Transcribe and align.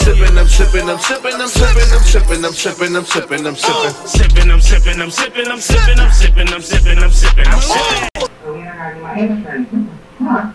sipping, 0.00 0.38
I'm 0.38 0.48
sipping, 0.48 0.88
I'm 0.88 0.98
sipping, 0.98 1.34
I'm 1.34 1.48
sipping, 1.48 1.90
I'm 1.92 2.02
sipping, 2.02 2.44
I'm 2.44 2.52
sipping, 2.52 2.96
I'm 2.96 3.04
sipping, 3.04 3.46
I'm 3.46 3.56
sipping. 3.56 3.92
Sipping, 4.06 4.50
I'm 4.50 4.60
sipping, 4.60 5.00
I'm 5.00 5.10
sipping, 5.10 5.48
I'm 5.48 5.60
sipping, 5.60 5.98
I'm 5.98 6.10
sipping, 6.10 6.48
I'm 6.48 6.60
sipping, 6.60 6.98
I'm 6.98 7.10
sipping, 7.10 7.46
I'm 7.46 7.60
sipping. 7.60 8.08
So 8.14 8.52
we 8.52 8.64
don't 8.64 8.66
have 8.66 9.00
my 9.02 9.18
infant. 9.18 9.90
Huh. 10.18 10.52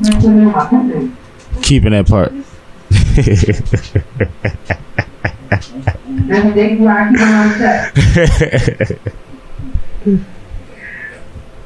That's 0.00 0.24
what 0.24 0.56
I'm 0.56 0.68
thinking. 0.70 1.16
Keeping 1.62 1.92
that 1.92 2.08
part. 2.08 2.32
That's 6.28 6.46
the 6.46 6.52
day 6.54 6.76
why 6.76 6.92
I 7.02 7.10
keep 7.10 7.20
on 7.20 7.48
set. 7.58 7.80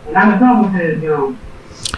And 0.07 0.17
I'm 0.17 0.35
a 0.35 0.39
talking 0.39 0.73
to, 0.79 0.83
you 1.01 1.09
know, 1.09 1.37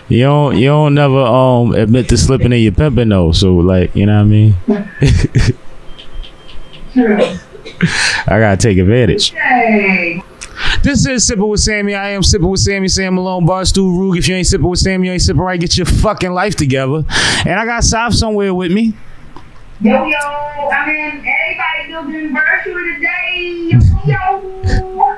You 0.08 0.22
don't 0.22 0.56
you 0.56 0.68
don't 0.68 0.94
never 0.94 1.18
um 1.18 1.74
admit 1.74 2.08
to 2.08 2.16
slipping 2.16 2.52
in 2.52 2.62
your 2.62 2.72
pimping 2.72 3.10
though. 3.10 3.32
So 3.32 3.56
like 3.56 3.94
you 3.94 4.06
know 4.06 4.14
what 4.14 4.20
I 4.20 4.24
mean. 4.24 4.54
I 8.26 8.38
gotta 8.38 8.56
take 8.56 8.78
advantage. 8.78 9.30
Hey. 9.30 10.22
This 10.82 11.06
is 11.06 11.26
sipping 11.26 11.46
with 11.46 11.60
Sammie. 11.60 11.94
I 11.94 12.10
am 12.10 12.22
sipping 12.22 12.48
with 12.48 12.60
Sammie. 12.60 12.88
Sam 12.88 13.14
Malone, 13.14 13.46
Barstool 13.46 14.08
Rug. 14.08 14.16
If 14.16 14.26
you 14.28 14.34
ain't 14.34 14.46
sipping 14.46 14.66
with 14.66 14.80
Sammie, 14.80 15.06
you 15.06 15.12
ain't 15.12 15.22
sipping 15.22 15.40
right. 15.42 15.60
Get 15.60 15.76
your 15.76 15.86
fucking 15.86 16.32
life 16.32 16.56
together. 16.56 17.04
And 17.44 17.60
I 17.60 17.64
got 17.64 17.84
South 17.84 18.14
somewhere 18.14 18.52
with 18.54 18.72
me. 18.72 18.94
Yo, 19.80 19.92
yo, 19.92 20.18
I 20.18 20.86
mean, 20.86 21.24
everybody 21.24 21.88
building 21.88 22.34
virtual 22.34 22.80
today. 22.94 23.70
Yo, 24.06 24.62
yo. 24.64 25.16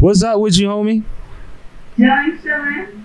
What's 0.00 0.22
up 0.22 0.40
with 0.40 0.58
you, 0.58 0.68
homie? 0.68 1.02
Chillin', 1.96 2.38
chillin'. 2.42 3.03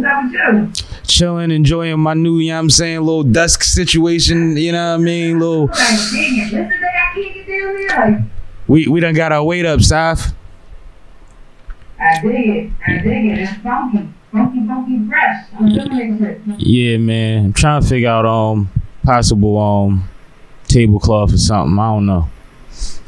Up? 0.00 0.74
Chilling, 1.06 1.50
enjoying 1.50 2.00
my 2.00 2.14
new, 2.14 2.38
you 2.38 2.52
know 2.52 2.58
I'm 2.58 2.70
saying, 2.70 3.00
little 3.00 3.22
desk 3.22 3.62
situation. 3.62 4.56
You 4.56 4.72
know 4.72 4.92
what 4.92 5.00
I 5.00 5.04
mean? 5.04 5.38
Little. 5.38 5.68
It, 5.72 6.72
We 8.68 8.86
we 8.88 9.00
done 9.00 9.14
got 9.14 9.32
our 9.32 9.44
weight 9.44 9.66
up, 9.66 9.80
South. 9.82 10.32
I 12.00 12.20
dig 12.22 12.48
it. 12.48 12.70
I 12.86 12.92
dig 12.98 13.26
it. 13.26 13.38
It's 13.40 13.52
funky. 13.62 14.08
Funky, 14.32 14.66
funky, 14.66 15.06
fresh. 15.08 15.44
I'm 15.58 15.68
doing 15.68 16.18
shit. 16.18 16.40
Yeah, 16.58 16.96
man. 16.96 17.44
I'm 17.46 17.52
trying 17.52 17.82
to 17.82 17.88
figure 17.88 18.08
out 18.08 18.24
um 18.24 18.70
possible 19.04 19.58
um 19.58 20.08
tablecloth 20.68 21.34
or 21.34 21.38
something. 21.38 21.78
I 21.78 21.92
don't 21.92 22.06
know. 22.06 22.28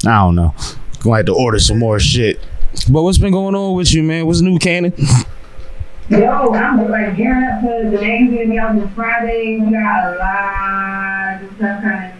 I 0.05 0.19
don't 0.23 0.35
know. 0.35 0.53
Gonna 1.01 1.17
have 1.17 1.25
to 1.25 1.33
order 1.33 1.57
some 1.59 1.79
more 1.79 1.99
shit. 1.99 2.39
But 2.89 3.03
what's 3.03 3.17
been 3.17 3.31
going 3.31 3.55
on 3.55 3.75
with 3.75 3.93
you, 3.93 4.03
man? 4.03 4.25
What's 4.27 4.41
new, 4.41 4.59
Cannon? 4.59 4.93
Yo, 6.09 6.53
I'm 6.53 6.89
like 6.91 7.17
gearing 7.17 7.43
up 7.45 7.61
for 7.61 7.83
the 7.83 7.91
magazine 7.99 8.37
to 8.37 8.47
be 8.47 8.59
out 8.59 8.75
this 8.75 8.89
Friday. 8.93 9.59
We 9.59 9.71
got 9.71 10.13
a 10.13 10.17
lot 10.17 11.43
of 11.43 11.55
stuff 11.55 11.81
coming. 11.81 12.11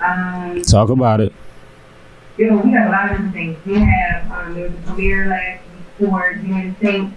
Um, 0.00 0.62
Talk 0.62 0.90
about 0.90 1.20
it. 1.20 1.32
you 2.36 2.50
know, 2.50 2.56
we 2.58 2.72
got 2.72 2.88
a 2.88 2.90
lot 2.90 3.04
of 3.06 3.10
different 3.12 3.32
things. 3.32 3.58
We 3.64 3.74
have 3.76 4.30
um, 4.32 4.54
there 4.54 4.64
was 4.68 4.72
a 4.78 4.82
premiere 4.82 5.28
last 5.28 5.62
week 5.98 6.08
for 6.10 6.30
United 6.32 6.76
States 6.76 7.12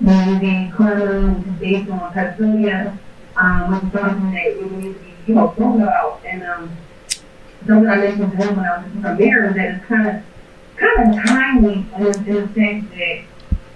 magazine 0.00 0.72
Club, 0.72 1.60
based 1.60 1.90
on 1.90 2.12
Custodian, 2.12 2.98
um, 3.36 3.70
which 3.70 3.84
is 3.84 3.92
something 4.00 4.32
that 4.32 4.56
we 4.60 4.76
need 4.76 4.94
to 4.94 4.98
be, 4.98 5.14
you 5.28 5.34
know, 5.36 5.46
talking 5.56 5.82
about. 5.82 6.20
And 6.26 6.42
um, 6.42 6.76
something 7.68 7.88
I 7.88 7.96
mentioned 7.98 8.32
to 8.32 8.36
him 8.36 8.56
when 8.56 8.64
I 8.66 8.78
was 8.82 8.92
the 8.92 9.00
premiere 9.00 9.44
is 9.50 9.54
that 9.54 9.74
it's 9.76 9.84
kind 9.86 10.08
of 10.08 10.24
kind 10.76 11.14
of 11.14 11.24
timely 11.24 11.86
in, 11.96 12.02
the- 12.02 12.18
in 12.26 12.34
the 12.48 12.54
sense 12.54 12.90
that 12.96 13.22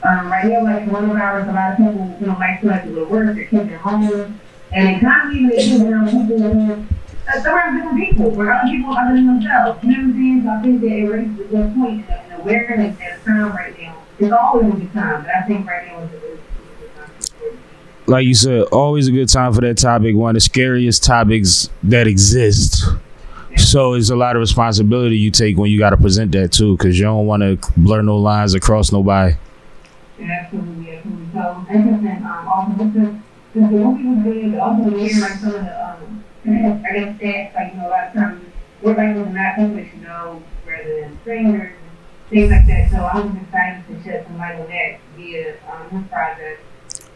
um, 0.07 0.31
right 0.31 0.45
now, 0.47 0.62
like 0.62 0.87
one 0.91 1.11
of 1.11 1.17
ours, 1.17 1.49
a 1.49 1.53
lot 1.53 1.73
of 1.73 1.79
people, 1.79 2.17
you 2.21 2.27
know, 2.27 2.37
like 2.39 2.61
to 2.61 2.67
like 2.67 2.85
to 2.85 2.91
go 2.91 3.05
to 3.05 3.11
work, 3.11 3.35
they're 3.35 3.45
taking 3.45 3.69
home, 3.79 4.41
and 4.73 4.89
it 4.89 5.01
kind 5.01 5.31
of 5.31 5.37
even 5.37 5.51
is 5.53 5.81
around 5.83 6.11
people 6.11 6.87
uh, 7.29 7.43
around 7.45 7.77
different 7.77 7.98
people, 7.98 8.30
where 8.30 8.53
other 8.53 8.70
people 8.70 8.95
other 8.95 9.14
than 9.14 9.27
themselves. 9.27 9.83
You 9.83 9.91
know 9.91 9.97
what 9.97 10.05
I'm 10.05 10.13
saying? 10.13 10.42
So 10.45 10.51
I 10.51 10.63
think 10.63 10.80
that 10.80 10.92
it 10.92 11.08
raises 11.08 11.41
a 11.41 11.45
good 11.45 11.75
point 11.75 12.05
and, 12.08 12.41
awareness 12.41 13.01
at 13.01 13.20
a 13.20 13.25
time 13.25 13.53
right 13.53 13.80
now. 13.80 14.03
It's 14.19 14.33
always 14.33 14.75
a 14.75 14.77
good 14.77 14.92
time, 14.92 15.23
but 15.23 15.35
I 15.35 15.42
think 15.42 15.67
right 15.67 15.86
now 15.86 16.01
is 16.01 16.14
a, 16.14 16.19
good. 16.19 16.39
Like 18.07 18.25
you 18.25 18.35
said, 18.35 18.63
always 18.70 19.09
a 19.09 19.13
good 19.13 19.29
time 19.29 19.53
for 19.53 19.61
that 19.63 19.79
topic. 19.79 20.14
One 20.14 20.30
of 20.30 20.35
the 20.35 20.41
scariest 20.41 21.03
topics 21.03 21.69
that 21.83 22.07
exist. 22.07 22.85
So 23.57 23.95
it's 23.95 24.11
a 24.11 24.17
lot 24.17 24.36
of 24.36 24.41
responsibility 24.41 25.17
you 25.17 25.33
take 25.33 25.57
when 25.57 25.70
you 25.70 25.79
got 25.79 25.91
to 25.91 25.97
present 25.97 26.30
that 26.33 26.53
too, 26.53 26.77
because 26.77 26.97
you 26.97 27.05
don't 27.05 27.27
want 27.27 27.42
to 27.42 27.59
blur 27.77 28.03
no 28.03 28.19
lines 28.19 28.55
across 28.55 28.92
nobody. 28.92 29.35
Absolutely, 30.21 30.97
absolutely. 30.97 31.27
So 31.33 31.67
interesting. 31.71 32.25
Um, 32.25 32.49
also, 32.49 32.85
just 32.85 32.95
the, 32.95 33.61
the 33.61 33.61
movie 33.61 34.05
was 34.05 34.25
good, 34.25 34.53
but 34.53 34.61
also 34.61 34.91
we 34.91 35.09
hear 35.09 35.21
like 35.21 35.33
some 35.33 35.55
of 35.55 35.61
the 35.63 35.89
um, 35.89 36.25
I 36.47 36.93
guess 36.93 37.21
stats 37.21 37.55
like 37.55 37.73
you 37.75 37.79
know 37.81 37.89
a 37.89 37.91
lot 37.91 38.07
of 38.09 38.13
times 38.15 38.45
we're 38.83 38.97
like 38.97 39.17
with 39.17 39.29
not 39.35 39.59
English, 39.59 39.89
you 39.95 40.03
know, 40.03 40.43
rather 40.67 41.01
than 41.01 41.19
strangers 41.23 41.73
and 41.73 42.31
things 42.31 42.51
like 42.51 42.67
that. 42.67 42.91
So 42.91 42.97
I 42.99 43.21
was 43.21 43.37
excited 43.43 43.85
to 43.89 44.03
shed 44.03 44.27
some 44.27 44.39
light 44.39 44.59
on 44.61 44.69
that 44.69 44.99
via 45.17 45.57
um, 45.71 45.89
this 45.93 46.11
project. 46.11 46.63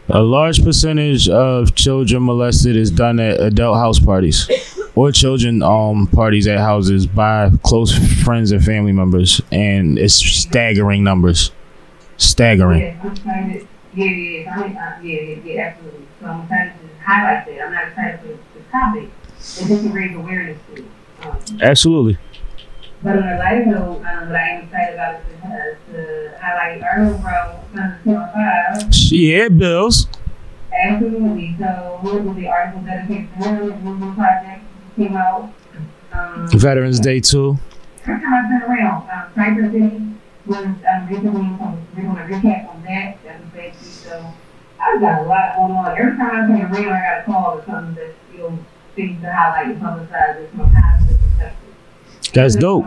A 0.09 0.21
large 0.21 0.63
percentage 0.63 1.29
of 1.29 1.73
children 1.75 2.25
molested 2.25 2.75
is 2.75 2.91
done 2.91 3.19
at 3.19 3.39
adult 3.39 3.77
house 3.77 3.99
parties 3.99 4.49
or 4.95 5.11
children 5.11 5.63
um 5.63 6.07
parties 6.07 6.47
at 6.47 6.57
houses 6.59 7.07
by 7.07 7.49
close 7.63 7.93
friends 8.23 8.51
and 8.51 8.63
family 8.63 8.91
members, 8.91 9.41
and 9.51 9.97
it's 9.97 10.15
staggering 10.15 11.03
numbers. 11.03 11.51
Staggering. 12.21 12.81
Yeah, 12.81 12.99
I'm 13.01 13.11
excited. 13.11 13.67
Yeah, 13.93 14.05
yeah, 14.05 14.53
I 14.55 14.67
mean, 14.67 14.77
uh, 14.77 14.99
yeah, 15.03 15.21
yeah, 15.21 15.35
yeah, 15.43 15.61
absolutely. 15.67 16.07
So 16.19 16.27
I'm 16.27 16.41
excited 16.43 16.73
to 16.79 17.03
highlight 17.03 17.45
that. 17.47 17.61
I'm 17.65 17.73
not 17.73 17.87
excited 17.87 18.19
for 18.21 18.27
the, 18.27 18.37
the 18.53 18.65
topic. 18.71 19.09
It's 19.37 19.67
just 19.67 19.83
to 19.83 19.89
raise 19.89 20.15
awareness 20.15 20.59
to 20.67 20.81
it. 20.81 20.85
Um, 21.23 21.59
Absolutely. 21.61 22.17
But 23.03 23.17
on 23.17 23.23
a 23.27 23.37
lighter 23.39 23.65
note, 23.65 24.05
um, 24.05 24.27
what 24.27 24.35
I 24.35 24.47
am 24.49 24.63
excited 24.65 24.93
about 24.93 25.21
is 25.21 25.25
to, 25.41 25.47
uh, 25.47 25.91
to 25.91 26.37
highlight 26.39 26.81
Sons 26.81 27.97
of 27.97 28.03
205. 28.03 29.11
Yeah, 29.11 29.47
Bills. 29.49 30.07
Absolutely. 30.71 31.55
So, 31.59 31.99
what 32.01 32.23
was 32.23 32.35
the 32.35 32.47
article 32.47 32.81
dedicated 32.83 33.29
to 33.33 33.49
him? 33.49 33.67
The 33.67 33.75
movie 33.77 34.15
project 34.15 34.63
came 34.95 35.17
out. 35.17 35.51
Um, 36.13 36.47
Veterans 36.53 36.99
Day 36.99 37.19
too. 37.19 37.57
First 38.05 38.23
time 38.23 38.33
I've 38.33 38.61
been 38.61 38.69
around, 38.71 39.09
um, 39.09 39.33
Cyber 39.35 39.71
City 39.71 40.11
was 40.45 40.65
um, 40.65 41.07
recently, 41.07 41.41
we're 41.95 42.03
going 42.03 42.15
to 42.15 42.23
recap 42.23 42.69
on 42.69 42.83
that. 42.83 43.23
That 43.23 43.41
was 43.41 43.53
last. 43.55 44.03
So, 44.03 44.33
I've 44.79 44.99
got 44.99 45.21
a 45.21 45.25
lot 45.25 45.55
going 45.57 45.71
on. 45.71 45.97
Every 45.97 46.17
time 46.17 46.43
I 46.43 46.47
turn 46.47 46.61
around, 46.61 46.93
I 46.93 47.01
got 47.01 47.21
a 47.21 47.23
call 47.25 47.59
or 47.59 47.65
something 47.65 47.95
that, 47.95 48.15
know, 48.39 48.59
things 48.95 49.21
to 49.21 49.31
highlight 49.31 49.67
and 49.67 49.81
publicize 49.81 50.37
this 50.37 50.49
from 50.51 50.61
a 50.61 50.69
positive 50.69 51.21
perspective. 51.21 51.75
That's 52.33 52.55
dope. 52.55 52.85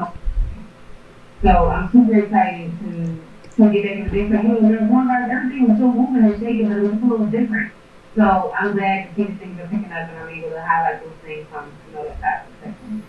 So 1.43 1.51
I'm 1.69 1.93
super 1.93 2.19
excited 2.19 2.73
to 2.81 3.21
to 3.57 3.71
get 3.71 3.85
back 3.85 3.97
into 3.99 4.11
this. 4.11 4.33
Like, 4.33 4.45
know, 4.45 4.61
there's 4.61 4.91
one 4.91 5.07
like 5.07 5.31
everything 5.31 5.69
was 5.69 5.79
so 5.79 5.93
moving 5.93 6.25
and 6.25 6.41
shaking, 6.41 6.69
but 6.69 6.79
it 6.79 6.83
was 6.83 7.03
a 7.03 7.07
little 7.07 7.27
different. 7.27 7.73
So 8.17 8.53
I'm 8.57 8.73
glad 8.73 9.09
to 9.09 9.15
see 9.15 9.33
things 9.35 9.61
are 9.61 9.69
picking 9.69 9.93
up 9.93 10.09
and 10.09 10.19
I'm 10.19 10.29
able 10.29 10.51
to 10.51 10.63
highlight 10.63 11.05
those 11.05 11.13
things 11.23 11.47
from 11.51 11.71
you 11.89 11.95
know 11.95 12.05
that 12.05 12.21
side 12.21 12.47
perspective. 12.49 13.03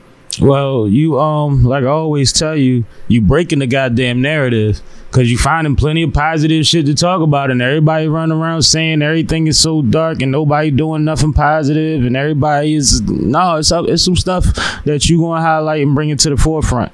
Well, 0.46 0.88
you 0.88 1.20
um, 1.20 1.64
like 1.64 1.86
I 1.86 1.88
always 1.88 2.32
tell 2.32 2.56
you, 2.56 2.86
you 3.08 3.20
breaking 3.20 3.60
the 3.60 3.66
goddamn 3.66 4.22
narrative 4.22 4.80
because 5.10 5.32
you 5.32 5.40
finding 5.40 5.76
plenty 5.76 6.04
of 6.04 6.14
positive 6.14 6.68
shit 6.68 6.86
to 6.86 6.94
talk 6.94 7.22
about, 7.22 7.50
and 7.50 7.64
everybody 7.64 8.08
running 8.08 8.38
around 8.38 8.62
saying 8.62 9.02
everything 9.02 9.48
is 9.48 9.60
so 9.60 9.82
dark 9.82 10.22
and 10.22 10.32
nobody 10.32 10.70
doing 10.70 11.04
nothing 11.04 11.34
positive, 11.34 12.06
and 12.06 12.16
everybody 12.16 12.76
is 12.76 13.02
no, 13.02 13.56
it's 13.56 13.72
up, 13.72 13.88
it's 13.88 14.04
some 14.04 14.16
stuff 14.16 14.46
that 14.86 15.10
you 15.10 15.20
gonna 15.20 15.42
highlight 15.42 15.82
and 15.82 15.96
bring 15.96 16.10
it 16.10 16.20
to 16.20 16.30
the 16.30 16.38
forefront. 16.38 16.92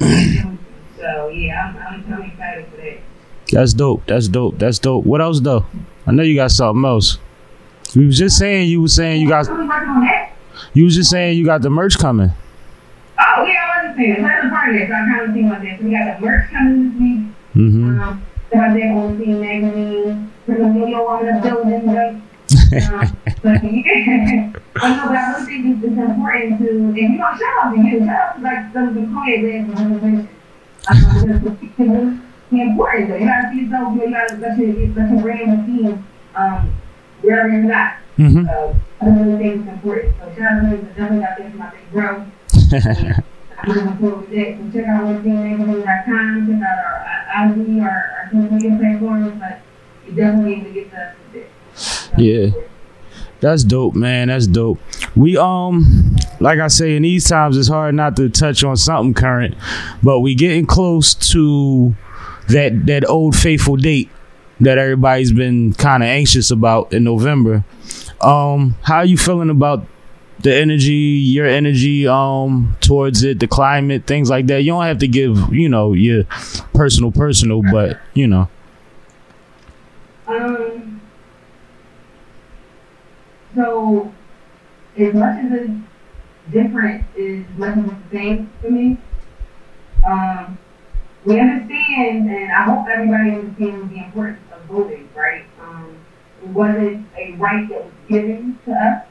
So 0.00 1.28
yeah, 1.28 1.74
I'm, 1.88 2.04
I'm, 2.04 2.14
I'm 2.14 2.22
excited 2.22 2.66
for 2.66 2.76
that. 2.78 2.98
That's 3.52 3.74
dope. 3.74 4.06
That's 4.06 4.26
dope. 4.26 4.58
That's 4.58 4.80
dope. 4.80 5.04
What 5.04 5.20
else 5.20 5.38
though? 5.38 5.66
I 6.04 6.10
know 6.10 6.24
you 6.24 6.34
got 6.34 6.50
something 6.50 6.84
else. 6.84 7.18
You 7.92 8.06
was 8.06 8.18
just 8.18 8.38
saying 8.38 8.68
you 8.68 8.82
was 8.82 8.94
saying 8.94 9.20
you 9.20 9.28
got 9.28 9.48
I'm 9.48 9.68
working 9.68 9.88
on 9.88 10.00
that. 10.00 10.32
you 10.74 10.84
was 10.84 10.96
just 10.96 11.10
saying 11.10 11.38
you 11.38 11.44
got 11.44 11.62
the 11.62 11.70
merch 11.70 11.96
coming. 11.96 12.32
Saying 13.96 14.22
that's 14.22 14.46
a 14.46 14.48
part 14.48 14.70
of 14.70 14.80
that. 14.80 14.88
So 14.88 14.94
I 14.94 15.04
kind 15.06 15.28
of 15.28 15.44
about 15.46 15.62
that. 15.62 15.78
So 15.78 15.84
we 15.84 15.90
got 15.90 16.20
the 16.20 16.26
merch 16.26 16.50
coming 16.50 16.90
this 16.90 17.00
week. 17.00 17.20
Mm-hmm. 17.54 18.00
Um, 18.00 18.22
about 18.52 18.74
that 18.74 18.90
on 18.92 19.18
Scene 19.18 19.40
Magazine. 19.40 20.32
Put 20.46 20.60
a 20.60 20.72
video 20.72 21.06
on 21.06 21.26
the 21.26 21.40
building. 21.42 21.86
Right? 21.86 22.20
um, 22.92 23.16
but 23.42 23.64
yeah, 23.64 24.52
but 24.74 24.88
no, 24.88 25.08
but 25.08 25.16
I 25.16 25.32
really 25.32 25.46
think 25.46 25.76
it's, 25.76 25.84
it's 25.84 25.98
important 25.98 26.58
to, 26.60 26.68
and 26.68 26.96
you 26.96 27.08
know, 27.18 27.30
shout 27.38 27.64
out 27.64 27.74
to 27.74 27.80
you, 27.80 27.98
shout 28.00 28.18
out 28.18 28.36
to 28.36 28.42
like 28.42 28.88
of 28.88 28.94
the 28.94 29.06
clients 29.12 29.68
that 29.68 30.32
um, 30.90 31.58
because 31.60 32.18
it's 32.50 32.60
important 32.60 33.08
though. 33.08 33.16
You 33.16 33.26
gotta 33.26 33.50
see 33.52 33.60
yourself, 33.62 33.94
you 33.94 34.10
gotta 34.10 34.36
let 34.36 34.58
your, 34.58 34.88
let 34.88 35.10
your 35.12 35.22
brand 35.22 35.50
and 35.50 35.66
team, 35.66 36.06
um, 36.34 36.72
wherever 37.22 37.48
you're 37.48 37.72
at. 37.72 38.02
Mm-hmm. 38.18 38.46
So 38.46 38.76
I 39.00 39.06
really 39.06 39.38
think 39.38 39.60
it's 39.60 39.68
important. 39.72 40.14
So 40.18 40.34
shout 40.36 40.52
out 40.52 40.70
to 40.70 40.76
them, 40.76 40.86
definitely 40.88 41.20
got 41.20 41.38
this 41.38 41.54
my 41.54 41.70
big 41.70 41.90
bro. 41.92 43.22
I'm 43.62 43.68
looking 43.68 43.96
forward 43.98 44.30
to 44.30 44.36
that. 44.36 44.58
So 44.58 44.78
check 44.78 44.88
out 44.88 45.04
what'sbeingmagazine.com, 45.04 46.46
check 46.46 46.62
out 46.68 46.78
our 46.84 47.46
IG, 47.46 47.80
our, 47.80 47.88
our 47.88 48.30
social 48.32 48.54
media 48.54 48.78
platforms, 48.78 49.40
but 49.40 49.60
you 50.06 50.12
definitely 50.14 50.56
need 50.56 50.64
to 50.64 50.72
get 50.72 50.90
to 50.90 50.96
us 50.96 51.16
with 51.32 51.42
it. 51.42 52.18
Yeah. 52.18 52.62
That's 53.40 53.64
dope, 53.64 53.94
man. 53.94 54.28
That's 54.28 54.46
dope. 54.46 54.78
we 55.16 55.36
um 55.36 56.16
like 56.40 56.60
I 56.60 56.68
say 56.68 56.96
in 56.96 57.02
these 57.02 57.28
times 57.28 57.56
it's 57.56 57.68
hard 57.68 57.94
not 57.94 58.16
to 58.16 58.28
touch 58.28 58.62
on 58.62 58.76
something 58.76 59.14
current, 59.14 59.56
but 60.02 60.20
we 60.20 60.34
getting 60.34 60.66
close 60.66 61.14
to 61.32 61.94
that 62.48 62.86
that 62.86 63.08
old 63.08 63.34
faithful 63.36 63.76
date 63.76 64.10
that 64.60 64.78
everybody's 64.78 65.32
been 65.32 65.72
kind 65.74 66.02
of 66.02 66.08
anxious 66.08 66.50
about 66.50 66.92
in 66.92 67.02
November. 67.04 67.64
Um, 68.20 68.76
how 68.82 69.02
you 69.02 69.18
feeling 69.18 69.50
about 69.50 69.86
the 70.40 70.54
energy, 70.54 70.92
your 70.92 71.46
energy 71.46 72.06
um 72.06 72.76
towards 72.80 73.22
it, 73.22 73.40
the 73.40 73.46
climate, 73.46 74.06
things 74.06 74.30
like 74.30 74.46
that? 74.46 74.62
You 74.62 74.72
don't 74.72 74.84
have 74.84 74.98
to 74.98 75.08
give, 75.08 75.52
you 75.52 75.68
know, 75.68 75.92
your 75.92 76.24
personal 76.74 77.12
personal, 77.12 77.62
but 77.62 78.00
you 78.14 78.26
know. 78.26 78.48
Um, 80.26 81.00
so, 83.54 84.12
as 84.96 85.14
much 85.14 85.44
as 85.44 85.52
it's 85.52 85.70
different, 86.50 87.04
is 87.16 87.44
much 87.56 87.76
as 87.76 87.84
the 87.84 87.96
same 88.12 88.50
for 88.60 88.70
me. 88.70 88.98
Um, 90.06 90.58
we 91.24 91.38
understand, 91.38 92.28
and 92.28 92.50
I 92.50 92.62
hope 92.64 92.86
everybody 92.88 93.30
understands 93.30 93.92
the 93.92 94.04
importance 94.04 94.40
of 94.52 94.62
voting, 94.64 95.08
right? 95.14 95.44
Um, 95.60 95.96
it 96.42 96.48
wasn't 96.48 97.06
a 97.16 97.32
right 97.34 97.68
that 97.68 97.84
was 97.84 97.92
given 98.08 98.58
to 98.64 98.72
us. 98.72 99.06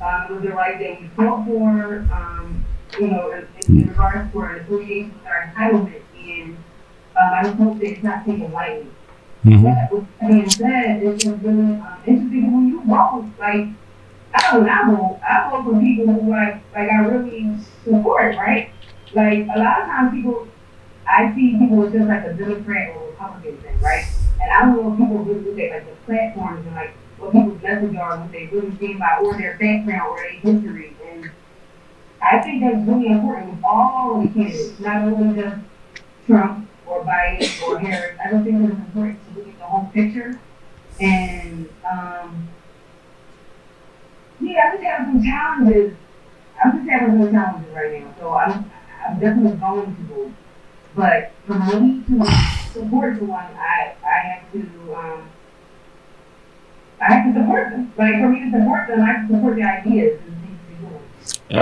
Um, 0.00 0.26
it 0.30 0.32
was 0.32 0.44
a 0.44 0.54
right 0.54 0.78
that 0.78 1.00
we 1.00 1.08
fought 1.08 1.46
for, 1.46 2.06
um, 2.12 2.64
you 2.98 3.08
know, 3.08 3.32
in, 3.32 3.48
in 3.68 3.88
regards 3.88 4.30
to 4.32 4.38
our 4.38 4.56
association 4.56 5.12
with 5.14 5.26
our 5.26 5.52
entitlement. 5.54 6.02
And 6.16 6.56
um, 6.56 7.32
I 7.34 7.42
just 7.42 7.56
hope 7.56 7.78
that 7.78 7.84
it's 7.92 8.02
not 8.02 8.24
taken 8.24 8.52
lightly. 8.52 8.86
Mhm. 9.44 9.62
But 9.62 9.92
with 9.92 10.06
that 10.20 10.28
being 10.28 10.50
said, 10.50 11.02
it's 11.02 11.24
just 11.24 11.42
really 11.42 11.74
um, 11.74 11.98
interesting 12.06 12.52
when 12.52 12.68
you 12.68 12.82
vote. 12.84 13.26
Like, 13.38 13.68
I 14.34 14.52
don't 14.52 14.66
know, 14.66 14.72
I 14.72 14.86
vote. 14.86 15.20
I 15.22 15.50
vote 15.50 15.64
for 15.64 15.80
people 15.80 16.14
who 16.14 16.30
like, 16.30 16.62
like 16.74 16.90
I 16.90 16.98
really 17.06 17.56
support, 17.84 18.36
right? 18.36 18.70
Like 19.14 19.48
a 19.54 19.58
lot 19.58 19.80
of 19.82 19.86
times 19.86 20.12
people, 20.12 20.48
I 21.08 21.34
see 21.34 21.56
people 21.58 21.84
as 21.84 21.92
just 21.92 22.06
like 22.06 22.24
a 22.24 22.34
Democrat 22.34 22.94
or 22.96 23.06
Republican 23.10 23.56
thing, 23.58 23.80
right? 23.80 24.04
And 24.40 24.52
I 24.52 24.60
don't 24.62 24.76
know 24.76 24.92
if 24.92 24.98
people 24.98 25.18
really 25.24 25.40
look 25.40 25.58
at 25.58 25.70
like 25.72 25.86
the 25.86 25.96
platforms 26.04 26.66
and 26.66 26.76
like 26.76 26.94
what 27.18 27.32
people's 27.32 27.62
message 27.62 27.96
are, 27.96 28.18
what 28.18 28.32
they 28.32 28.46
really 28.46 28.74
stand 28.76 28.98
by, 28.98 29.18
or 29.22 29.36
their 29.36 29.56
background 29.58 30.10
or 30.10 30.16
their 30.16 30.30
history. 30.30 30.96
And 31.06 31.30
I 32.22 32.40
think 32.40 32.62
that's 32.62 32.86
really 32.88 33.08
important 33.08 33.50
with 33.50 33.64
all 33.64 34.22
the 34.22 34.28
candidates, 34.28 34.78
not 34.80 35.02
only 35.02 35.40
just 35.40 35.60
Trump 36.26 36.68
or 36.86 37.04
Biden 37.04 37.62
or 37.62 37.78
Harris. 37.78 38.18
I 38.24 38.30
don't 38.30 38.44
think 38.44 38.62
it's 38.62 38.72
important 38.72 39.18
to 39.34 39.38
look 39.38 39.48
at 39.48 39.58
the 39.58 39.64
whole 39.64 39.90
picture. 39.92 40.40
And 41.00 41.68
um, 41.88 42.48
yeah, 44.40 44.62
I'm 44.64 44.72
just 44.72 44.84
having 44.84 45.12
some 45.12 45.24
challenges. 45.24 45.96
I'm 46.62 46.78
just 46.78 46.90
having 46.90 47.22
some 47.22 47.32
challenges 47.32 47.74
right 47.74 48.02
now. 48.02 48.14
So 48.18 48.32
I'm, 48.34 48.70
I'm 49.06 49.20
definitely 49.20 49.58
going 49.58 49.96
to 49.96 50.02
vote. 50.02 50.32
But 50.94 51.32
for 51.46 51.54
me 51.54 52.02
to 52.08 52.26
support 52.72 53.18
someone, 53.18 53.46
I, 53.56 53.94
I 54.04 54.18
have 54.26 54.52
to, 54.52 54.94
um, 54.94 55.28
I 57.00 57.12
have 57.12 57.34
to 57.34 57.40
support 57.40 57.70
them. 57.70 57.92
Like 57.96 58.14
for 58.14 58.28
me 58.28 58.50
to 58.50 58.58
support 58.58 58.88
them, 58.88 59.02
I 59.02 59.06
have 59.12 59.28
to 59.28 59.34
support 59.34 59.56
their 59.56 59.68
ideas 59.68 60.20
and 60.26 60.36
things 60.42 60.58
they're 60.68 60.90
doing. 60.90 61.02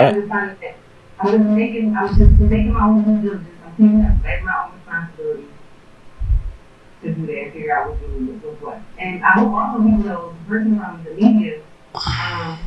I'm 0.09 0.15
just 0.15 0.29
finding 0.29 0.57
that 0.61 0.77
I'm 1.19 1.33
just 1.33 1.45
making, 1.45 1.97
I'm 1.97 2.09
just 2.09 2.41
making 2.41 2.73
my 2.73 2.85
own 2.85 3.05
due 3.05 3.23
diligence. 3.23 3.49
I'm 3.65 3.71
taking 3.73 4.01
up 4.05 4.25
as 4.25 4.45
my 4.45 4.65
own 4.65 4.73
responsibility 4.77 5.49
to 7.03 7.15
do 7.15 7.27
that, 7.27 7.39
and 7.39 7.53
figure 7.53 7.77
out 7.77 7.91
what 7.91 8.01
to 8.01 8.07
do 8.07 8.27
with 8.27 8.61
what. 8.61 8.81
And 8.99 9.25
I 9.25 9.31
hope 9.33 9.53
also 9.53 9.83
people 9.83 9.99
know, 10.05 10.35
the 10.45 10.49
person 10.49 10.79
from 10.79 11.05
the 11.05 11.11
media, 11.11 11.63
um, 11.95 12.59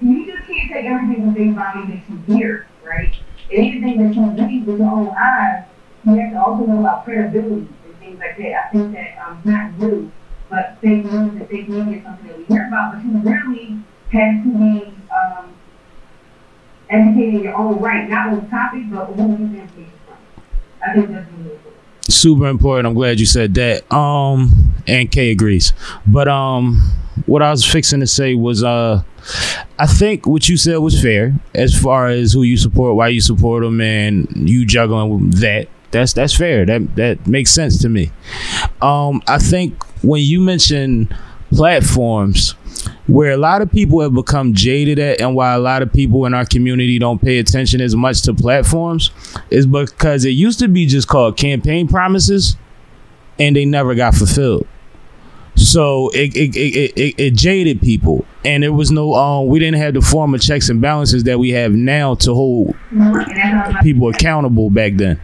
you 0.00 0.26
just 0.26 0.46
can't 0.46 0.70
take 0.72 0.84
everything 0.84 1.26
with 1.26 1.36
face 1.36 1.54
value 1.54 1.86
that 1.86 2.02
you 2.08 2.36
hear, 2.36 2.66
right? 2.84 3.14
Anything 3.50 4.02
that 4.02 4.14
you 4.14 4.46
read 4.46 4.66
with 4.66 4.78
your 4.78 4.90
own 4.90 5.08
eyes, 5.08 5.64
you 6.04 6.16
have 6.16 6.32
to 6.32 6.42
also 6.44 6.66
know 6.66 6.80
about 6.80 7.04
credibility 7.04 7.68
and 7.86 7.98
things 7.98 8.18
like 8.18 8.36
that. 8.36 8.66
I 8.66 8.68
think 8.72 8.92
that 8.92 9.18
um, 9.26 9.40
not 9.44 9.78
new, 9.78 10.10
but 10.54 10.78
fake 10.80 11.04
news 11.04 11.32
and 11.34 11.48
fake 11.48 11.68
media 11.68 11.98
is 11.98 12.04
something 12.04 12.28
that 12.28 12.38
we 12.38 12.44
hear 12.44 12.68
about, 12.68 12.94
but 12.94 13.04
you 13.04 13.18
really 13.18 13.78
have 14.12 14.44
to 14.44 14.50
be 14.50 14.94
um, 15.12 15.52
educated 16.88 17.42
your 17.42 17.56
own 17.56 17.80
right, 17.80 18.08
not 18.08 18.28
on 18.28 18.36
the 18.36 18.40
but 18.42 19.06
who 19.06 19.32
you 19.32 19.48
get 19.48 19.68
from. 19.68 20.16
I 20.86 20.94
think 20.94 21.10
that's 21.10 21.28
really 21.32 21.50
important. 21.54 21.82
super 22.08 22.46
important. 22.46 22.86
I'm 22.86 22.94
glad 22.94 23.18
you 23.18 23.26
said 23.26 23.54
that. 23.54 23.92
Um, 23.92 24.74
and 24.86 25.10
Kay 25.10 25.32
agrees. 25.32 25.72
But 26.06 26.28
um, 26.28 26.80
what 27.26 27.42
I 27.42 27.50
was 27.50 27.64
fixing 27.64 27.98
to 27.98 28.06
say 28.06 28.34
was 28.36 28.62
uh, 28.62 29.02
I 29.76 29.86
think 29.86 30.24
what 30.24 30.48
you 30.48 30.56
said 30.56 30.76
was 30.76 31.02
fair 31.02 31.34
as 31.52 31.76
far 31.76 32.06
as 32.06 32.32
who 32.32 32.42
you 32.42 32.58
support, 32.58 32.94
why 32.94 33.08
you 33.08 33.20
support 33.20 33.64
them, 33.64 33.80
and 33.80 34.48
you 34.48 34.64
juggling 34.64 35.30
that. 35.30 35.66
That's 35.94 36.12
that's 36.12 36.36
fair. 36.36 36.66
That 36.66 36.96
that 36.96 37.24
makes 37.26 37.52
sense 37.52 37.80
to 37.82 37.88
me. 37.88 38.10
Um, 38.82 39.22
I 39.28 39.38
think 39.38 39.80
when 40.02 40.22
you 40.22 40.40
mention 40.40 41.08
platforms 41.50 42.56
where 43.06 43.30
a 43.30 43.36
lot 43.36 43.62
of 43.62 43.70
people 43.70 44.00
have 44.00 44.12
become 44.12 44.54
jaded 44.54 44.98
at 44.98 45.20
and 45.20 45.36
why 45.36 45.52
a 45.54 45.58
lot 45.58 45.82
of 45.82 45.92
people 45.92 46.26
in 46.26 46.34
our 46.34 46.44
community 46.44 46.98
don't 46.98 47.22
pay 47.22 47.38
attention 47.38 47.80
as 47.80 47.94
much 47.94 48.22
to 48.22 48.34
platforms 48.34 49.12
is 49.50 49.66
because 49.66 50.24
it 50.24 50.30
used 50.30 50.58
to 50.58 50.66
be 50.66 50.84
just 50.84 51.06
called 51.06 51.36
campaign 51.36 51.86
promises 51.86 52.56
and 53.38 53.54
they 53.54 53.64
never 53.64 53.94
got 53.94 54.16
fulfilled 54.16 54.66
so 55.54 56.08
it 56.08 56.34
it, 56.34 56.56
it, 56.56 56.92
it, 56.98 57.14
it 57.18 57.34
jaded 57.34 57.80
people 57.80 58.24
and 58.44 58.64
there 58.64 58.72
was 58.72 58.90
no 58.90 59.14
um 59.14 59.46
we 59.46 59.60
didn't 59.60 59.78
have 59.78 59.94
the 59.94 60.00
form 60.00 60.34
of 60.34 60.40
checks 60.40 60.68
and 60.68 60.80
balances 60.80 61.22
that 61.22 61.38
we 61.38 61.50
have 61.50 61.70
now 61.72 62.16
to 62.16 62.34
hold 62.34 62.74
why 62.90 63.78
people 63.82 64.08
accountable 64.08 64.70
back 64.70 64.94
then 64.96 65.20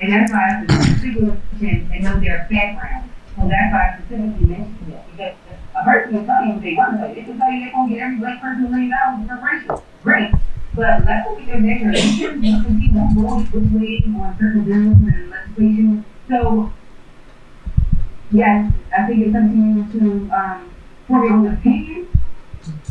And 0.00 0.12
that's 0.12 0.32
why 0.32 0.62
specifically 0.64 1.34
mentioned 1.60 1.92
and 1.92 2.04
know 2.04 2.20
their 2.20 2.46
background. 2.50 3.10
So 3.34 3.48
that's 3.48 3.72
why 3.72 3.82
I 3.82 3.98
specifically 3.98 4.46
mentioned 4.46 4.92
that. 4.92 5.10
Because 5.10 5.34
a 5.74 5.84
person 5.84 6.12
can 6.14 6.26
tell 6.26 6.44
you 6.44 6.52
what 6.52 6.62
they 6.62 6.74
want 6.74 7.00
to. 7.00 7.14
They 7.14 7.22
can 7.22 7.38
tell 7.38 7.50
you 7.50 7.64
they're 7.64 7.72
going 7.72 7.88
to 7.88 7.94
get 7.94 8.02
every 8.02 8.18
black 8.18 8.40
person 8.40 8.66
a 8.66 8.68
million 8.68 8.90
dollars 8.90 9.26
for 9.26 9.34
reparations. 9.34 9.80
Great. 10.02 10.30
But 10.74 11.04
let's 11.04 11.28
look 11.28 11.40
at 11.40 11.46
their 11.46 11.58
can 11.58 11.92
can 11.92 11.96
see 11.98 12.22
who's 12.22 13.14
going 13.14 13.44
which 13.50 13.72
way 13.74 14.02
on 14.22 14.36
certain 14.38 14.64
bills 14.64 14.96
and 15.02 15.30
legislation. 15.30 16.04
So, 16.28 16.72
yes, 18.30 18.72
I 18.96 19.06
think 19.06 19.26
it's 19.26 19.32
something 19.32 19.90
to 19.98 20.30
um, 20.30 20.70
form 21.08 21.24
your 21.24 21.32
own 21.32 21.46
opinion. 21.48 22.08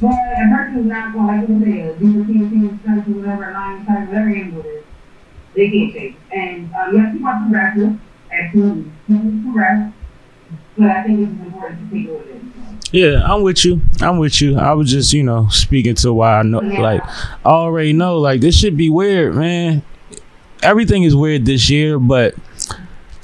But 0.01 0.11
a 0.11 0.45
person 0.51 0.79
is 0.79 0.85
not 0.87 1.13
going, 1.13 1.27
like 1.27 1.47
you 1.47 1.59
said, 1.63 1.99
do 1.99 2.11
the 2.11 2.25
things, 2.25 2.81
things, 2.83 3.07
whatever, 3.07 3.53
type, 3.53 4.09
whatever 4.09 4.29
do 4.33 4.59
it 4.59 4.86
they 5.57 5.69
can't. 5.69 6.15
And 6.31 6.73
um, 6.75 6.93
you 6.93 6.99
have 6.99 7.11
to 7.11 7.17
keep 7.17 7.27
on 7.27 7.43
progressive, 7.51 7.99
absolutely. 8.31 8.91
Keep 9.07 9.43
progressive. 9.43 9.93
But 10.77 10.87
I 10.91 11.03
think 11.03 11.19
it's 11.21 11.41
important 11.41 11.89
to 11.89 11.95
take 11.95 12.07
at 12.07 12.27
it. 12.27 12.41
yeah 12.93 13.21
i'm 13.25 13.41
with 13.41 13.65
you 13.65 13.81
i'm 13.99 14.17
with 14.17 14.39
you 14.41 14.57
i 14.57 14.71
was 14.71 14.89
just 14.91 15.11
you 15.11 15.21
know 15.23 15.47
speaking 15.49 15.93
to 15.95 16.13
why 16.13 16.39
i 16.39 16.43
know 16.43 16.61
Yeah. 16.61 16.79
like 16.79 17.03
i 17.43 17.49
already 17.49 17.91
know 17.91 18.17
like 18.19 18.39
this 18.39 18.55
should 18.57 18.77
be 18.77 18.89
weird 18.89 19.35
man 19.35 19.81
everything 20.63 21.03
is 21.03 21.13
weird 21.15 21.45
this 21.45 21.69
year 21.69 21.99
but 21.99 22.33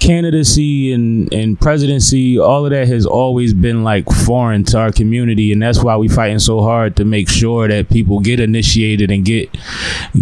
candidacy 0.03 0.91
and, 0.91 1.33
and 1.33 1.59
presidency 1.61 2.37
all 2.37 2.65
of 2.65 2.71
that 2.71 2.87
has 2.87 3.05
always 3.05 3.53
been 3.53 3.83
like 3.85 4.05
foreign 4.25 4.63
to 4.63 4.77
our 4.77 4.91
community 4.91 5.53
and 5.53 5.61
that's 5.61 5.81
why 5.81 5.95
we're 5.95 6.09
fighting 6.09 6.39
so 6.39 6.61
hard 6.61 6.95
to 6.97 7.05
make 7.05 7.29
sure 7.29 7.69
that 7.69 7.89
people 7.89 8.19
get 8.19 8.39
initiated 8.39 9.09
and 9.09 9.23
get 9.23 9.49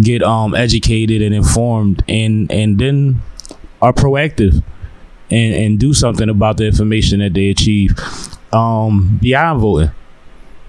get 0.01 0.21
um 0.21 0.53
educated 0.53 1.23
and 1.23 1.33
informed 1.33 2.03
and 2.07 2.51
and 2.51 2.77
then 2.77 3.19
are 3.81 3.91
proactive 3.91 4.63
and 5.31 5.55
and 5.55 5.79
do 5.79 5.93
something 5.93 6.29
about 6.29 6.57
the 6.57 6.65
information 6.67 7.19
that 7.19 7.33
they 7.33 7.49
achieve. 7.49 7.97
Um 8.53 9.17
beyond 9.19 9.61
voting. 9.61 9.91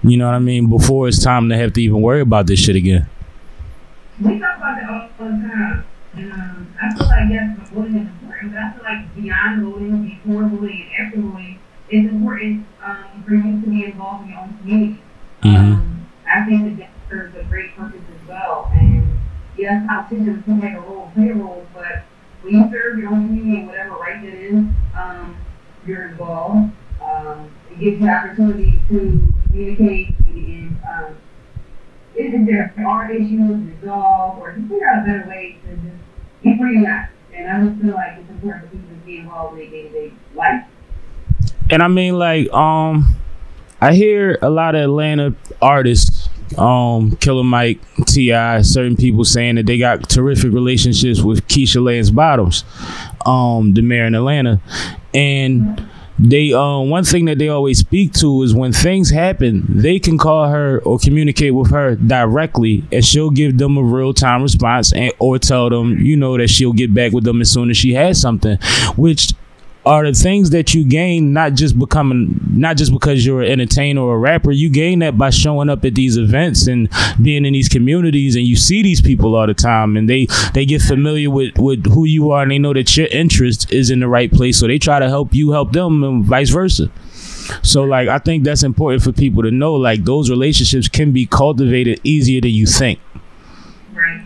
You 0.01 0.17
know 0.17 0.25
what 0.25 0.35
i 0.35 0.39
mean? 0.39 0.69
Before 0.69 1.07
it's 1.07 1.23
time 1.23 1.49
to 1.49 1.57
have 1.57 1.73
to 1.73 1.81
even 1.81 2.01
worry 2.01 2.21
about 2.21 2.47
this 2.47 2.59
shit 2.59 2.75
again. 2.75 3.07
We 4.19 4.39
talk 4.39 4.57
about 4.57 4.83
all 4.89 5.09
the 5.17 5.31
time. 5.31 5.85
And 6.15 6.31
um, 6.31 6.73
I 6.79 6.93
feel 6.93 7.07
like, 7.07 7.29
yes, 7.29 7.69
voting 7.69 8.09
but 8.49 8.57
I 8.57 8.73
feel 8.73 8.83
like 8.83 9.15
beyond 9.15 9.63
voting, 9.63 10.03
before 10.05 10.43
voting, 10.47 10.89
and 10.97 11.07
after 11.07 11.21
voting, 11.21 11.59
it's 11.89 12.11
important 12.11 12.65
um, 12.83 13.23
for 13.25 13.35
you 13.35 13.61
to 13.61 13.69
be 13.69 13.85
involved 13.85 14.23
in 14.23 14.29
your 14.29 14.39
own 14.39 14.57
community. 14.59 15.01
Mhm. 15.43 15.55
Um, 15.55 16.07
I 16.27 16.45
think 16.45 16.63
that 16.63 16.77
that 16.77 16.89
serves 17.09 17.35
a 17.35 17.43
great 17.43 17.75
purpose 17.75 18.01
as 18.09 18.27
well. 18.27 18.71
And 18.73 19.07
yes, 19.57 19.85
politicians 19.87 20.43
do 20.45 20.55
make 20.55 20.73
a 20.73 20.81
role, 20.81 21.11
play 21.13 21.29
a 21.29 21.33
role, 21.33 21.65
but 21.73 22.03
when 22.41 22.55
you 22.55 22.69
serve 22.71 22.97
your 22.99 23.09
own 23.09 23.27
community, 23.27 23.61
in 23.61 23.67
whatever 23.67 23.91
right 23.91 24.21
that 24.21 24.33
is, 24.33 24.65
um, 24.97 25.37
you're 25.85 26.09
involved. 26.09 26.71
Um, 27.01 27.51
it 27.71 27.79
gives 27.79 27.99
you 27.99 28.05
the 28.05 28.09
opportunity 28.09 28.79
to 28.89 29.27
communicate 29.47 30.15
and 30.27 30.77
um, 30.89 31.15
if 32.15 32.45
there 32.45 32.73
are 32.87 33.11
issues 33.11 33.73
resolved 33.81 34.39
or 34.39 34.53
to 34.53 34.61
figure 34.61 34.87
out 34.87 35.03
a 35.03 35.05
better 35.05 35.29
way 35.29 35.57
to 35.65 35.75
just 35.75 36.03
be 36.43 36.57
free 36.57 36.77
or 36.77 36.81
not. 36.81 37.09
And 37.35 37.49
I 37.49 37.65
just 37.67 37.81
feel 37.81 37.93
like 37.93 38.17
it's 38.19 38.29
important 38.29 38.65
for 38.65 38.77
people 38.77 38.89
to 38.95 39.05
be 39.05 39.17
involved 39.17 39.53
in 39.53 39.59
their 39.59 39.69
day-to-day 39.69 40.13
life. 40.35 40.65
and 41.69 41.81
I 41.83 41.87
mean 41.87 42.17
like 42.17 42.51
um 42.51 43.15
I 43.81 43.93
hear 43.93 44.37
a 44.41 44.49
lot 44.49 44.75
of 44.75 44.81
Atlanta 44.83 45.35
artists 45.61 46.29
um, 46.57 47.15
Killer 47.17 47.43
Mike, 47.43 47.79
T.I., 48.05 48.61
certain 48.61 48.95
people 48.95 49.25
saying 49.25 49.55
that 49.55 49.65
they 49.65 49.77
got 49.77 50.07
terrific 50.09 50.51
relationships 50.53 51.21
with 51.21 51.47
Keisha 51.47 51.83
Lance 51.83 52.11
Bottoms, 52.11 52.63
um, 53.25 53.73
the 53.73 53.81
mayor 53.81 54.05
in 54.05 54.15
Atlanta, 54.15 54.61
and 55.13 55.85
they 56.19 56.53
um 56.53 56.89
one 56.89 57.03
thing 57.03 57.25
that 57.25 57.39
they 57.39 57.49
always 57.49 57.79
speak 57.79 58.13
to 58.13 58.43
is 58.43 58.53
when 58.53 58.71
things 58.71 59.09
happen 59.09 59.63
they 59.67 59.97
can 59.99 60.17
call 60.17 60.47
her 60.47 60.79
or 60.83 60.99
communicate 60.99 61.53
with 61.53 61.71
her 61.71 61.95
directly 61.95 62.83
and 62.91 63.03
she'll 63.03 63.31
give 63.31 63.57
them 63.57 63.77
a 63.77 63.83
real 63.83 64.13
time 64.13 64.43
response 64.43 64.93
and 64.93 65.11
or 65.19 65.39
tell 65.39 65.69
them 65.69 65.97
you 65.97 66.15
know 66.15 66.37
that 66.37 66.49
she'll 66.49 66.73
get 66.73 66.93
back 66.93 67.11
with 67.13 67.23
them 67.23 67.41
as 67.41 67.51
soon 67.51 67.69
as 67.69 67.77
she 67.77 67.93
has 67.93 68.21
something 68.21 68.57
which 68.95 69.33
are 69.85 70.05
the 70.05 70.13
things 70.13 70.51
that 70.51 70.73
you 70.73 70.85
gain 70.85 71.33
not 71.33 71.53
just 71.53 71.77
becoming 71.77 72.39
not 72.53 72.77
just 72.77 72.91
because 72.93 73.25
you're 73.25 73.41
an 73.41 73.51
entertainer 73.51 74.01
or 74.01 74.15
a 74.15 74.17
rapper 74.17 74.51
you 74.51 74.69
gain 74.69 74.99
that 74.99 75.17
by 75.17 75.29
showing 75.29 75.69
up 75.69 75.83
at 75.83 75.95
these 75.95 76.17
events 76.17 76.67
and 76.67 76.89
being 77.21 77.45
in 77.45 77.53
these 77.53 77.67
communities 77.67 78.35
and 78.35 78.45
you 78.45 78.55
see 78.55 78.81
these 78.81 79.01
people 79.01 79.35
all 79.35 79.47
the 79.47 79.53
time 79.53 79.97
and 79.97 80.09
they 80.09 80.25
they 80.53 80.65
get 80.65 80.81
familiar 80.81 81.29
with 81.29 81.57
with 81.57 81.85
who 81.93 82.05
you 82.05 82.31
are 82.31 82.43
and 82.43 82.51
they 82.51 82.59
know 82.59 82.73
that 82.73 82.95
your 82.95 83.07
interest 83.07 83.71
is 83.71 83.89
in 83.89 83.99
the 83.99 84.07
right 84.07 84.31
place. 84.31 84.59
So 84.59 84.67
they 84.67 84.79
try 84.79 84.99
to 84.99 85.09
help 85.09 85.33
you 85.33 85.51
help 85.51 85.71
them 85.73 86.03
and 86.03 86.23
vice 86.23 86.49
versa. 86.49 86.89
So 87.61 87.83
like 87.83 88.07
i 88.07 88.19
think 88.19 88.43
that's 88.43 88.63
important 88.63 89.03
for 89.03 89.11
people 89.11 89.43
to 89.43 89.51
know 89.51 89.73
like 89.73 90.05
those 90.05 90.29
relationships 90.29 90.87
can 90.87 91.11
be 91.11 91.25
cultivated 91.25 91.99
easier 92.03 92.39
than 92.39 92.51
you 92.51 92.65
think. 92.65 92.99
Right. 93.93 94.25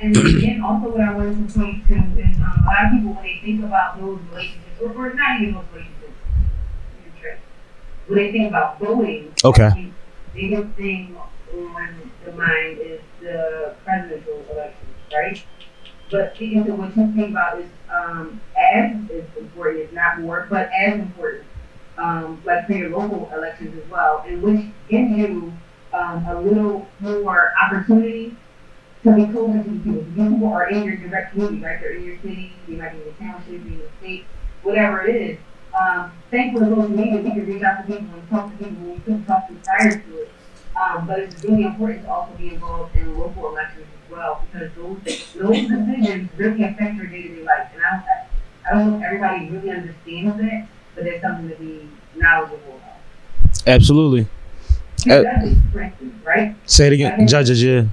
And 0.00 0.14
then 0.14 0.62
also 0.62 0.90
what 0.90 1.00
I 1.00 1.12
wanted 1.14 1.48
to 1.48 1.58
point 1.58 1.86
to 1.88 1.94
is 1.94 2.36
um, 2.36 2.62
a 2.62 2.66
lot 2.66 2.84
of 2.84 2.90
people 2.92 3.12
when 3.14 3.24
they 3.24 3.40
think 3.44 3.64
about 3.64 3.98
those 4.00 4.18
relationships, 4.30 4.67
or 4.80 5.14
not 5.14 5.40
even 5.40 5.60
trick. 7.20 7.40
when 8.06 8.18
they 8.18 8.32
think 8.32 8.48
about 8.48 8.78
voting, 8.78 9.32
Okay. 9.44 9.92
The 10.34 10.48
biggest 10.48 10.76
thing 10.76 11.16
on 11.52 12.00
the 12.24 12.32
mind 12.32 12.78
is 12.78 13.00
the 13.20 13.74
presidential 13.84 14.44
elections, 14.50 14.94
right? 15.12 15.44
But 16.10 16.34
speaking 16.36 16.64
to 16.64 16.74
what 16.74 16.96
you 16.96 17.12
think 17.14 17.30
about 17.30 17.58
is 17.58 17.68
um, 17.92 18.40
as 18.56 19.10
is 19.10 19.24
important, 19.36 19.84
if 19.84 19.92
not 19.92 20.20
more, 20.20 20.46
but 20.48 20.70
as 20.78 21.00
important, 21.00 21.44
um, 21.98 22.40
like 22.44 22.66
for 22.66 22.72
your 22.72 22.90
local 22.90 23.30
elections 23.34 23.76
as 23.82 23.90
well, 23.90 24.24
and 24.26 24.42
which 24.42 24.64
gives 24.88 25.10
you 25.10 25.52
um, 25.92 26.24
a 26.26 26.40
little 26.40 26.86
more 27.00 27.52
opportunity 27.62 28.36
to 29.02 29.14
be 29.14 29.26
closer 29.26 29.62
to 29.62 29.70
the 29.70 29.78
people. 29.80 30.02
The 30.02 30.30
people 30.30 30.52
are 30.52 30.68
in 30.70 30.84
your 30.84 30.96
direct 30.96 31.32
community, 31.32 31.64
right? 31.64 31.80
They're 31.80 31.96
in 31.96 32.04
your 32.04 32.16
city, 32.22 32.52
they 32.66 32.76
might 32.76 32.92
be 32.92 32.98
in 32.98 33.04
the 33.04 33.12
township, 33.12 33.48
in 33.54 33.78
the 33.78 33.84
state, 34.00 34.26
whatever 34.68 35.06
it 35.06 35.16
is. 35.16 35.38
Um, 35.78 36.12
thankfully, 36.30 36.88
media, 36.88 37.20
we 37.22 37.30
can 37.30 37.46
reach 37.46 37.62
out 37.62 37.86
to 37.86 37.92
people 37.92 38.14
and 38.14 38.28
talk 38.30 38.50
to 38.50 38.56
people 38.64 38.76
who 38.82 38.90
we 38.92 38.98
couldn't 39.00 39.24
talk 39.24 39.48
to 39.48 39.54
prior 39.64 39.90
to 39.90 40.16
it. 40.18 40.30
Um, 40.76 41.06
but 41.06 41.18
it's 41.20 41.42
really 41.42 41.64
important 41.64 42.02
to 42.04 42.10
also 42.10 42.32
be 42.34 42.50
involved 42.54 42.94
in 42.96 43.18
local 43.18 43.48
elections 43.48 43.86
as 44.04 44.10
well 44.10 44.42
because 44.52 44.70
those 44.76 44.98
those 45.34 45.68
decisions 45.68 46.30
really 46.36 46.62
affect 46.64 46.96
your 46.96 47.06
day 47.06 47.22
to 47.22 47.36
day 47.36 47.42
life. 47.42 47.68
And 47.74 47.82
I 47.82 47.90
don't, 47.90 48.04
I 48.66 48.70
don't 48.84 48.90
know 48.90 48.96
if 48.98 49.04
everybody 49.04 49.48
really 49.50 49.70
understands 49.70 50.36
that, 50.38 50.68
but 50.94 51.04
there's 51.04 51.22
something 51.22 51.48
to 51.48 51.56
be 51.56 51.88
knowledgeable 52.16 52.76
about. 52.76 53.66
absolutely 53.66 54.26
Uh, 55.08 55.22
Judges, 55.22 55.58
for 55.72 55.80
instance, 55.80 56.14
right? 56.24 56.56
say 56.66 56.86
it 56.88 56.92
again 56.92 57.26
judges 57.26 57.62
yeah 57.62 57.84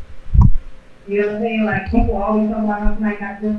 You 1.08 1.22
know 1.22 1.28
what 1.28 1.36
I'm 1.36 1.42
saying? 1.42 1.66
Like 1.66 1.92
people 1.92 2.18
always 2.18 2.50
talk 2.50 2.64
about 2.64 2.80
how 2.82 2.94
somebody 2.94 3.16
got 3.18 3.42
this, 3.42 3.58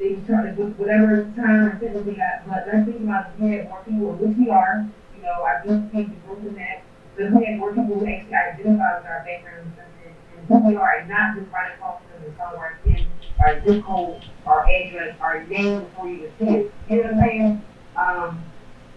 they 0.00 0.16
try 0.26 0.48
to 0.48 0.52
with 0.56 0.74
whatever 0.76 1.30
time 1.36 1.68
or 1.68 1.78
fitness 1.78 2.04
they 2.06 2.14
got. 2.14 2.48
But 2.48 2.66
let's 2.66 2.86
think 2.86 3.00
about 3.02 3.30
if 3.34 3.40
we 3.40 3.50
had 3.50 3.68
more 3.68 4.12
which 4.14 4.36
we 4.36 4.48
are. 4.48 4.88
You 5.14 5.22
know, 5.22 5.44
I 5.44 5.60
just 5.64 5.92
the 5.92 6.02
growth 6.26 6.40
in 6.40 6.54
that. 6.54 6.82
Had 7.18 7.58
more 7.58 7.74
people 7.74 8.00
who 8.00 8.06
actually 8.06 8.34
identify 8.34 8.96
with 8.96 9.06
our 9.06 9.22
backgrounds 9.26 9.76
and, 9.76 10.14
and 10.38 10.48
who 10.48 10.68
we 10.68 10.74
are, 10.74 10.96
and 10.96 11.08
not 11.08 11.36
just 11.36 11.52
right 11.52 11.74
across 11.74 12.00
the 12.24 12.30
color 12.32 12.54
of 12.54 12.58
our 12.58 12.78
skin, 12.80 13.06
our 13.44 13.62
zip 13.62 13.84
code, 13.84 14.24
our 14.46 14.66
address, 14.66 15.18
our 15.20 15.42
name 15.46 15.80
before 15.80 16.08
you 16.08 16.16
even 16.16 16.32
see 16.38 16.46
it. 16.46 16.74
You 16.88 16.96
know 16.96 17.02
what 17.02 17.12
I'm 17.12 17.20
saying? 17.20 17.62
Um, 17.94 18.44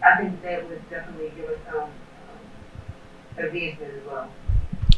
I 0.01 0.17
think 0.17 0.41
that 0.41 0.69
would 0.69 0.89
definitely 0.89 1.33
give 1.35 1.49
us 1.49 1.59
some 1.69 1.83
um, 1.83 2.39
advancement 3.37 3.93
as 3.93 4.05
well. 4.07 4.31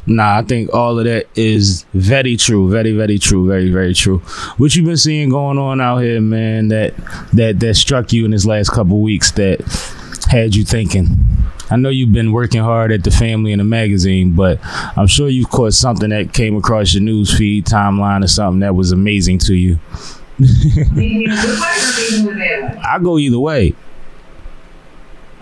Nah, 0.07 0.38
I 0.38 0.41
think 0.43 0.71
all 0.74 1.00
of 1.00 1.05
that 1.05 1.27
is 1.35 1.83
very 1.93 2.38
true, 2.38 2.69
very, 2.69 2.91
very 2.91 3.17
true, 3.17 3.47
very, 3.47 3.71
very 3.71 3.93
true. 3.93 4.19
What 4.57 4.75
you've 4.75 4.85
been 4.85 4.97
seeing 4.97 5.29
going 5.29 5.57
on 5.57 5.81
out 5.81 5.97
here, 5.97 6.21
man? 6.21 6.67
That 6.67 6.93
that 7.33 7.59
that 7.59 7.74
struck 7.75 8.13
you 8.13 8.25
in 8.25 8.31
this 8.31 8.45
last 8.45 8.69
couple 8.69 9.01
weeks 9.01 9.31
that 9.31 9.62
had 10.29 10.55
you 10.55 10.63
thinking. 10.63 11.07
I 11.71 11.77
know 11.77 11.89
you've 11.89 12.13
been 12.13 12.31
working 12.31 12.62
hard 12.62 12.91
at 12.91 13.03
the 13.03 13.09
family 13.09 13.51
and 13.51 13.59
the 13.59 13.65
magazine, 13.65 14.33
but 14.33 14.59
I'm 14.95 15.07
sure 15.07 15.27
you've 15.27 15.50
caught 15.50 15.74
something 15.74 16.12
that 16.12 16.31
came 16.33 16.55
across 16.55 16.93
your 16.93 17.01
news 17.01 17.35
feed 17.35 17.65
timeline 17.65 18.24
or 18.24 18.27
something 18.27 18.59
that 18.59 18.75
was 18.75 18.91
amazing 18.91 19.39
to 19.39 19.55
you. 19.55 19.79
Maybe 20.38 21.25
a 21.25 21.29
good 21.29 21.59
way 21.59 21.75
or 21.79 22.21
maybe 22.21 22.31
a 22.31 22.35
bad 22.35 22.75
way. 22.75 22.81
I 22.85 23.00
go 23.00 23.17
either 23.17 23.39
way. 23.39 23.74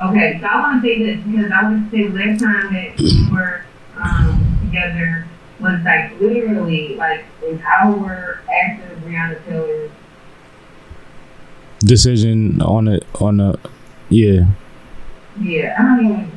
Okay, 0.01 0.37
so 0.39 0.47
I 0.47 0.59
want 0.61 0.81
to 0.81 0.87
say 0.87 1.03
that 1.05 1.29
because 1.29 1.51
I 1.51 1.63
want 1.63 1.91
to 1.91 1.97
say 1.97 2.07
the 2.07 2.17
last 2.17 2.39
time 2.41 2.73
that 2.73 2.97
we 2.99 3.29
were 3.31 3.65
um, 4.03 4.59
together 4.61 5.27
was 5.59 5.79
like 5.83 6.19
literally 6.19 6.95
like 6.95 7.23
an 7.47 7.61
hour 7.61 8.41
after 8.51 8.95
Breonna 8.97 9.43
Taylor. 9.45 9.89
Decision 11.79 12.61
on 12.61 12.87
it 12.87 13.05
on 13.19 13.37
the 13.37 13.59
yeah. 14.09 14.45
Yeah, 15.41 15.75
I 15.77 15.83
don't. 15.83 16.31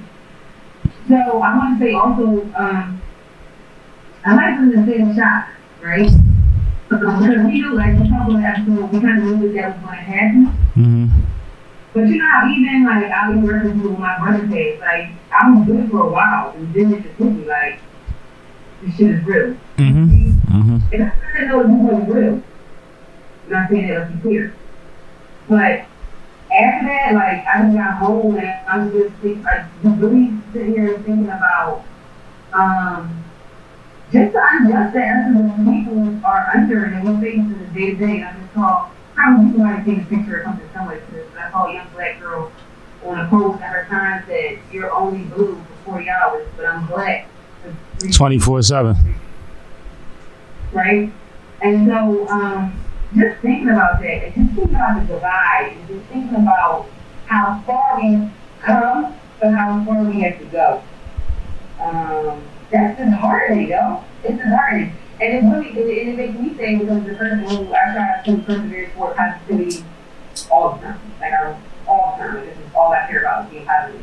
So 1.09 1.41
I 1.41 1.57
want 1.57 1.79
to 1.79 1.85
say 1.85 1.93
also, 1.93 2.43
um, 2.57 3.01
I 4.25 4.35
like 4.35 4.87
say 4.87 5.05
the 5.05 5.15
shock, 5.15 5.49
right? 5.83 6.11
Because 6.89 7.21
we 7.21 7.53
knew 7.53 7.75
like 7.75 7.95
a 7.95 8.09
couple 8.09 8.37
of 8.37 8.43
episodes, 8.43 8.93
we 8.93 9.01
kind 9.01 9.19
of 9.23 9.39
knew 9.39 9.53
that 9.53 9.77
was 9.77 9.85
going 9.85 9.97
to 9.97 10.03
happen. 10.03 10.47
hmm 10.75 11.07
But 11.97 12.09
you 12.09 12.19
know 12.19 12.29
how 12.29 12.47
even 12.47 12.85
like 12.85 13.11
I 13.11 13.31
was 13.31 13.43
working 13.43 13.83
with 13.83 13.99
my 13.99 14.19
brother 14.19 14.47
said, 14.50 14.81
like 14.81 15.09
I 15.33 15.50
was 15.50 15.67
good 15.67 15.91
for 15.91 16.00
a 16.00 16.11
while 16.11 16.50
and 16.50 16.75
then 16.75 16.93
it 16.93 17.03
just 17.05 17.15
hit 17.17 17.33
me 17.33 17.47
like 17.47 17.79
this 18.83 18.97
shit 18.97 19.11
is 19.12 19.25
real. 19.25 19.55
hmm 19.79 20.05
hmm 20.05 20.79
And 20.93 21.05
I 21.05 21.12
didn't 21.33 21.49
know 21.49 21.62
this 21.62 22.07
was 22.07 22.15
real. 22.15 22.43
I'm 23.47 23.50
not 23.50 23.71
saying 23.71 23.88
that 23.88 23.99
let's 24.00 24.12
be 24.12 24.21
clear. 24.21 24.55
But 25.49 25.87
after 26.53 26.87
that, 26.87 27.15
like 27.15 27.47
I 27.47 27.62
just 27.62 27.75
got 27.75 27.97
home 27.97 28.37
and 28.37 28.47
I 28.47 28.76
was 28.76 28.93
just 28.93 29.15
think, 29.23 29.43
like 29.43 29.65
just 29.83 29.99
really 29.99 30.35
sitting 30.53 30.75
here 30.75 30.99
thinking 30.99 31.29
about 31.29 31.83
um 32.53 33.25
just 34.12 34.35
the 34.35 34.47
unjust 34.50 34.93
that 34.93 35.33
us 35.35 35.57
people 35.65 36.26
are 36.26 36.50
under 36.55 36.85
and 36.85 37.05
we're 37.09 37.21
facing 37.23 37.53
in 37.53 37.59
the 37.59 37.81
day 37.81 37.91
to 37.93 37.97
day. 37.97 38.21
And 38.21 38.25
I 38.26 38.38
just 38.38 38.53
saw 39.17 39.23
probably 39.25 39.53
somebody 39.59 39.97
take 39.97 40.05
a 40.05 40.07
picture 40.07 40.41
or 40.41 40.45
something 40.45 40.69
somewhere 40.75 41.01
to 41.01 41.13
this. 41.13 41.27
but 41.33 41.43
I 41.43 41.51
saw 41.51 41.67
a 41.67 41.75
young 41.75 41.89
black 41.95 42.21
girl 42.21 42.53
on 43.05 43.19
a 43.21 43.29
post 43.29 43.63
at 43.63 43.73
her 43.73 43.87
time 43.89 44.25
said, 44.27 44.59
You're 44.73 44.93
only 44.93 45.25
blue 45.25 45.57
for 45.57 45.91
forty 45.93 46.09
hours, 46.11 46.47
but 46.57 46.67
I'm 46.67 46.87
black 46.87 47.29
Twenty 48.13 48.39
four 48.39 48.63
seven. 48.63 48.95
right? 50.73 51.13
And 51.63 51.87
so, 51.89 52.29
um, 52.29 52.79
just 53.17 53.41
thinking 53.41 53.71
about 53.71 54.01
that, 54.03 54.25
and 54.25 54.35
just 54.35 54.55
thinking 54.57 54.75
about 54.75 55.01
the 55.07 55.15
divide, 55.15 55.75
and 55.77 55.89
just 55.89 56.07
thinking 56.07 56.35
about 56.37 56.87
how 57.27 57.63
far 57.67 57.99
we've 58.01 58.31
come, 58.61 59.15
but 59.41 59.53
how 59.55 59.83
far 59.85 60.05
we 60.05 60.21
have 60.21 60.39
to 60.39 60.45
go. 60.47 60.83
Um, 61.81 62.43
that's 62.71 62.99
disheartening, 62.99 63.69
yo. 63.69 64.05
It's 64.23 64.37
disheartening. 64.37 64.93
And 65.19 65.33
it 65.33 65.51
really, 65.51 65.69
it, 65.71 66.09
it 66.09 66.17
makes 66.17 66.39
me 66.39 66.55
say, 66.57 66.77
because 66.77 67.05
the 67.05 67.15
person 67.15 67.39
who 67.45 67.75
I 67.75 67.95
try 67.95 68.23
to 68.27 68.43
persevere 68.43 68.91
for 68.95 69.15
positivity 69.15 69.85
all 70.51 70.75
the 70.75 70.83
time. 70.83 71.01
Like, 71.21 71.33
I, 71.33 71.59
all 71.89 72.17
the 72.19 72.25
time. 72.25 72.47
This 72.47 72.59
is 72.59 72.75
all 72.75 72.93
I 72.93 73.07
care 73.07 73.21
about, 73.21 73.51
being 73.51 73.65
positive. 73.65 74.03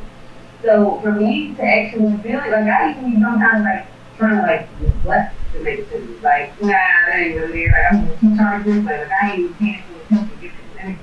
So, 0.63 0.99
for 1.01 1.11
me 1.11 1.53
to 1.53 1.61
actually 1.63 2.17
feel 2.17 2.39
it, 2.39 2.49
like, 2.49 2.65
I 2.65 2.91
even 2.91 3.21
sometimes, 3.21 3.63
like, 3.63 3.85
trying 4.17 4.37
to, 4.37 4.41
like, 4.41 4.79
deflect 4.79 5.35
the 5.53 5.59
negativity. 5.59 6.21
Like, 6.23 6.61
nah, 6.61 6.69
that 6.69 7.15
ain't 7.15 7.35
really 7.35 7.67
there. 7.67 7.89
Like, 7.91 7.93
I'm 7.93 8.17
keep 8.17 8.37
trying 8.37 8.63
to 8.63 8.73
this, 8.73 8.85
like, 8.85 9.11
I 9.11 9.31
ain't 9.31 9.39
even 9.39 9.53
paying 9.55 9.83
attention 10.05 10.29
to 10.29 10.41
get 10.41 10.51
this 10.51 10.79
energy. 10.79 10.99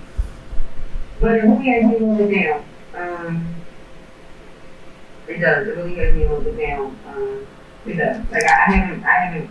But 1.21 1.31
it 1.33 1.43
really 1.45 1.67
has 1.67 1.85
me 1.85 1.97
a 1.97 1.99
little 2.01 2.27
bit 2.27 2.43
down. 2.43 2.65
Um, 2.97 3.55
it 5.29 5.39
does. 5.39 5.69
It 5.69 5.77
really 5.77 5.95
has 5.95 6.15
me 6.17 6.25
a 6.25 6.29
little 6.29 6.43
bit 6.43 6.59
down. 6.59 6.99
Um, 7.07 7.47
it 7.87 7.95
does. 7.95 8.31
Like, 8.33 8.45
I, 8.45 8.65
I 8.67 8.73
haven't, 8.73 9.05
I 9.05 9.11
haven't 9.11 9.51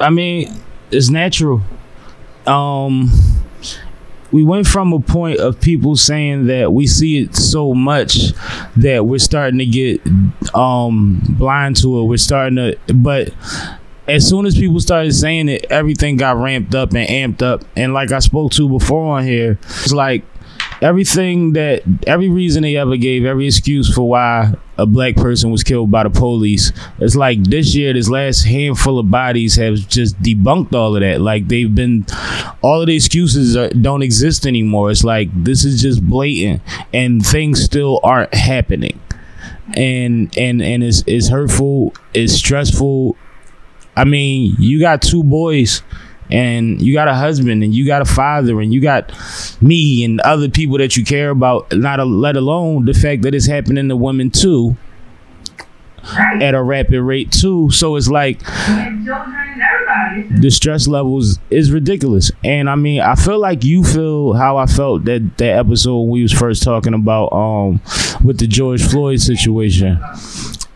I 0.00 0.10
mean, 0.10 0.54
it's 0.90 1.10
natural. 1.10 1.62
Um, 2.46 3.10
we 4.32 4.44
went 4.44 4.66
from 4.66 4.92
a 4.92 5.00
point 5.00 5.38
of 5.40 5.60
people 5.60 5.96
saying 5.96 6.46
that 6.46 6.72
we 6.72 6.86
see 6.86 7.18
it 7.18 7.34
so 7.34 7.74
much 7.74 8.32
that 8.76 9.04
we're 9.04 9.18
starting 9.18 9.58
to 9.58 9.66
get 9.66 10.00
um 10.54 11.20
blind 11.30 11.76
to 11.82 12.00
it. 12.00 12.04
We're 12.04 12.16
starting 12.16 12.56
to, 12.56 12.78
but 12.94 13.32
as 14.08 14.28
soon 14.28 14.46
as 14.46 14.56
people 14.56 14.80
started 14.80 15.12
saying 15.14 15.48
it, 15.48 15.66
everything 15.70 16.16
got 16.16 16.36
ramped 16.36 16.74
up 16.74 16.92
and 16.94 17.08
amped 17.08 17.42
up. 17.42 17.64
And 17.76 17.92
like 17.92 18.12
I 18.12 18.18
spoke 18.20 18.52
to 18.52 18.68
before 18.68 19.16
on 19.18 19.24
here, 19.24 19.58
it's 19.62 19.92
like 19.92 20.24
everything 20.82 21.52
that 21.54 21.82
every 22.06 22.28
reason 22.28 22.62
they 22.62 22.76
ever 22.76 22.96
gave, 22.96 23.24
every 23.24 23.46
excuse 23.46 23.92
for 23.92 24.08
why 24.08 24.54
a 24.80 24.86
black 24.86 25.14
person 25.14 25.50
was 25.50 25.62
killed 25.62 25.90
by 25.90 26.02
the 26.02 26.10
police. 26.10 26.72
It's 26.98 27.14
like 27.14 27.42
this 27.44 27.74
year, 27.74 27.92
this 27.92 28.08
last 28.08 28.44
handful 28.44 28.98
of 28.98 29.10
bodies 29.10 29.56
have 29.56 29.76
just 29.88 30.20
debunked 30.22 30.74
all 30.74 30.96
of 30.96 31.02
that. 31.02 31.20
Like 31.20 31.48
they've 31.48 31.72
been, 31.72 32.06
all 32.62 32.80
of 32.80 32.86
the 32.86 32.96
excuses 32.96 33.56
are, 33.56 33.68
don't 33.68 34.02
exist 34.02 34.46
anymore. 34.46 34.90
It's 34.90 35.04
like 35.04 35.28
this 35.44 35.64
is 35.64 35.82
just 35.82 36.02
blatant, 36.02 36.62
and 36.92 37.24
things 37.24 37.62
still 37.62 38.00
aren't 38.02 38.34
happening, 38.34 38.98
and 39.74 40.36
and 40.36 40.62
and 40.62 40.82
it's 40.82 41.04
it's 41.06 41.28
hurtful, 41.28 41.92
it's 42.14 42.32
stressful. 42.32 43.16
I 43.96 44.04
mean, 44.04 44.56
you 44.58 44.80
got 44.80 45.02
two 45.02 45.22
boys 45.22 45.82
and 46.32 46.80
you 46.80 46.92
got 46.94 47.08
a 47.08 47.14
husband 47.14 47.62
and 47.62 47.74
you 47.74 47.86
got 47.86 48.02
a 48.02 48.04
father 48.04 48.60
and 48.60 48.72
you 48.72 48.80
got 48.80 49.12
me 49.60 50.04
and 50.04 50.20
other 50.20 50.48
people 50.48 50.78
that 50.78 50.96
you 50.96 51.04
care 51.04 51.30
about 51.30 51.72
not 51.72 52.00
a, 52.00 52.04
let 52.04 52.36
alone 52.36 52.84
the 52.84 52.94
fact 52.94 53.22
that 53.22 53.34
it's 53.34 53.46
happening 53.46 53.88
to 53.88 53.96
women 53.96 54.30
too 54.30 54.76
at 56.40 56.54
a 56.54 56.62
rapid 56.62 57.02
rate 57.02 57.30
too. 57.30 57.70
So 57.70 57.96
it's 57.96 58.08
like 58.08 58.40
And 58.68 59.04
children 59.04 59.34
and 59.36 59.62
everybody. 59.62 60.20
It's 60.22 60.30
just, 60.30 60.42
the 60.42 60.50
stress 60.50 60.88
levels 60.88 61.38
is 61.50 61.70
ridiculous. 61.70 62.30
And 62.42 62.70
i 62.70 62.74
mean 62.74 63.00
i 63.00 63.14
feel 63.14 63.38
like 63.38 63.64
you 63.64 63.84
feel 63.84 64.32
how 64.32 64.56
i 64.56 64.66
felt 64.66 65.04
that 65.04 65.36
that 65.38 65.58
episode 65.58 66.02
we 66.04 66.22
was 66.22 66.32
first 66.32 66.62
talking 66.62 66.94
about 66.94 67.32
um 67.32 67.80
with 68.24 68.38
the 68.38 68.46
george 68.46 68.82
floyd 68.82 69.20
situation 69.20 70.00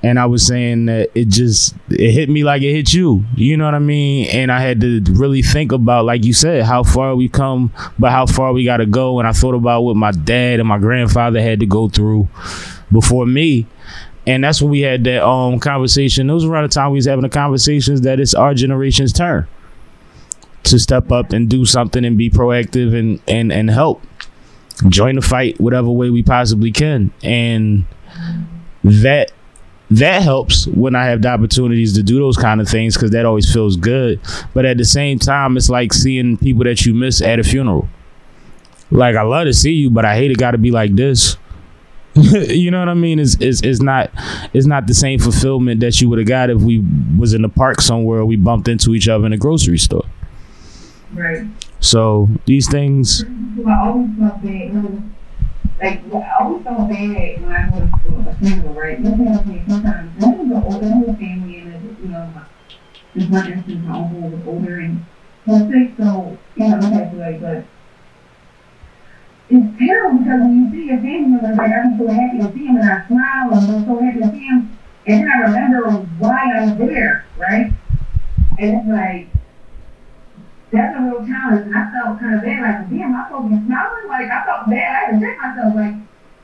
and 0.05 0.19
I 0.19 0.27
was 0.27 0.47
saying 0.47 0.85
that 0.87 1.11
it 1.15 1.29
just 1.29 1.75
it 1.89 2.13
hit 2.13 2.29
me 2.29 2.45
like 2.45 2.61
it 2.61 2.73
hit 2.73 2.93
you. 2.93 3.25
You 3.37 3.57
know 3.57 3.65
what 3.65 3.75
I 3.75 3.79
mean? 3.79 4.29
And 4.29 4.53
I 4.53 4.61
had 4.61 4.83
to 4.83 5.03
really 5.13 5.41
think 5.41 5.73
about, 5.73 6.05
like 6.05 6.25
you 6.25 6.35
said, 6.35 6.65
how 6.65 6.83
far 6.83 7.17
we 7.17 7.27
come, 7.27 7.73
but 7.99 8.11
how 8.11 8.27
far 8.27 8.53
we 8.53 8.67
got 8.67 8.77
to 8.77 8.87
go. 8.87 9.19
And 9.19 9.27
I 9.27 9.33
thought 9.33 9.55
about 9.55 9.81
what 9.81 9.97
my 9.97 10.11
dad 10.11 10.61
and 10.61 10.69
my 10.69 10.77
grandfather 10.77 11.41
had 11.41 11.59
to 11.61 11.67
go 11.67 11.89
through 11.89 12.29
before 12.93 13.25
me. 13.25 13.67
And 14.27 14.45
that's 14.45 14.61
when 14.61 14.71
we 14.71 14.81
had 14.81 15.05
that 15.05 15.27
um 15.27 15.59
conversation. 15.59 16.29
It 16.29 16.35
was 16.35 16.45
around 16.45 16.65
the 16.65 16.75
time 16.75 16.91
we 16.91 16.99
was 16.99 17.07
having 17.07 17.23
the 17.23 17.31
conversations 17.31 18.03
that 18.03 18.21
it's 18.21 18.35
our 18.35 18.53
generation's 18.53 19.11
turn 19.11 19.49
to 20.65 20.79
step 20.79 21.13
up 21.13 21.33
and 21.33 21.49
do 21.49 21.65
something 21.65 22.05
and 22.05 22.19
be 22.19 22.29
proactive 22.29 22.95
and 22.95 23.23
and 23.27 23.51
and 23.51 23.71
help 23.71 24.03
join 24.91 25.15
the 25.15 25.23
fight 25.23 25.59
whatever 25.59 25.91
way 25.91 26.11
we 26.11 26.23
possibly 26.23 26.73
can. 26.73 27.11
And 27.23 27.87
that 28.83 29.33
that 29.91 30.23
helps 30.23 30.67
when 30.67 30.95
I 30.95 31.07
have 31.07 31.23
the 31.23 31.29
opportunities 31.29 31.93
to 31.95 32.03
do 32.03 32.19
those 32.19 32.37
kind 32.37 32.61
of 32.61 32.69
things 32.69 32.95
because 32.95 33.11
that 33.11 33.27
always 33.27 33.53
feels 33.53 33.77
good. 33.77 34.21
But 34.55 34.65
at 34.65 34.79
the 34.79 34.85
same 34.85 35.19
time, 35.19 35.57
it's 35.57 35.69
like 35.69 35.93
seeing 35.93 36.37
people 36.37 36.65
that 36.65 36.87
you 36.87 36.95
miss 36.95 37.21
at 37.21 37.39
a 37.39 37.45
funeral. 37.45 37.89
Like 38.91 39.17
I 39.17 39.23
love 39.23 39.47
to 39.47 39.53
see 39.53 39.73
you, 39.73 39.91
but 39.91 40.05
I 40.05 40.17
hate 40.17 40.31
it 40.31 40.39
got 40.39 40.53
to 40.53 40.59
be 40.59 40.71
like 40.71 40.95
this. 40.95 41.37
you 42.15 42.71
know 42.71 42.79
what 42.79 42.89
I 42.89 42.95
mean? 42.95 43.19
It's, 43.19 43.35
it's 43.41 43.61
it's 43.63 43.83
not 43.83 44.11
it's 44.53 44.67
not 44.67 44.87
the 44.87 44.95
same 44.95 45.19
fulfillment 45.19 45.81
that 45.81 46.01
you 46.01 46.09
would 46.09 46.19
have 46.21 46.29
got 46.29 46.49
if 46.49 46.61
we 46.63 46.85
was 47.19 47.35
in 47.35 47.43
the 47.43 47.49
park 47.49 47.81
somewhere 47.81 48.25
we 48.25 48.37
bumped 48.37 48.69
into 48.69 48.95
each 48.95 49.09
other 49.09 49.27
in 49.27 49.33
a 49.33 49.37
grocery 49.37 49.79
store. 49.79 50.05
right. 51.13 51.45
So 51.81 52.29
these 52.47 52.71
things, 52.71 53.25
Like, 55.85 56.01
I 56.15 56.37
always 56.41 56.65
felt 56.65 56.89
bad 56.89 57.43
when 57.43 57.53
I 57.53 57.69
to 57.69 58.31
a 58.31 58.35
funeral, 58.37 58.73
right? 58.73 59.03
Let's 59.03 59.19
say, 59.19 59.37
okay, 59.37 59.65
sometimes, 59.69 60.19
this 60.19 60.41
is 60.41 60.49
the 60.49 60.63
older 60.65 60.89
whole 60.89 61.13
family, 61.13 61.59
and, 61.59 61.99
you 62.01 62.09
know, 62.09 62.33
my, 62.35 62.45
this 63.15 63.29
one 63.29 63.53
instance, 63.53 63.85
my 63.85 63.99
uncle 63.99 64.31
was 64.31 64.47
older, 64.47 64.79
and 64.81 65.05
so 65.47 65.59
sick, 65.69 65.93
so, 65.99 66.39
you 66.57 66.69
know, 66.69 66.79
okay, 66.79 67.11
so 67.13 67.17
like, 67.19 67.41
but 67.43 67.65
it's 69.51 69.79
terrible 69.79 70.19
because 70.21 70.41
when 70.41 70.57
you 70.57 70.71
see 70.73 70.87
your 70.87 70.97
family 70.97 71.21
members, 71.21 71.59
like, 71.59 71.71
I'm 71.71 71.99
so 71.99 72.09
happy 72.09 72.39
to 72.39 72.53
see 72.55 72.65
him, 72.65 72.77
and 72.77 72.89
I 72.89 73.07
smile, 73.07 73.53
and 73.53 73.71
I'm 73.71 73.85
so 73.85 74.01
happy 74.01 74.21
to 74.21 74.31
see 74.33 74.47
him, 74.47 74.79
and 75.07 75.21
then 75.21 75.29
I 75.31 75.41
remember 75.41 75.91
why 76.17 76.51
I 76.57 76.65
was 76.65 76.79
there, 76.79 77.27
right? 77.37 77.71
And 78.59 78.81
it's 78.81 78.89
like, 78.89 79.29
that's 80.75 80.99
a 80.99 81.03
real 81.03 81.23
challenge, 81.27 81.67
and 81.67 81.77
I 81.77 81.91
felt 81.95 82.19
kind 82.21 82.35
of 82.35 82.43
bad, 82.43 82.61
like, 82.61 82.91
damn, 82.91 83.15
I'm 83.15 83.27
supposed 83.31 83.49
to 83.49 83.57
be 83.57 83.67
smiling, 83.67 84.09
like, 84.09 84.29
I 84.29 84.45
felt 84.45 84.69
bad, 84.69 84.91
I 84.91 85.01
had 85.07 85.11
to 85.15 85.21
check 85.23 85.39
myself, 85.39 85.75
like, 85.75 85.95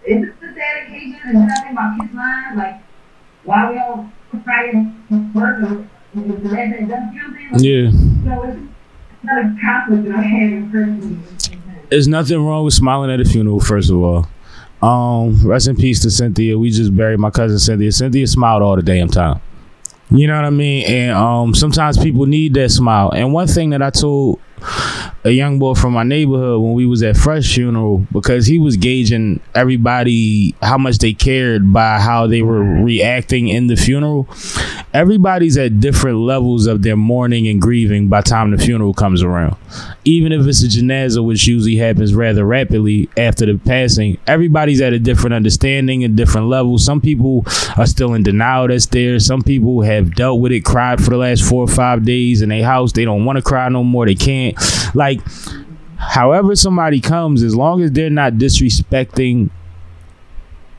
is 0.07 0.19
this 0.23 0.35
a 0.39 0.55
sad 0.55 0.75
occasion, 0.87 1.21
and 1.25 1.37
then 1.37 1.51
I 1.51 1.61
think 1.61 1.73
about 1.73 1.99
kids' 1.99 2.15
lines, 2.15 2.57
like, 2.57 2.77
why 3.45 3.71
we 3.71 3.79
all 3.79 4.11
crying 4.45 4.95
and 5.11 5.35
working, 5.35 5.91
is 6.15 6.43
the 6.43 6.49
red 6.49 6.73
that 6.73 6.89
does 6.89 7.05
feel 7.13 7.27
like, 7.53 7.63
yeah. 7.63 7.91
so 7.91 8.43
it's 8.49 9.25
not 9.25 9.39
a 9.45 9.57
conflict 9.61 10.05
that 10.09 10.17
I 10.17 10.23
have 10.23 10.53
in 10.53 10.71
personally. 10.71 11.19
There's 11.91 12.09
nothing 12.09 12.39
wrong 12.45 12.65
with 12.65 12.75
smiling 12.75 13.11
at 13.11 13.21
a 13.21 13.25
funeral, 13.25 13.61
first 13.61 13.91
of 13.91 13.97
all. 13.97 14.29
Um, 14.81 15.45
rest 15.47 15.69
in 15.69 15.77
peace 15.77 16.01
to 16.03 16.11
Cynthia. 16.11 16.59
We 16.59 16.71
just 16.71 16.97
buried 16.97 17.19
my 17.19 17.31
cousin 17.31 17.59
Cynthia. 17.59 17.93
Cynthia 17.93 18.27
smiled 18.27 18.63
all 18.63 18.77
the 18.77 18.83
damn 18.83 19.09
time. 19.09 19.41
You 20.11 20.27
know 20.27 20.35
what 20.37 20.45
I 20.45 20.51
mean? 20.51 20.87
And 20.87 21.13
um, 21.13 21.55
sometimes 21.55 21.97
people 21.97 22.27
need 22.27 22.55
that 22.55 22.71
smile. 22.71 23.11
And 23.11 23.33
one 23.33 23.47
thing 23.47 23.71
that 23.71 23.83
I 23.83 23.91
told 23.91 24.41
a 25.23 25.31
young 25.31 25.59
boy 25.59 25.75
from 25.75 25.93
my 25.93 26.03
neighborhood 26.03 26.63
when 26.63 26.73
we 26.73 26.87
was 26.87 27.03
at 27.03 27.17
Fresh 27.17 27.55
funeral 27.55 27.99
because 28.11 28.47
he 28.47 28.59
was 28.59 28.77
gauging 28.77 29.41
everybody 29.55 30.55
how 30.63 30.79
much 30.79 30.99
they 30.99 31.13
cared 31.13 31.73
by 31.73 31.99
how 32.01 32.27
they 32.27 32.41
were 32.41 32.63
reacting 32.63 33.49
in 33.49 33.67
the 33.67 33.77
funeral. 33.77 34.27
Everybody's 34.95 35.59
at 35.59 35.79
different 35.79 36.19
levels 36.19 36.67
of 36.67 36.83
their 36.83 36.97
mourning 36.97 37.47
and 37.49 37.61
grieving 37.61 38.09
by 38.09 38.23
time 38.23 38.51
the 38.51 38.59
funeral 38.59 38.95
comes 38.95 39.23
around. 39.23 39.57
Even 40.05 40.33
if 40.33 40.47
it's 40.47 40.63
a 40.63 40.67
janaza, 40.67 41.25
which 41.25 41.47
usually 41.47 41.77
happens 41.77 42.15
rather 42.15 42.45
rapidly 42.45 43.09
after 43.17 43.45
the 43.47 43.59
passing, 43.59 44.19
everybody's 44.27 44.81
at 44.81 44.93
a 44.93 44.99
different 44.99 45.35
understanding 45.35 46.03
and 46.03 46.17
different 46.17 46.49
level. 46.49 46.79
Some 46.79 47.01
people 47.01 47.45
are 47.77 47.87
still 47.87 48.15
in 48.15 48.23
denial 48.23 48.69
that's 48.69 48.87
there. 48.87 49.19
Some 49.21 49.43
people 49.43 49.83
have 49.83 50.15
dealt 50.15 50.41
with 50.41 50.53
it, 50.53 50.65
cried 50.65 51.03
for 51.03 51.11
the 51.11 51.19
last 51.19 51.43
four 51.43 51.63
or 51.63 51.69
five 51.69 52.05
days 52.05 52.41
in 52.41 52.49
their 52.49 52.65
house. 52.65 52.93
They 52.93 53.05
don't 53.05 53.25
want 53.27 53.37
to 53.37 53.43
cry 53.43 53.69
no 53.69 53.85
more. 53.85 54.07
They 54.07 54.15
can't. 54.15 54.57
Like, 54.95 55.10
however 55.97 56.55
somebody 56.57 57.01
comes, 57.01 57.43
as 57.43 57.55
long 57.55 57.83
as 57.83 57.93
they're 57.93 58.11
not 58.11 58.35
disrespecting, 58.35 59.51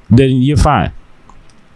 then 0.10 0.41
you're 0.41 0.58
fine. 0.58 0.91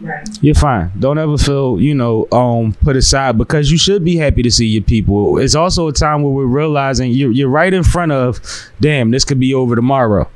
Right. 0.02 0.28
You're 0.42 0.56
fine. 0.56 0.92
Don't 1.00 1.18
ever 1.18 1.38
feel, 1.38 1.80
you 1.80 1.96
know, 1.96 2.28
um, 2.32 2.74
put 2.74 2.98
aside 2.98 3.38
because 3.38 3.72
you 3.72 3.78
should 3.78 4.04
be 4.04 4.18
happy 4.18 4.44
to 4.44 4.52
see 4.52 4.66
your 4.66 4.84
people. 4.84 5.38
It's 5.38 5.56
also 5.56 5.88
a 5.88 5.94
time 5.94 6.22
where 6.22 6.34
we're 6.34 6.46
realizing 6.46 7.12
you're 7.12 7.32
you're 7.32 7.50
right 7.50 7.74
in 7.74 7.84
front 7.84 8.12
of, 8.12 8.42
damn, 8.82 9.12
this 9.12 9.24
could 9.24 9.40
be 9.40 9.54
over 9.54 9.76
tomorrow. 9.76 10.30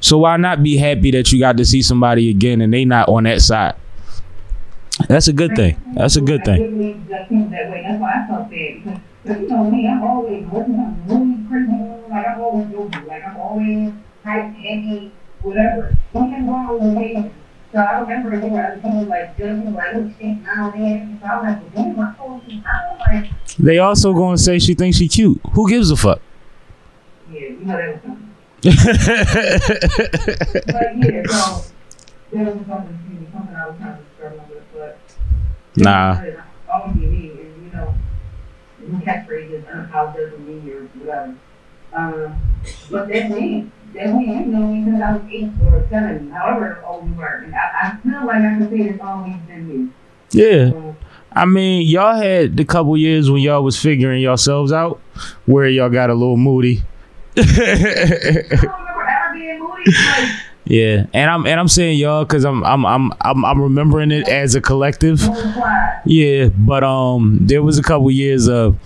So 0.00 0.18
why 0.18 0.36
not 0.38 0.62
be 0.62 0.78
happy 0.78 1.10
that 1.12 1.30
you 1.32 1.38
got 1.38 1.58
to 1.58 1.64
see 1.64 1.82
somebody 1.82 2.30
again 2.30 2.60
and 2.60 2.72
they 2.72 2.84
not 2.84 3.08
on 3.08 3.24
that 3.24 3.42
side? 3.42 3.74
That's 5.08 5.28
a 5.28 5.32
good 5.32 5.54
thing. 5.54 5.80
That's 5.94 6.16
a 6.16 6.20
good 6.20 6.44
thing. 6.44 7.06
Really 9.22 9.22
just 9.22 9.22
think 9.22 9.22
that 9.22 9.22
way. 9.22 9.22
That's 9.22 9.22
why 9.22 9.22
I 9.22 9.24
felt 9.24 9.24
bad 9.24 9.24
because, 9.24 9.24
but 9.24 9.40
you 9.40 9.48
know 9.48 9.70
me, 9.70 9.88
I'm 9.88 10.02
always 10.02 10.46
working 10.46 10.74
on 10.74 11.02
really 11.06 11.48
crazy. 11.48 12.10
Like 12.10 12.26
I'm 12.26 12.40
always 12.40 12.68
joking. 12.70 13.06
Like 13.06 13.24
I'm 13.24 13.36
always 13.36 13.92
hype, 14.24 14.54
happy, 14.54 15.12
whatever. 15.42 15.96
Don't 16.12 16.46
wrong 16.46 16.80
with 16.80 16.96
me. 16.98 17.30
So 17.72 17.78
I 17.78 18.00
remember 18.00 18.38
there 18.38 18.50
were 18.50 18.62
other 18.62 18.76
people 18.76 19.04
like 19.04 19.36
judging, 19.38 19.72
like, 19.74 19.94
look, 19.94 20.10
she's 20.18 20.36
now 20.44 20.70
there. 20.70 21.08
So 21.20 21.26
I 21.26 21.36
was 21.36 21.44
like, 21.44 21.74
damn, 21.74 22.00
I'm 22.00 22.14
supposed 22.14 22.48
to. 22.48 22.52
I 22.66 22.92
was 22.92 23.00
like, 23.06 23.30
They 23.58 23.78
also 23.78 24.12
gonna 24.12 24.38
say 24.38 24.58
she 24.58 24.74
thinks 24.74 24.98
she 24.98 25.08
cute. 25.08 25.40
Who 25.52 25.68
gives 25.68 25.90
a 25.90 25.96
fuck? 25.96 26.20
yeah, 27.32 27.40
you 27.40 27.60
know 27.64 27.76
that 27.76 27.92
was 27.94 28.02
something. 28.02 28.28
But 28.62 28.74
yeah, 30.98 31.22
so 31.26 31.64
there 32.32 32.44
was 32.44 32.66
something, 32.66 33.28
something 33.32 33.56
I 33.56 33.58
was 33.68 33.76
trying 33.78 33.96
to 33.96 34.02
struggle 34.16 34.44
with, 34.50 34.64
but. 34.74 34.98
Nah. 35.76 36.22
Always 36.72 36.96
be 36.96 37.06
me, 37.06 37.18
and 37.18 37.26
you 37.28 37.31
know, 37.31 37.31
the 38.98 39.04
catchphrase 39.04 39.50
is 39.50 39.64
unapologetically 39.64 40.64
me 40.64 40.70
or 40.72 40.82
whatever. 40.84 41.34
Um, 41.92 42.40
but 42.90 43.08
that's 43.08 43.34
me. 43.34 43.70
That's 43.94 44.12
me. 44.12 44.26
You 44.26 44.46
know 44.46 44.66
me 44.66 44.84
since 44.84 45.02
I 45.02 45.12
was 45.12 45.22
eight 45.30 45.50
or 45.66 45.86
seven, 45.90 46.30
however 46.30 46.82
old 46.86 47.08
you 47.08 47.14
were. 47.14 47.42
And 47.44 47.54
I, 47.54 47.58
I 47.82 47.96
feel 48.02 48.26
like 48.26 48.36
I 48.36 48.58
can 48.58 48.70
say 48.70 48.84
it's 48.88 49.02
always 49.02 49.36
been 49.46 49.68
me. 49.68 49.92
Yeah. 50.30 50.72
Um, 50.74 50.96
I 51.34 51.44
mean, 51.46 51.86
y'all 51.86 52.14
had 52.14 52.56
the 52.56 52.64
couple 52.64 52.96
years 52.96 53.30
when 53.30 53.42
y'all 53.42 53.62
was 53.62 53.78
figuring 53.80 54.22
yourselves 54.22 54.72
out, 54.72 55.00
where 55.46 55.66
y'all 55.68 55.90
got 55.90 56.10
a 56.10 56.14
little 56.14 56.36
moody. 56.36 56.82
I 57.36 57.42
don't 57.42 57.56
remember 57.56 59.06
ever 59.08 59.34
being 59.34 59.58
moody. 59.58 59.92
Like, 59.92 60.30
Yeah, 60.64 61.06
and 61.12 61.28
I'm 61.30 61.46
and 61.46 61.58
I'm 61.58 61.66
saying 61.68 61.98
y'all 61.98 62.24
because 62.24 62.44
I'm 62.44 62.62
I'm 62.64 62.86
I'm 62.86 63.12
I'm 63.20 63.44
I'm 63.44 63.60
remembering 63.60 64.12
it 64.12 64.28
as 64.28 64.54
a 64.54 64.60
collective. 64.60 65.20
Yeah, 66.04 66.48
but 66.56 66.84
um, 66.84 67.38
there 67.42 67.62
was 67.62 67.78
a 67.78 67.82
couple 67.82 68.10
years 68.12 68.48
of, 68.48 68.78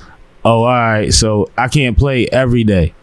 oh, 0.44 0.62
all 0.62 0.66
right, 0.66 1.12
so 1.12 1.50
I 1.56 1.68
can't 1.68 1.96
play 1.96 2.28
every 2.28 2.64
day. 2.64 2.94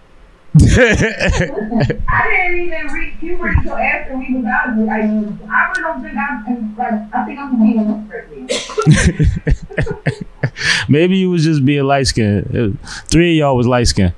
Listen, 0.56 0.86
I 2.10 2.30
didn't 2.30 2.62
even 2.62 2.88
reach 2.94 3.20
puberty 3.20 3.56
until 3.58 3.76
after 3.76 4.18
we 4.18 4.36
was 4.36 4.46
out 4.46 4.70
of 4.70 4.80
it. 4.80 4.88
I, 4.88 5.00
I 5.00 5.72
really 5.72 5.82
don't 5.82 6.04
think 6.04 6.18
I'm, 6.18 6.76
like, 6.78 7.14
I 7.14 7.26
think 7.26 7.40
I'm 7.40 7.60
being. 7.62 8.10
Maybe 10.90 11.18
you 11.18 11.30
was 11.32 11.44
just 11.44 11.66
being 11.66 11.84
light 11.86 12.08
skinned. 12.08 12.78
Three 13.08 13.32
of 13.32 13.38
y'all 13.38 13.58
was 13.58 13.66
light 13.66 13.88
skinned. 13.88 14.14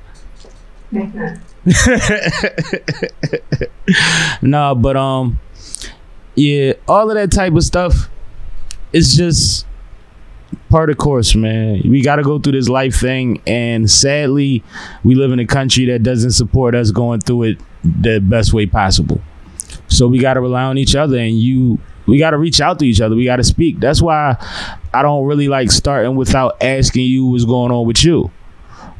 Nah, 4.41 4.73
but 4.73 4.97
um, 4.97 5.39
yeah, 6.35 6.73
all 6.87 7.09
of 7.09 7.15
that 7.15 7.31
type 7.31 7.53
of 7.53 7.63
stuff. 7.63 8.09
It's 8.93 9.15
just 9.15 9.65
part 10.69 10.89
of 10.89 10.97
course, 10.97 11.35
man. 11.35 11.81
We 11.85 12.01
got 12.01 12.17
to 12.17 12.23
go 12.23 12.39
through 12.39 12.53
this 12.53 12.69
life 12.69 12.95
thing, 12.95 13.41
and 13.47 13.89
sadly, 13.89 14.63
we 15.03 15.15
live 15.15 15.31
in 15.31 15.39
a 15.39 15.45
country 15.45 15.85
that 15.85 16.03
doesn't 16.03 16.31
support 16.31 16.75
us 16.75 16.91
going 16.91 17.21
through 17.21 17.43
it 17.43 17.59
the 17.83 18.19
best 18.19 18.53
way 18.53 18.65
possible. 18.65 19.21
So 19.87 20.07
we 20.07 20.19
got 20.19 20.35
to 20.35 20.41
rely 20.41 20.63
on 20.63 20.77
each 20.77 20.95
other, 20.95 21.17
and 21.17 21.39
you. 21.39 21.79
We 22.07 22.19
got 22.19 22.31
to 22.31 22.37
reach 22.37 22.61
out 22.61 22.77
to 22.77 22.85
each 22.85 23.01
other. 23.01 23.15
We 23.15 23.25
got 23.25 23.37
to 23.37 23.43
speak. 23.43 23.79
That's 23.79 23.99
why 23.99 24.35
I 24.93 25.01
don't 25.01 25.25
really 25.25 25.47
like 25.47 25.71
starting 25.71 26.15
without 26.15 26.61
asking 26.61 27.05
you 27.05 27.25
what's 27.25 27.45
going 27.45 27.71
on 27.71 27.87
with 27.87 28.03
you 28.03 28.29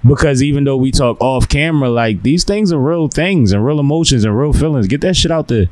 because 0.08 0.44
even 0.44 0.64
though 0.64 0.78
we 0.78 0.92
talk 0.92 1.18
off 1.20 1.48
camera, 1.50 1.90
like 1.90 2.22
these 2.24 2.44
things 2.44 2.72
are 2.72 2.80
real 2.80 3.08
things 3.08 3.52
and 3.52 3.66
real 3.66 3.80
emotions 3.80 4.24
and 4.24 4.38
real 4.38 4.54
feelings. 4.54 4.88
Get 4.88 5.02
that 5.02 5.16
shit 5.16 5.32
out 5.32 5.48
there. 5.48 5.68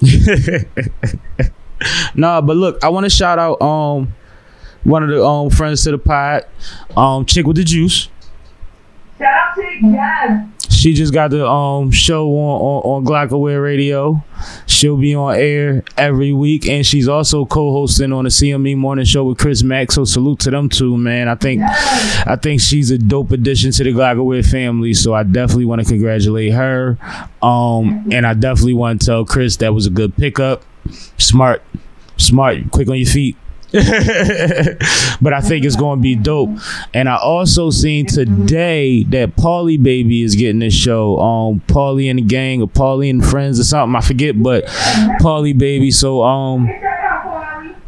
Nah, 2.14 2.40
but 2.40 2.56
look, 2.56 2.82
I 2.82 2.88
want 2.88 3.04
to 3.04 3.10
shout 3.10 3.38
out 3.38 3.60
um 3.60 4.14
one 4.84 5.02
of 5.02 5.10
the 5.10 5.22
um 5.24 5.50
friends 5.50 5.84
to 5.84 5.90
the 5.90 5.98
pod, 5.98 6.44
um 6.96 7.26
chick 7.26 7.46
with 7.46 7.56
the 7.56 7.64
juice. 7.64 8.08
Shout 9.18 9.28
out 9.34 9.54
to 9.54 9.62
yes. 9.82 10.46
She 10.70 10.92
just 10.92 11.12
got 11.12 11.30
the 11.30 11.48
um 11.48 11.90
show 11.90 12.28
on 12.28 12.60
on, 12.60 12.82
on 12.82 13.04
Glocawear 13.04 13.62
Radio. 13.62 14.22
She'll 14.66 14.96
be 14.96 15.14
on 15.14 15.34
air 15.34 15.82
every 15.96 16.32
week, 16.32 16.66
and 16.68 16.84
she's 16.84 17.08
also 17.08 17.46
co-hosting 17.46 18.12
on 18.12 18.24
the 18.24 18.30
CME 18.30 18.76
Morning 18.76 19.04
Show 19.04 19.24
with 19.24 19.38
Chris 19.38 19.62
Mack. 19.62 19.90
So 19.90 20.04
salute 20.04 20.40
to 20.40 20.50
them 20.50 20.68
too, 20.68 20.96
man. 20.98 21.28
I 21.28 21.34
think 21.34 21.62
I 21.62 22.36
think 22.40 22.60
she's 22.60 22.90
a 22.90 22.98
dope 22.98 23.30
addition 23.30 23.70
to 23.72 23.84
the 23.84 23.92
Glocawear 23.92 24.48
family. 24.48 24.92
So 24.92 25.14
I 25.14 25.22
definitely 25.22 25.64
want 25.64 25.82
to 25.82 25.88
congratulate 25.88 26.52
her. 26.52 26.98
Um, 27.42 28.08
and 28.12 28.26
I 28.26 28.34
definitely 28.34 28.74
want 28.74 29.00
to 29.00 29.06
tell 29.06 29.24
Chris 29.24 29.56
that 29.58 29.72
was 29.72 29.86
a 29.86 29.90
good 29.90 30.14
pickup. 30.16 30.62
Smart, 31.18 31.62
smart, 32.18 32.70
quick 32.70 32.88
on 32.88 32.96
your 32.96 33.06
feet. 33.06 33.36
but 33.72 35.32
I 35.32 35.40
think 35.40 35.64
it's 35.64 35.76
going 35.76 35.98
to 35.98 36.02
be 36.02 36.14
dope. 36.14 36.50
And 36.94 37.08
I 37.08 37.16
also 37.16 37.70
seen 37.70 38.06
today 38.06 39.02
that 39.04 39.36
Paulie 39.36 39.82
Baby 39.82 40.22
is 40.22 40.36
getting 40.36 40.60
this 40.60 40.74
show. 40.74 41.18
Um, 41.18 41.60
Paulie 41.66 42.08
and 42.08 42.18
the 42.18 42.22
gang 42.22 42.62
or 42.62 42.68
Paulie 42.68 43.10
and 43.10 43.24
friends 43.24 43.58
or 43.58 43.64
something. 43.64 43.96
I 43.96 44.00
forget, 44.00 44.40
but 44.40 44.66
Paulie 45.20 45.56
Baby. 45.56 45.90
So 45.90 46.22
um, 46.22 46.68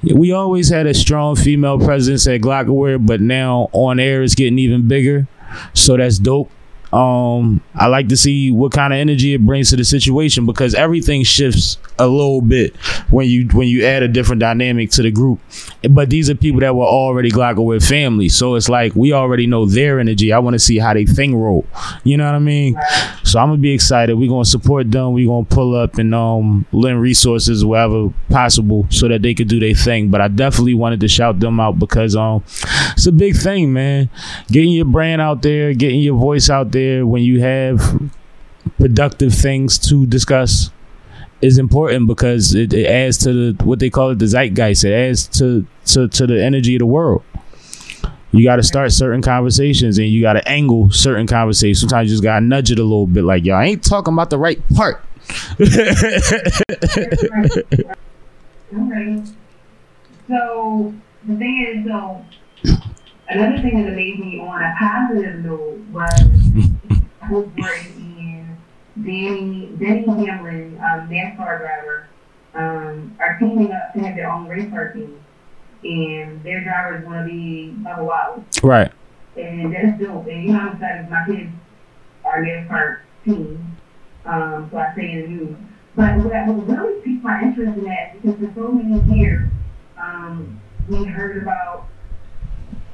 we 0.03 0.33
always 0.33 0.69
had 0.69 0.87
a 0.87 0.95
strong 0.95 1.37
female 1.37 1.79
presence 1.79 2.27
at 2.27 2.41
Glocawear, 2.41 3.05
but 3.05 3.21
now 3.21 3.69
on 3.73 4.01
air 4.01 4.23
it's 4.23 4.35
getting 4.35 4.59
even 4.59 4.88
bigger. 4.88 5.29
So 5.75 5.97
that's 5.97 6.19
dope. 6.19 6.51
Um, 6.92 7.62
I 7.74 7.87
like 7.87 8.09
to 8.09 8.16
see 8.16 8.51
what 8.51 8.72
kind 8.72 8.92
of 8.92 8.98
energy 8.98 9.35
it 9.35 9.44
brings 9.44 9.70
to 9.70 9.77
the 9.77 9.85
situation 9.85 10.46
because 10.46 10.74
everything 10.74 11.22
shifts 11.22 11.77
a 11.98 12.07
little 12.07 12.40
bit 12.40 12.77
when 13.11 13.29
you 13.29 13.46
when 13.48 13.68
you 13.68 13.85
add 13.85 14.03
a 14.03 14.09
different 14.09 14.40
dynamic 14.40 14.90
to 14.92 15.03
the 15.03 15.11
group. 15.11 15.38
But 15.90 16.09
these 16.11 16.31
are 16.31 16.35
people 16.35 16.61
that 16.61 16.74
were 16.74 16.87
already 16.87 17.31
Glocawear 17.31 17.87
family, 17.87 18.29
so 18.29 18.55
it's 18.55 18.68
like 18.68 18.94
we 18.94 19.12
already 19.12 19.46
know 19.46 19.66
their 19.66 20.01
energy. 20.01 20.33
I 20.33 20.38
want 20.38 20.55
to 20.55 20.59
see 20.59 20.79
how 20.79 20.94
they 20.94 21.05
thing 21.05 21.37
roll. 21.37 21.66
You 22.05 22.16
know 22.16 22.24
what 22.24 22.35
I 22.35 22.38
mean? 22.38 22.79
So 23.24 23.38
I'm 23.38 23.48
gonna 23.48 23.59
be 23.59 23.72
excited. 23.72 24.14
We're 24.16 24.31
gonna 24.31 24.44
support 24.46 24.90
them. 24.90 25.12
We're 25.12 25.29
gonna 25.29 25.44
pull 25.44 25.74
up 25.74 25.98
and 25.98 26.14
um 26.14 26.64
lend 26.72 27.01
resources 27.03 27.64
wherever 27.64 28.09
possible 28.31 28.87
so 28.90 29.09
that 29.09 29.20
they 29.22 29.35
could 29.35 29.48
do 29.48 29.61
their 29.61 29.74
thing. 29.74 30.09
But 30.09 30.22
I 30.22 30.29
definitely 30.29 30.74
wanted 30.74 31.01
to 31.01 31.09
shout 31.09 31.38
them 31.40 31.61
out 31.61 31.79
because 31.79 32.16
um 32.16 32.42
it's 32.92 33.07
a 33.07 33.12
big 33.12 33.37
thing, 33.37 33.72
man. 33.72 34.09
Getting 34.51 34.70
your 34.70 34.87
brand 34.87 35.20
out 35.20 35.42
there, 35.42 35.74
getting 35.74 36.01
your 36.01 36.16
voice 36.16 36.48
out 36.48 36.72
there 36.72 36.78
when 37.03 37.23
you 37.23 37.41
have 37.41 38.11
productive 38.79 39.35
things 39.35 39.79
to 39.79 40.07
discuss 40.07 40.71
is 41.41 41.59
important 41.59 42.07
because 42.07 42.55
it, 42.55 42.73
it 42.73 42.87
adds 42.87 43.19
to 43.19 43.53
the 43.53 43.64
what 43.64 43.79
they 43.79 43.91
call 43.91 44.11
it 44.11 44.19
the 44.19 44.27
zeitgeist. 44.27 44.85
It 44.85 44.93
adds 44.93 45.27
to 45.38 45.67
to, 45.87 46.09
to 46.09 46.27
the 46.27 46.43
energy 46.43 46.77
of 46.77 46.81
the 46.81 46.87
world. 46.87 47.23
You 48.31 48.45
got 48.45 48.57
to 48.57 48.62
start 48.62 48.93
certain 48.93 49.23
conversations 49.23 49.99
and 49.99 50.09
you 50.09 50.21
got 50.21 50.35
to 50.35 50.47
angle 50.49 50.91
certain 50.91 51.27
conversations. 51.27 51.81
Sometimes 51.81 52.11
you 52.11 52.14
just 52.14 52.23
got 52.23 52.41
to 52.41 52.45
nudge 52.45 52.71
it 52.71 52.79
a 52.79 52.83
little 52.83 53.07
bit. 53.07 53.25
Like, 53.25 53.49
I 53.49 53.64
ain't 53.64 53.83
talking 53.83 54.12
about 54.12 54.29
the 54.29 54.37
right 54.37 54.61
part. 54.75 55.03
Okay. 58.75 59.23
So 60.29 60.95
the 61.27 61.37
thing 61.37 61.67
is, 61.67 61.87
so 61.87 62.25
another 63.29 63.61
thing 63.62 63.83
that 63.83 63.93
amazed 63.93 64.21
me 64.21 64.41
on 64.41 64.62
a 64.62 64.75
positive 64.79 65.45
note 65.45 65.79
was 65.93 66.11
was 67.31 67.49
in 67.57 68.57
Danny 68.97 69.73
Denny 69.79 70.07
Hamlin, 70.07 70.79
um, 70.79 71.09
NASCAR 71.09 71.59
driver, 71.59 72.09
um, 72.55 73.17
are 73.21 73.38
teaming 73.38 73.73
up 73.73 73.93
to 73.93 74.01
have 74.01 74.17
their 74.17 74.31
own 74.31 74.49
race 74.49 74.69
car 74.71 74.93
team, 74.93 75.19
and 75.85 76.43
their 76.43 76.64
driver 76.64 76.99
is 76.99 77.05
going 77.05 77.27
to 77.27 77.31
be 77.31 77.75
Bubba 77.83 78.05
Wallace, 78.05 78.62
right. 78.62 78.93
and 79.37 79.73
that's 79.73 80.01
dope. 80.01 80.27
And 80.27 80.45
you 80.45 80.53
know, 80.53 80.61
I'm 80.61 80.75
excited. 80.75 81.11
My 81.11 81.25
kids 81.27 81.51
are 82.25 82.43
NASCAR 82.43 83.01
team, 83.25 83.77
um, 84.25 84.69
so 84.71 84.79
I 84.79 84.95
say 84.97 85.12
in 85.12 85.23
the 85.23 85.29
news. 85.29 85.57
But 85.95 86.17
what, 86.19 86.47
what 86.47 86.79
really 86.79 87.01
piqued 87.03 87.25
my 87.25 87.43
interest 87.43 87.77
in 87.77 87.85
that 87.85 88.23
because 88.23 88.38
for 88.38 88.53
so 88.55 88.73
many 88.73 89.19
years, 89.19 89.51
um, 90.01 90.61
we 90.88 91.05
heard 91.05 91.43
about 91.43 91.88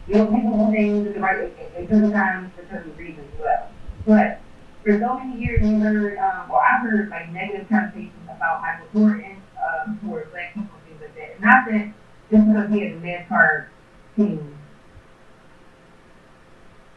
you 0.06 0.14
know 0.14 0.26
people 0.26 0.66
do 0.66 0.72
things 0.72 1.06
in 1.06 1.12
the 1.14 1.20
right 1.20 1.38
way, 1.38 1.72
and 1.76 1.88
sometimes 1.88 2.52
for 2.54 2.66
certain 2.70 2.96
reasons 2.96 3.26
as 3.34 3.40
well. 3.40 3.70
But 4.06 4.40
for 4.82 4.98
so 4.98 5.18
many 5.18 5.40
years, 5.40 5.62
we 5.62 5.74
heard, 5.80 6.18
um, 6.18 6.48
well, 6.48 6.60
I 6.60 6.78
heard 6.78 7.08
like 7.08 7.30
negative 7.30 7.68
conversations 7.68 8.12
about 8.24 8.60
Michael 8.60 8.86
Jordan 8.92 9.42
um, 9.56 9.98
towards 10.04 10.30
black 10.30 10.54
people, 10.54 10.76
things 10.86 11.00
like 11.00 11.14
that. 11.16 11.40
Not 11.40 11.64
that 11.70 11.94
just 12.30 12.46
because 12.46 12.70
he 12.70 12.80
had 12.80 12.92
a 12.92 13.00
NASCAR 13.00 13.68
team 14.16 14.58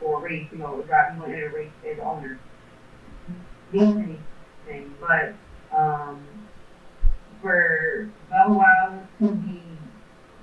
or 0.01 0.21
race, 0.21 0.47
you 0.51 0.57
know, 0.57 0.83
he 0.83 1.19
went 1.19 1.33
in 1.33 1.43
a 1.43 1.49
race 1.49 1.71
as 1.89 1.99
owner, 1.99 2.39
means 3.71 4.19
anything, 4.67 4.95
but 4.99 5.33
um, 5.75 6.25
for 7.41 8.09
Bubba 8.31 8.49
Wallace 8.49 9.07
to 9.19 9.31
be 9.31 9.61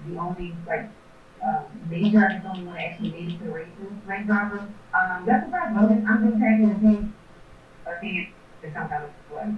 the 0.07 0.19
only 0.19 0.55
like 0.67 0.91
um, 1.45 1.65
major, 1.91 2.27
I 2.27 2.39
don't 2.39 2.67
want 2.67 2.79
to 2.79 2.85
actually 2.85 3.09
it 3.11 3.39
to 3.39 3.45
the 3.45 3.51
races, 3.51 3.73
rank 4.07 4.27
driver. 4.27 4.67
Um, 4.95 5.25
that's 5.27 5.51
fact. 5.51 5.77
I'm 5.77 5.89
just, 5.89 6.09
I'm 6.11 6.31
just 6.31 6.43
taking 6.43 6.71
a 6.71 6.81
team 6.81 7.15
to 8.63 8.73
some 8.73 8.89
kind 8.89 9.05
of 9.05 9.37
way. 9.37 9.55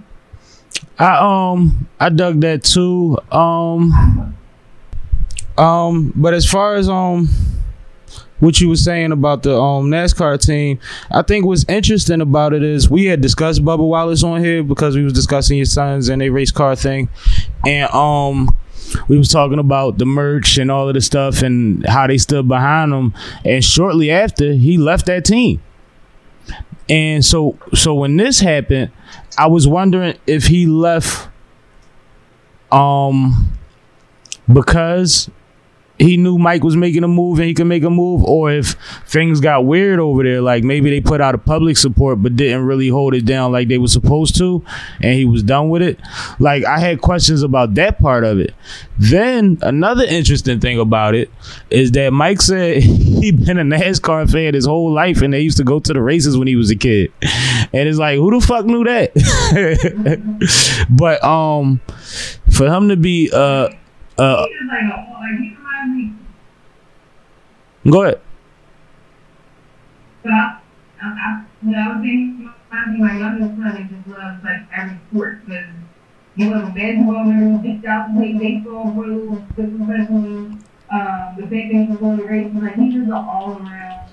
I 0.99 1.51
um 1.51 1.87
I 1.99 2.09
dug 2.09 2.41
that 2.41 2.63
too. 2.63 3.17
Um 3.31 4.35
um 5.57 6.13
but 6.15 6.33
as 6.33 6.45
far 6.45 6.75
as 6.75 6.89
um 6.89 7.29
what 8.39 8.59
you 8.61 8.69
were 8.69 8.75
saying 8.75 9.11
about 9.11 9.43
the 9.43 9.55
um 9.59 9.89
NASCAR 9.89 10.39
team, 10.43 10.79
I 11.11 11.21
think 11.23 11.45
what's 11.45 11.65
interesting 11.67 12.21
about 12.21 12.53
it 12.53 12.63
is 12.63 12.89
we 12.89 13.05
had 13.05 13.21
discussed 13.21 13.63
Bubba 13.63 13.87
Wallace 13.87 14.23
on 14.23 14.43
here 14.43 14.63
because 14.63 14.95
we 14.95 15.03
was 15.03 15.13
discussing 15.13 15.57
his 15.57 15.71
sons 15.71 16.09
and 16.09 16.21
a 16.21 16.29
race 16.29 16.51
car 16.51 16.75
thing. 16.75 17.09
And 17.65 17.89
um 17.91 18.55
we 19.07 19.17
was 19.17 19.29
talking 19.29 19.59
about 19.59 19.97
the 19.97 20.05
merch 20.05 20.57
and 20.57 20.71
all 20.71 20.87
of 20.87 20.93
the 20.93 21.01
stuff 21.01 21.41
and 21.41 21.85
how 21.87 22.07
they 22.07 22.17
stood 22.17 22.47
behind 22.47 22.93
him. 22.93 23.13
And 23.45 23.63
shortly 23.63 24.11
after, 24.11 24.53
he 24.53 24.77
left 24.77 25.05
that 25.07 25.25
team. 25.25 25.61
And 26.89 27.25
so 27.25 27.57
so 27.73 27.93
when 27.95 28.15
this 28.17 28.39
happened, 28.39 28.91
I 29.37 29.47
was 29.47 29.67
wondering 29.67 30.17
if 30.25 30.47
he 30.47 30.65
left 30.65 31.27
um 32.71 33.51
because 34.51 35.29
he 35.99 36.17
knew 36.17 36.37
Mike 36.37 36.63
was 36.63 36.75
making 36.75 37.03
a 37.03 37.07
move 37.07 37.39
and 37.39 37.47
he 37.47 37.53
could 37.53 37.67
make 37.67 37.83
a 37.83 37.89
move, 37.89 38.23
or 38.23 38.51
if 38.51 38.73
things 39.07 39.39
got 39.39 39.65
weird 39.65 39.99
over 39.99 40.23
there, 40.23 40.41
like 40.41 40.63
maybe 40.63 40.89
they 40.89 41.01
put 41.01 41.21
out 41.21 41.35
a 41.35 41.37
public 41.37 41.77
support 41.77 42.21
but 42.21 42.35
didn't 42.35 42.65
really 42.65 42.89
hold 42.89 43.13
it 43.13 43.25
down 43.25 43.51
like 43.51 43.67
they 43.67 43.77
were 43.77 43.87
supposed 43.87 44.35
to, 44.37 44.63
and 45.01 45.13
he 45.13 45.25
was 45.25 45.43
done 45.43 45.69
with 45.69 45.81
it. 45.81 45.99
Like 46.39 46.65
I 46.65 46.79
had 46.79 47.01
questions 47.01 47.41
about 47.41 47.73
that 47.75 47.99
part 47.99 48.23
of 48.23 48.39
it. 48.39 48.53
Then 48.99 49.57
another 49.61 50.03
interesting 50.03 50.59
thing 50.59 50.79
about 50.79 51.15
it 51.15 51.31
is 51.69 51.91
that 51.93 52.13
Mike 52.13 52.41
said 52.41 52.83
he'd 52.83 53.45
been 53.45 53.57
a 53.57 53.63
NASCAR 53.63 54.31
fan 54.31 54.53
his 54.53 54.65
whole 54.65 54.91
life, 54.91 55.21
and 55.21 55.33
they 55.33 55.41
used 55.41 55.57
to 55.57 55.63
go 55.63 55.79
to 55.79 55.93
the 55.93 56.01
races 56.01 56.37
when 56.37 56.47
he 56.47 56.55
was 56.55 56.69
a 56.69 56.75
kid. 56.75 57.11
And 57.21 57.87
it's 57.89 57.97
like, 57.97 58.17
who 58.17 58.31
the 58.39 58.45
fuck 58.45 58.65
knew 58.65 58.83
that? 58.83 59.13
but 60.89 61.23
um, 61.23 61.81
for 62.51 62.67
him 62.67 62.89
to 62.89 62.95
be 62.95 63.29
uh 63.33 63.69
uh, 64.17 64.45
He 64.47 64.53
was 64.55 64.69
like, 64.69 64.81
a, 64.81 65.11
like 65.11 65.39
he 65.39 65.55
reminds 65.55 65.95
me. 65.95 66.13
Go 67.91 68.03
ahead. 68.03 68.21
So 70.23 70.29
I, 70.29 70.59
I, 71.01 71.43
my 72.97 73.17
youngest 73.17 73.57
son. 73.57 73.89
Just 73.89 74.07
loves 74.07 74.43
like 74.43 74.61
every 74.75 74.99
sport 75.09 75.45
because 75.45 75.65
was 76.37 76.69
a 76.69 76.71
basketball 76.71 77.23
player, 77.23 77.59
picked 77.63 77.85
out 77.85 78.07
to 78.07 78.13
play 78.13 78.33
baseball 78.33 78.93
for 78.93 79.07
the 79.07 79.77
professionally. 79.77 80.57
Um, 80.89 81.35
the 81.35 81.41
fact 81.43 81.51
that 81.51 81.73
he 81.73 81.87
was 81.89 81.97
going 81.99 82.17
to 82.17 82.23
race, 82.23 82.51
like 82.53 82.75
he's 82.75 82.93
just 82.93 83.11
all 83.11 83.57
around 83.59 84.09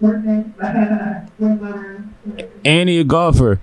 person, 0.00 0.54
sports 0.56 1.30
lover. 1.38 2.04
and 2.64 2.88
he 2.88 3.00
a 3.00 3.04
golfer. 3.04 3.60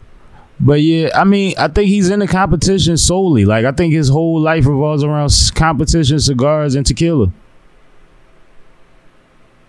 But 0.60 0.82
yeah, 0.82 1.10
I 1.15 1.23
mean, 1.23 1.56
I 1.58 1.67
think 1.67 1.88
he's 1.88 2.10
in 2.10 2.19
the 2.19 2.27
competition 2.27 2.97
solely. 2.97 3.45
Like, 3.45 3.65
I 3.65 3.71
think 3.71 3.93
his 3.93 4.10
whole 4.10 4.39
life 4.39 4.65
revolves 4.65 5.04
around 5.04 5.32
competition, 5.56 6.19
cigars, 6.19 6.75
and 6.75 6.86
tequila. 6.86 7.32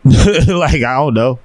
like, 0.05 0.83
I 0.83 0.97
don't 0.97 1.15
know. 1.15 1.39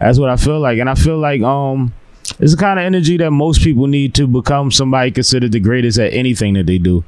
That's 0.00 0.18
what 0.18 0.30
I 0.30 0.36
feel 0.36 0.58
like, 0.58 0.78
and 0.78 0.88
I 0.88 0.94
feel 0.94 1.18
like 1.18 1.42
um, 1.42 1.92
it's 2.38 2.52
the 2.52 2.58
kind 2.58 2.78
of 2.78 2.84
energy 2.84 3.18
that 3.18 3.30
most 3.30 3.62
people 3.62 3.86
need 3.86 4.14
to 4.14 4.26
become 4.26 4.70
somebody 4.70 5.10
considered 5.10 5.52
the 5.52 5.60
greatest 5.60 5.98
at 5.98 6.12
anything 6.14 6.54
that 6.54 6.66
they 6.66 6.78
do. 6.78 7.04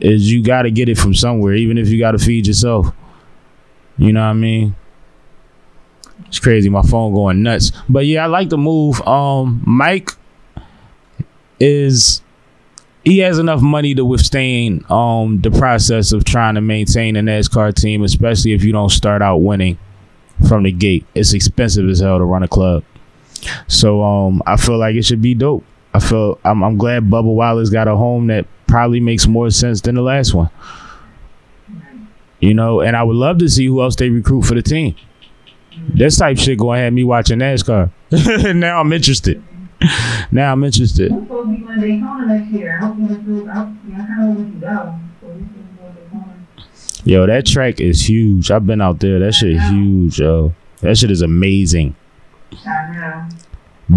Is 0.00 0.30
you 0.30 0.42
got 0.42 0.62
to 0.62 0.70
get 0.70 0.88
it 0.88 0.98
from 0.98 1.14
somewhere, 1.14 1.54
even 1.54 1.76
if 1.78 1.88
you 1.88 1.98
got 1.98 2.12
to 2.12 2.18
feed 2.18 2.46
yourself. 2.46 2.88
You 3.98 4.12
know 4.12 4.20
what 4.20 4.26
I 4.26 4.32
mean? 4.34 4.76
It's 6.26 6.38
crazy. 6.38 6.68
My 6.68 6.82
phone 6.82 7.14
going 7.14 7.42
nuts. 7.42 7.72
But 7.88 8.06
yeah, 8.06 8.24
I 8.24 8.26
like 8.26 8.48
the 8.48 8.58
move. 8.58 9.00
Um, 9.06 9.62
Mike 9.66 10.10
is 11.60 12.22
he 13.04 13.18
has 13.18 13.38
enough 13.38 13.62
money 13.62 13.94
to 13.94 14.04
withstand 14.04 14.90
um 14.90 15.40
the 15.40 15.50
process 15.50 16.12
of 16.12 16.24
trying 16.24 16.54
to 16.56 16.60
maintain 16.60 17.16
a 17.16 17.20
NASCAR 17.20 17.74
team, 17.74 18.02
especially 18.02 18.52
if 18.52 18.64
you 18.64 18.72
don't 18.72 18.90
start 18.90 19.22
out 19.22 19.38
winning 19.38 19.78
from 20.48 20.64
the 20.64 20.72
gate. 20.72 21.06
It's 21.14 21.32
expensive 21.32 21.88
as 21.88 22.00
hell 22.00 22.18
to 22.18 22.24
run 22.24 22.42
a 22.42 22.48
club. 22.48 22.84
So 23.68 24.02
um 24.02 24.42
I 24.46 24.56
feel 24.56 24.78
like 24.78 24.94
it 24.96 25.04
should 25.04 25.22
be 25.22 25.34
dope. 25.34 25.64
I 25.94 26.00
feel 26.00 26.38
I'm 26.44 26.62
I'm 26.62 26.76
glad 26.76 27.04
Bubba 27.04 27.24
Wallace 27.34 27.70
got 27.70 27.88
a 27.88 27.96
home 27.96 28.26
that 28.28 28.46
probably 28.66 29.00
makes 29.00 29.26
more 29.26 29.50
sense 29.50 29.80
than 29.80 29.94
the 29.94 30.02
last 30.02 30.34
one. 30.34 30.50
You 32.40 32.52
know, 32.54 32.80
and 32.80 32.96
I 32.96 33.02
would 33.02 33.16
love 33.16 33.38
to 33.38 33.48
see 33.48 33.66
who 33.66 33.80
else 33.80 33.96
they 33.96 34.10
recruit 34.10 34.42
for 34.42 34.54
the 34.54 34.62
team. 34.62 34.94
This 35.88 36.18
type 36.18 36.38
shit 36.38 36.58
gonna 36.58 36.80
have 36.80 36.92
me 36.92 37.04
watching 37.04 37.38
NASCAR. 37.38 37.90
now 38.54 38.80
I'm 38.80 38.92
interested. 38.92 39.42
Now 40.30 40.52
I'm 40.52 40.64
interested. 40.64 41.12
Yo, 47.06 47.24
that 47.24 47.46
track 47.46 47.80
is 47.80 48.08
huge. 48.08 48.50
I've 48.50 48.66
been 48.66 48.80
out 48.80 48.98
there. 48.98 49.20
That 49.20 49.32
shit 49.32 49.52
is 49.52 49.62
huge, 49.68 50.18
yo. 50.18 50.52
That 50.80 50.98
shit 50.98 51.12
is 51.12 51.22
amazing. 51.22 51.94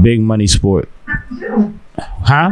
Big 0.03 0.21
money 0.21 0.45
sport. 0.45 0.87
Huh? 1.97 2.51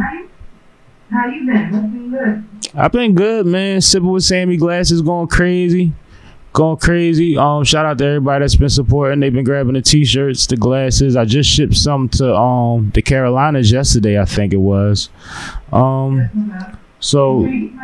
How 1.10 1.28
you, 1.28 1.46
been? 1.46 1.70
What's 1.70 1.86
been 1.86 2.10
good? 2.10 2.44
I've 2.74 2.90
been 2.90 3.14
good, 3.14 3.46
man. 3.46 3.80
Sipping 3.80 4.10
with 4.10 4.24
Sammie 4.24 4.56
Glasses 4.56 5.00
going 5.00 5.28
crazy. 5.28 5.92
Going 6.52 6.78
crazy. 6.78 7.38
Um, 7.38 7.62
shout 7.62 7.86
out 7.86 7.98
to 7.98 8.04
everybody 8.04 8.42
that's 8.42 8.56
been 8.56 8.68
supporting. 8.68 9.20
They've 9.20 9.32
been 9.32 9.44
grabbing 9.44 9.74
the 9.74 9.82
t-shirts, 9.82 10.48
the 10.48 10.56
glasses. 10.56 11.14
I 11.14 11.24
just 11.24 11.48
shipped 11.48 11.76
some 11.76 12.08
to 12.10 12.34
um 12.34 12.90
the 12.94 13.02
Carolinas 13.02 13.70
yesterday, 13.70 14.20
I 14.20 14.24
think 14.24 14.52
it 14.52 14.56
was. 14.56 15.08
Um, 15.72 16.28
so. 16.98 17.44
And 17.44 17.78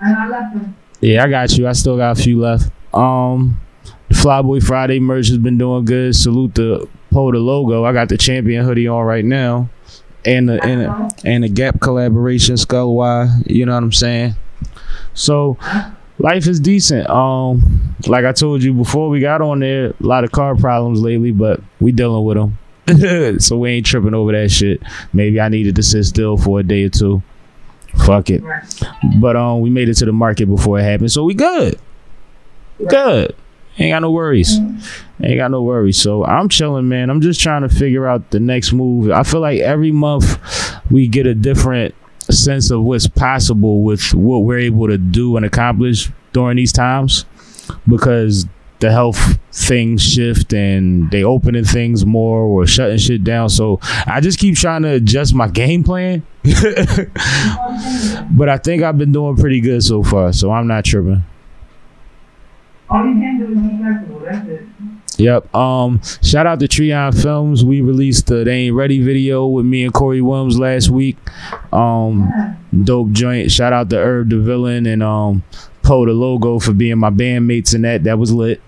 I 0.00 0.28
left 0.28 0.54
them. 0.54 0.76
Yeah, 1.04 1.22
I 1.22 1.28
got 1.28 1.58
you. 1.58 1.68
I 1.68 1.72
still 1.72 1.98
got 1.98 2.18
a 2.18 2.22
few 2.22 2.40
left. 2.40 2.70
Um, 2.94 3.60
the 4.08 4.14
Flyboy 4.14 4.62
Friday 4.62 5.00
merch 5.00 5.28
has 5.28 5.36
been 5.36 5.58
doing 5.58 5.84
good. 5.84 6.16
Salute 6.16 6.54
the 6.54 6.88
the 7.10 7.20
logo. 7.20 7.84
I 7.84 7.92
got 7.92 8.08
the 8.08 8.16
champion 8.16 8.64
hoodie 8.64 8.88
on 8.88 9.04
right 9.04 9.24
now, 9.24 9.68
and 10.24 10.48
the 10.48 10.64
and 10.64 10.80
the, 10.80 11.22
and 11.26 11.44
the 11.44 11.50
Gap 11.50 11.78
collaboration 11.82 12.56
Skull 12.56 12.94
Y. 12.94 13.28
You 13.44 13.66
know 13.66 13.74
what 13.74 13.82
I'm 13.82 13.92
saying? 13.92 14.34
So 15.12 15.58
life 16.18 16.46
is 16.46 16.58
decent. 16.58 17.10
Um, 17.10 17.94
like 18.06 18.24
I 18.24 18.32
told 18.32 18.62
you 18.62 18.72
before 18.72 19.10
we 19.10 19.20
got 19.20 19.42
on 19.42 19.60
there, 19.60 19.90
a 19.90 19.94
lot 20.00 20.24
of 20.24 20.32
car 20.32 20.56
problems 20.56 21.00
lately, 21.02 21.32
but 21.32 21.60
we 21.80 21.92
dealing 21.92 22.24
with 22.24 22.38
them. 22.38 23.38
so 23.40 23.58
we 23.58 23.72
ain't 23.72 23.84
tripping 23.84 24.14
over 24.14 24.32
that 24.32 24.50
shit. 24.50 24.80
Maybe 25.12 25.38
I 25.38 25.50
needed 25.50 25.76
to 25.76 25.82
sit 25.82 26.04
still 26.04 26.38
for 26.38 26.60
a 26.60 26.62
day 26.62 26.84
or 26.84 26.88
two. 26.88 27.22
Fuck 28.04 28.30
it. 28.30 28.42
Right. 28.42 28.64
But 29.20 29.36
um, 29.36 29.60
we 29.60 29.70
made 29.70 29.88
it 29.88 29.94
to 29.94 30.04
the 30.04 30.12
market 30.12 30.46
before 30.46 30.78
it 30.78 30.82
happened, 30.82 31.12
so 31.12 31.24
we 31.24 31.34
good. 31.34 31.78
Good. 32.88 33.34
Ain't 33.78 33.92
got 33.92 34.02
no 34.02 34.10
worries. 34.10 34.56
Ain't 35.22 35.38
got 35.38 35.50
no 35.50 35.62
worries. 35.62 36.00
So 36.00 36.24
I'm 36.24 36.48
chilling, 36.48 36.88
man. 36.88 37.10
I'm 37.10 37.20
just 37.20 37.40
trying 37.40 37.62
to 37.62 37.68
figure 37.68 38.06
out 38.06 38.30
the 38.30 38.38
next 38.40 38.72
move. 38.72 39.10
I 39.10 39.22
feel 39.24 39.40
like 39.40 39.60
every 39.60 39.90
month 39.90 40.38
we 40.90 41.08
get 41.08 41.26
a 41.26 41.34
different 41.34 41.94
sense 42.30 42.70
of 42.70 42.82
what's 42.82 43.08
possible 43.08 43.82
with 43.82 44.14
what 44.14 44.38
we're 44.38 44.58
able 44.58 44.86
to 44.88 44.98
do 44.98 45.36
and 45.36 45.44
accomplish 45.44 46.10
during 46.32 46.56
these 46.56 46.72
times 46.72 47.24
because 47.88 48.46
the 48.80 48.90
health 48.90 49.38
things 49.52 50.02
shift 50.02 50.52
and 50.52 51.10
they 51.10 51.22
opening 51.22 51.64
things 51.64 52.04
more 52.04 52.40
or 52.40 52.66
shutting 52.66 52.98
shit 52.98 53.24
down. 53.24 53.48
So 53.48 53.78
I 54.06 54.20
just 54.20 54.38
keep 54.38 54.56
trying 54.56 54.82
to 54.82 54.94
adjust 54.94 55.34
my 55.34 55.48
game 55.48 55.84
plan. 55.84 56.22
but 58.30 58.48
I 58.48 58.58
think 58.58 58.82
I've 58.82 58.98
been 58.98 59.12
doing 59.12 59.36
pretty 59.36 59.60
good 59.60 59.82
so 59.82 60.02
far, 60.02 60.32
so 60.32 60.50
I'm 60.50 60.66
not 60.66 60.84
tripping. 60.84 61.24
All 62.90 63.06
you 63.06 63.14
can 63.14 63.38
do 63.38 63.46
is. 63.46 64.24
That's 64.24 64.48
it. 64.48 64.66
Yep. 65.16 65.54
Um. 65.54 66.00
Shout 66.22 66.46
out 66.46 66.60
to 66.60 66.66
Treon 66.66 67.20
Films. 67.20 67.64
We 67.64 67.80
released 67.80 68.26
the 68.26 68.44
"They 68.44 68.66
Ain't 68.66 68.74
Ready" 68.74 69.00
video 69.00 69.46
with 69.46 69.64
me 69.64 69.84
and 69.84 69.92
Corey 69.92 70.20
Williams 70.20 70.58
last 70.58 70.90
week. 70.90 71.16
Um, 71.72 72.30
dope 72.82 73.12
joint. 73.12 73.50
Shout 73.50 73.72
out 73.72 73.90
to 73.90 73.96
Herb 73.96 74.30
the 74.30 74.38
Villain 74.38 74.86
and 74.86 75.02
um 75.02 75.44
Poe 75.84 76.06
the 76.06 76.12
Logo 76.12 76.58
for 76.58 76.72
being 76.72 76.98
my 76.98 77.10
bandmates 77.10 77.74
and 77.74 77.84
that. 77.84 78.04
That 78.04 78.18
was 78.18 78.32
lit. 78.32 78.60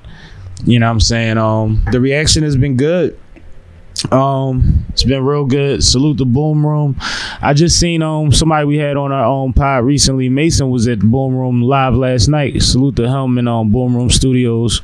You 0.64 0.78
know 0.78 0.86
what 0.86 0.92
I'm 0.92 1.00
saying? 1.00 1.38
Um, 1.38 1.82
the 1.90 2.00
reaction 2.00 2.42
has 2.42 2.56
been 2.56 2.76
good. 2.76 3.18
Um, 4.10 4.84
it's 4.90 5.04
been 5.04 5.24
real 5.24 5.44
good. 5.44 5.82
Salute 5.82 6.18
the 6.18 6.26
Boom 6.26 6.66
Room. 6.66 6.96
I 7.40 7.54
just 7.54 7.80
seen 7.80 8.02
um 8.02 8.30
somebody 8.30 8.66
we 8.66 8.76
had 8.76 8.96
on 8.96 9.10
our 9.10 9.24
own 9.24 9.52
pod 9.52 9.84
recently. 9.84 10.28
Mason 10.28 10.70
was 10.70 10.86
at 10.86 11.00
the 11.00 11.06
Boom 11.06 11.34
Room 11.34 11.62
live 11.62 11.94
last 11.94 12.28
night. 12.28 12.62
Salute 12.62 12.96
to 12.96 13.08
him 13.08 13.38
and 13.38 13.48
um 13.48 13.70
Boom 13.70 13.96
Room 13.96 14.10
Studios. 14.10 14.82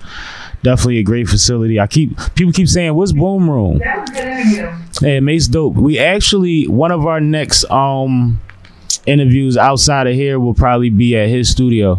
Definitely 0.62 0.98
a 0.98 1.02
great 1.02 1.28
facility. 1.28 1.78
I 1.78 1.86
keep 1.86 2.16
people 2.34 2.52
keep 2.52 2.68
saying, 2.68 2.94
"What's 2.94 3.12
Boom 3.12 3.50
Room?" 3.50 3.80
Hey, 5.00 5.20
Mace 5.20 5.48
dope. 5.48 5.74
We 5.74 5.98
actually 5.98 6.66
one 6.68 6.90
of 6.90 7.06
our 7.06 7.20
next 7.20 7.64
um 7.70 8.40
interviews 9.04 9.56
outside 9.56 10.06
of 10.06 10.14
here 10.14 10.38
will 10.38 10.54
probably 10.54 10.90
be 10.90 11.16
at 11.16 11.28
his 11.28 11.50
studio 11.50 11.98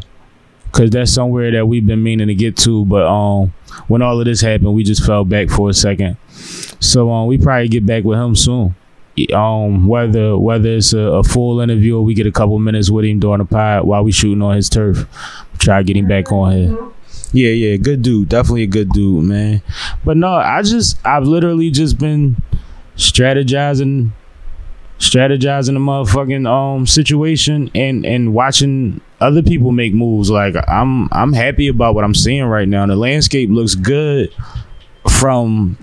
because 0.73 0.89
that's 0.89 1.13
somewhere 1.13 1.51
that 1.51 1.67
we've 1.67 1.85
been 1.85 2.01
meaning 2.01 2.27
to 2.27 2.35
get 2.35 2.57
to. 2.57 2.83
But 2.85 3.05
um, 3.05 3.53
when 3.87 4.01
all 4.01 4.19
of 4.19 4.25
this 4.25 4.41
happened, 4.41 4.73
we 4.73 4.83
just 4.83 5.05
fell 5.05 5.23
back 5.23 5.49
for 5.49 5.69
a 5.69 5.73
second. 5.73 6.17
So 6.79 7.11
um, 7.11 7.27
we 7.27 7.37
probably 7.37 7.67
get 7.67 7.85
back 7.85 8.03
with 8.03 8.17
him 8.19 8.35
soon. 8.35 8.75
Um, 9.31 9.87
whether 9.87 10.35
whether 10.39 10.69
it's 10.69 10.91
a, 10.91 10.97
a 10.97 11.23
full 11.23 11.59
interview 11.59 11.97
or 11.97 12.01
we 12.01 12.15
get 12.15 12.25
a 12.25 12.31
couple 12.31 12.57
minutes 12.57 12.89
with 12.89 13.05
him 13.05 13.19
during 13.19 13.37
the 13.37 13.45
pod 13.45 13.85
while 13.85 14.03
we 14.03 14.11
shooting 14.11 14.41
on 14.41 14.55
his 14.55 14.69
turf, 14.69 15.05
try 15.59 15.77
to 15.77 15.83
get 15.83 15.95
him 15.95 16.07
back 16.07 16.31
on 16.31 16.51
here. 16.51 16.77
Yeah, 17.31 17.49
yeah, 17.49 17.77
good 17.77 18.01
dude. 18.01 18.29
Definitely 18.29 18.63
a 18.63 18.67
good 18.67 18.89
dude, 18.89 19.23
man. 19.23 19.61
But 20.03 20.17
no, 20.17 20.33
I 20.33 20.63
just 20.63 20.97
I've 21.05 21.25
literally 21.25 21.69
just 21.69 21.99
been 21.99 22.37
strategizing 22.95 24.11
strategizing 24.99 25.73
the 25.73 25.79
motherfucking 25.79 26.47
um 26.47 26.87
situation 26.87 27.69
and 27.75 28.05
and 28.05 28.33
watching 28.33 28.99
other 29.23 29.41
people 29.41 29.71
make 29.71 29.93
moves. 29.93 30.29
Like 30.29 30.55
I'm 30.67 31.09
I'm 31.11 31.33
happy 31.33 31.67
about 31.67 31.95
what 31.95 32.03
I'm 32.03 32.15
seeing 32.15 32.43
right 32.43 32.67
now. 32.67 32.85
The 32.85 32.95
landscape 32.95 33.49
looks 33.49 33.75
good 33.75 34.33
from 35.09 35.77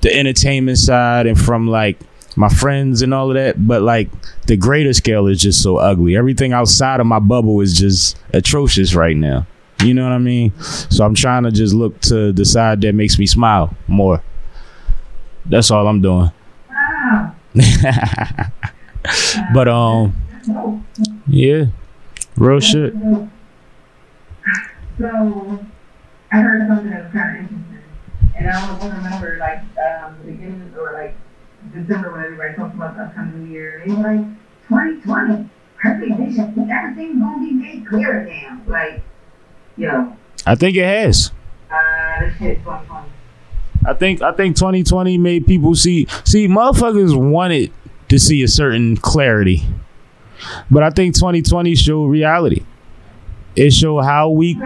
the 0.00 0.14
entertainment 0.14 0.78
side 0.78 1.26
and 1.26 1.38
from 1.38 1.68
like 1.68 1.98
my 2.36 2.48
friends 2.48 3.02
and 3.02 3.12
all 3.12 3.28
of 3.28 3.34
that, 3.34 3.66
but 3.66 3.82
like 3.82 4.08
the 4.46 4.56
greater 4.56 4.92
scale 4.92 5.26
is 5.26 5.40
just 5.40 5.62
so 5.62 5.76
ugly. 5.76 6.16
Everything 6.16 6.52
outside 6.52 7.00
of 7.00 7.06
my 7.06 7.18
bubble 7.18 7.60
is 7.60 7.78
just 7.78 8.18
atrocious 8.32 8.94
right 8.94 9.16
now. 9.16 9.46
You 9.82 9.94
know 9.94 10.04
what 10.04 10.12
I 10.12 10.18
mean? 10.18 10.52
So 10.60 11.04
I'm 11.04 11.14
trying 11.14 11.44
to 11.44 11.50
just 11.50 11.74
look 11.74 12.00
to 12.02 12.32
the 12.32 12.44
side 12.44 12.80
that 12.82 12.94
makes 12.94 13.18
me 13.18 13.26
smile 13.26 13.74
more. 13.88 14.22
That's 15.46 15.70
all 15.70 15.86
I'm 15.86 16.00
doing. 16.00 16.30
Wow. 16.68 17.34
But 19.54 19.66
um, 19.66 20.14
yeah, 21.26 21.66
real 22.40 22.60
shit. 22.60 22.94
So, 24.98 25.64
I 26.32 26.40
heard 26.40 26.66
something 26.68 26.90
that 26.90 27.04
was 27.04 27.12
kind 27.12 27.36
of 27.38 27.42
interesting, 27.50 27.82
and 28.36 28.48
I 28.50 28.78
don't 28.78 28.94
remember 28.96 29.36
like 29.40 29.60
um, 29.78 30.16
the 30.24 30.32
beginning 30.32 30.72
or 30.78 30.92
like 30.92 31.14
December 31.72 32.12
when 32.12 32.24
everybody 32.24 32.54
talked 32.54 32.74
about 32.74 32.96
the 32.96 33.04
upcoming 33.04 33.44
new 33.44 33.50
year. 33.50 33.82
They 33.86 33.92
were 33.92 34.02
like, 34.02 34.26
2020, 34.68 35.48
perfect 35.82 36.16
vision, 36.18 36.70
everything's 36.70 37.18
gonna 37.20 37.38
be 37.46 37.52
made 37.52 37.86
clear 37.86 38.24
now. 38.24 38.60
Like, 38.66 39.02
yo, 39.76 40.16
I 40.46 40.54
think 40.54 40.76
it 40.76 40.84
has. 40.84 41.32
uh, 41.70 42.20
this 42.20 42.36
shit's 42.38 42.60
2020. 42.62 43.08
I 43.86 43.94
think 43.94 44.20
I 44.20 44.32
think 44.32 44.56
2020 44.56 45.16
made 45.16 45.46
people 45.46 45.74
see 45.74 46.06
see 46.24 46.46
motherfuckers 46.46 47.16
wanted 47.16 47.72
to 48.10 48.18
see 48.18 48.42
a 48.42 48.48
certain 48.48 48.98
clarity. 48.98 49.62
But 50.70 50.82
I 50.82 50.90
think 50.90 51.14
2020 51.14 51.74
showed 51.74 52.06
reality. 52.06 52.64
It 53.56 53.72
showed 53.72 54.02
how 54.02 54.30
weak 54.30 54.58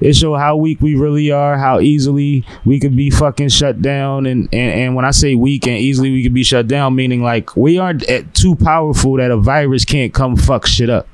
it 0.00 0.14
showed 0.14 0.36
how 0.36 0.56
weak 0.56 0.80
we 0.82 0.94
really 0.94 1.30
are, 1.30 1.56
how 1.56 1.80
easily 1.80 2.44
we 2.66 2.78
could 2.78 2.94
be 2.94 3.08
fucking 3.10 3.48
shut 3.48 3.80
down 3.80 4.26
and, 4.26 4.48
and, 4.52 4.80
and 4.80 4.94
when 4.94 5.06
I 5.06 5.10
say 5.10 5.34
weak 5.34 5.66
and 5.66 5.76
easily 5.76 6.10
we 6.10 6.22
could 6.22 6.34
be 6.34 6.44
shut 6.44 6.68
down, 6.68 6.94
meaning 6.94 7.22
like 7.22 7.56
we 7.56 7.78
aren't 7.78 8.04
too 8.34 8.56
powerful 8.56 9.16
that 9.16 9.30
a 9.30 9.38
virus 9.38 9.86
can't 9.86 10.12
come 10.12 10.36
fuck 10.36 10.66
shit 10.66 10.90
up. 10.90 11.08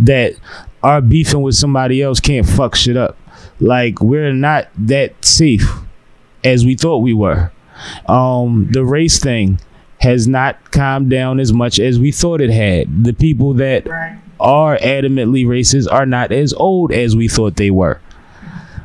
That 0.00 0.34
our 0.82 1.00
beefing 1.00 1.42
with 1.42 1.54
somebody 1.54 2.02
else 2.02 2.18
can't 2.18 2.46
fuck 2.46 2.74
shit 2.74 2.96
up. 2.96 3.16
Like 3.60 4.00
we're 4.00 4.32
not 4.32 4.68
that 4.76 5.24
safe 5.24 5.70
as 6.42 6.66
we 6.66 6.74
thought 6.74 6.98
we 6.98 7.14
were. 7.14 7.52
Um, 8.06 8.68
the 8.72 8.84
race 8.84 9.18
thing 9.18 9.60
has 10.04 10.28
not 10.28 10.70
calmed 10.70 11.10
down 11.10 11.40
as 11.40 11.52
much 11.52 11.80
as 11.80 11.98
we 11.98 12.12
thought 12.12 12.40
it 12.40 12.50
had. 12.50 13.04
The 13.04 13.12
people 13.12 13.54
that 13.54 13.86
Right. 13.88 14.16
are 14.38 14.76
adamantly 14.78 15.44
racist 15.46 15.90
are 15.92 16.06
not 16.06 16.30
as 16.30 16.52
old 16.54 16.92
as 16.92 17.16
we 17.16 17.26
thought 17.28 17.56
they 17.56 17.70
were. 17.70 18.00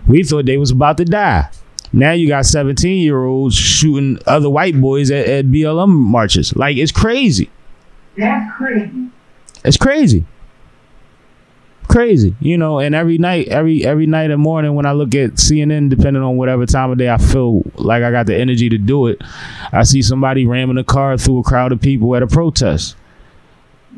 We 0.07 0.23
thought 0.23 0.45
they 0.45 0.57
was 0.57 0.71
about 0.71 0.97
to 0.97 1.05
die. 1.05 1.49
Now 1.93 2.11
you 2.11 2.27
got 2.27 2.45
17 2.45 3.01
year 3.03 3.23
olds 3.23 3.55
shooting 3.55 4.17
other 4.25 4.49
white 4.49 4.79
boys 4.79 5.11
at, 5.11 5.27
at 5.27 5.45
BLM 5.45 5.89
marches. 5.89 6.55
Like 6.55 6.77
it's 6.77 6.91
crazy. 6.91 7.49
That's 8.17 8.51
crazy. 8.57 9.07
It's 9.63 9.77
crazy. 9.77 10.25
Crazy. 11.89 12.35
You 12.39 12.57
know, 12.57 12.79
and 12.79 12.93
every 12.95 13.17
night, 13.17 13.47
every 13.47 13.83
every 13.83 14.05
night 14.05 14.29
and 14.31 14.41
morning 14.41 14.75
when 14.75 14.85
I 14.85 14.91
look 14.91 15.15
at 15.15 15.31
CNN, 15.33 15.89
depending 15.89 16.21
on 16.23 16.37
whatever 16.37 16.65
time 16.65 16.91
of 16.91 16.97
day 16.99 17.09
I 17.09 17.17
feel 17.17 17.63
like 17.75 18.03
I 18.03 18.11
got 18.11 18.27
the 18.27 18.35
energy 18.37 18.69
to 18.69 18.77
do 18.77 19.07
it, 19.07 19.19
I 19.73 19.83
see 19.83 20.01
somebody 20.03 20.45
ramming 20.45 20.77
a 20.77 20.83
car 20.83 21.17
through 21.17 21.39
a 21.39 21.43
crowd 21.43 21.71
of 21.71 21.81
people 21.81 22.15
at 22.15 22.21
a 22.23 22.27
protest 22.27 22.95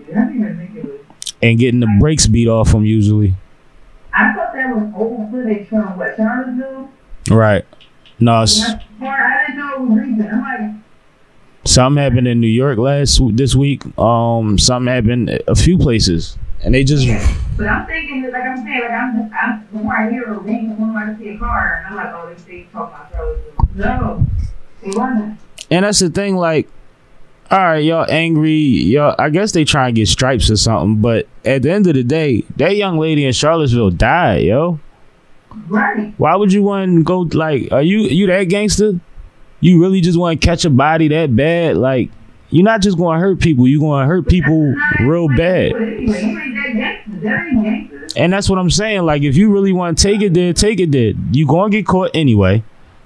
Yeah, 0.07 0.25
that's 0.25 0.33
ridiculous. 0.35 1.01
and 1.43 1.59
getting 1.59 1.81
the 1.81 1.97
brakes 1.99 2.27
beat 2.27 2.47
off 2.47 2.71
them 2.71 2.85
usually. 2.85 3.35
I 4.13 4.33
thought 4.33 4.53
that 4.53 4.73
was 4.73 4.93
old 4.95 5.29
footage 5.31 5.67
from 5.67 5.97
what 5.97 6.15
Charlottesville. 6.15 6.89
Right. 7.29 7.65
No, 8.19 8.41
it's, 8.43 8.61
I 8.63 8.75
didn't 9.47 9.57
know 9.57 9.73
it 9.75 9.81
was 9.81 9.99
recent. 9.99 10.33
I'm 10.33 10.41
like, 10.41 10.75
Something 11.65 12.01
happened 12.01 12.27
in 12.27 12.39
New 12.39 12.47
York 12.47 12.77
last 12.79 13.21
this 13.33 13.53
week. 13.53 13.83
Um, 13.99 14.57
something 14.57 14.91
happened 14.91 15.29
a 15.47 15.55
few 15.55 15.77
places, 15.77 16.37
and 16.63 16.73
they 16.73 16.83
just 16.83 17.07
but 17.57 17.67
I'm 17.67 17.85
thinking 17.85 18.21
that, 18.23 18.31
like 18.31 18.43
I'm 18.43 18.57
saying, 18.63 18.81
like 18.81 18.91
I'm 18.91 19.21
just, 19.21 19.33
I'm 19.35 19.65
before 19.71 19.95
I 19.95 20.09
hear 20.09 20.23
a 20.33 20.39
ring, 20.39 20.69
before 20.69 20.97
I 20.97 21.15
see 21.17 21.29
a 21.29 21.37
car, 21.37 21.83
and 21.85 21.87
I'm 21.87 21.95
like, 21.95 22.13
oh, 22.15 22.33
they 22.33 22.41
say 22.41 22.67
talk 22.71 22.89
about 22.89 23.11
Charlottesville. 23.11 23.67
No, 23.75 24.25
it 24.83 24.95
wasn't. 24.95 25.39
and 25.69 25.85
that's 25.85 25.99
the 25.99 26.09
thing. 26.09 26.35
Like, 26.37 26.67
all 27.49 27.59
right, 27.59 27.83
y'all 27.83 28.05
angry, 28.09 28.51
y'all. 28.51 29.15
I 29.19 29.29
guess 29.29 29.51
they 29.51 29.63
try 29.63 29.87
and 29.87 29.95
get 29.95 30.07
stripes 30.07 30.49
or 30.49 30.55
something, 30.57 31.01
but 31.01 31.27
at 31.45 31.63
the 31.63 31.71
end 31.71 31.87
of 31.87 31.95
the 31.95 32.03
day, 32.03 32.43
that 32.57 32.75
young 32.75 32.97
lady 32.97 33.25
in 33.25 33.33
Charlottesville 33.33 33.91
died, 33.91 34.43
yo. 34.43 34.79
Right. 35.67 36.13
Why 36.17 36.35
would 36.35 36.53
you 36.53 36.63
want 36.63 36.95
to 36.95 37.03
go? 37.03 37.19
Like, 37.21 37.71
are 37.71 37.81
you 37.81 37.99
you 37.99 38.27
that 38.27 38.45
gangster? 38.45 38.99
You 39.59 39.81
really 39.81 40.01
just 40.01 40.17
want 40.17 40.39
to 40.41 40.45
catch 40.47 40.65
a 40.65 40.69
body 40.69 41.09
that 41.09 41.35
bad? 41.35 41.77
Like, 41.77 42.09
you're 42.51 42.63
not 42.63 42.81
just 42.81 42.97
going 42.97 43.19
to 43.19 43.25
hurt 43.25 43.39
people. 43.39 43.67
You're 43.67 43.79
going 43.79 44.03
to 44.03 44.07
hurt 44.07 44.27
people 44.27 44.75
real 44.99 45.27
bad. 45.29 45.71
And 48.15 48.33
that's 48.33 48.49
what 48.49 48.59
I'm 48.59 48.69
saying. 48.69 49.03
Like, 49.03 49.23
if 49.23 49.35
you 49.35 49.51
really 49.51 49.73
want 49.73 49.97
to 49.97 50.03
take 50.03 50.21
it 50.21 50.33
there, 50.33 50.53
take 50.53 50.79
it 50.79 50.91
there. 50.91 51.13
You're 51.31 51.47
gonna 51.47 51.69
get 51.69 51.85
caught 51.85 52.11
anyway. 52.13 52.63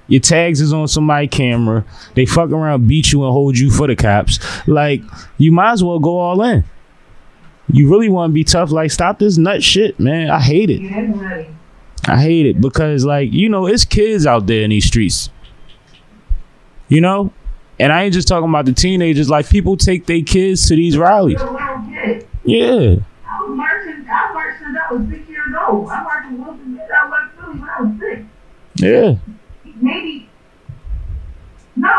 Your 0.07 0.21
tags 0.21 0.61
is 0.61 0.71
on 0.71 0.87
somebody's 0.87 1.31
camera. 1.31 1.83
They 2.13 2.25
fuck 2.25 2.51
around, 2.51 2.87
beat 2.87 3.11
you, 3.11 3.23
and 3.23 3.31
hold 3.31 3.57
you 3.57 3.71
for 3.71 3.87
the 3.87 3.95
cops. 3.95 4.39
Like, 4.67 5.01
you 5.37 5.51
might 5.51 5.73
as 5.73 5.83
well 5.83 5.99
go 5.99 6.19
all 6.19 6.41
in. 6.43 6.63
You 7.67 7.89
really 7.89 8.09
want 8.09 8.31
to 8.31 8.33
be 8.33 8.43
tough? 8.43 8.71
Like, 8.71 8.91
stop 8.91 9.17
this 9.17 9.37
nut 9.37 9.63
shit, 9.63 9.99
man. 9.99 10.29
I 10.29 10.39
hate 10.39 10.69
it. 10.69 10.81
I 12.07 12.21
hate 12.21 12.45
it 12.45 12.61
because, 12.61 13.03
like, 13.03 13.33
you 13.33 13.49
know, 13.49 13.65
it's 13.65 13.83
kids 13.83 14.27
out 14.27 14.45
there 14.45 14.61
in 14.61 14.69
these 14.69 14.85
streets. 14.85 15.31
You 16.87 17.01
know, 17.01 17.33
and 17.79 17.91
I 17.91 18.03
ain't 18.03 18.13
just 18.13 18.27
talking 18.27 18.49
about 18.49 18.65
the 18.65 18.73
teenagers. 18.73 19.29
Like, 19.29 19.49
people 19.49 19.77
take 19.77 20.05
their 20.05 20.21
kids 20.21 20.67
to 20.69 20.75
these 20.75 20.97
rallies. 20.97 21.39
You're 21.39 21.47
a 21.47 21.51
little 21.51 21.91
kid. 21.91 22.27
Yeah, 22.43 22.95
I 23.29 23.41
was 23.41 23.57
marching. 23.57 24.05
I 24.09 24.33
marched 24.33 24.59
since 24.59 24.77
I 24.77 24.93
was 24.93 25.09
six 25.09 25.29
years 25.29 25.47
old. 25.67 25.89
I 25.89 26.03
marched 26.03 26.29
in 26.29 26.43
Wilson. 26.45 26.79
I 26.79 27.09
left 27.09 27.35
Philly 27.39 27.59
when 27.59 27.69
I 27.69 27.81
was 27.81 27.99
six. 27.99 28.21
yeah. 28.75 29.15
maybe 29.81 30.29
no, 31.75 31.89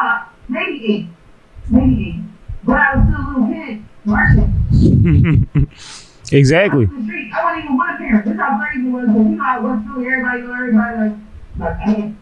maybe 0.49 0.85
eight, 0.87 1.07
maybe 1.71 2.09
eight. 2.09 2.23
But 2.65 2.77
I 2.77 2.97
was 2.97 3.07
still 3.09 3.21
a 3.21 3.29
little 3.29 3.55
kid 3.55 3.85
marching 4.05 4.51
exactly. 6.33 6.85
up 6.85 6.91
the 6.91 7.05
street. 7.05 7.31
I 7.35 7.45
wasn't 7.45 7.65
even 7.65 7.81
a 7.81 7.97
parent. 7.99 8.25
This 8.25 8.37
how 8.39 8.59
crazy 8.59 8.87
it 8.89 8.91
was. 8.91 9.07
But 9.07 9.19
you 9.19 9.25
know 9.37 9.45
how 9.45 9.63
West 9.63 9.87
Philly, 9.89 10.07
everybody 10.07 10.43
everybody 10.43 10.97
like 10.97 11.13
like 11.59 11.77
I 11.77 11.91
had 11.91 12.17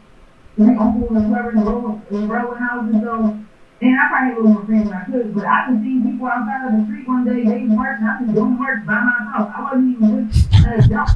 three 0.57 0.77
uncles 0.77 1.11
and 1.11 1.27
whoever 1.27 1.51
in 1.51 1.57
the 1.57 1.65
row 1.65 2.03
in 2.11 2.21
the 2.23 2.27
row 2.27 2.55
houses 2.55 2.97
so. 3.03 3.39
And 3.81 4.01
I 4.01 4.09
probably 4.09 4.29
had 4.29 4.39
a 4.39 4.41
little 4.41 4.53
more 4.55 4.65
friends 4.65 4.89
than 4.89 4.99
I 4.99 5.05
could, 5.05 5.35
but 5.35 5.45
I 5.45 5.67
just 5.69 5.83
seen 5.83 6.03
people 6.03 6.27
outside 6.27 6.67
of 6.67 6.79
the 6.79 6.87
street 6.87 7.09
one 7.09 7.25
day, 7.25 7.45
they 7.45 7.67
was 7.67 7.71
marching. 7.71 8.07
I 8.07 8.33
going 8.33 8.35
to 8.35 8.45
march 8.45 8.87
by 8.87 9.01
myself. 9.03 9.53
I 9.55 9.63
wasn't 9.63 9.97
even 9.97 10.29
with 10.29 10.49
uh, 10.55 10.85
adult. 10.85 11.11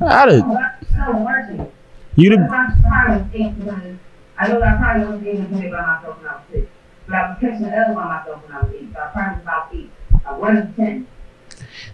I'd 0.00 0.32
have, 0.32 0.42
I 0.42 0.46
was 0.46 0.88
still 0.88 1.12
marching. 1.20 1.72
you'd 2.16 2.32
have, 2.32 2.50
I 2.50 2.66
probably 2.82 3.16
was 3.16 3.30
eight 3.34 3.98
I 4.36 4.48
know 4.48 4.58
that 4.60 4.68
I 4.68 4.76
probably 4.76 5.06
wasn't 5.06 5.26
able 5.26 5.44
to 5.44 5.48
do 5.48 5.66
it 5.66 5.70
by 5.70 5.80
myself 5.80 6.18
when 6.18 6.26
I 6.26 6.34
was 6.34 6.42
six. 6.52 6.66
But 7.06 7.14
I 7.14 7.28
was 7.28 7.38
catching 7.40 7.62
the 7.62 7.76
L 7.76 7.94
by 7.94 8.04
myself 8.04 8.42
when 8.42 8.52
I 8.52 8.62
was 8.62 8.74
eight. 8.74 8.88
So 8.92 8.98
I 9.00 9.06
probably 9.12 9.34
was 9.34 9.42
about 9.42 9.74
eight. 9.74 9.90
I 10.26 10.32
wasn't 10.36 10.76
ten. 10.76 11.06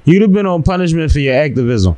You'd 0.05 0.23
have 0.23 0.33
been 0.33 0.47
on 0.47 0.63
punishment 0.63 1.13
for 1.13 1.19
your 1.19 1.35
activism. 1.35 1.97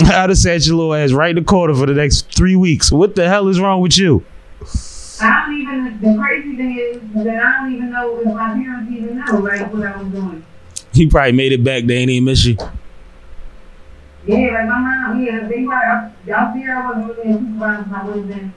I'd 0.00 0.30
have 0.30 0.38
sat 0.38 0.66
your 0.66 0.76
little 0.76 0.94
ass 0.94 1.12
right 1.12 1.30
in 1.30 1.36
the 1.36 1.48
corner 1.48 1.74
for 1.74 1.86
the 1.86 1.94
next 1.94 2.34
three 2.34 2.56
weeks. 2.56 2.90
What 2.90 3.14
the 3.14 3.28
hell 3.28 3.48
is 3.48 3.60
wrong 3.60 3.82
with 3.82 3.98
you? 3.98 4.24
I 5.22 5.46
don't 5.46 5.60
even, 5.60 6.00
the 6.00 6.18
crazy 6.22 6.56
thing 6.56 6.78
is 6.78 7.24
that 7.24 7.42
I 7.44 7.56
don't 7.60 7.74
even 7.74 7.90
know 7.90 8.18
if 8.20 8.26
my 8.26 8.54
parents 8.54 8.92
even 8.92 9.18
know, 9.18 9.38
like, 9.38 9.72
what 9.72 9.86
I 9.86 10.02
was 10.02 10.12
doing. 10.12 10.44
You 10.92 11.08
probably 11.08 11.32
made 11.32 11.52
it 11.52 11.62
back. 11.62 11.84
They 11.84 11.96
ain't 11.98 12.10
even 12.10 12.24
miss 12.24 12.44
you. 12.44 12.56
Yeah, 14.26 14.52
like 14.52 14.68
my 14.68 14.78
mom, 14.78 15.24
yeah, 15.24 15.46
they 15.48 15.64
were 15.64 15.74
up, 15.74 16.12
out 16.30 16.54
there, 16.54 16.76
I 16.76 16.86
wasn't 16.86 17.18
really 17.18 17.30
a 17.30 17.38
supervisor, 17.38 17.90
I 17.94 18.04
wasn't 18.06 18.28
been 18.28 18.54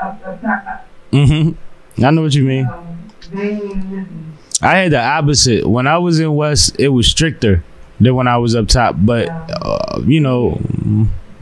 up, 0.00 0.26
up 0.26 0.40
top. 0.40 0.66
up, 0.66 0.88
Mm-hmm. 1.12 2.04
I 2.04 2.10
know 2.10 2.22
what 2.22 2.34
you 2.34 2.42
mean. 2.44 2.66
Um, 2.66 3.08
they 3.30 3.36
didn't 3.56 3.70
even 3.70 3.90
listen. 3.90 4.38
I 4.62 4.78
had 4.78 4.92
the 4.92 5.02
opposite. 5.04 5.66
When 5.68 5.86
I 5.86 5.98
was 5.98 6.18
in 6.20 6.34
West, 6.34 6.76
it 6.78 6.88
was 6.88 7.06
stricter 7.06 7.62
than 8.00 8.14
when 8.14 8.26
I 8.26 8.38
was 8.38 8.56
up 8.56 8.68
top. 8.68 8.94
But 8.98 9.28
uh, 9.28 10.00
you 10.06 10.20
know, 10.20 10.58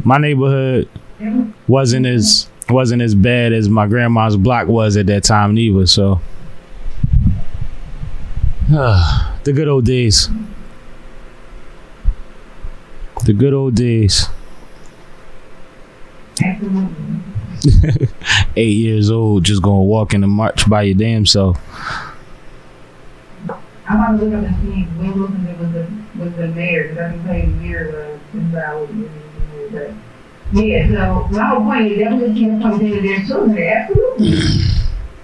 my 0.02 0.18
neighborhood 0.18 0.88
was, 1.20 1.52
wasn't 1.68 2.06
as 2.06 2.49
wasn't 2.70 3.02
as 3.02 3.14
bad 3.14 3.52
as 3.52 3.68
my 3.68 3.86
grandma's 3.86 4.36
block 4.36 4.68
was 4.68 4.96
at 4.96 5.06
that 5.06 5.24
time 5.24 5.54
neither. 5.54 5.86
So, 5.86 6.20
the 8.68 9.52
good 9.52 9.68
old 9.68 9.84
days. 9.84 10.28
The 13.24 13.32
good 13.32 13.52
old 13.52 13.74
days. 13.74 14.28
Eight 18.56 18.76
years 18.76 19.10
old, 19.10 19.44
just 19.44 19.62
gonna 19.62 19.82
walk 19.82 20.14
in 20.14 20.22
the 20.22 20.26
march 20.26 20.68
by 20.68 20.82
your 20.82 20.94
damn 20.94 21.26
self. 21.26 21.58
About 23.88 24.18
to 24.18 24.24
look 24.24 24.34
up 24.34 24.44
and 24.44 24.56
see 24.62 24.84
when 24.84 25.18
Wilson 25.18 25.58
was 25.58 25.72
the 25.72 25.86
was 26.22 26.32
the 26.36 26.48
mayor 26.48 26.88
because 26.88 26.98
I 26.98 27.10
can 27.10 27.24
tell 27.24 27.36
you 27.36 27.58
the 27.58 27.64
year 27.64 27.92
was 27.92 28.20
since 28.32 28.54
I 28.54 28.74
was 28.76 28.90
in 28.90 29.02
the. 29.02 29.08
But 29.72 29.90
yeah, 30.52 30.88
so 30.88 31.28
my 31.30 31.44
whole 31.44 31.60
point 31.60 31.92
is 31.92 31.98
that 31.98 32.12
was 32.12 32.30
just 32.38 32.50
a 32.50 32.60
point 32.60 32.80
to 32.80 33.00
their 33.00 33.24
children. 33.24 33.62
Absolutely, 33.62 34.62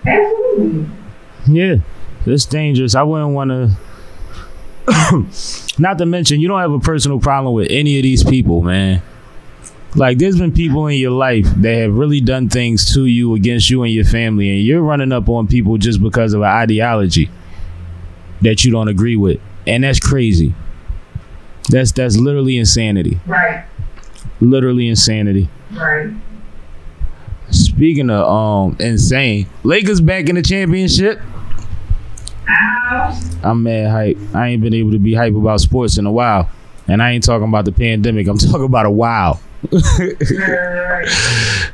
absolutely. 0.06 0.86
Yeah, 1.48 1.76
it's 2.24 2.44
dangerous. 2.44 2.94
I 2.94 3.02
wouldn't 3.02 3.32
want 3.32 3.50
to. 3.50 3.70
Not 5.78 5.98
to 5.98 6.06
mention, 6.06 6.40
you 6.40 6.48
don't 6.48 6.60
have 6.60 6.72
a 6.72 6.78
personal 6.78 7.18
problem 7.18 7.54
with 7.54 7.68
any 7.70 7.98
of 7.98 8.02
these 8.02 8.22
people, 8.24 8.62
man. 8.62 9.02
Like, 9.94 10.18
there's 10.18 10.38
been 10.38 10.52
people 10.52 10.86
in 10.88 10.98
your 10.98 11.10
life 11.10 11.46
that 11.56 11.74
have 11.74 11.94
really 11.94 12.20
done 12.20 12.48
things 12.48 12.92
to 12.94 13.06
you 13.06 13.34
against 13.34 13.70
you 13.70 13.82
and 13.82 13.92
your 13.92 14.04
family, 14.04 14.50
and 14.50 14.62
you're 14.64 14.82
running 14.82 15.10
up 15.10 15.28
on 15.28 15.46
people 15.48 15.78
just 15.78 16.02
because 16.02 16.34
of 16.34 16.42
an 16.42 16.48
ideology 16.48 17.30
that 18.42 18.64
you 18.64 18.70
don't 18.70 18.88
agree 18.88 19.16
with, 19.16 19.40
and 19.66 19.84
that's 19.84 19.98
crazy. 19.98 20.54
That's 21.70 21.92
that's 21.92 22.16
literally 22.16 22.58
insanity. 22.58 23.18
Right, 23.26 23.64
Literally 24.40 24.88
insanity. 24.88 25.48
right. 25.72 26.10
Speaking 27.50 28.10
of 28.10 28.26
um 28.28 28.76
insane, 28.80 29.46
Lakers 29.62 30.00
back 30.00 30.28
in 30.28 30.34
the 30.34 30.42
championship. 30.42 31.20
Ow. 32.48 33.20
I'm 33.42 33.62
mad 33.62 33.90
hype. 33.90 34.18
I 34.34 34.48
ain't 34.48 34.62
been 34.62 34.74
able 34.74 34.90
to 34.92 34.98
be 34.98 35.14
hype 35.14 35.34
about 35.34 35.60
sports 35.60 35.96
in 35.96 36.06
a 36.06 36.12
while. 36.12 36.50
And 36.88 37.02
I 37.02 37.12
ain't 37.12 37.24
talking 37.24 37.48
about 37.48 37.64
the 37.64 37.72
pandemic. 37.72 38.26
I'm 38.26 38.38
talking 38.38 38.64
about 38.64 38.86
a 38.86 38.90
while. 38.90 39.40
Right. 39.72 41.06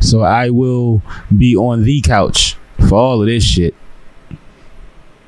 So 0.00 0.20
I 0.22 0.50
will 0.50 1.02
be 1.36 1.56
on 1.56 1.84
the 1.84 2.00
couch 2.02 2.56
for 2.88 2.94
all 2.94 3.20
of 3.20 3.26
this 3.26 3.44
shit. 3.44 3.74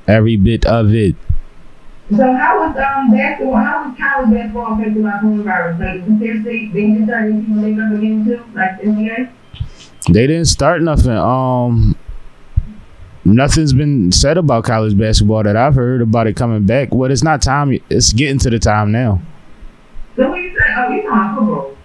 Every 0.07 0.37
bit 0.37 0.67
of 0.67 0.95
it. 0.95 1.17
So 2.11 2.33
how 2.35 2.61
was 2.61 2.77
um 2.77 3.11
basketball? 3.11 3.57
How 3.57 3.89
was 3.89 3.97
college 3.99 4.31
basketball 4.31 4.75
affected 4.75 5.03
by 5.03 5.11
coronavirus? 5.11 5.79
Like, 5.81 6.43
state 6.43 6.73
they 6.75 6.91
just 6.93 7.05
started 7.07 7.47
people 7.47 7.63
they 7.63 7.73
up 7.73 7.93
again 7.93 8.25
too, 8.27 8.45
like 8.55 8.81
the 8.81 8.89
NBA? 8.89 9.31
They 10.13 10.27
didn't 10.27 10.45
start 10.45 10.83
nothing. 10.83 11.17
Um, 11.17 11.97
nothing's 13.25 13.73
been 13.73 14.13
said 14.13 14.37
about 14.37 14.65
college 14.65 14.99
basketball 14.99 15.45
that 15.45 15.57
I've 15.57 15.75
heard 15.75 16.03
about 16.03 16.27
it 16.27 16.37
coming 16.37 16.67
back. 16.67 16.93
Well, 16.93 17.11
it's 17.11 17.23
not 17.23 17.41
time. 17.41 17.81
It's 17.89 18.13
getting 18.13 18.39
to 18.41 18.51
the 18.51 18.59
time 18.59 18.93
now. 18.93 19.23
So 20.17 20.29
what 20.29 20.37
you 20.37 20.55
said? 20.59 20.75
Oh, 20.77 20.91
you 20.93 21.03
talking 21.09 21.47
football? 21.47 21.77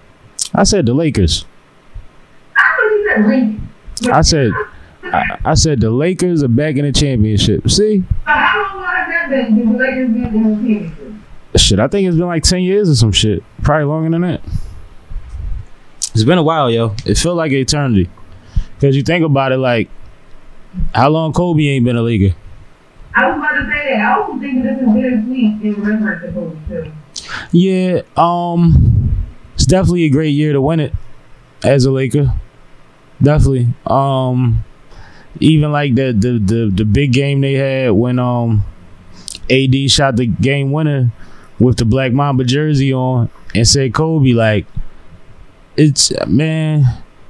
I 0.53 0.63
said 0.65 0.85
the 0.85 0.93
Lakers. 0.93 1.45
I 2.57 2.61
thought 2.61 2.91
you 2.91 3.09
said 3.15 3.25
Lincoln. 3.25 3.69
I 4.11 4.21
said, 4.21 4.51
I, 5.03 5.39
I 5.45 5.53
said 5.53 5.79
the 5.79 5.91
Lakers 5.91 6.43
are 6.43 6.49
back 6.49 6.75
in 6.75 6.83
the 6.83 6.91
championship. 6.91 7.69
See, 7.69 8.03
So 9.29 9.35
how 9.35 9.41
long 9.41 9.49
has 9.49 9.49
that 9.49 9.55
been? 9.55 9.55
Since 9.55 9.71
the 9.71 9.77
Lakers 9.77 10.09
been 10.09 10.25
in 10.25 10.43
the 10.43 10.55
championship? 10.55 11.13
shit. 11.57 11.79
I 11.79 11.87
think 11.87 12.07
it's 12.07 12.17
been 12.17 12.27
like 12.27 12.43
ten 12.43 12.61
years 12.61 12.89
or 12.89 12.95
some 12.95 13.11
shit. 13.11 13.43
Probably 13.63 13.85
longer 13.85 14.09
than 14.09 14.21
that. 14.21 14.41
It's 16.13 16.23
been 16.23 16.37
a 16.37 16.43
while, 16.43 16.69
yo. 16.69 16.95
It 17.05 17.17
felt 17.17 17.37
like 17.37 17.51
an 17.51 17.57
eternity. 17.59 18.09
Cause 18.81 18.95
you 18.95 19.03
think 19.03 19.25
about 19.25 19.51
it, 19.51 19.57
like 19.57 19.89
how 20.95 21.09
long 21.09 21.33
Kobe 21.33 21.63
ain't 21.63 21.85
been 21.85 21.97
a 21.97 22.01
leaguer. 22.01 22.33
I 23.13 23.27
was 23.27 23.37
about 23.37 23.51
to 23.51 23.65
say 23.65 23.93
that. 23.93 24.01
I 24.01 24.19
also 24.19 24.39
think 24.39 24.63
that 24.63 24.79
this 24.79 24.87
is 24.87 24.93
bittersweet 24.93 25.61
in 25.61 25.83
reference 25.83 26.21
to 26.23 26.31
Kobe 26.31 26.57
too. 26.67 26.91
Yeah, 27.51 28.01
um, 28.15 29.27
it's 29.55 29.65
definitely 29.65 30.05
a 30.05 30.09
great 30.09 30.29
year 30.29 30.53
to 30.53 30.61
win 30.61 30.79
it 30.79 30.93
as 31.63 31.85
a 31.85 31.91
Laker. 31.91 32.33
Definitely. 33.21 33.73
Um, 33.85 34.63
even 35.39 35.71
like 35.71 35.95
the 35.95 36.13
the 36.13 36.39
the, 36.39 36.71
the 36.73 36.85
big 36.85 37.11
game 37.11 37.41
they 37.41 37.53
had 37.53 37.91
when 37.91 38.17
um 38.19 38.63
AD 39.49 39.91
shot 39.91 40.15
the 40.15 40.25
game 40.25 40.71
winner 40.71 41.11
with 41.59 41.77
the 41.77 41.85
Black 41.85 42.11
Mamba 42.13 42.43
jersey 42.43 42.93
on 42.93 43.29
and 43.53 43.67
said 43.67 43.93
Kobe 43.93 44.33
like 44.33 44.65
it's 45.75 46.11
man 46.27 46.83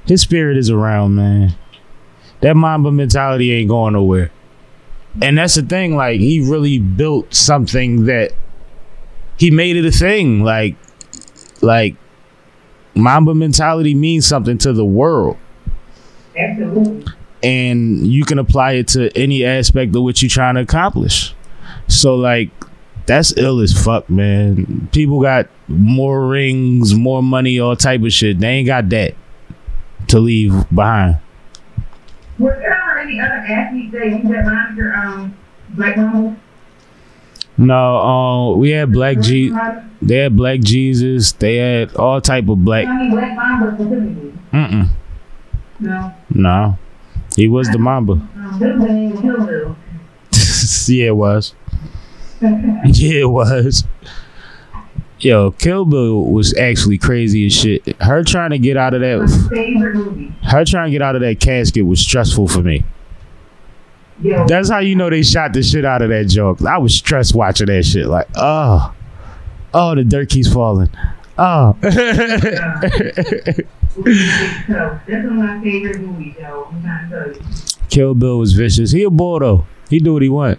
his 0.06 0.22
spirit 0.22 0.56
is 0.56 0.70
around 0.70 1.14
man 1.14 1.54
that 2.40 2.56
Mamba 2.56 2.90
mentality 2.90 3.52
ain't 3.52 3.68
going 3.68 3.94
nowhere 3.94 4.30
and 5.20 5.38
that's 5.38 5.54
the 5.56 5.62
thing 5.62 5.96
like 5.96 6.20
he 6.20 6.40
really 6.40 6.78
built 6.78 7.34
something 7.34 8.04
that 8.06 8.32
he 9.40 9.50
made 9.50 9.76
it 9.76 9.86
a 9.86 9.90
thing. 9.90 10.42
Like, 10.44 10.76
like 11.62 11.96
Mamba 12.94 13.34
mentality 13.34 13.94
means 13.94 14.26
something 14.26 14.58
to 14.58 14.72
the 14.72 14.84
world, 14.84 15.36
Absolutely. 16.36 17.12
and 17.42 18.06
you 18.06 18.24
can 18.24 18.38
apply 18.38 18.72
it 18.72 18.88
to 18.88 19.10
any 19.16 19.44
aspect 19.44 19.96
of 19.96 20.02
what 20.02 20.20
you're 20.22 20.28
trying 20.28 20.56
to 20.56 20.60
accomplish. 20.60 21.34
So, 21.90 22.14
like, 22.16 22.50
that's 23.06 23.36
ill 23.36 23.60
as 23.60 23.72
fuck, 23.72 24.08
man. 24.08 24.88
People 24.92 25.20
got 25.20 25.48
more 25.66 26.26
rings, 26.26 26.94
more 26.94 27.22
money, 27.22 27.58
all 27.58 27.74
type 27.76 28.02
of 28.02 28.12
shit. 28.12 28.38
They 28.38 28.48
ain't 28.48 28.66
got 28.66 28.88
that 28.90 29.14
to 30.08 30.18
leave 30.20 30.52
behind. 30.74 31.18
Was 32.38 32.54
there 32.54 32.72
ever 32.72 32.98
any 33.00 33.20
other 33.20 33.34
athletes 33.34 33.92
that 33.92 34.06
use 34.06 34.22
that 34.30 34.44
moniker, 34.44 34.94
um, 34.94 35.36
Black 35.70 35.96
Mamba? 35.96 36.36
No, 37.58 37.96
um, 37.96 38.58
we 38.58 38.70
had 38.70 38.92
Black 38.92 39.20
G. 39.20 39.52
They 40.00 40.16
had 40.16 40.36
Black 40.36 40.60
Jesus. 40.60 41.32
They 41.32 41.56
had 41.56 41.94
all 41.96 42.20
type 42.20 42.48
of 42.48 42.64
black. 42.64 42.86
Black 42.86 43.36
Mamba. 43.36 43.84
Mm-mm. 44.52 44.88
No. 45.80 46.14
No, 46.30 46.78
he 47.36 47.48
was 47.48 47.68
the 47.68 47.78
Mamba. 47.78 48.12
Um, 48.12 48.56
this 48.58 48.78
one 48.78 48.90
ain't 48.90 49.20
Kill 49.20 49.46
Bill. 49.46 49.76
yeah, 50.88 51.06
it 51.08 51.16
was. 51.16 51.54
Yeah, 52.84 53.20
it 53.20 53.30
was. 53.30 53.84
Yo, 55.20 55.50
Kill 55.52 55.84
Bill 55.84 56.24
was 56.24 56.56
actually 56.56 56.96
crazy 56.96 57.44
as 57.46 57.54
shit. 57.54 58.00
Her 58.00 58.24
trying 58.24 58.50
to 58.50 58.58
get 58.58 58.78
out 58.78 58.94
of 58.94 59.02
that, 59.02 60.34
her 60.44 60.64
trying 60.64 60.86
to 60.86 60.90
get 60.90 61.02
out 61.02 61.14
of 61.14 61.20
that 61.20 61.40
casket 61.40 61.84
was 61.84 62.00
stressful 62.00 62.48
for 62.48 62.62
me. 62.62 62.84
Yo, 64.22 64.46
That's 64.46 64.70
how 64.70 64.78
you 64.78 64.96
know 64.96 65.10
they 65.10 65.22
shot 65.22 65.52
the 65.52 65.62
shit 65.62 65.84
out 65.84 66.00
of 66.00 66.08
that 66.08 66.28
joke. 66.28 66.62
I 66.62 66.78
was 66.78 66.94
stressed 66.94 67.34
watching 67.34 67.66
that 67.66 67.84
shit. 67.84 68.06
Like, 68.06 68.28
oh, 68.34 68.94
oh, 69.74 69.94
the 69.94 70.04
dirt 70.04 70.30
keeps 70.30 70.50
falling. 70.52 70.88
Oh. 71.36 71.76
Kill 77.90 78.14
Bill 78.14 78.38
was 78.38 78.52
vicious. 78.52 78.92
He 78.92 79.02
a 79.02 79.10
boy 79.10 79.40
though. 79.40 79.66
He 79.88 79.98
do 79.98 80.12
what 80.14 80.22
he 80.22 80.28
want. 80.28 80.58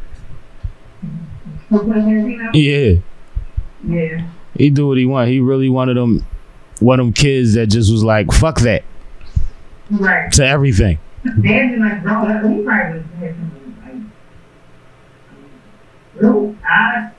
For 1.71 1.79
Quentin 1.79 2.05
Tarantino? 2.05 2.49
Yeah, 2.53 2.99
Yeah. 3.95 4.21
he 4.55 4.69
do 4.69 4.87
what 4.87 4.97
he 4.97 5.05
want. 5.05 5.29
He 5.29 5.39
really 5.39 5.69
one 5.69 5.89
of 5.89 5.95
them, 5.95 6.25
one 6.79 6.99
of 6.99 7.05
them 7.07 7.13
kids 7.13 7.53
that 7.55 7.67
just 7.67 7.91
was 7.91 8.03
like, 8.03 8.31
fuck 8.31 8.59
that 8.61 8.83
Right. 9.89 10.31
to 10.33 10.45
everything. 10.45 10.99
Dad's 11.23 11.41
been 11.43 11.79
like 11.79 12.03
grown 12.03 12.25
probably 12.25 12.63
was 12.63 13.03
had 13.19 13.35
something 13.35 13.75
like, 13.85 13.95
real 16.21 16.55
odd. 16.69 17.11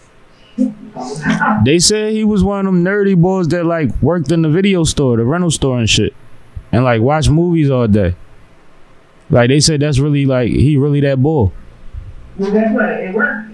Ah. 0.95 1.63
They 1.65 1.79
said 1.79 2.13
he 2.13 2.25
was 2.25 2.45
one 2.45 2.67
of 2.67 2.73
them 2.75 2.85
nerdy 2.85 3.17
boys 3.17 3.49
that 3.49 3.65
like 3.65 3.91
worked 4.03 4.31
in 4.31 4.43
the 4.43 4.51
video 4.51 4.85
store, 4.85 5.17
the 5.17 5.25
rental 5.25 5.51
store 5.51 5.79
and 5.79 5.89
shit, 5.89 6.15
and 6.73 6.85
like 6.85 7.01
watch 7.01 7.31
movies 7.31 7.71
all 7.71 7.89
day. 7.89 8.15
Like 9.31 9.49
they 9.49 9.61
said 9.61 9.81
that's 9.81 9.99
really 9.99 10.27
like 10.27 10.51
he 10.51 10.77
really 10.77 11.01
that 11.01 11.23
boy. 11.23 11.51
Well, 12.37 12.53
guess 12.53 12.75
what? 12.75 12.85
It 12.91 13.15
worked. 13.15 13.52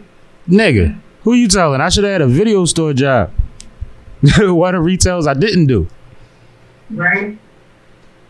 Nigga, 0.49 0.99
who 1.25 1.35
you 1.35 1.47
telling? 1.47 1.83
I 1.83 1.91
should 1.91 2.05
have 2.05 2.13
had 2.13 2.23
a 2.23 2.27
video 2.27 2.65
store 2.65 2.95
job. 2.95 3.31
what 4.39 4.73
the 4.73 4.81
retails 4.81 5.27
I 5.27 5.35
didn't 5.35 5.67
do. 5.67 5.87
Right? 6.91 7.39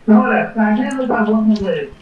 So 0.04 0.14
hold 0.14 0.34
up. 0.34 0.54
So 0.54 0.60
I 0.60 0.76
did 0.76 0.94
look 0.94 1.10
up 1.10 1.28
lived. 1.28 1.94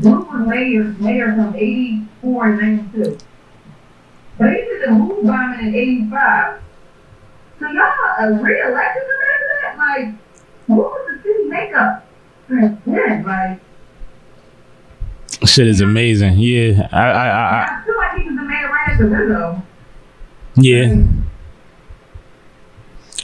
Goode 0.00 0.26
was 0.28 0.46
mayor, 0.46 0.84
mayor 1.00 1.34
from 1.34 1.54
84 1.54 2.46
and 2.46 2.92
92. 2.92 3.18
But 4.38 4.50
he 4.50 4.56
did 4.56 4.82
the 4.86 4.92
MOVE 4.92 5.26
bombing 5.26 5.66
in 5.66 5.74
85. 5.74 6.62
So 7.58 7.66
y'all 7.66 7.84
uh, 8.20 8.26
re-elected 8.40 9.02
after 9.02 9.48
that? 9.62 9.76
Like, 9.78 10.14
what 10.66 10.78
was 10.78 11.10
the 11.16 11.22
city 11.22 11.44
makeup? 11.48 12.06
Like, 12.48 13.60
Shit 15.44 15.66
is 15.66 15.80
amazing. 15.80 16.38
Yeah, 16.38 16.88
I, 16.92 17.00
I, 17.00 17.28
I, 17.28 17.64
I 17.80 17.84
feel 17.84 17.96
like 17.96 18.16
he 18.18 18.28
was 18.28 18.36
the 18.36 18.42
right 18.44 18.88
after 18.88 19.06
Rizzo. 19.06 19.62
yeah. 20.56 21.04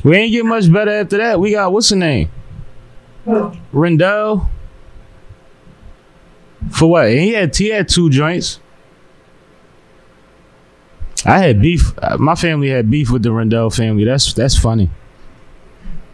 We 0.05 0.16
ain't 0.16 0.33
get 0.33 0.45
much 0.45 0.73
better 0.73 0.91
after 0.93 1.16
that. 1.19 1.41
We 1.41 1.53
got 1.53 1.73
what's 1.73 1.89
the 1.91 1.97
name? 1.97 2.31
So, 3.25 3.53
Rendell. 3.73 4.49
For 6.71 6.89
what? 6.91 7.07
And 7.07 7.19
he 7.21 7.33
had 7.33 7.55
he 7.57 7.69
had 7.69 7.89
two 7.89 8.09
joints. 8.11 8.61
I 11.25 11.39
had 11.39 11.61
beef. 11.61 11.93
My 12.19 12.35
family 12.37 12.69
had 12.71 12.91
beef 12.91 13.11
with 13.11 13.23
the 13.23 13.33
Rendell 13.33 13.71
family. 13.71 14.05
That's 14.05 14.33
that's 14.33 14.57
funny. 14.57 14.89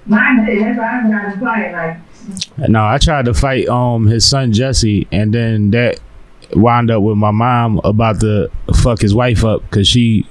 mine 0.07 0.45
did. 0.47 0.63
That's 0.63 0.79
why 0.79 1.01
I 1.05 1.11
got 1.11 1.33
to 1.33 1.39
play. 1.39 1.73
Like, 1.73 1.99
No, 2.69 2.85
I 2.87 2.99
tried 2.99 3.27
to 3.27 3.35
fight 3.35 3.69
um 3.69 4.07
his 4.07 4.27
son 4.27 4.53
Jesse, 4.53 5.07
and 5.13 5.33
then 5.35 5.71
that 5.71 6.01
wound 6.55 6.91
up 6.91 7.03
with 7.03 7.17
my 7.17 7.31
mom 7.31 7.81
about 7.85 8.21
to 8.21 8.51
fuck 8.77 9.01
his 9.01 9.15
wife 9.15 9.45
up 9.45 9.63
because 9.63 9.89
she 9.89 10.27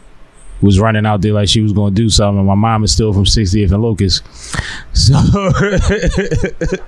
was 0.62 0.80
running 0.80 1.06
out 1.06 1.22
there 1.22 1.34
like 1.34 1.50
she 1.50 1.60
was 1.62 1.74
going 1.74 1.94
to 1.94 2.02
do 2.02 2.10
something. 2.10 2.40
And 2.40 2.48
my 2.48 2.56
mom 2.56 2.84
is 2.84 2.94
still 2.94 3.12
from 3.14 3.26
60th 3.26 3.72
and 3.72 3.84
Locust, 3.84 4.24
so 4.94 5.14
because 5.52 5.88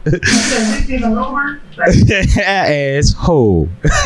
this 0.05 0.89
even 0.89 1.13
lower. 1.13 1.61
Like, 1.77 2.37
asshole. 2.37 3.69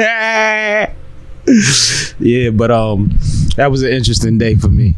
yeah, 2.19 2.49
but 2.51 2.71
um, 2.71 3.11
that 3.55 3.69
was 3.69 3.83
an 3.83 3.91
interesting 3.91 4.37
day 4.37 4.55
for 4.55 4.69
me. 4.69 4.95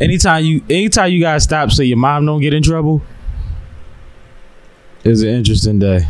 Anytime 0.00 0.44
you, 0.44 0.62
anytime 0.68 1.10
you 1.12 1.20
guys 1.20 1.44
stop 1.44 1.70
so 1.70 1.82
your 1.82 1.96
mom 1.96 2.26
don't 2.26 2.40
get 2.40 2.52
in 2.52 2.62
trouble, 2.62 3.02
it's 5.06 5.22
an 5.22 5.28
interesting 5.28 5.78
day. 5.78 6.06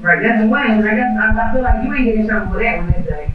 right, 0.00 0.22
that's 0.22 0.42
the 0.42 0.48
way. 0.48 0.60
I 0.60 0.80
guess 0.80 1.16
I, 1.18 1.50
I 1.50 1.52
feel 1.52 1.62
like 1.62 1.84
you 1.84 1.94
ain't 1.94 2.04
getting 2.04 2.20
in 2.22 2.28
trouble 2.28 2.52
with 2.52 2.62
that 2.62 2.78
one 2.78 2.86
that 2.90 3.06
day. 3.06 3.32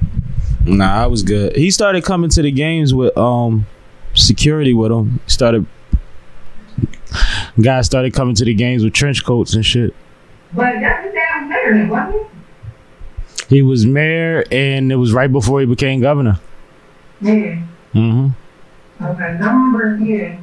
Nah, 0.65 1.03
I 1.03 1.07
was 1.07 1.23
good. 1.23 1.55
He 1.55 1.71
started 1.71 2.03
coming 2.03 2.29
to 2.31 2.41
the 2.41 2.51
games 2.51 2.93
with 2.93 3.17
um 3.17 3.65
security 4.13 4.73
with 4.73 4.91
him. 4.91 5.19
He 5.25 5.29
started 5.29 5.65
guys 7.61 7.85
started 7.85 8.13
coming 8.13 8.35
to 8.35 8.45
the 8.45 8.53
games 8.53 8.83
with 8.83 8.93
trench 8.93 9.23
coats 9.25 9.53
and 9.53 9.65
shit. 9.65 9.93
But 10.53 10.79
that's 10.79 11.13
dad 11.13 11.41
was 11.41 11.49
mayor, 11.49 11.87
wasn't 11.87 12.27
he? 13.49 13.55
He 13.55 13.61
was 13.61 13.85
mayor, 13.85 14.43
and 14.51 14.91
it 14.91 14.95
was 14.97 15.13
right 15.13 15.31
before 15.31 15.61
he 15.61 15.65
became 15.65 16.01
governor. 16.01 16.39
Yeah. 17.21 17.55
hmm 17.93 18.29
Okay. 19.01 19.37
Number, 19.39 19.97
yeah. 20.03 20.39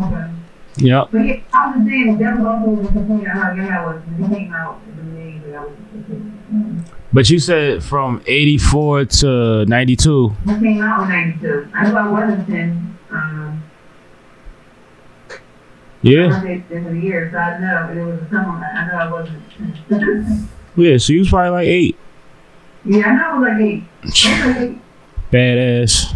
Okay. 0.00 0.30
Yep. 0.78 1.08
But 1.12 1.18
yeah, 1.24 1.40
I 1.54 1.74
was 1.76 1.86
saying 1.86 2.18
that 2.18 2.36
was 2.38 2.46
also 2.46 2.82
the 2.82 2.88
complaint 2.88 3.28
how 3.28 3.52
young 3.52 3.68
I 3.68 3.86
was 3.86 4.02
it 4.20 4.34
came 4.34 4.52
out. 4.52 4.80
The 4.96 5.02
name 5.04 5.42
that 5.46 5.54
I 5.58 5.64
was. 5.64 6.90
But 7.12 7.30
you 7.30 7.38
said 7.38 7.82
from 7.82 8.20
84 8.26 9.04
to 9.06 9.64
92. 9.66 10.32
It 10.46 10.60
came 10.60 10.82
out 10.82 11.02
in 11.04 11.08
'92. 11.08 11.68
I 11.74 11.88
knew 11.88 11.96
I 11.96 12.08
wasn't 12.10 12.46
ten. 12.48 12.98
Um, 13.10 13.62
Yeah. 16.02 16.28
birthday 16.28 16.54
at 16.56 16.68
the 16.68 16.76
end 16.76 16.86
the 16.86 17.00
year, 17.00 17.30
so 17.32 17.38
I 17.38 17.58
know 17.58 17.90
it 18.00 18.04
was 18.04 18.20
a 18.22 18.28
summer. 18.28 18.64
I 18.64 18.86
know 18.86 18.94
I 18.98 19.10
wasn't. 19.10 20.48
Yeah, 20.76 20.98
so 20.98 21.12
you 21.14 21.20
was 21.20 21.30
probably 21.30 21.50
like 21.50 21.66
eight. 21.68 21.96
yeah, 22.84 23.06
I 23.06 23.16
know 23.16 23.24
I 23.24 23.38
was 23.38 23.48
like 23.48 23.62
eight. 23.62 23.84
I 24.02 24.46
was 24.46 24.56
like 24.56 24.56
eight. 24.72 24.78
Badass. 25.32 26.14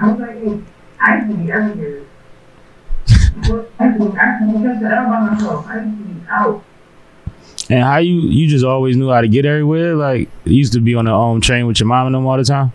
I 0.00 0.12
was 0.12 0.20
like 0.20 0.36
eight. 0.36 0.64
I 1.00 1.16
used 1.16 1.28
to 1.30 1.34
be 1.36 1.50
everywhere. 1.52 1.98
Well, 1.98 2.06
And 7.70 7.82
how 7.82 7.98
you 7.98 8.20
you 8.22 8.48
just 8.48 8.64
always 8.64 8.96
knew 8.96 9.10
how 9.10 9.20
to 9.20 9.28
get 9.28 9.44
everywhere? 9.44 9.94
Like 9.94 10.28
you 10.44 10.56
used 10.56 10.72
to 10.74 10.80
be 10.80 10.94
on 10.94 11.06
the 11.06 11.14
um 11.14 11.40
train 11.40 11.66
with 11.66 11.80
your 11.80 11.86
mom 11.86 12.06
and 12.06 12.14
them 12.14 12.26
all 12.26 12.36
the 12.36 12.44
time? 12.44 12.72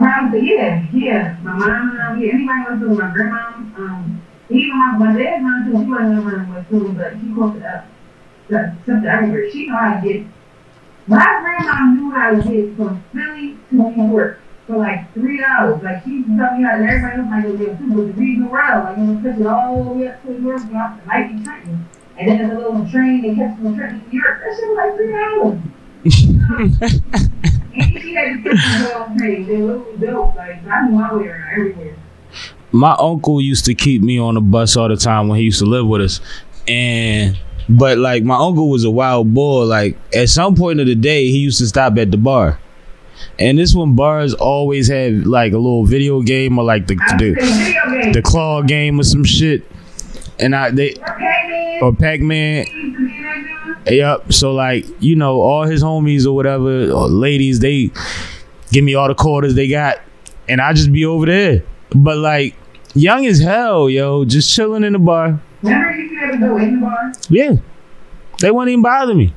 Yeah, 0.00 0.86
yeah. 0.92 1.36
My 1.42 1.52
mom 1.52 1.90
and 1.90 2.00
um, 2.00 2.20
yeah, 2.20 2.32
anybody 2.32 2.84
was 2.86 2.98
my 2.98 3.12
grandma, 3.12 3.48
um, 3.76 4.22
even 4.48 4.78
my, 4.78 4.96
my 4.98 5.18
dad's 5.18 5.42
mom 5.42 5.64
too, 5.64 5.84
she 5.84 5.90
wasn't 5.90 6.14
never 6.14 6.42
in 6.42 6.64
school, 6.66 6.92
but 6.92 7.12
she 7.20 7.34
close 7.34 7.56
it 7.56 7.64
up. 7.64 7.86
To 8.86 8.92
everywhere. 9.06 9.50
She 9.50 9.66
knew 9.66 9.76
how 9.76 10.00
to 10.00 10.08
get, 10.08 10.26
my 11.06 11.40
grandma 11.40 11.92
knew 11.92 12.10
how 12.10 12.30
to 12.30 12.42
get 12.42 12.76
from 12.76 13.04
Philly 13.12 13.58
to 13.68 13.74
New 13.74 14.12
York 14.12 14.40
for 14.70 14.78
like 14.78 15.12
three 15.12 15.42
hours. 15.44 15.82
Like 15.82 16.04
she 16.04 16.10
used 16.10 16.28
to 16.28 16.36
tell 16.36 16.56
me 16.56 16.62
how, 16.64 16.76
and 16.76 16.88
everybody 16.88 17.20
else 17.20 17.28
might 17.28 17.42
go 17.42 17.56
but 17.56 17.78
the 17.78 18.12
reason 18.12 18.46
around, 18.46 18.84
like 18.84 18.96
you 18.98 19.04
know, 19.04 19.20
push 19.20 19.40
it 19.40 19.46
all 19.46 19.84
the 19.84 19.90
way 19.90 20.08
up 20.08 20.22
to 20.22 20.32
York, 20.40 20.62
and 20.62 20.76
off 20.76 21.00
the 21.00 21.06
night 21.06 21.30
in 21.30 21.44
Trenton. 21.44 21.88
And 22.18 22.28
then 22.28 22.38
there's 22.38 22.52
a 22.52 22.56
little 22.58 22.90
train 22.90 23.22
they 23.22 23.34
catch 23.34 23.56
from 23.58 23.76
Trenton 23.76 24.08
to 24.08 24.16
York. 24.16 24.40
That 24.40 24.56
shit 24.56 24.68
was 24.68 24.76
like 24.78 24.94
three 24.96 25.14
hours. 25.14 25.58
And 27.72 28.00
she 28.00 28.14
had 28.14 28.24
to 28.24 28.42
get 28.42 28.52
the. 29.16 29.44
They 29.46 29.62
were 29.62 29.78
dope. 29.98 30.34
Like 30.34 30.66
I 30.66 30.88
knew 30.88 30.98
my 30.98 31.14
way 31.14 31.28
around 31.28 31.52
everywhere. 31.52 31.96
My 32.72 32.96
uncle 32.98 33.40
used 33.40 33.64
to 33.66 33.74
keep 33.74 34.02
me 34.02 34.18
on 34.18 34.34
the 34.34 34.40
bus 34.40 34.76
all 34.76 34.88
the 34.88 34.96
time 34.96 35.28
when 35.28 35.38
he 35.38 35.44
used 35.44 35.60
to 35.60 35.66
live 35.66 35.86
with 35.86 36.02
us. 36.02 36.20
And 36.66 37.38
but 37.68 37.98
like 37.98 38.24
my 38.24 38.34
uncle 38.36 38.68
was 38.68 38.82
a 38.84 38.90
wild 38.90 39.32
boy. 39.32 39.64
Like 39.64 39.96
at 40.14 40.28
some 40.28 40.56
point 40.56 40.80
of 40.80 40.86
the 40.86 40.96
day 40.96 41.26
he 41.26 41.38
used 41.38 41.58
to 41.58 41.66
stop 41.68 41.96
at 41.96 42.10
the 42.10 42.16
bar. 42.16 42.58
And 43.38 43.58
this 43.58 43.74
one 43.74 43.94
bars 43.94 44.34
always 44.34 44.88
had 44.88 45.26
like 45.26 45.52
a 45.52 45.58
little 45.58 45.84
video 45.84 46.20
game 46.22 46.58
or 46.58 46.64
like 46.64 46.86
the 46.86 46.98
I 47.00 47.16
the, 47.16 47.34
was 47.34 47.48
saying 47.48 47.64
video 47.64 48.02
games. 48.02 48.16
the 48.16 48.22
claw 48.22 48.62
game 48.62 49.00
or 49.00 49.04
some 49.04 49.24
shit. 49.24 49.64
And 50.38 50.54
I 50.54 50.70
they 50.70 50.94
or 51.80 51.94
Pac 51.94 52.20
Man 52.20 52.66
Used 52.66 52.72
to 52.72 53.06
be 53.06 53.16
in 53.16 53.22
that 53.22 53.84
dude. 53.86 53.94
Yep. 53.94 54.32
So 54.32 54.52
like, 54.52 54.86
you 55.00 55.16
know, 55.16 55.40
all 55.40 55.64
his 55.64 55.82
homies 55.82 56.26
or 56.26 56.32
whatever, 56.32 56.90
or 56.90 57.08
ladies, 57.08 57.60
they 57.60 57.90
give 58.72 58.84
me 58.84 58.94
all 58.94 59.08
the 59.08 59.14
quarters 59.14 59.54
they 59.54 59.68
got, 59.68 60.00
and 60.48 60.60
I 60.60 60.72
just 60.72 60.92
be 60.92 61.04
over 61.04 61.26
there. 61.26 61.64
But 61.94 62.18
like, 62.18 62.54
young 62.94 63.26
as 63.26 63.40
hell, 63.40 63.88
yo, 63.88 64.24
just 64.24 64.54
chilling 64.54 64.84
in 64.84 64.92
the 64.92 64.98
bar. 64.98 65.40
Remember 65.62 65.92
you 65.92 66.08
could 66.08 66.18
ever 66.18 66.38
go 66.38 66.56
in 66.58 66.80
the 66.80 66.86
bar? 66.86 67.12
Yeah, 67.28 67.52
they 68.40 68.50
wouldn't 68.50 68.70
even 68.70 68.82
bother 68.82 69.14
me. 69.14 69.34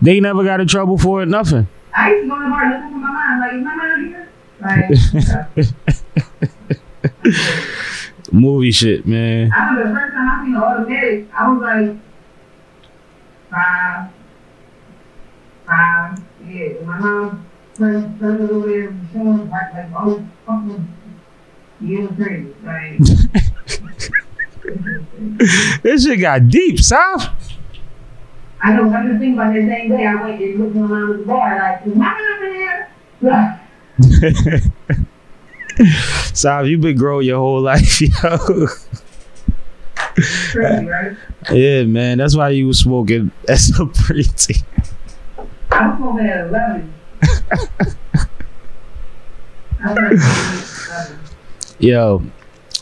They 0.00 0.20
never 0.20 0.44
got 0.44 0.60
in 0.60 0.68
trouble 0.68 0.98
for 0.98 1.22
it. 1.22 1.26
Nothing. 1.26 1.68
I 1.94 2.10
used 2.10 2.24
to 2.24 2.28
go 2.28 2.36
to 2.36 2.42
the 2.44 2.50
bar 2.50 2.70
looking 2.70 2.90
for 2.90 2.98
my 2.98 3.10
mom. 3.12 3.40
Like, 3.40 3.54
is 3.54 3.62
my 3.64 3.74
mom 3.74 4.06
here? 4.08 4.28
Like, 4.60 4.90
Movie 8.32 8.72
shit, 8.72 9.06
man. 9.06 9.50
I 9.52 9.68
remember 9.70 9.88
the 9.88 9.94
first 9.94 10.14
time 10.14 10.28
I 10.28 10.44
seen 10.44 10.52
the 10.52 10.62
automatic, 10.64 11.26
I 11.34 11.48
was 11.48 11.60
like 11.62 11.96
five, 13.50 14.10
five. 15.66 16.18
Yeah, 16.46 16.68
my 16.84 16.98
mom 16.98 17.46
turned 17.74 18.18
turned 18.20 18.50
over 18.50 18.68
there, 18.68 18.92
showing 19.12 19.50
like 19.50 19.72
like 19.74 19.92
all 19.94 20.10
this 20.16 20.26
fucking 20.46 20.88
you 21.80 22.00
was 22.00 22.10
crazy. 22.16 22.54
Like. 22.64 22.98
This 25.82 26.04
shit 26.04 26.20
got 26.20 26.48
deep, 26.48 26.78
South. 26.78 27.30
I 28.60 28.72
know 28.74 28.88
one 28.88 29.18
thing 29.18 29.34
about 29.34 29.54
that 29.54 29.66
same 29.68 29.90
day 29.90 30.06
I 30.06 30.14
went 30.16 30.40
and 30.40 30.58
looked 30.58 30.76
at 30.76 30.82
my 30.82 30.88
mom 30.88 31.12
at 31.12 31.18
the 31.18 31.24
bar, 31.24 31.58
like, 31.58 31.86
is 31.86 31.94
my 31.94 32.12
mom 32.12 32.42
in 32.44 32.54
here? 32.54 32.90
Yeah. 33.20 33.58
South, 36.34 36.66
you 36.66 36.78
been 36.78 36.96
growing 36.96 37.26
your 37.26 37.38
whole 37.38 37.60
life, 37.70 38.00
yo. 38.00 38.38
Crazy, 40.50 40.86
right? 40.86 41.16
yeah, 41.52 41.84
man. 41.84 42.18
That's 42.18 42.34
why 42.34 42.48
you 42.48 42.66
was 42.66 42.80
smoking 42.80 43.30
as 43.48 43.74
so 43.76 43.86
pretty. 43.86 44.64
I 45.70 45.86
was 45.88 45.96
smoking 45.98 46.26
at 46.26 46.46
11. 46.48 46.94
I 49.80 49.92
was 49.92 50.88
at 50.90 51.10
11. 51.10 51.18
Yo, 51.78 52.22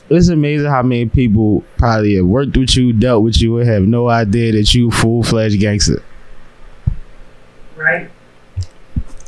it's 0.08 0.28
amazing 0.28 0.70
how 0.70 0.82
many 0.82 1.06
people 1.06 1.64
probably 1.78 2.16
have 2.16 2.26
worked 2.26 2.56
with 2.56 2.76
you, 2.76 2.92
dealt 2.92 3.22
with 3.22 3.40
you, 3.40 3.58
and 3.58 3.68
have 3.68 3.82
no 3.82 4.08
idea 4.08 4.52
that 4.52 4.72
you 4.74 4.90
full 4.90 5.22
fledged 5.22 5.58
gangster. 5.58 6.02
Right? 7.76 8.10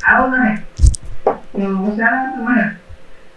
I 0.07 0.27
was 0.27 0.65
like, 1.25 1.37
you 1.53 1.59
know, 1.59 1.95
shout 1.97 2.13
out 2.13 2.35
to 2.35 2.41
my, 2.41 2.75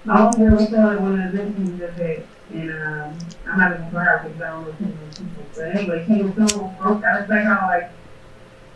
my 0.05 0.21
own 0.21 0.55
was 0.55 0.69
telling 0.71 1.03
one 1.03 1.21
of 1.21 1.33
the 1.33 1.39
victims 1.39 1.79
just 1.81 1.97
said, 1.97 2.27
and 2.53 2.71
um, 2.71 3.19
I'm 3.47 3.59
not 3.59 3.73
even 3.73 3.85
her 3.87 4.21
because 4.25 4.41
I 4.41 4.51
don't 4.51 4.65
know 4.65 4.73
too 4.73 4.85
many 4.85 4.97
people. 5.11 5.45
But 5.55 5.77
anyway, 5.77 6.05
she 6.07 6.23
was 6.23 6.51
so 6.51 6.59
broke. 6.81 7.05
I 7.05 7.21
was 7.21 7.29
like, 7.29 7.45
how 7.45 7.67
like, 7.69 7.91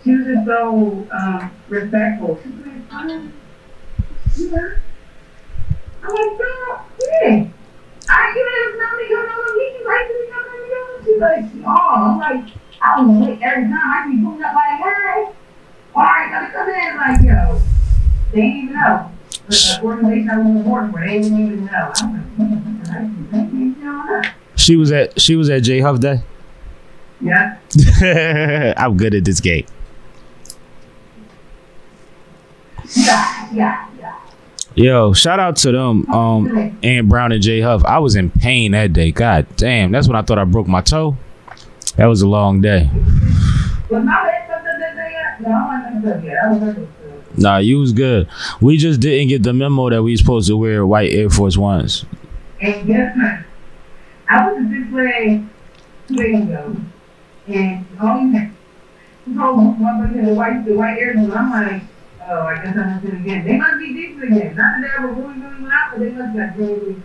she 0.04 0.14
was 0.14 0.26
just 0.26 0.46
so 0.46 1.06
um, 1.10 1.50
respectful. 1.68 2.38
She 2.42 2.48
was 2.50 2.66
like, 2.66 2.74
oh, 2.92 3.30
you 4.36 4.50
know? 4.50 4.76
I'm 6.02 6.14
like, 6.14 6.38
girl, 6.38 6.86
yeah. 7.22 7.48
I 8.08 8.32
give 8.34 8.46
it 8.46 8.74
a 8.74 8.78
number, 8.78 9.02
you 9.02 9.16
know, 9.16 9.44
he 9.54 9.76
can 9.76 9.86
write 9.86 10.06
to 10.06 10.14
me, 10.14 10.26
you 10.26 10.70
know, 10.74 11.04
she's 11.04 11.20
like, 11.20 11.44
oh, 11.66 11.94
I'm 11.94 12.18
like, 12.18 12.54
I 12.80 13.00
was 13.00 13.26
late 13.26 13.42
every 13.42 13.64
time. 13.64 13.72
I 13.74 14.06
be 14.08 14.22
pulling 14.22 14.42
up 14.42 14.54
like, 14.54 14.80
hey, 14.80 15.32
all 15.94 16.02
right, 16.02 16.30
gotta 16.30 16.52
come 16.52 16.68
in. 16.68 16.96
Like, 16.96 17.22
yo, 17.22 17.60
they 18.32 18.40
didn't 18.40 18.56
even 18.64 18.74
know. 18.74 19.10
The 19.48 19.80
organization 19.82 20.30
I 20.30 20.38
was 20.38 20.64
working 20.64 20.92
for, 20.92 21.00
they 21.00 21.20
didn't 21.20 21.46
even 21.46 21.64
know. 21.66 21.92
I'm 21.96 22.12
like, 22.12 22.92
I 23.32 23.38
ain't 23.38 23.54
even 23.54 23.80
know. 23.80 24.22
She 24.56 24.76
was 24.76 24.92
at 24.92 25.20
she 25.20 25.36
was 25.36 25.48
at 25.50 25.62
J 25.62 25.80
Huff 25.80 26.00
Day. 26.00 26.22
Yeah, 27.20 27.58
I'm 28.76 28.96
good 28.96 29.14
at 29.14 29.24
this 29.24 29.40
game. 29.40 29.66
yeah, 32.94 33.52
yeah. 33.52 33.88
Yo, 34.76 35.14
shout 35.14 35.40
out 35.40 35.56
to 35.56 35.72
them, 35.72 36.06
um, 36.12 36.78
Ann 36.82 37.08
Brown 37.08 37.32
and 37.32 37.42
Jay 37.42 37.62
Huff. 37.62 37.82
I 37.86 37.98
was 37.98 38.14
in 38.14 38.30
pain 38.30 38.72
that 38.72 38.92
day. 38.92 39.10
God 39.10 39.46
damn, 39.56 39.90
that's 39.90 40.06
when 40.06 40.16
I 40.16 40.22
thought 40.22 40.38
I 40.38 40.44
broke 40.44 40.66
my 40.66 40.82
toe. 40.82 41.16
That 41.96 42.06
was 42.06 42.20
a 42.20 42.28
long 42.28 42.60
day. 42.60 42.90
My. 43.90 44.32
Nah, 47.38 47.58
you 47.58 47.78
was 47.78 47.92
good. 47.92 48.28
We 48.60 48.76
just 48.76 49.00
didn't 49.00 49.28
get 49.28 49.42
the 49.42 49.52
memo 49.52 49.90
that 49.90 50.02
we 50.02 50.16
supposed 50.16 50.48
to 50.48 50.56
wear 50.56 50.86
white 50.86 51.10
Air 51.12 51.30
Force 51.30 51.56
Ones. 51.56 52.04
And 52.60 52.86
guess 52.86 53.16
what? 53.16 53.44
I 54.28 54.52
was 54.52 54.70
this 54.70 54.92
way 54.92 55.44
two 56.08 56.16
days 56.16 56.42
ago, 56.42 56.76
and 57.48 57.86
all 58.00 58.18
these 58.20 58.50
told 59.34 59.80
one 59.80 60.06
person 60.06 60.24
the 60.24 60.34
white 60.34 60.64
the 60.64 60.74
white 60.74 60.98
air 60.98 61.10
and 61.10 61.32
I'm 61.32 61.50
like, 61.50 61.82
oh, 62.28 62.40
I 62.40 62.54
guess 62.62 62.76
I 62.76 62.94
missed 62.94 63.04
it 63.06 63.14
again. 63.14 63.44
They 63.44 63.56
must 63.56 63.78
be 63.78 63.92
decent 63.94 64.24
again. 64.24 64.56
Not 64.56 64.56
that 64.56 64.80
they 64.80 64.88
ever 64.96 65.12
really 65.12 65.40
really 65.40 65.72
out, 65.72 65.90
but 65.92 66.00
they 66.00 66.10
must 66.10 66.38
have 66.38 66.58
really 66.58 66.74
really. 66.74 67.02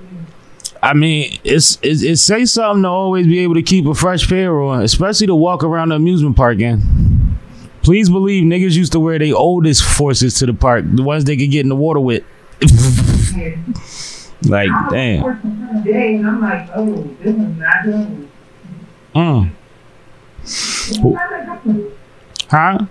I 0.84 0.94
mean, 0.94 1.40
it's 1.44 1.78
it, 1.82 2.02
it 2.04 2.18
say 2.18 2.46
something 2.46 2.84
to 2.84 2.90
always 2.90 3.28
be 3.28 3.40
able 3.40 3.54
to 3.56 3.62
keep 3.62 3.86
a 3.86 3.94
fresh 3.94 4.28
pair 4.28 4.60
on, 4.62 4.82
especially 4.82 5.28
to 5.28 5.36
walk 5.36 5.64
around 5.64 5.90
the 5.90 5.96
amusement 5.96 6.36
park 6.36 6.60
in. 6.60 7.38
Please 7.84 8.10
believe 8.10 8.44
niggas 8.44 8.76
used 8.76 8.92
to 8.92 9.00
wear 9.00 9.18
their 9.18 9.36
oldest 9.36 9.84
forces 9.84 10.36
to 10.36 10.46
the 10.46 10.54
park, 10.54 10.86
the 10.88 11.04
ones 11.04 11.26
they 11.26 11.38
could 11.38 11.52
get 11.52 11.62
in 11.62 11.70
the 11.70 11.76
water 11.76 12.00
with. 12.00 12.24
yeah. 13.36 13.58
like, 14.50 14.70
damn. 14.92 15.24
working 15.24 15.84
day, 15.84 16.16
and 16.16 16.28
I'm 16.28 16.42
like, 16.42 16.70
oh, 16.76 17.04
this 17.22 17.36
is 17.36 17.58
not 17.58 17.84
good. 17.84 18.30
Mm. 19.16 19.52
It's 20.44 20.98
not 21.00 21.30
that 21.30 21.46
comfortable. 21.46 21.92
Huh? 22.50 22.86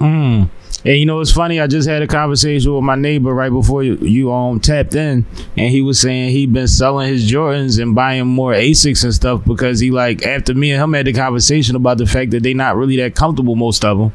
Mm. 0.00 0.50
And 0.84 0.96
you 0.98 1.06
know 1.06 1.20
it's 1.20 1.30
funny. 1.30 1.60
I 1.60 1.68
just 1.68 1.88
had 1.88 2.02
a 2.02 2.08
conversation 2.08 2.74
with 2.74 2.82
my 2.82 2.96
neighbor 2.96 3.32
right 3.32 3.52
before 3.52 3.84
you, 3.84 3.96
you 3.98 4.32
um 4.32 4.58
tapped 4.58 4.96
in, 4.96 5.24
and 5.56 5.70
he 5.70 5.80
was 5.80 6.00
saying 6.00 6.30
he'd 6.30 6.52
been 6.52 6.66
selling 6.66 7.08
his 7.08 7.30
Jordans 7.30 7.80
and 7.80 7.94
buying 7.94 8.26
more 8.26 8.52
Asics 8.52 9.04
and 9.04 9.14
stuff 9.14 9.44
because 9.44 9.78
he 9.78 9.92
like 9.92 10.26
after 10.26 10.54
me 10.54 10.72
and 10.72 10.82
him 10.82 10.92
had 10.92 11.06
the 11.06 11.12
conversation 11.12 11.76
about 11.76 11.98
the 11.98 12.06
fact 12.06 12.32
that 12.32 12.42
they 12.42 12.52
not 12.52 12.76
really 12.76 12.96
that 12.96 13.14
comfortable 13.14 13.54
most 13.54 13.84
of 13.84 13.96
them. 13.96 14.12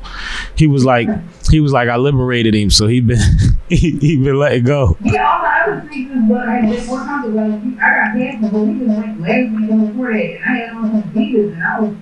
He 0.57 0.67
was 0.67 0.84
like 0.84 1.07
he 1.49 1.61
was 1.61 1.71
like 1.71 1.88
I 1.88 1.95
liberated 1.95 2.53
him, 2.53 2.69
so 2.69 2.88
he 2.88 2.99
been 2.99 3.19
he, 3.69 3.91
he 3.91 4.17
been 4.17 4.38
letting 4.38 4.65
go. 4.65 4.97
Yeah, 5.01 5.25
all 5.25 5.41
the 5.41 5.73
other 5.78 5.88
sneakers, 5.88 6.17
but 6.28 6.49
I 6.49 6.55
had 6.57 6.86
more 6.86 6.99
comfortable. 6.99 7.39
I 7.39 7.49
got 7.49 8.13
pants, 8.13 8.47
but 8.51 8.59
we 8.59 8.80
just 8.80 8.89
went 8.89 9.21
last 9.21 9.88
before 9.88 10.11
that, 10.11 10.41
I 10.45 10.57
had 10.57 10.69
on 10.75 10.91
some 10.91 11.11
sneakers, 11.13 11.53
and 11.53 11.63
I 11.63 11.80
was 11.80 11.95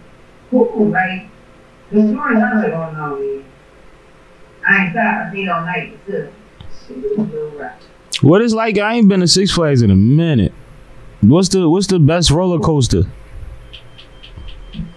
cool. 0.50 0.90
Like, 0.90 1.28
the 1.96 2.12
story, 2.12 2.36
I 2.38 2.56
was 2.56 3.20
like. 3.20 3.46
I 4.68 4.84
ain't 4.84 4.92
stopped. 4.92 5.28
I 5.28 5.30
stayed 5.32 5.48
all 5.48 5.62
night, 5.66 5.98
but 6.06 6.14
still, 6.14 6.32
shit, 6.88 7.06
it 7.06 7.18
was 7.18 7.28
real 7.30 7.50
rough. 7.52 7.82
What 8.22 8.42
is 8.42 8.54
like? 8.54 8.78
I 8.78 8.96
ain't 8.96 9.08
been 9.08 9.20
to 9.20 9.28
Six 9.28 9.52
Flags 9.52 9.82
in 9.82 9.92
a 9.92 9.96
minute. 9.96 10.54
What's 11.22 11.50
the 11.50 11.70
What's 11.70 11.88
the 11.88 12.00
best 12.00 12.32
roller 12.32 12.60
coaster? 12.60 13.04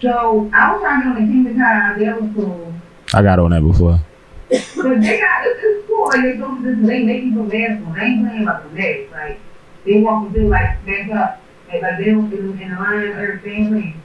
So 0.01 0.51
I 0.53 0.73
was 0.73 0.81
trying 0.81 1.03
to 1.03 1.09
get 1.09 1.17
on 1.17 1.45
the 1.45 1.51
Kingda 1.51 1.57
Ka. 1.57 1.99
That 1.99 2.23
was 2.23 2.31
cool. 2.35 2.75
I 3.15 3.23
got 3.23 3.39
on 3.39 3.51
that 3.51 3.63
before. 3.63 4.01
But 4.49 5.01
they 5.01 5.21
got 5.21 5.45
this 5.45 5.63
is 5.63 5.85
cool. 5.87 6.11
They 6.11 6.37
go 6.37 6.55
to 6.55 6.63
this, 6.63 6.87
they 6.87 7.05
make 7.05 7.23
feel 7.35 7.45
bad 7.45 7.79
for. 7.79 7.85
them. 7.85 7.95
They 7.95 8.05
ain't 8.05 8.27
playing 8.27 8.43
about 8.43 8.71
the 8.71 8.81
legs. 8.81 9.13
Like 9.13 9.41
they 9.85 10.01
walk 10.01 10.33
through 10.33 10.49
like 10.49 10.85
back 10.87 11.11
up. 11.11 11.43
Like, 11.69 11.83
like 11.83 11.99
they 11.99 12.07
don't 12.07 12.31
get 12.31 12.39
in 12.41 12.57
the 12.57 12.77
line 12.77 13.09
or 13.09 13.21
everything. 13.21 14.01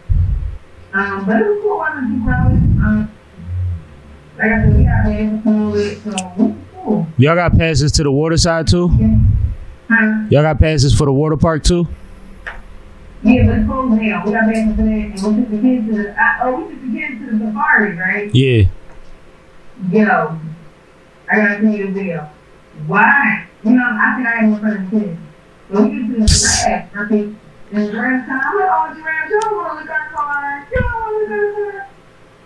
Um, 0.94 1.26
but 1.26 1.42
it 1.42 1.46
was 1.46 1.60
cool. 1.64 1.82
I 1.82 2.00
too 2.02 2.22
crowded. 2.24 2.73
I 2.84 3.08
to. 5.44 7.08
Y'all 7.18 7.36
got 7.36 7.58
passes 7.58 7.92
to 7.94 8.04
the 8.04 8.12
water 8.12 8.38
side 8.38 8.68
too. 8.68 8.90
Huh? 9.90 10.26
Y'all 10.30 10.44
got 10.44 10.60
passes 10.60 10.94
for 10.94 11.06
the 11.06 11.14
water 11.14 11.38
park 11.38 11.64
too. 11.64 11.88
Yeah, 13.24 13.46
but 13.48 13.58
it's 13.60 13.68
cold 13.70 13.92
now. 13.92 14.26
We 14.26 14.32
got 14.34 14.42
to 14.42 14.52
that, 14.52 14.58
and 14.58 14.76
we 14.76 15.16
took 15.16 15.50
the 15.50 15.62
kids 15.62 15.88
to 15.88 15.94
the. 15.96 16.16
I, 16.20 16.40
oh, 16.44 16.56
we 16.60 16.74
took 16.74 16.82
the 16.82 17.00
kids 17.00 17.20
to 17.20 17.26
the 17.32 17.46
safari, 17.46 17.96
right? 17.96 18.36
Yeah. 18.36 18.64
Yo, 19.92 20.40
I 21.32 21.36
gotta 21.36 21.62
tell 21.62 21.72
you 21.72 21.88
the 21.88 21.92
video. 21.94 22.30
Why? 22.88 23.48
You 23.64 23.72
know, 23.72 23.84
I 23.86 24.16
think 24.16 24.28
I 24.28 24.32
had 24.32 24.50
more 24.50 24.60
fun 24.60 24.70
than 24.70 24.90
kids. 24.90 25.20
So 25.72 25.84
we 25.84 25.90
get 25.90 26.08
to 26.08 26.20
the 26.20 26.28
giraffe, 26.28 26.96
okay? 26.98 27.36
And 27.72 27.88
the 27.88 27.92
giraffe 27.92 28.28
come, 28.28 28.42
I'm 28.44 28.60
like, 28.60 28.70
oh, 28.72 28.94
giraffe, 28.94 29.30
you 29.30 29.40
don't 29.40 29.56
wanna 29.56 29.80
look 29.80 29.90
at 29.90 30.10
the 30.10 30.16
car. 30.16 30.68
You 30.70 30.80
don't 30.82 30.94
wanna 30.94 31.18
look 31.18 31.32
at 31.32 31.56
the 31.56 31.80
car. 31.80 31.93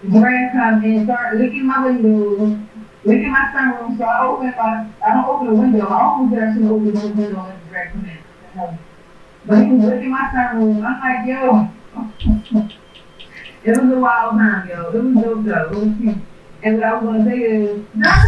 Giraffe 0.03 0.51
comes 0.53 0.83
and 0.83 1.05
start 1.05 1.35
licking 1.37 1.65
my 1.65 1.85
window, 1.85 2.59
licking 3.03 3.31
my 3.31 3.51
sunroom. 3.53 3.97
So 3.97 4.03
I 4.03 4.25
open 4.27 4.53
my, 4.57 4.87
I 5.05 5.13
don't 5.13 5.25
open 5.25 5.47
the 5.47 5.53
window. 5.55 5.87
I 5.87 6.01
almost 6.01 6.33
did 6.35 6.43
actually 6.43 6.67
open 6.67 6.93
the 6.93 6.99
window 6.99 7.39
and 7.45 7.59
the 7.61 7.69
giraffe 7.69 7.91
come 7.93 8.05
in. 8.05 8.77
But 9.45 9.63
he 9.65 9.71
was 9.73 9.85
licking 9.85 10.11
my 10.11 10.29
sunroom. 10.33 10.85
I'm 10.85 10.99
like, 11.01 11.27
yo. 11.27 11.69
it 13.63 13.69
was 13.81 13.91
a 13.91 13.99
wild 13.99 14.31
time, 14.37 14.67
yo. 14.69 14.89
It 14.91 15.03
was 15.03 15.23
dope, 15.23 15.45
though. 15.45 15.63
It 15.63 15.85
was 15.85 15.97
cute. 15.99 16.17
And 16.63 16.75
what 16.77 16.83
I 16.85 16.93
was 16.93 17.03
gonna 17.03 17.25
say 17.29 17.37
is, 17.37 17.85
not 17.95 18.25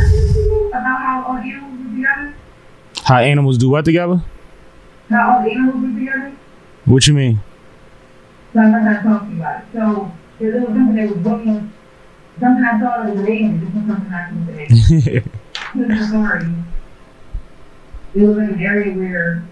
about 0.70 1.00
how 1.02 1.24
all 1.28 1.38
animals 1.38 1.80
were 1.80 1.90
together, 1.96 2.36
How 3.04 3.18
animals 3.18 3.58
do 3.58 3.70
what 3.70 3.86
together? 3.86 4.22
how 5.10 5.40
all 5.40 5.50
animals 5.50 5.76
were 5.82 6.00
together. 6.00 6.32
What 6.86 7.08
you 7.08 7.14
mean? 7.16 7.40
So 8.54 8.60
I'm 8.60 8.72
not 8.72 8.84
gonna 8.84 9.02
talk 9.20 9.28
to 9.28 9.34
you 9.34 9.40
about 9.42 9.60
it. 9.62 9.66
So 9.74 10.12
there's 10.40 10.56
a 10.56 10.60
little 10.60 10.76
something 10.76 10.96
that 10.96 11.16
was 11.16 11.26
looking, 11.26 11.74
something 12.40 12.64
I 12.64 12.80
thought 12.80 13.06
was 13.06 13.20
amazing. 13.20 13.60
This 13.60 13.70
is 13.70 13.88
something 13.88 14.14
I 14.14 14.28
can 14.30 14.48
say. 14.48 15.24
A 15.80 16.08
story. 16.08 16.46
It 18.16 18.28
was 18.28 18.38
an 18.38 18.62
area 18.62 18.94
where 18.94 19.44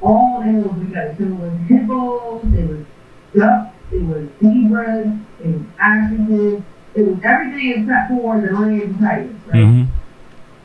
all 0.00 0.42
animals 0.42 0.76
were. 0.76 1.14
So 1.18 1.24
it 1.24 1.30
was 1.30 1.52
hippos, 1.68 2.44
it 2.54 2.68
was 2.68 2.86
ducks, 3.34 3.74
it 3.92 4.02
was 4.02 4.28
zebras, 4.40 5.08
it 5.42 5.46
was 5.46 5.62
ostriches, 5.80 6.62
it 6.94 7.02
was 7.02 7.18
everything 7.24 7.82
except 7.82 8.10
for 8.10 8.40
the 8.40 8.52
lions 8.52 8.82
and 8.82 9.00
tigers, 9.00 9.36
right? 9.46 9.64
hmm 9.64 9.84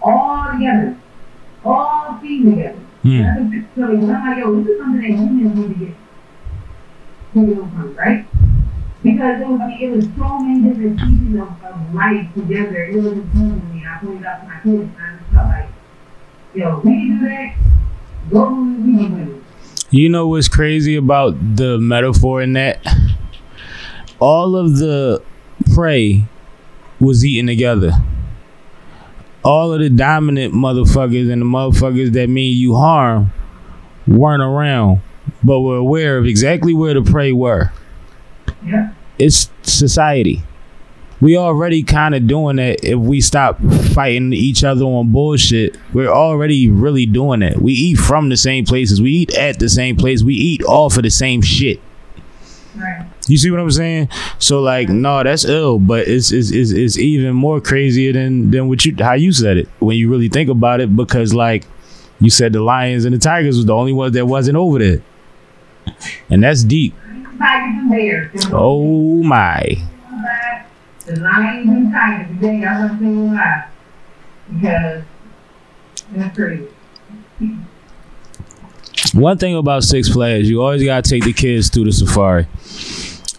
all 0.04 0.52
together, 0.52 0.98
all 1.64 2.20
feeding 2.22 2.58
together. 2.58 2.80
Big 3.50 3.72
story. 3.72 3.98
I'm 3.98 4.08
like, 4.08 4.38
yo, 4.38 4.56
this 4.62 4.68
is 4.68 4.80
something 4.80 5.02
that 5.02 5.08
humans 5.10 5.58
need 5.58 5.70
to 5.70 5.86
get 5.86 5.96
from, 7.34 7.96
right? 7.96 8.26
Because 9.04 9.42
it 9.42 9.48
was, 9.48 9.60
it 9.82 9.90
was 9.90 10.06
so 10.18 10.40
many 10.40 10.70
different 10.70 10.98
pieces 10.98 11.42
of, 11.42 11.64
of 11.64 11.94
life 11.94 12.34
together. 12.34 12.86
It 12.86 12.96
was 12.96 13.08
amazing 13.08 13.60
to 13.60 13.66
me. 13.68 13.84
I 13.86 14.00
pointed 14.00 14.26
out 14.26 14.42
to 14.42 14.48
my 14.48 14.60
kids, 14.64 14.90
and 14.98 14.98
I 14.98 15.18
just 15.18 15.32
felt 15.34 15.48
like, 15.50 15.70
yo, 16.54 16.80
we 16.80 17.10
do 17.10 17.20
that. 17.20 17.56
Go. 18.32 19.44
You 19.90 20.10
know 20.10 20.28
what's 20.28 20.48
crazy 20.48 20.96
about 20.96 21.36
the 21.58 21.78
metaphor 21.78 22.42
in 22.42 22.54
that? 22.54 22.80
All 24.20 24.56
of 24.56 24.78
the 24.78 25.22
prey 25.76 26.24
was 27.00 27.26
eaten 27.26 27.48
together. 27.48 27.92
All 29.44 29.74
of 29.74 29.82
the 29.82 29.90
dominant 29.90 30.54
motherfuckers 30.54 31.30
and 31.30 31.42
the 31.42 31.46
motherfuckers 31.46 32.14
that 32.14 32.30
mean 32.30 32.58
you 32.58 32.76
harm 32.76 33.34
weren't 34.08 34.42
around, 34.42 35.02
but 35.44 35.60
were 35.60 35.76
aware 35.76 36.18
of 36.18 36.26
exactly 36.26 36.74
where 36.74 36.94
the 36.94 37.02
prey 37.02 37.34
were. 37.34 37.72
Yeah. 38.66 38.94
It's 39.20 39.50
society. 39.64 40.44
We 41.22 41.38
already 41.38 41.84
kind 41.84 42.16
of 42.16 42.28
doing 42.28 42.58
that 42.58 42.84
if 42.84 43.00
we 43.00 43.22
stop 43.22 43.58
fighting 43.94 44.34
each 44.34 44.64
other 44.64 44.84
on 44.84 45.12
bullshit. 45.14 45.78
We're 45.94 46.12
already 46.12 46.70
really 46.70 47.06
doing 47.06 47.42
it. 47.42 47.62
We 47.62 47.72
eat 47.72 47.96
from 47.98 48.28
the 48.28 48.36
same 48.36 48.66
places. 48.66 49.02
We 49.02 49.12
eat 49.12 49.34
at 49.38 49.60
the 49.60 49.70
same 49.70 49.96
place. 49.96 50.22
We 50.22 50.34
eat 50.34 50.64
off 50.64 50.98
of 50.98 51.04
the 51.04 51.10
same 51.10 51.42
shit. 51.42 51.80
Right. 52.76 53.08
You 53.28 53.38
see 53.38 53.52
what 53.52 53.60
I'm 53.60 53.72
saying? 53.72 54.10
So 54.40 54.62
like, 54.62 54.90
no, 54.90 55.24
that's 55.24 55.46
ill, 55.46 55.80
but 55.80 56.08
it's 56.08 56.32
it's, 56.32 56.52
it's, 56.52 56.72
it's 56.72 56.98
even 56.98 57.34
more 57.36 57.62
crazier 57.62 58.12
than 58.12 58.52
than 58.52 58.68
what 58.68 58.84
you 58.84 58.96
how 59.00 59.14
you 59.14 59.32
said 59.32 59.58
it 59.58 59.70
when 59.80 59.96
you 59.96 60.10
really 60.10 60.28
think 60.28 60.50
about 60.50 60.82
it 60.82 60.94
because 60.94 61.34
like 61.34 61.66
you 62.20 62.30
said 62.30 62.52
the 62.54 62.62
lions 62.62 63.06
and 63.06 63.14
the 63.14 63.20
tigers 63.20 63.56
was 63.56 63.66
the 63.66 63.76
only 63.76 63.94
ones 63.94 64.14
that 64.14 64.26
wasn't 64.26 64.58
over 64.58 64.80
there, 64.80 65.02
and 66.30 66.44
that's 66.44 66.64
deep. 66.64 66.94
Oh 68.54 69.24
my. 69.24 69.78
One 79.14 79.38
thing 79.38 79.56
about 79.56 79.84
Six 79.84 80.10
Flags, 80.10 80.50
you 80.50 80.62
always 80.62 80.84
gotta 80.84 81.08
take 81.08 81.24
the 81.24 81.34
kids 81.34 81.70
through 81.70 81.86
the 81.86 81.92
safari. 81.92 82.48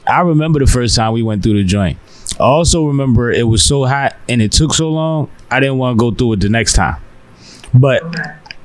I 0.06 0.20
remember 0.20 0.58
the 0.60 0.66
first 0.66 0.94
time 0.94 1.12
we 1.14 1.22
went 1.22 1.42
through 1.42 1.54
the 1.54 1.64
joint. 1.64 1.98
I 2.38 2.44
also 2.44 2.86
remember 2.86 3.30
it 3.32 3.46
was 3.46 3.64
so 3.64 3.84
hot 3.84 4.16
and 4.28 4.42
it 4.42 4.52
took 4.52 4.74
so 4.74 4.90
long, 4.90 5.30
I 5.50 5.60
didn't 5.60 5.78
want 5.78 5.98
to 5.98 6.00
go 6.00 6.10
through 6.14 6.34
it 6.34 6.40
the 6.40 6.48
next 6.48 6.74
time. 6.74 6.96
But 7.72 8.02
Okay. 8.02 8.22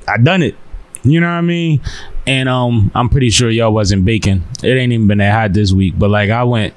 I 0.08 0.18
done 0.18 0.44
it. 0.44 0.56
You 1.04 1.20
know 1.20 1.28
what 1.28 1.34
I 1.34 1.42
mean? 1.42 1.82
And 2.28 2.50
um, 2.50 2.92
I'm 2.94 3.10
pretty 3.10 3.30
sure 3.30 3.50
y'all 3.50 3.74
wasn't 3.74 4.06
baking. 4.06 4.44
It 4.64 4.78
ain't 4.78 4.92
even 4.92 5.08
been 5.08 5.20
that 5.20 5.34
hot 5.34 5.54
this 5.54 5.72
week. 5.72 5.94
But 5.98 6.10
like 6.10 6.30
I 6.30 6.44
went, 6.44 6.74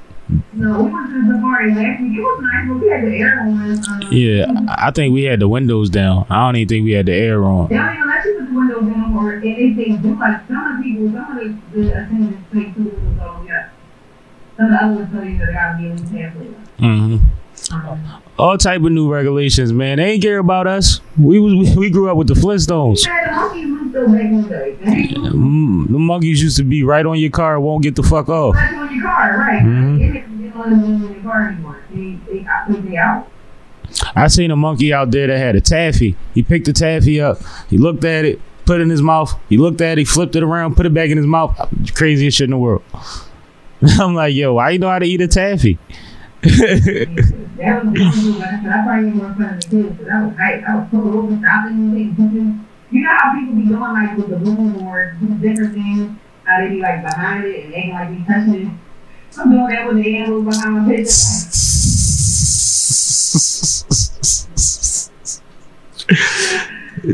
No, 0.52 0.84
we 0.84 0.90
the 0.90 1.34
safari 1.34 1.74
last 1.74 2.00
week. 2.00 2.18
Was 2.18 2.42
nice, 2.42 2.68
but 2.68 2.80
we 2.80 2.88
had 2.88 3.04
the 3.04 3.16
air 3.16 3.40
on. 3.40 4.12
Yeah, 4.12 4.74
I 4.78 4.90
think 4.90 5.12
we 5.12 5.24
had 5.24 5.40
the 5.40 5.48
windows 5.48 5.90
down. 5.90 6.26
I 6.30 6.46
don't 6.46 6.56
even 6.56 6.68
think 6.68 6.84
we 6.84 6.92
had 6.92 7.06
the 7.06 7.12
air 7.14 7.44
on. 7.44 7.68
They 7.68 7.76
don't 7.76 7.94
even 7.94 8.08
let 8.08 8.24
you 8.24 8.38
put 8.38 8.46
the 8.48 8.54
windows 8.54 8.94
down, 8.94 9.16
or 9.16 9.34
if 9.34 10.18
like 10.18 10.46
some 10.48 10.66
of 10.66 10.78
the 10.78 10.82
people, 10.82 11.12
some 11.12 11.38
of 11.38 11.72
the, 11.72 11.80
the 11.80 11.90
attendants 11.90 12.38
take 12.52 12.74
two 12.74 12.84
windows 12.84 13.20
off. 13.20 13.44
Yeah. 13.46 13.68
Some 14.56 14.66
of 14.66 14.72
the 14.72 14.84
others 14.84 15.08
tell 15.12 15.24
you 15.24 15.38
that 15.38 15.52
gotta 15.52 15.78
be 15.78 15.86
in 15.90 15.96
the 15.96 16.52
hmm 16.78 17.16
Um, 17.74 18.21
All 18.38 18.56
type 18.58 18.82
of 18.82 18.90
new 18.92 19.12
regulations, 19.12 19.72
man. 19.72 19.98
They 19.98 20.12
ain't 20.12 20.22
care 20.22 20.38
about 20.38 20.66
us. 20.66 21.00
We 21.20 21.38
was 21.38 21.76
we 21.76 21.90
grew 21.90 22.10
up 22.10 22.16
with 22.16 22.28
the 22.28 22.34
Flintstones. 22.34 23.02
the 23.04 23.30
monkeys 23.32 23.66
moved 23.66 23.92
though 23.94 24.06
back 24.08 24.20
in 24.24 24.42
the 24.42 24.48
day. 24.48 24.76
They 24.82 24.90
ain't 24.92 25.18
moved 25.18 25.32
Mm, 25.34 25.92
the 25.92 25.98
monkeys 25.98 26.42
used 26.42 26.56
to 26.56 26.64
be 26.64 26.82
right 26.82 27.04
on 27.04 27.18
your 27.18 27.30
car, 27.30 27.60
won't 27.60 27.82
get 27.82 27.94
the 27.96 28.02
fuck 28.02 28.28
off. 28.28 28.54
back 28.54 28.72
on 28.74 28.94
your 28.94 29.02
car, 29.04 29.38
right? 29.38 29.62
Mhm. 29.62 29.98
They 29.98 30.06
didn't 30.12 30.42
they 30.42 30.48
don't 30.48 30.58
let 30.58 30.70
them 30.70 31.04
in 31.06 31.12
your 31.12 31.22
car 31.22 31.48
anymore. 31.48 31.76
They 31.92 32.18
they 32.30 32.46
out 32.46 32.84
they 32.90 32.96
out. 32.96 33.28
I 34.16 34.28
seen 34.28 34.50
a 34.50 34.56
monkey 34.56 34.92
out 34.92 35.10
there 35.10 35.26
that 35.26 35.36
had 35.38 35.54
a 35.56 35.60
taffy. 35.60 36.16
He 36.34 36.42
picked 36.42 36.64
the 36.66 36.72
taffy 36.72 37.20
up. 37.20 37.38
He 37.68 37.76
looked 37.76 38.04
at 38.04 38.24
it, 38.24 38.40
put 38.64 38.80
it 38.80 38.84
in 38.84 38.88
his 38.90 39.02
mouth. 39.02 39.34
He 39.50 39.58
looked 39.58 39.80
at 39.82 39.92
it, 39.92 39.98
he 39.98 40.04
flipped 40.06 40.34
it 40.36 40.42
around, 40.42 40.76
put 40.76 40.86
it 40.86 40.94
back 40.94 41.10
in 41.10 41.18
his 41.18 41.26
mouth. 41.26 41.54
Craziest 41.94 42.38
shit 42.38 42.46
in 42.46 42.52
the 42.52 42.56
world. 42.58 42.82
I'm 44.00 44.14
like, 44.14 44.34
yo, 44.34 44.54
why 44.54 44.70
you 44.70 44.78
know 44.78 44.88
how 44.88 44.98
to 44.98 45.06
eat 45.06 45.20
a 45.20 45.28
taffy? 45.28 45.78
That 46.42 47.84
was 47.84 47.92
was 47.92 48.24
new. 48.24 48.42
I 48.42 48.60
said, 48.60 48.66
I 48.66 48.82
probably 48.82 49.10
more 49.10 49.28
fun 49.34 49.38
than 49.38 49.60
the 49.60 49.66
kids, 49.70 49.96
but 49.98 50.06
that 50.06 50.26
was 50.26 50.36
hype. 50.36 50.64
I 50.66 50.74
was 50.76 50.88
pulled 50.90 51.14
over, 51.14 51.38
taking 51.38 52.16
pictures. 52.16 52.52
You 52.90 53.00
know 53.02 53.16
how 53.16 53.38
people 53.38 53.54
be 53.54 53.66
doing 53.66 53.80
like 53.80 54.16
with 54.16 54.28
the 54.28 54.36
boom 54.36 54.82
or 54.82 55.16
do 55.20 55.26
different 55.38 55.74
things, 55.74 56.18
how 56.44 56.60
they 56.60 56.68
be 56.70 56.80
like 56.80 57.02
behind 57.02 57.44
it 57.44 57.64
and 57.64 57.72
they 57.72 57.82
can 57.82 57.92
like 57.92 58.10
be 58.10 58.24
touching 58.24 58.66
it. 58.66 58.72
I'm 59.38 59.50
doing 59.50 59.68
that 59.68 59.86
with 59.86 60.02
the 60.02 60.16
animals 60.16 60.56
behind 60.56 60.86
my 60.86 60.88
picture. 60.88 61.12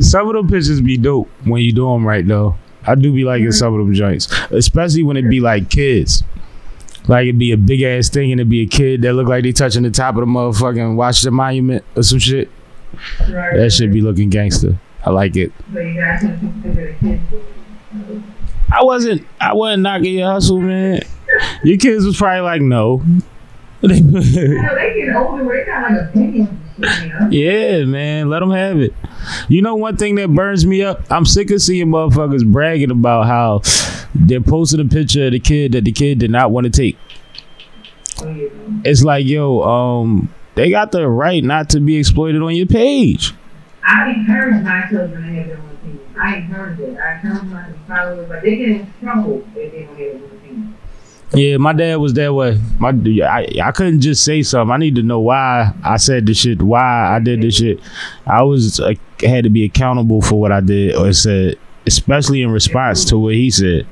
some 0.00 0.28
of 0.28 0.34
them 0.34 0.48
pictures 0.48 0.80
be 0.80 0.96
dope 0.96 1.28
when 1.44 1.62
you 1.62 1.72
do 1.72 1.84
them 1.84 2.06
right 2.06 2.26
though. 2.26 2.56
I 2.86 2.94
do 2.94 3.12
be 3.12 3.24
liking 3.24 3.48
mm-hmm. 3.48 3.52
some 3.52 3.74
of 3.74 3.78
them 3.78 3.92
joints, 3.92 4.32
especially 4.50 5.02
when 5.02 5.18
it 5.18 5.28
be 5.28 5.40
like 5.40 5.68
kids. 5.68 6.24
Like 7.08 7.22
it'd 7.24 7.38
be 7.38 7.52
a 7.52 7.56
big 7.56 7.82
ass 7.82 8.10
thing 8.10 8.30
and 8.32 8.40
it'd 8.40 8.50
be 8.50 8.60
a 8.60 8.66
kid 8.66 9.02
that 9.02 9.14
look 9.14 9.26
like 9.28 9.42
they 9.42 9.52
touching 9.52 9.82
the 9.82 9.90
top 9.90 10.14
of 10.16 10.20
the 10.20 10.26
motherfucking 10.26 10.94
Washington 10.94 11.34
Monument 11.34 11.84
or 11.96 12.02
some 12.02 12.18
shit. 12.18 12.50
Right. 13.28 13.56
That 13.56 13.72
should 13.72 13.92
be 13.92 14.02
looking 14.02 14.28
gangster. 14.28 14.78
I 15.04 15.10
like 15.10 15.36
it. 15.36 15.52
So 15.72 15.80
you 15.80 15.94
guys 15.94 16.20
should 16.20 16.30
have 16.30 16.40
took 16.40 16.74
the 16.74 16.94
kids. 17.00 17.22
I 18.70 18.82
wasn't 18.82 19.26
I 19.40 19.54
wasn't 19.54 19.84
knocking 19.84 20.18
your 20.18 20.30
hustle, 20.30 20.60
man. 20.60 21.00
Your 21.62 21.78
kids 21.78 22.04
was 22.04 22.16
probably 22.16 22.40
like, 22.40 22.60
no. 22.60 23.02
They 23.80 24.00
get 24.00 25.14
older 25.16 25.44
they 25.44 25.64
got 25.64 25.90
like 25.90 26.08
opinions 26.08 26.48
yeah, 27.30 27.84
man, 27.84 28.28
let 28.28 28.40
them 28.40 28.50
have 28.50 28.78
it. 28.78 28.94
You 29.48 29.62
know 29.62 29.74
one 29.74 29.96
thing 29.96 30.14
that 30.16 30.28
burns 30.28 30.64
me 30.64 30.82
up? 30.82 31.10
I'm 31.10 31.26
sick 31.26 31.50
of 31.50 31.60
seeing 31.60 31.88
motherfuckers 31.88 32.46
bragging 32.46 32.90
about 32.90 33.26
how 33.26 33.62
they're 34.14 34.40
posting 34.40 34.80
a 34.80 34.84
picture 34.84 35.26
of 35.26 35.32
the 35.32 35.40
kid 35.40 35.72
that 35.72 35.84
the 35.84 35.92
kid 35.92 36.18
did 36.18 36.30
not 36.30 36.50
want 36.50 36.64
to 36.64 36.70
take. 36.70 36.96
It's 38.84 39.02
like, 39.02 39.26
yo, 39.26 39.62
um, 39.62 40.32
they 40.54 40.70
got 40.70 40.92
the 40.92 41.08
right 41.08 41.42
not 41.42 41.70
to 41.70 41.80
be 41.80 41.96
exploited 41.96 42.42
on 42.42 42.54
your 42.54 42.66
page. 42.66 43.32
I 43.84 44.10
encourage 44.10 44.62
my 44.64 44.86
children 44.88 45.22
to 45.22 45.32
have 45.32 45.46
their 45.46 45.56
own 45.58 45.70
opinion. 45.70 46.00
I 46.20 46.36
encourage 46.36 46.80
it. 46.80 46.98
I 46.98 47.14
encourage 47.14 47.76
follow 47.86 48.20
it, 48.20 48.28
but 48.28 48.42
they 48.42 48.56
get 48.56 48.68
in 48.68 48.92
trouble 49.00 49.44
if 49.46 49.54
they 49.54 49.80
don't 49.80 49.88
have 49.88 49.98
their 49.98 50.14
own. 50.14 50.37
Yeah, 51.34 51.58
my 51.58 51.74
dad 51.74 51.96
was 51.96 52.14
that 52.14 52.32
way. 52.32 52.58
My 52.78 52.88
I, 52.88 53.48
I 53.62 53.70
couldn't 53.72 54.00
just 54.00 54.24
say 54.24 54.42
something. 54.42 54.72
I 54.72 54.78
need 54.78 54.94
to 54.94 55.02
know 55.02 55.20
why 55.20 55.72
I 55.84 55.98
said 55.98 56.24
the 56.24 56.32
shit, 56.32 56.62
why 56.62 57.14
I 57.14 57.18
did 57.18 57.42
this 57.42 57.56
shit. 57.56 57.80
I 58.26 58.42
was 58.42 58.80
uh, 58.80 58.94
had 59.20 59.44
to 59.44 59.50
be 59.50 59.64
accountable 59.64 60.22
for 60.22 60.40
what 60.40 60.52
I 60.52 60.60
did 60.60 60.96
or 60.96 61.12
said, 61.12 61.58
especially 61.86 62.42
in 62.42 62.50
response 62.50 63.04
to 63.06 63.18
what 63.18 63.34
he 63.34 63.50
said. 63.50 63.86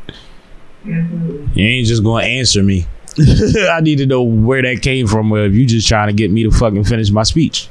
You 0.85 1.49
ain't 1.57 1.87
just 1.87 2.03
gonna 2.03 2.25
answer 2.25 2.63
me. 2.63 2.87
I 3.19 3.81
need 3.81 3.99
to 3.99 4.07
know 4.07 4.23
where 4.23 4.63
that 4.63 4.81
came 4.83 5.07
from. 5.07 5.29
Where 5.29 5.45
if 5.45 5.53
you 5.53 5.67
just 5.67 5.89
trying 5.89 6.09
to 6.09 6.15
get 6.15 6.31
me 6.31 6.45
to 6.45 6.51
fucking 6.51 6.85
finish 6.85 7.11
my 7.11 7.23
speech. 7.23 7.69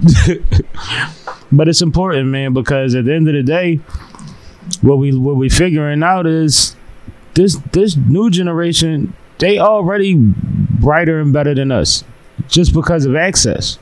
but 1.52 1.68
it's 1.68 1.82
important, 1.82 2.28
man, 2.28 2.52
because 2.52 2.94
at 2.94 3.06
the 3.06 3.14
end 3.14 3.28
of 3.28 3.34
the 3.34 3.42
day, 3.42 3.76
what 4.82 4.96
we 4.98 5.16
what 5.16 5.36
we 5.36 5.48
figuring 5.48 6.02
out 6.02 6.26
is 6.26 6.76
this 7.38 7.56
this 7.72 7.96
new 7.96 8.30
generation 8.30 9.14
they 9.38 9.58
already 9.60 10.14
brighter 10.16 11.20
and 11.20 11.32
better 11.32 11.54
than 11.54 11.70
us, 11.70 12.02
just 12.48 12.74
because 12.74 13.06
of 13.06 13.14
access. 13.14 13.78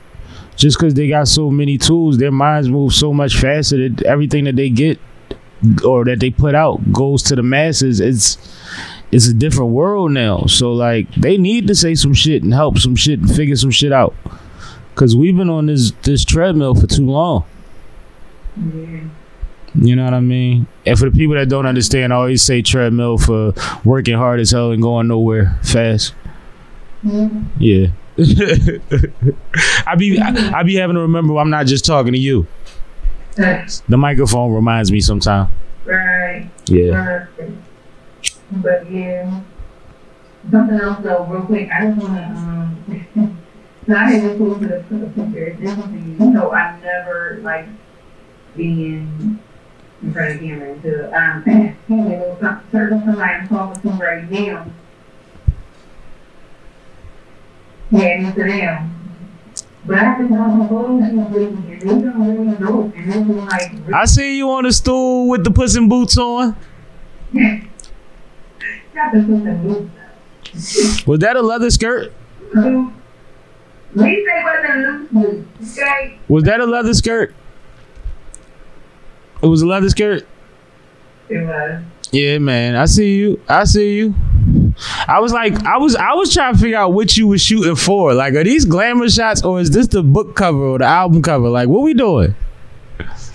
Just 0.57 0.79
because 0.79 0.95
they 0.95 1.09
got 1.09 1.29
so 1.29 1.51
many 1.51 1.77
tools, 1.77 2.17
their 2.17 2.33
minds 2.33 2.69
move 2.71 2.95
so 2.95 3.13
much 3.13 3.37
faster 3.39 3.89
that 3.89 4.03
everything 4.05 4.45
that 4.45 4.57
they 4.57 4.71
get 4.71 4.99
or 5.85 6.05
that 6.07 6.21
they 6.21 6.31
put 6.31 6.55
out 6.55 6.81
goes 6.93 7.23
to 7.25 7.37
the 7.37 7.43
masses. 7.43 8.01
It's 8.01 8.39
it's 9.13 9.29
a 9.29 9.35
different 9.35 9.73
world 9.73 10.13
now. 10.13 10.45
So 10.47 10.73
like 10.73 11.11
they 11.15 11.37
need 11.37 11.67
to 11.69 11.75
say 11.75 11.95
some 11.95 12.15
shit 12.15 12.43
and 12.43 12.55
help 12.55 12.79
some 12.79 12.97
shit 12.97 13.21
and 13.21 13.35
figure 13.35 13.57
some 13.57 13.71
shit 13.71 13.93
out. 13.93 14.15
Cause 14.95 15.15
we've 15.15 15.37
been 15.37 15.51
on 15.51 15.67
this 15.67 15.93
this 16.03 16.25
treadmill 16.25 16.75
for 16.75 16.87
too 16.87 17.07
long. 17.07 17.45
Yeah. 18.57 19.01
You 19.79 19.95
know 19.97 20.05
what 20.05 20.15
I 20.15 20.21
mean? 20.21 20.67
And 20.87 20.99
for 20.99 21.11
the 21.11 21.17
people 21.17 21.35
that 21.37 21.49
don't 21.49 21.67
understand, 21.67 22.13
I 22.13 22.17
always 22.17 22.43
say 22.43 22.63
treadmill 22.63 23.19
for 23.19 23.53
working 23.85 24.17
hard 24.17 24.41
as 24.41 24.51
hell 24.51 24.71
and 24.71 24.81
going 24.81 25.09
nowhere 25.09 25.59
fast. 25.63 26.15
Yeah. 27.59 27.89
I 29.87 29.95
be 29.99 30.19
I, 30.19 30.59
I 30.59 30.63
be 30.63 30.77
having 30.77 30.95
to 30.95 31.03
remember 31.03 31.37
I'm 31.37 31.51
not 31.51 31.67
just 31.67 31.85
talking 31.85 32.13
to 32.13 32.19
you. 32.19 32.47
Right. 33.37 33.83
The 33.89 33.99
microphone 33.99 34.53
reminds 34.53 34.91
me 34.91 35.01
sometimes. 35.01 35.51
Right. 35.85 36.51
Yeah. 36.67 37.27
But 38.51 38.91
yeah. 38.91 39.41
Something 40.51 40.81
else 40.81 41.03
though, 41.03 41.25
real 41.27 41.43
quick. 41.43 41.69
I 41.71 41.91
just 41.91 41.99
wanna 41.99 42.77
um 43.15 43.39
so 43.87 43.95
I 43.95 44.11
had 44.11 44.23
just 44.23 44.39
posted 44.39 44.71
a, 44.71 44.79
a 44.79 44.81
picture. 44.81 45.57
This 45.61 45.77
was 45.77 45.85
for 45.85 45.91
you. 45.93 46.31
Know 46.31 46.53
I 46.53 46.81
never 46.81 47.41
like 47.43 47.67
being 48.57 49.39
in 50.03 50.13
front 50.13 50.35
of 50.35 50.41
the 50.41 50.47
camera 50.47 50.73
until 50.73 51.15
um 51.15 51.77
know 51.89 52.37
some 52.41 52.61
certain 52.73 53.05
somebody 53.05 53.33
I'm 53.33 53.49
talking 53.49 53.83
to 53.83 53.89
right 54.05 54.31
now. 54.31 54.67
Yeah, 57.91 58.01
and 58.01 58.27
it's 58.27 58.37
them. 58.37 58.93
But 59.87 59.99
I 59.99 60.05
have 60.05 60.19
to 60.19 60.29
tell 60.29 60.49
my 60.49 60.69
photos 60.69 61.03
and 61.03 61.35
they 61.35 61.87
don't 61.89 62.21
really 62.21 62.59
know. 62.59 62.93
And 62.97 63.13
they 63.13 63.33
were 63.33 63.43
like 63.43 63.73
I 63.95 64.05
see 64.05 64.37
you 64.37 64.51
on 64.51 64.65
the 64.65 64.73
stool 64.73 65.29
with 65.29 65.45
the 65.45 65.51
puss 65.51 65.77
in 65.77 65.89
boots 65.89 66.19
on. 66.19 66.57
got 67.33 69.11
to 69.13 69.19
put 69.21 69.45
some 69.45 69.63
boots 69.63 71.07
Was 71.07 71.21
that 71.21 71.37
a 71.37 71.43
leather 71.43 71.71
skirt? 71.71 72.13
up. 72.57 72.93
Lisa 73.95 74.31
wasn't 74.45 75.15
loose, 75.15 75.79
okay? 75.79 76.19
Was 76.29 76.45
that 76.45 76.61
a 76.61 76.67
leather 76.67 76.93
skirt? 76.93 77.35
It 79.47 79.49
was 79.49 79.63
a 79.63 79.67
leather 79.67 79.89
skirt. 79.89 80.27
It 81.29 81.47
was. 81.47 81.85
Yeah, 82.11 82.39
man. 82.39 82.75
I 82.75 82.87
see 82.87 83.15
you. 83.15 83.41
I 83.49 83.63
see 83.63 83.95
you. 83.95 84.15
I 85.07 85.21
was 85.21 85.33
like, 85.33 85.55
I 85.65 85.77
was, 85.79 85.95
I 85.95 86.15
was 86.15 86.35
trying 86.35 86.55
to 86.55 86.59
figure 86.59 86.77
out 86.77 86.93
what 86.95 87.17
you 87.17 87.29
was 87.29 87.41
shooting 87.41 87.77
for. 87.77 88.13
Like, 88.13 88.35
are 88.35 88.43
these 88.43 88.65
glamour 88.65 89.09
shots 89.09 89.45
or 89.45 89.61
is 89.61 89.71
this 89.71 89.87
the 89.87 90.03
book 90.03 90.35
cover 90.35 90.59
or 90.59 90.79
the 90.79 90.85
album 90.85 91.23
cover? 91.23 91.49
Like, 91.49 91.69
what 91.69 91.83
we 91.83 91.95
doing? 91.95 92.35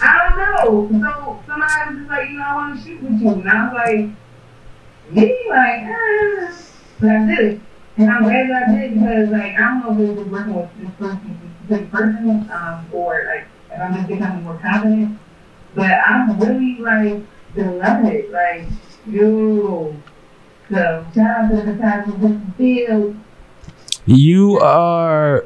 I 0.01 0.59
don't 0.65 0.91
know. 0.91 1.07
So 1.07 1.43
somebody 1.47 1.95
was 1.95 2.09
like, 2.09 2.29
you 2.29 2.37
know, 2.37 2.43
I 2.43 2.55
want 2.55 2.77
to 2.77 2.83
shoot 2.85 3.01
with 3.01 3.21
you. 3.21 3.29
And 3.29 3.49
I 3.49 3.63
was 3.63 3.73
like, 3.73 5.15
me? 5.15 5.45
Like, 5.49 5.83
ah. 5.85 6.57
But 6.99 7.09
I 7.09 7.25
did 7.25 7.39
it. 7.39 7.61
And 7.95 8.11
I'm 8.11 8.23
glad 8.23 8.51
I 8.51 8.75
did 8.75 8.93
because, 8.95 9.29
like, 9.29 9.53
I 9.53 9.59
don't 9.59 9.97
know 9.97 10.03
if 10.03 10.09
it 10.09 10.15
was 10.17 10.27
working 10.27 10.55
with 10.55 10.69
this 10.77 10.91
person, 10.99 11.55
this 11.69 11.89
person 11.89 12.51
um, 12.51 12.85
or, 12.91 13.23
like, 13.33 13.47
if 13.71 13.79
I'm 13.79 13.93
just 13.93 14.07
becoming 14.09 14.43
more 14.43 14.59
confident. 14.61 15.17
But 15.75 15.91
I'm 16.05 16.39
really, 16.39 16.77
like, 16.79 17.21
it. 17.55 18.31
Like, 18.31 18.65
yo. 19.07 19.95
So, 20.69 21.05
shout 21.13 21.45
out 21.45 21.49
to 21.49 21.55
the 21.55 21.73
who 21.73 22.11
took 22.29 22.45
the 22.45 22.51
field. 22.57 23.15
You 24.05 24.57
are 24.59 25.45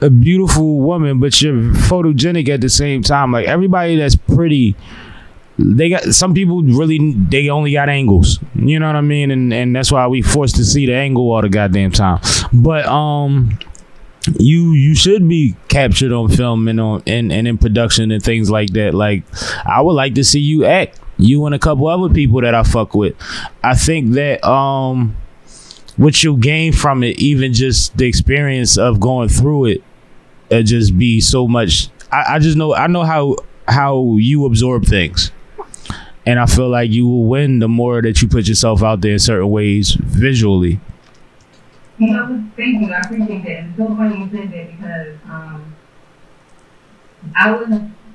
a 0.00 0.10
beautiful 0.10 0.80
woman, 0.80 1.20
but 1.20 1.40
you're 1.40 1.54
photogenic 1.54 2.48
at 2.48 2.60
the 2.60 2.68
same 2.68 3.02
time. 3.02 3.32
Like 3.32 3.46
everybody 3.46 3.96
that's 3.96 4.16
pretty, 4.16 4.76
they 5.58 5.88
got 5.90 6.02
some 6.14 6.34
people 6.34 6.62
really 6.62 7.14
they 7.14 7.48
only 7.48 7.72
got 7.72 7.88
angles. 7.88 8.38
You 8.54 8.78
know 8.78 8.86
what 8.86 8.96
I 8.96 9.00
mean? 9.00 9.30
And 9.30 9.52
and 9.52 9.74
that's 9.74 9.90
why 9.90 10.06
we 10.06 10.22
forced 10.22 10.56
to 10.56 10.64
see 10.64 10.86
the 10.86 10.94
angle 10.94 11.30
all 11.30 11.42
the 11.42 11.48
goddamn 11.48 11.92
time. 11.92 12.20
But 12.52 12.86
um 12.86 13.58
you 14.38 14.72
you 14.72 14.94
should 14.94 15.28
be 15.28 15.56
captured 15.68 16.12
on 16.12 16.28
film 16.28 16.68
and 16.68 16.80
on 16.80 17.02
and, 17.06 17.32
and 17.32 17.48
in 17.48 17.58
production 17.58 18.10
and 18.10 18.22
things 18.22 18.50
like 18.50 18.70
that. 18.70 18.94
Like 18.94 19.24
I 19.66 19.80
would 19.80 19.92
like 19.92 20.14
to 20.14 20.24
see 20.24 20.40
you 20.40 20.64
act. 20.64 21.00
You 21.16 21.46
and 21.46 21.54
a 21.54 21.58
couple 21.58 21.88
other 21.88 22.12
people 22.12 22.40
that 22.42 22.54
I 22.54 22.62
fuck 22.62 22.94
with. 22.94 23.14
I 23.62 23.74
think 23.74 24.12
that 24.12 24.44
um 24.48 25.16
what 25.96 26.22
you'll 26.22 26.36
gain 26.36 26.72
from 26.72 27.02
it, 27.02 27.18
even 27.18 27.52
just 27.52 27.96
the 27.96 28.06
experience 28.06 28.78
of 28.78 29.00
going 29.00 29.28
through 29.28 29.66
it, 29.66 29.82
it 30.48 30.62
just 30.62 30.96
be 30.96 31.20
so 31.20 31.48
much. 31.48 31.88
I, 32.12 32.36
I 32.36 32.38
just 32.38 32.56
know 32.56 32.74
I 32.74 32.86
know 32.86 33.04
how 33.04 33.36
how 33.66 34.16
you 34.16 34.46
absorb 34.46 34.86
things, 34.86 35.32
and 36.24 36.38
I 36.38 36.46
feel 36.46 36.68
like 36.68 36.90
you 36.90 37.06
will 37.06 37.24
win 37.24 37.58
the 37.58 37.68
more 37.68 38.00
that 38.00 38.22
you 38.22 38.28
put 38.28 38.46
yourself 38.48 38.82
out 38.82 39.00
there 39.00 39.12
in 39.12 39.18
certain 39.18 39.50
ways 39.50 39.92
visually. 40.00 40.80
You 41.98 42.12
know, 42.12 42.44
thank 42.56 42.80
you. 42.80 42.92
I 42.92 43.00
appreciate 43.00 43.42
that. 43.44 43.64
It's 43.64 43.76
so 43.76 43.88
funny 43.88 44.20
you 44.20 44.30
said 44.30 44.52
that 44.52 44.76
because 44.76 45.16
um, 45.28 45.76
I 47.34 47.50
was 47.50 47.68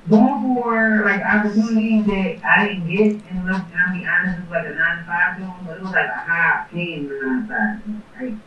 going 0.10 0.56
for 0.56 1.04
like 1.06 1.22
opportunities 1.22 2.06
that 2.06 2.46
I 2.46 2.68
didn't 2.68 2.88
get, 2.88 3.32
and 3.32 3.46
look, 3.46 3.62
and 3.72 3.76
I'll 3.76 3.94
be 3.94 4.06
honest, 4.06 4.40
it 4.40 4.42
was 4.42 4.52
like 4.52 4.66
a 4.66 4.76
nine 4.76 4.98
to 4.98 5.04
five 5.04 5.40
job, 5.40 5.56
but 5.66 5.78
it 5.78 5.84
was 5.84 5.92
like 5.92 6.08
a 6.08 6.20
high 6.20 6.68
paying 6.72 7.10
nine 7.10 7.42
to 7.42 7.54
five, 7.54 7.86
job, 7.86 8.02
right? 8.20 8.38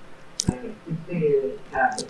Like, 0.48 0.76
it's 0.86 1.00
figured. 1.06 1.58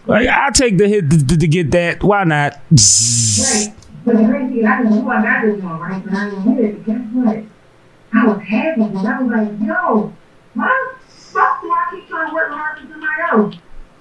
Like 0.06 0.28
I 0.28 0.50
take 0.50 0.78
the 0.78 0.88
hit 0.88 1.10
to, 1.10 1.36
to, 1.36 1.48
get 1.48 1.70
that. 1.72 2.04
Why 2.04 2.24
not? 2.24 2.54
Right. 2.70 3.74
But 4.04 4.18
the 4.18 4.24
crazy 4.24 4.54
thing, 4.56 4.66
I 4.66 4.82
know 4.82 5.08
I 5.08 5.22
got 5.22 5.42
this 5.42 5.62
one, 5.62 5.80
right? 5.80 6.04
But 6.04 6.14
I 6.14 6.30
didn't 6.30 6.54
get 6.54 6.64
it. 6.64 6.84
But 6.84 6.86
guess 6.86 7.06
what? 7.12 7.44
I 8.12 8.26
was 8.26 8.42
happy 8.42 8.84
because 8.84 9.06
I 9.06 9.20
was 9.20 9.32
like, 9.32 9.66
yo, 9.66 10.12
why 10.54 10.94
the 10.94 11.10
fuck 11.10 11.60
do 11.60 11.70
I 11.70 11.88
keep 11.90 12.08
trying 12.08 12.28
to 12.28 12.34
work 12.34 12.50
hard 12.50 12.78
else? 13.20 13.54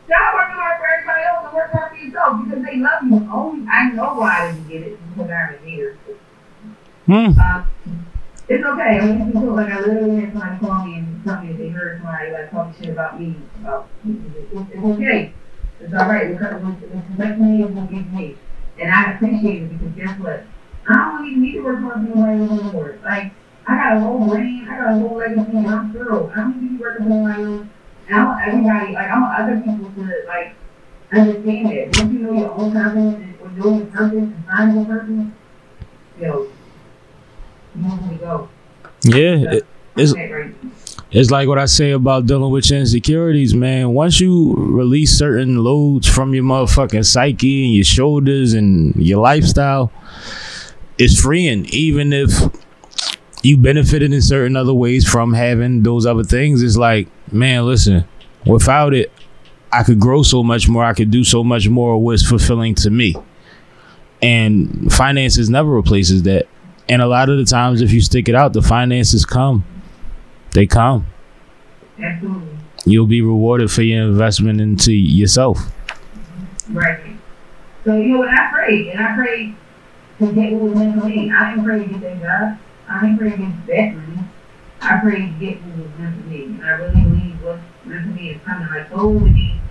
Stop 0.05 0.33
working 0.35 0.55
hard 0.55 0.79
for 0.79 0.87
everybody 0.87 1.23
else 1.23 1.45
and 1.45 1.53
work 1.53 1.71
hard 1.71 1.91
for 1.91 1.97
yourself 1.97 2.41
because 2.43 2.63
they 2.63 2.77
love 2.77 3.03
you. 3.03 3.29
Only 3.31 3.67
I 3.67 3.89
know 3.91 4.13
why 4.15 4.49
I 4.49 4.51
didn't 4.51 4.67
get 4.67 4.81
it 4.83 4.99
because 5.09 5.31
I'm 5.31 5.55
a 5.55 5.57
hater. 5.57 5.97
Hmm. 7.05 7.39
Uh, 7.39 7.65
it's 8.47 8.63
okay. 8.63 8.99
I 8.99 9.05
mean, 9.05 9.31
people 9.31 9.55
like 9.55 9.71
I 9.71 9.79
literally 9.79 10.21
had 10.21 10.33
somebody 10.33 10.59
call 10.59 10.85
me 10.85 10.95
and 10.95 11.23
tell 11.23 11.41
me 11.41 11.51
that 11.51 11.57
they 11.57 11.69
heard 11.69 12.01
somebody 12.01 12.31
like 12.31 12.51
talking 12.51 12.75
shit 12.79 12.89
about 12.93 13.19
me. 13.19 13.35
About 13.59 13.89
it's, 14.05 14.71
it's 14.71 14.85
okay. 14.85 15.33
It's 15.79 15.93
all 15.93 16.07
right. 16.07 16.31
Because 16.31 16.61
it's 16.83 17.19
let 17.19 17.39
me 17.39 17.63
is 17.63 17.71
what 17.71 17.89
gives 17.89 18.11
me, 18.11 18.37
and 18.79 18.93
I 18.93 19.13
appreciate 19.13 19.63
it 19.63 19.79
because 19.79 19.95
guess 19.95 20.19
what? 20.19 20.43
I 20.87 21.11
don't 21.11 21.27
even 21.27 21.41
need 21.41 21.53
to 21.53 21.61
work 21.61 21.79
hard 21.79 21.93
for 21.93 22.15
nobody 22.15 22.41
else 22.43 22.61
anymore. 22.61 22.99
Like 23.03 23.33
I 23.67 23.75
got 23.75 23.97
a 23.97 23.99
whole 24.01 24.27
brain. 24.27 24.67
I 24.69 24.77
got 24.77 24.93
a 24.93 24.99
whole 24.99 25.17
legacy. 25.17 25.57
and 25.57 25.67
I'm 25.67 25.93
thorough. 25.93 26.31
I 26.31 26.35
don't 26.35 26.61
need 26.61 26.77
to 26.77 26.83
work 26.83 26.97
for 26.97 27.03
nobody 27.03 27.43
else. 27.43 27.67
I 28.11 28.23
want 28.23 28.47
everybody, 28.47 28.93
like 28.93 29.07
I 29.07 29.19
want 29.19 29.39
other 29.39 29.61
people 29.61 29.91
to 29.91 30.23
like 30.27 30.55
understand 31.11 31.69
that. 31.69 31.97
Once 31.99 32.13
you 32.13 32.19
know 32.19 32.33
your 32.33 32.51
own 32.51 32.71
confidence 32.73 33.15
and 33.15 33.41
or 33.41 33.49
know 33.49 33.77
your 33.77 33.85
purpose 33.87 34.17
and 34.17 34.45
find 34.45 34.75
your 34.75 34.85
purpose, 34.85 35.25
yo, 36.19 36.47
you 37.75 37.83
want 37.83 38.09
to 38.09 38.15
go. 38.17 38.49
Yeah, 39.03 39.53
it, 39.55 39.65
it's 39.95 40.13
right. 40.13 40.53
it's 41.11 41.31
like 41.31 41.47
what 41.47 41.57
I 41.57 41.65
say 41.65 41.91
about 41.91 42.25
dealing 42.25 42.51
with 42.51 42.69
your 42.69 42.79
insecurities, 42.79 43.53
man. 43.53 43.93
Once 43.93 44.19
you 44.19 44.53
release 44.55 45.17
certain 45.17 45.63
loads 45.63 46.07
from 46.07 46.33
your 46.33 46.43
motherfucking 46.43 47.05
psyche 47.05 47.65
and 47.65 47.73
your 47.73 47.83
shoulders 47.85 48.53
and 48.53 48.95
your 48.95 49.19
lifestyle, 49.19 49.91
it's 50.97 51.19
freeing. 51.21 51.65
Even 51.69 52.13
if 52.13 52.29
you 53.45 53.57
benefited 53.57 54.11
in 54.11 54.21
certain 54.21 54.55
other 54.55 54.73
ways 54.73 55.07
from 55.07 55.33
having 55.33 55.83
those 55.83 56.05
other 56.05 56.23
things, 56.23 56.63
it's 56.63 56.77
like, 56.77 57.07
man, 57.31 57.65
listen, 57.65 58.05
without 58.45 58.93
it, 58.93 59.11
I 59.71 59.83
could 59.83 59.99
grow 59.99 60.23
so 60.23 60.43
much 60.43 60.67
more. 60.67 60.83
I 60.83 60.93
could 60.93 61.11
do 61.11 61.23
so 61.23 61.43
much 61.43 61.69
more. 61.69 62.01
What's 62.01 62.27
fulfilling 62.27 62.75
to 62.75 62.89
me, 62.89 63.15
and 64.21 64.91
finances 64.91 65.49
never 65.49 65.69
replaces 65.69 66.23
that. 66.23 66.47
And 66.87 67.01
a 67.01 67.07
lot 67.07 67.29
of 67.29 67.37
the 67.37 67.45
times, 67.45 67.81
if 67.81 67.91
you 67.91 68.01
stick 68.01 68.29
it 68.29 68.35
out, 68.35 68.53
the 68.53 68.61
finances 68.61 69.25
come. 69.25 69.65
They 70.51 70.65
come 70.65 71.05
Absolutely. 72.01 72.57
you'll 72.85 73.07
be 73.07 73.21
rewarded 73.21 73.69
for 73.69 73.81
your 73.81 74.07
investment 74.07 74.61
into 74.61 74.93
yourself. 74.93 75.59
Right. 76.69 76.99
So, 77.83 77.97
you 77.97 78.13
know, 78.13 78.19
when 78.19 78.29
I 78.29 78.49
pray, 78.51 78.89
and 78.89 78.99
I 78.99 79.15
pray 79.15 79.53
to 80.19 80.33
get 80.33 80.53
what 80.53 80.61
was 80.61 80.75
meant 80.75 80.99
for 80.99 81.07
me, 81.07 81.31
I 81.31 81.51
didn't 81.51 81.65
pray 81.65 81.79
to 81.79 81.85
get 81.85 82.01
that 82.01 82.21
job. 82.21 82.64
I 82.87 83.15
pray 83.17 83.29
get 83.31 83.67
that 83.67 83.95
money. 83.95 84.23
I 84.81 84.99
pray 84.99 85.15
to 85.17 85.27
get 85.39 85.61
what 85.63 85.77
was 85.77 85.99
meant 85.99 86.21
for 86.21 86.27
me. 86.27 86.43
And 86.43 86.63
I 86.63 86.69
really 86.71 87.01
believe 87.01 87.43
what's 87.43 87.61
meant 87.85 88.05
for 88.05 88.11
me 88.11 88.29
is 88.31 88.41
coming. 88.43 88.67
Like, 88.69 88.91
oh, 88.91 89.13
so 89.13 89.19
many 89.19 89.61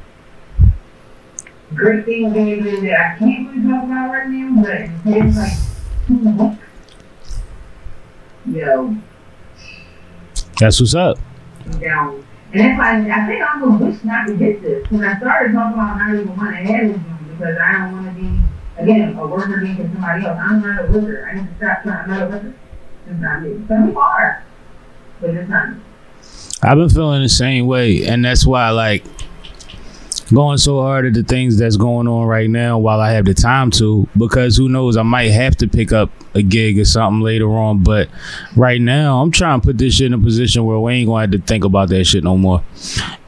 great 1.75 2.05
things 2.05 2.33
maybe 2.35 2.81
that 2.87 3.01
I 3.01 3.19
can't 3.19 3.49
really 3.49 3.69
talk 3.69 3.85
about 3.85 4.11
right 4.11 4.29
now, 4.29 4.63
but 4.63 5.17
it's 5.17 5.37
like 5.37 5.53
two 6.07 6.19
weeks. 6.19 6.61
Yo, 8.47 8.97
That's 10.61 10.81
what's 10.81 10.95
up. 10.95 11.19
I'm 11.65 11.81
down. 11.81 12.27
And 12.53 12.61
that's 12.61 12.79
why 12.79 13.23
I 13.23 13.27
think 13.27 13.43
I'm 13.43 13.61
gonna 13.61 13.85
wish 13.85 14.05
not 14.05 14.27
to 14.27 14.37
get 14.37 14.63
this. 14.63 14.89
When 14.91 15.03
I 15.03 15.19
started 15.19 15.55
talking 15.55 15.75
about 15.75 15.97
not 15.97 16.15
even 16.15 16.37
want 16.37 16.51
to 16.51 16.57
have 16.57 16.89
this 16.89 17.01
because 17.31 17.59
I 17.59 17.73
don't 17.73 17.93
want 17.93 18.15
to 18.15 18.23
be 18.23 18.41
again 18.77 19.17
a 19.17 19.27
worker 19.27 19.61
being 19.61 19.77
for 19.77 19.83
somebody 19.83 20.27
else. 20.27 20.39
I'm 20.41 20.61
not 20.61 20.85
a 20.85 20.93
worker. 20.93 21.29
I 21.29 21.35
need 21.37 21.49
to 21.49 21.57
stop 21.57 21.83
trying 21.83 22.09
to 22.09 22.15
be 22.15 22.21
a 22.21 22.29
worker. 22.29 22.55
I've 26.63 26.79
been 26.79 26.89
feeling 26.89 27.23
the 27.23 27.29
same 27.29 27.67
way, 27.67 28.07
and 28.07 28.25
that's 28.25 28.47
why 28.47 28.71
like 28.71 29.05
going 30.33 30.59
so 30.59 30.81
hard 30.81 31.05
at 31.07 31.15
the 31.15 31.23
things 31.23 31.59
that's 31.59 31.77
going 31.77 32.09
on 32.09 32.27
right 32.27 32.49
now 32.49 32.79
while 32.79 33.01
I 33.01 33.13
have 33.13 33.27
the 33.27 33.35
time 33.35 33.71
to, 33.73 34.09
because 34.17 34.57
who 34.57 34.69
knows, 34.69 34.97
I 34.97 35.03
might 35.03 35.31
have 35.31 35.57
to 35.57 35.69
pick 35.69 35.93
up 35.93 36.11
a 36.35 36.43
gig 36.43 36.79
or 36.79 36.85
something 36.85 37.21
later 37.21 37.51
on. 37.51 37.83
But 37.83 38.09
right 38.57 38.81
now, 38.81 39.23
I'm 39.23 39.31
trying 39.31 39.61
to 39.61 39.67
put 39.67 39.79
this 39.79 39.95
shit 39.95 40.07
in 40.07 40.15
a 40.15 40.19
position 40.19 40.65
where 40.65 40.79
we 40.79 40.95
ain't 40.95 41.09
gonna 41.09 41.23
have 41.23 41.31
to 41.33 41.39
think 41.39 41.65
about 41.65 41.89
that 41.91 42.05
shit 42.05 42.25
no 42.25 42.37
more. 42.37 42.63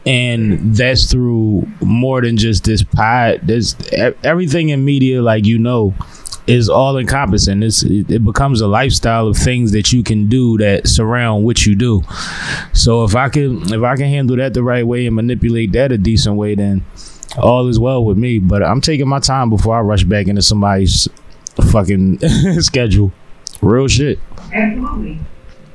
And 0.04 0.74
that's 0.76 1.10
through 1.10 1.66
more 1.80 2.20
than 2.20 2.36
just 2.36 2.64
this 2.64 2.82
pod. 2.82 3.40
There's 3.42 3.76
everything 3.92 4.68
in 4.68 4.84
media, 4.84 5.22
like 5.22 5.46
you 5.46 5.58
know, 5.58 5.94
is 6.46 6.68
all 6.68 6.96
encompassing. 6.96 7.62
It's 7.62 7.82
it, 7.82 8.10
it 8.10 8.24
becomes 8.24 8.60
a 8.60 8.68
lifestyle 8.68 9.26
of 9.26 9.36
things 9.36 9.72
that 9.72 9.92
you 9.92 10.02
can 10.02 10.28
do 10.28 10.58
that 10.58 10.86
surround 10.86 11.44
what 11.44 11.66
you 11.66 11.74
do. 11.74 12.02
So 12.72 13.04
if 13.04 13.16
I 13.16 13.28
can 13.28 13.72
if 13.72 13.82
I 13.82 13.96
can 13.96 14.08
handle 14.08 14.36
that 14.36 14.54
the 14.54 14.62
right 14.62 14.86
way 14.86 15.06
and 15.06 15.16
manipulate 15.16 15.72
that 15.72 15.92
a 15.92 15.98
decent 15.98 16.36
way, 16.36 16.54
then 16.54 16.84
all 17.38 17.68
is 17.68 17.78
well 17.78 18.04
with 18.04 18.16
me. 18.16 18.38
But 18.38 18.62
I'm 18.62 18.80
taking 18.80 19.08
my 19.08 19.18
time 19.18 19.50
before 19.50 19.76
I 19.76 19.80
rush 19.80 20.04
back 20.04 20.28
into 20.28 20.42
somebody's 20.42 21.08
fucking 21.62 22.18
schedule. 22.60 23.12
Real 23.62 23.88
shit. 23.88 24.18
Absolutely. 24.52 25.20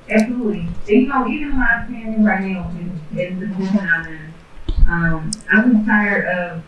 Absolutely. 0.09 0.59
And, 0.59 0.87
you 0.87 1.07
know, 1.07 1.27
even 1.27 1.57
my 1.57 1.65
I'm 1.65 2.23
right 2.25 2.41
now 2.41 2.69
in, 2.71 3.19
in 3.19 3.39
the 3.39 3.47
position 3.55 3.79
I'm 3.79 4.07
in, 4.07 4.33
um, 4.87 5.31
I'm 5.51 5.73
just 5.73 5.85
tired 5.87 6.27
of 6.27 6.63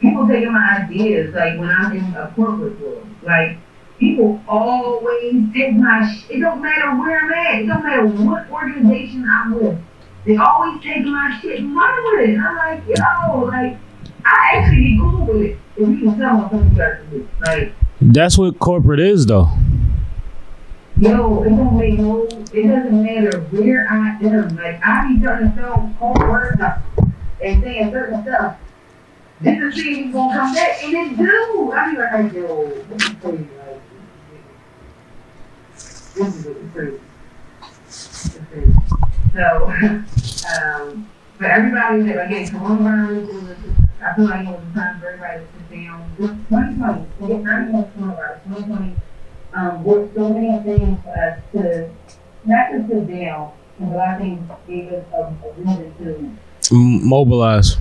people 0.00 0.26
taking 0.26 0.52
my 0.52 0.84
ideas, 0.84 1.34
like 1.34 1.58
when 1.58 1.68
I'm 1.68 1.92
in 1.96 2.14
a 2.14 2.32
corporate 2.34 2.80
world. 2.80 3.06
Like, 3.22 3.58
people 3.98 4.40
always 4.48 5.52
take 5.52 5.74
my 5.74 6.06
sh- 6.06 6.24
It 6.30 6.40
don't 6.40 6.62
matter 6.62 6.90
where 6.96 7.20
I'm 7.20 7.32
at. 7.32 7.62
It 7.62 7.66
don't 7.66 7.82
matter 7.82 8.06
what 8.06 8.50
organization 8.50 9.26
I'm 9.30 9.54
with. 9.54 9.78
They 10.26 10.36
always 10.36 10.82
take 10.82 11.04
my 11.04 11.38
shit 11.40 11.60
and 11.60 11.76
run 11.76 12.04
with 12.04 12.28
it. 12.28 12.34
And 12.34 12.42
I'm 12.42 12.56
like, 12.56 12.82
yo, 12.86 13.44
like, 13.44 13.78
I 14.24 14.56
actually 14.56 14.96
with 15.26 15.42
it 15.42 15.58
you 15.76 15.86
you. 17.12 17.28
Like, 17.44 17.72
That's 18.00 18.38
what 18.38 18.58
corporate 18.58 19.00
is 19.00 19.26
though. 19.26 19.48
Yo, 20.96 21.42
it 21.42 21.50
don't 21.50 21.76
make 21.76 21.98
no, 21.98 22.24
it 22.26 22.68
doesn't 22.68 23.02
matter 23.02 23.40
where 23.50 23.88
I 23.90 24.16
am. 24.22 24.56
Like, 24.56 24.80
I 24.84 25.12
be 25.12 25.18
to 25.50 25.52
tell 25.56 25.92
cold 25.98 26.18
words 26.18 26.60
and 27.42 27.62
saying 27.62 27.90
certain 27.90 28.22
stuff. 28.22 28.56
This 29.40 29.76
is 29.76 29.82
thing 29.82 30.12
gonna 30.12 30.38
come 30.38 30.54
back, 30.54 30.84
and 30.84 30.94
it 30.94 31.16
do. 31.18 31.72
I 31.72 31.90
be 31.90 31.98
like, 31.98 32.32
yo, 32.32 32.68
this 32.68 33.02
is 33.02 33.16
crazy. 33.20 33.48
Like, 33.58 33.80
this 36.14 36.46
is 36.46 36.56
crazy. 36.72 37.00
This. 37.88 38.72
So, 39.34 39.66
um, 40.62 41.10
but 41.38 41.50
everybody 41.50 42.02
that 42.02 42.26
again, 42.26 42.46
coronavirus 42.46 43.28
is, 43.28 43.83
I 44.04 44.14
feel 44.14 44.26
like 44.26 44.46
it 44.46 44.50
was 44.50 44.60
a 44.70 44.74
time 44.74 45.00
for 45.00 45.08
everybody 45.08 45.40
to 45.40 45.46
sit 45.56 45.70
down. 45.70 46.14
This 46.18 46.28
2020, 46.28 47.06
forget 47.18 47.42
not 47.42 47.68
even 47.68 47.84
coronavirus, 47.84 48.44
2020 48.44 48.96
um, 49.54 49.84
worked 49.84 50.14
so 50.14 50.28
many 50.28 50.62
things 50.62 50.98
for 51.02 51.10
us 51.10 51.38
to 51.52 51.90
not 52.44 52.70
just 52.72 52.88
sit 52.88 53.08
down, 53.08 53.52
but 53.78 53.96
of 53.96 54.18
things 54.18 54.50
gave 54.68 54.92
us 54.92 55.04
a, 55.14 55.16
a 55.16 55.52
reason 55.56 55.92
to 55.98 56.38
mobilize. 56.70 57.76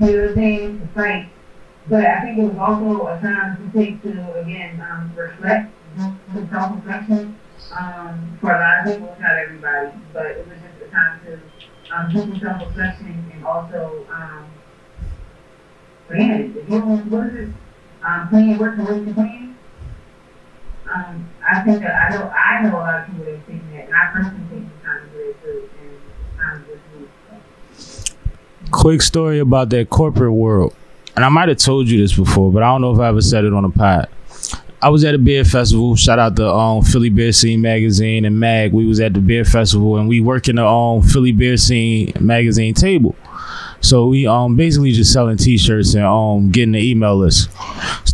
do 0.00 0.34
things, 0.34 0.80
to 0.80 0.88
fight. 0.94 1.28
But 1.88 2.04
I 2.04 2.20
think 2.20 2.38
it 2.38 2.42
was 2.44 2.58
also 2.58 3.06
a 3.08 3.20
time 3.20 3.56
to 3.72 3.78
take 3.78 4.02
to 4.02 4.32
again 4.40 4.80
um, 4.80 5.12
reflect, 5.14 5.72
do 5.96 6.48
self 6.50 6.76
reflection. 6.76 7.38
Um, 7.78 8.38
for 8.40 8.52
a 8.52 8.60
lot 8.60 8.86
of 8.86 8.94
people, 8.94 9.16
not 9.20 9.36
everybody, 9.36 9.90
but 10.14 10.26
it 10.26 10.46
was 10.48 10.56
just 10.56 10.88
a 10.88 10.90
time 10.90 11.20
to 11.26 11.94
um, 11.94 12.10
do 12.10 12.20
some 12.20 12.40
self 12.40 12.68
reflection 12.68 13.30
and 13.34 13.44
also 13.44 14.06
um, 14.12 14.46
man, 16.10 16.54
you 16.68 16.80
what 16.80 17.26
is 17.28 17.48
it? 17.48 17.54
Um, 18.04 18.28
plan, 18.28 18.58
work, 18.58 18.78
and 18.78 18.86
work 18.86 19.04
to 19.04 19.14
plan. 19.14 19.56
Um, 20.92 21.28
I 21.46 21.60
think 21.62 21.82
that 21.82 21.94
I 21.94 22.14
know 22.14 22.30
I 22.30 22.62
know 22.62 22.76
a 22.76 22.78
lot 22.78 23.00
of 23.00 23.06
people 23.06 23.24
that 23.24 23.46
thinking 23.46 23.70
that, 23.72 23.86
and 23.86 23.94
I 23.94 24.10
personally 24.12 24.44
take 24.50 24.80
the 24.80 24.86
time 24.86 25.02
to 25.02 25.18
do 25.18 25.28
it 25.28 25.42
too, 25.42 25.68
and 26.40 26.64
it's 26.68 27.76
just. 27.76 28.16
Quick 28.70 29.02
story 29.02 29.38
about 29.38 29.70
that 29.70 29.90
corporate 29.90 30.32
world. 30.32 30.74
And 31.16 31.24
I 31.24 31.30
might 31.30 31.48
have 31.48 31.58
told 31.58 31.88
you 31.88 31.98
this 31.98 32.14
before, 32.14 32.52
but 32.52 32.62
I 32.62 32.66
don't 32.66 32.80
know 32.80 32.92
if 32.92 33.00
I 33.00 33.08
ever 33.08 33.20
said 33.20 33.44
it 33.44 33.52
on 33.52 33.64
a 33.64 33.70
pod. 33.70 34.08
I 34.80 34.90
was 34.90 35.02
at 35.04 35.14
a 35.14 35.18
beer 35.18 35.44
festival. 35.44 35.96
Shout 35.96 36.20
out 36.20 36.36
to 36.36 36.48
um, 36.48 36.84
Philly 36.84 37.08
Beer 37.08 37.32
Scene 37.32 37.60
magazine 37.60 38.24
and 38.24 38.38
Mag. 38.38 38.72
We 38.72 38.86
was 38.86 39.00
at 39.00 39.14
the 39.14 39.20
beer 39.20 39.44
festival 39.44 39.96
and 39.96 40.08
we 40.08 40.20
work 40.20 40.48
in 40.48 40.56
the 40.56 40.64
um, 40.66 41.02
Philly 41.02 41.32
Beer 41.32 41.56
Scene 41.56 42.12
magazine 42.20 42.74
table. 42.74 43.16
So 43.80 44.08
we 44.08 44.26
um 44.26 44.56
basically 44.56 44.92
just 44.92 45.12
selling 45.12 45.36
T-shirts 45.36 45.94
and 45.94 46.04
um 46.04 46.50
getting 46.50 46.72
the 46.72 46.90
email 46.90 47.16
list 47.16 47.48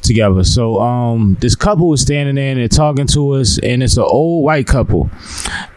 together. 0.03 0.45
So 0.45 0.79
um 0.81 1.37
this 1.41 1.55
couple 1.55 1.89
was 1.89 2.03
standing 2.03 2.35
there 2.35 2.51
and 2.51 2.61
they're 2.61 2.69
talking 2.69 3.07
to 3.09 3.31
us, 3.31 3.59
and 3.59 3.83
it's 3.83 3.97
an 3.97 4.05
old 4.05 4.45
white 4.45 4.67
couple, 4.67 5.11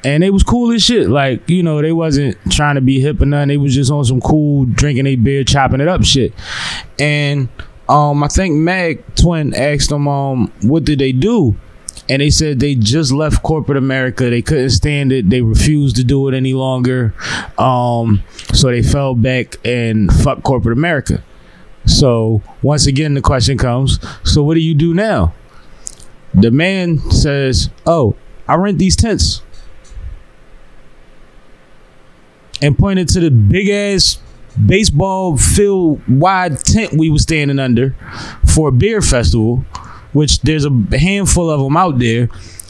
and 0.03 0.21
they 0.23 0.29
was 0.29 0.43
cool 0.43 0.71
as 0.73 0.83
shit. 0.83 1.09
Like 1.09 1.49
you 1.49 1.63
know 1.63 1.81
they 1.81 1.93
wasn't 1.93 2.37
trying 2.51 2.75
to 2.75 2.81
be 2.81 2.99
hip 2.99 3.21
or 3.21 3.25
nothing. 3.25 3.47
They 3.49 3.57
was 3.57 3.73
just 3.73 3.91
on 3.91 4.03
some 4.03 4.21
cool 4.21 4.65
drinking 4.65 5.07
a 5.07 5.15
beer, 5.15 5.43
chopping 5.43 5.81
it 5.81 5.87
up 5.87 6.03
shit, 6.03 6.33
and 6.99 7.47
um 7.87 8.23
I 8.23 8.27
think 8.27 8.55
Mag 8.55 9.03
Twin 9.15 9.53
asked 9.53 9.89
them 9.89 10.07
um 10.07 10.51
what 10.61 10.83
did 10.83 10.99
they 10.99 11.13
do. 11.13 11.55
And 12.09 12.21
they 12.21 12.29
said 12.29 12.59
they 12.59 12.75
just 12.75 13.11
left 13.11 13.43
corporate 13.43 13.77
America. 13.77 14.29
They 14.29 14.41
couldn't 14.41 14.69
stand 14.69 15.11
it. 15.11 15.29
They 15.29 15.41
refused 15.41 15.97
to 15.97 16.03
do 16.03 16.27
it 16.27 16.33
any 16.33 16.53
longer. 16.53 17.13
Um, 17.57 18.23
so 18.53 18.69
they 18.69 18.81
fell 18.81 19.13
back 19.13 19.57
and 19.65 20.11
fuck 20.11 20.43
corporate 20.43 20.77
America. 20.77 21.21
So 21.85 22.41
once 22.61 22.85
again, 22.85 23.13
the 23.13 23.21
question 23.21 23.57
comes: 23.57 23.99
So 24.23 24.43
what 24.43 24.53
do 24.55 24.61
you 24.61 24.73
do 24.73 24.93
now? 24.93 25.33
The 26.33 26.51
man 26.51 26.99
says, 27.11 27.69
"Oh, 27.85 28.15
I 28.47 28.55
rent 28.55 28.77
these 28.77 28.95
tents," 28.95 29.41
and 32.61 32.77
pointed 32.77 33.09
to 33.09 33.19
the 33.19 33.31
big 33.31 33.69
ass 33.69 34.19
baseball 34.65 35.37
field 35.37 36.01
wide 36.07 36.59
tent 36.59 36.93
we 36.93 37.09
were 37.09 37.19
standing 37.19 37.59
under 37.59 37.95
for 38.45 38.69
a 38.69 38.71
beer 38.71 39.01
festival, 39.01 39.63
which 40.17 40.41
there's 40.41 40.65
a 40.65 40.71
handful 40.97 41.51
of 41.51 41.61
them 41.61 41.77
out 41.77 41.99
there. 41.99 42.27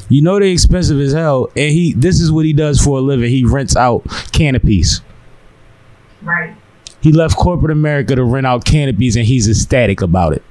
You 0.10 0.22
know 0.22 0.38
they're 0.38 0.50
expensive 0.50 1.00
as 1.00 1.14
hell, 1.14 1.50
and 1.56 1.72
he 1.72 1.94
this 1.94 2.20
is 2.20 2.32
what 2.32 2.46
he 2.46 2.54
does 2.54 2.82
for 2.82 2.98
a 2.98 3.02
living. 3.02 3.30
He 3.30 3.46
rents 3.46 3.76
out 3.76 4.06
canopies. 4.34 5.02
Right. 6.22 6.56
He 7.02 7.12
left 7.14 7.38
corporate 7.38 7.72
America 7.72 8.16
to 8.16 8.24
rent 8.24 8.46
out 8.46 8.66
canopies, 8.66 9.16
and 9.16 9.26
he's 9.26 9.48
ecstatic 9.48 10.02
about 10.02 10.34
it. 10.34 10.44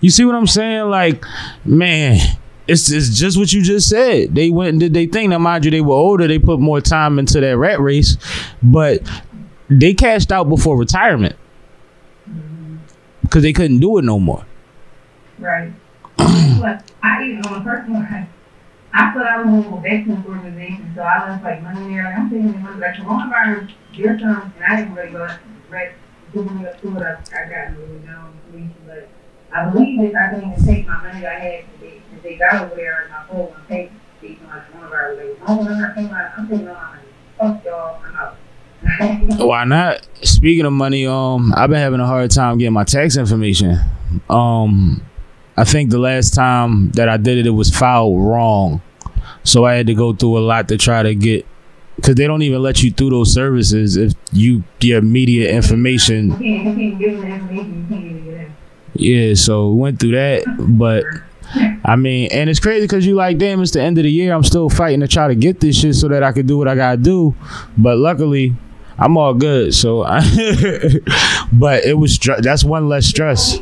You 0.00 0.10
see 0.10 0.24
what 0.24 0.34
I'm 0.34 0.46
saying? 0.46 0.90
Like, 0.90 1.24
man, 1.64 2.18
it's, 2.66 2.90
it's 2.90 3.18
just 3.18 3.38
what 3.38 3.52
you 3.52 3.62
just 3.62 3.88
said. 3.88 4.34
They 4.34 4.50
went 4.50 4.70
and 4.70 4.80
did 4.80 4.94
they 4.94 5.06
thing. 5.06 5.30
Now, 5.30 5.38
mind 5.38 5.64
you, 5.64 5.70
they 5.70 5.80
were 5.80 5.94
older. 5.94 6.26
They 6.26 6.38
put 6.38 6.60
more 6.60 6.80
time 6.80 7.18
into 7.18 7.40
that 7.40 7.56
rat 7.56 7.80
race, 7.80 8.16
but 8.62 9.00
they 9.68 9.94
cashed 9.94 10.32
out 10.32 10.48
before 10.48 10.76
retirement 10.76 11.36
mm-hmm. 12.28 12.76
because 13.22 13.42
they 13.42 13.52
couldn't 13.52 13.80
do 13.80 13.98
it 13.98 14.04
no 14.04 14.18
more. 14.18 14.44
Right. 15.40 15.72
but 16.60 16.90
I 17.02 17.24
even 17.24 17.44
on 17.46 17.60
a 17.60 17.64
personal 17.64 18.00
level, 18.00 18.26
I 18.92 19.12
thought 19.12 19.26
I 19.26 19.42
was 19.42 19.66
a 19.66 19.80
veterans 19.80 20.26
organization, 20.26 20.92
so 20.94 21.02
I 21.02 21.30
was 21.30 21.42
like 21.42 21.62
money 21.62 21.94
there. 21.94 22.04
Like 22.04 22.18
I'm 22.18 22.30
thinking 22.30 22.54
it 22.54 22.62
was 22.62 22.76
like 22.76 22.94
coronavirus, 22.96 23.72
there's 23.96 24.20
some, 24.20 24.52
and 24.56 24.64
I 24.64 24.76
didn't 24.76 24.94
really 24.94 25.12
go 25.12 25.28
right 25.70 25.92
giving 26.32 26.66
up 26.66 26.80
to 26.80 26.96
it. 26.96 27.02
I, 27.02 27.44
I 27.44 27.48
got 27.48 27.78
really 27.78 27.98
down 28.00 28.38
information, 28.46 28.76
but 28.86 29.08
I 29.52 29.70
believe 29.70 30.00
if 30.00 30.14
I 30.14 30.34
didn't 30.34 30.52
even 30.52 30.64
take 30.64 30.86
my 30.86 31.02
money 31.02 31.26
I 31.26 31.38
had 31.38 31.64
to 31.64 31.80
they, 31.80 32.02
if 32.14 32.22
they 32.22 32.36
got 32.36 32.62
over 32.62 32.74
there 32.74 33.04
in 33.04 33.10
my 33.10 33.24
phone 33.26 33.54
and 33.54 33.68
paid 33.68 33.90
speaking 34.18 34.46
like 34.48 34.70
coronavirus, 34.72 35.16
they 35.16 35.34
oh, 35.46 35.60
I'm 35.60 35.80
not 35.80 35.94
taking 35.94 36.10
my, 36.10 36.30
I'm 36.36 36.48
taking 36.48 36.68
all 36.68 36.74
my 36.74 36.86
money. 36.90 37.02
Fuck 37.38 37.64
y'all, 37.64 38.02
I'm 38.04 38.16
out. 38.16 38.36
Why 39.38 39.64
not? 39.64 40.06
Speaking 40.22 40.64
of 40.64 40.72
money, 40.72 41.06
um, 41.06 41.52
I've 41.56 41.70
been 41.70 41.78
having 41.78 42.00
a 42.00 42.06
hard 42.06 42.30
time 42.30 42.58
getting 42.58 42.72
my 42.72 42.84
tax 42.84 43.16
information. 43.16 43.78
Um, 44.28 45.02
I 45.60 45.64
think 45.64 45.90
the 45.90 45.98
last 45.98 46.32
time 46.32 46.90
that 46.92 47.10
I 47.10 47.18
did 47.18 47.36
it, 47.36 47.46
it 47.46 47.50
was 47.50 47.68
filed 47.68 48.18
wrong, 48.18 48.80
so 49.44 49.66
I 49.66 49.74
had 49.74 49.88
to 49.88 49.94
go 49.94 50.14
through 50.14 50.38
a 50.38 50.40
lot 50.40 50.68
to 50.68 50.78
try 50.78 51.02
to 51.02 51.14
get. 51.14 51.46
Because 51.96 52.14
they 52.14 52.26
don't 52.26 52.40
even 52.40 52.62
let 52.62 52.82
you 52.82 52.90
through 52.90 53.10
those 53.10 53.34
services 53.34 53.98
if 53.98 54.14
you 54.32 54.64
your 54.80 55.00
immediate 55.00 55.54
information. 55.54 56.30
You 56.30 56.62
can't, 56.64 56.78
you 56.78 56.96
can't 56.96 56.98
give 56.98 57.12
them 57.12 57.20
the 57.20 57.26
information, 57.26 57.82
you 57.82 57.88
can't 57.88 58.04
even 58.06 58.24
get 58.24 58.34
in. 58.34 58.54
Yeah, 58.94 59.34
so 59.34 59.72
we 59.72 59.82
went 59.82 60.00
through 60.00 60.12
that, 60.12 60.44
but 60.78 61.04
I 61.84 61.96
mean, 61.96 62.30
and 62.32 62.48
it's 62.48 62.58
crazy 62.58 62.86
because 62.86 63.04
you 63.04 63.14
like, 63.14 63.36
damn, 63.36 63.60
it's 63.60 63.72
the 63.72 63.82
end 63.82 63.98
of 63.98 64.04
the 64.04 64.10
year. 64.10 64.32
I'm 64.32 64.44
still 64.44 64.70
fighting 64.70 65.00
to 65.00 65.08
try 65.08 65.28
to 65.28 65.34
get 65.34 65.60
this 65.60 65.78
shit 65.78 65.94
so 65.94 66.08
that 66.08 66.22
I 66.22 66.32
can 66.32 66.46
do 66.46 66.56
what 66.56 66.68
I 66.68 66.74
gotta 66.74 66.96
do. 66.96 67.34
But 67.76 67.98
luckily, 67.98 68.54
I'm 68.98 69.18
all 69.18 69.34
good. 69.34 69.74
So, 69.74 70.04
I, 70.04 70.20
but 71.52 71.84
it 71.84 71.98
was 71.98 72.18
that's 72.18 72.64
one 72.64 72.88
less 72.88 73.04
stress. 73.04 73.58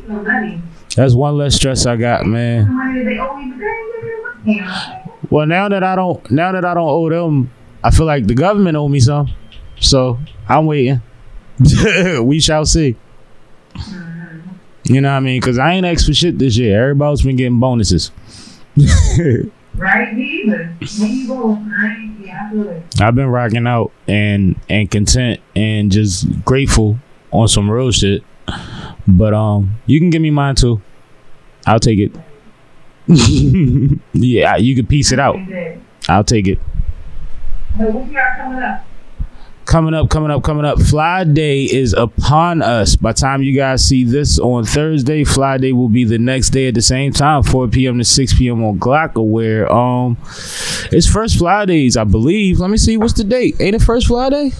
That's 0.99 1.15
one 1.15 1.39
less 1.39 1.55
stress 1.55 1.87
I 1.87 1.95
got, 1.95 2.27
man. 2.27 2.75
money 2.75 2.99
that 2.99 3.05
they 3.05 3.19
owe 3.21 3.37
me, 3.37 3.53
but 3.53 3.59
they 3.61 3.67
ain't 3.67 4.45
giving 4.45 4.57
me 4.57 4.61
money. 4.61 5.13
Well, 5.31 5.47
now 5.47 5.69
that 5.69 5.85
I 5.85 5.95
don't, 5.95 6.29
now 6.29 6.51
that 6.51 6.65
I 6.65 6.75
don't 6.75 6.89
owe 6.89 7.09
them, 7.09 7.53
I 7.85 7.93
feel 7.93 8.05
like 8.05 8.27
the 8.27 8.35
government 8.35 8.77
owe 8.77 8.89
me 8.89 8.99
some. 8.99 9.33
So 9.79 10.19
I'm 10.49 10.67
waiting. 10.67 11.01
we 12.25 12.41
shall 12.41 12.67
see. 12.67 12.97
You 14.83 15.01
know 15.01 15.11
what 15.11 15.19
I 15.19 15.21
mean? 15.21 15.41
Because 15.41 15.57
I 15.57 15.75
ain't 15.75 15.87
asked 15.87 16.05
for 16.05 16.15
shit 16.15 16.37
this 16.37 16.57
year. 16.57 16.83
Everybody's 16.83 17.23
been 17.23 17.37
getting 17.37 17.61
bonuses. 17.61 18.11
Right, 19.77 20.13
me 20.13 20.43
either. 20.43 20.75
Me 21.01 21.09
you 21.09 21.29
both. 21.29 21.59
I 21.61 22.11
yeah, 22.21 22.49
I 22.49 22.51
feel 22.51 22.69
it. 22.69 23.01
I've 23.01 23.15
been 23.15 23.29
rocking 23.29 23.69
out 23.69 23.93
and 24.09 24.57
and 24.69 24.91
content 24.91 25.39
and 25.55 25.93
just 25.93 26.27
grateful 26.45 26.99
on 27.31 27.47
some 27.47 27.71
real 27.71 27.93
shit. 27.93 28.25
But 29.07 29.35
um, 29.35 29.79
you 29.87 30.01
can 30.01 30.11
give 30.11 30.21
me 30.21 30.31
mine 30.31 30.57
too. 30.57 30.83
I'll 31.69 31.79
take 31.79 31.99
it. 31.99 32.13
yeah, 34.15 34.57
you 34.57 34.75
can 34.75 34.87
piece 34.87 35.13
it 35.13 35.21
out. 35.21 35.37
I'll 36.09 36.25
take 36.25 36.49
it. 36.49 36.59
But 37.77 37.93
what 37.93 38.07
you 38.07 38.15
got 38.15 38.39
coming 38.39 38.63
up? 38.63 38.85
Coming 39.67 39.93
up, 39.93 40.09
coming 40.09 40.31
up, 40.31 40.43
coming 40.43 40.65
up. 40.65 40.81
Fly 40.81 41.25
Day 41.25 41.65
is 41.65 41.93
upon 41.93 42.63
us. 42.63 42.97
By 42.97 43.13
the 43.13 43.21
time 43.21 43.43
you 43.43 43.55
guys 43.55 43.87
see 43.87 44.03
this 44.03 44.39
on 44.39 44.65
Thursday, 44.65 45.25
Fly 45.25 45.59
Day 45.59 45.73
will 45.73 45.91
be 45.91 46.05
the 46.05 46.17
next 46.17 46.51
day 46.51 46.69
at 46.69 46.75
the 46.75 46.81
same 46.81 47.13
time, 47.13 47.43
4 47.43 47.69
p.m. 47.69 47.99
to 47.99 48.05
6 48.05 48.39
p.m. 48.39 48.65
on 48.65 48.79
Glocawear. 48.79 49.71
Um, 49.71 50.17
it's 50.91 51.07
first 51.07 51.37
Fly 51.37 51.67
Days, 51.67 51.99
I 51.99 52.05
believe. 52.05 52.61
Let 52.61 52.71
me 52.71 52.79
see. 52.79 52.97
What's 52.97 53.13
the 53.13 53.25
date? 53.25 53.57
Ain't 53.61 53.77
it 53.77 53.83
first 53.83 54.07
Fly 54.07 54.31
Day? 54.31 54.53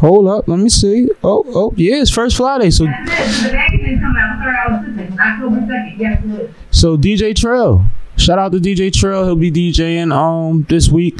Hold 0.00 0.28
up. 0.28 0.48
Let 0.48 0.58
me 0.58 0.68
see. 0.70 1.08
Oh, 1.22 1.44
oh, 1.48 1.74
yeah, 1.76 1.96
it's 1.96 2.10
first 2.10 2.36
Friday, 2.36 2.70
So, 2.70 2.84
That's 2.86 3.40
it. 3.40 3.48
The 3.48 3.52
magazine 3.52 4.00
coming 4.00 4.22
out. 4.22 4.38
Sorry, 4.42 4.56
I 4.56 4.72
was 4.72 4.86
sipping. 4.86 5.18
October 5.20 5.56
2nd. 5.60 5.98
Yes, 5.98 6.24
it 6.24 6.30
is. 6.40 6.50
so 6.70 6.96
DJ 6.96 7.36
Trail. 7.36 7.84
Shout 8.16 8.38
out 8.38 8.52
to 8.52 8.58
DJ 8.58 8.92
Trail. 8.92 9.24
He'll 9.24 9.34
be 9.36 9.50
DJing 9.50 10.12
um 10.12 10.66
this 10.68 10.90
week. 10.90 11.14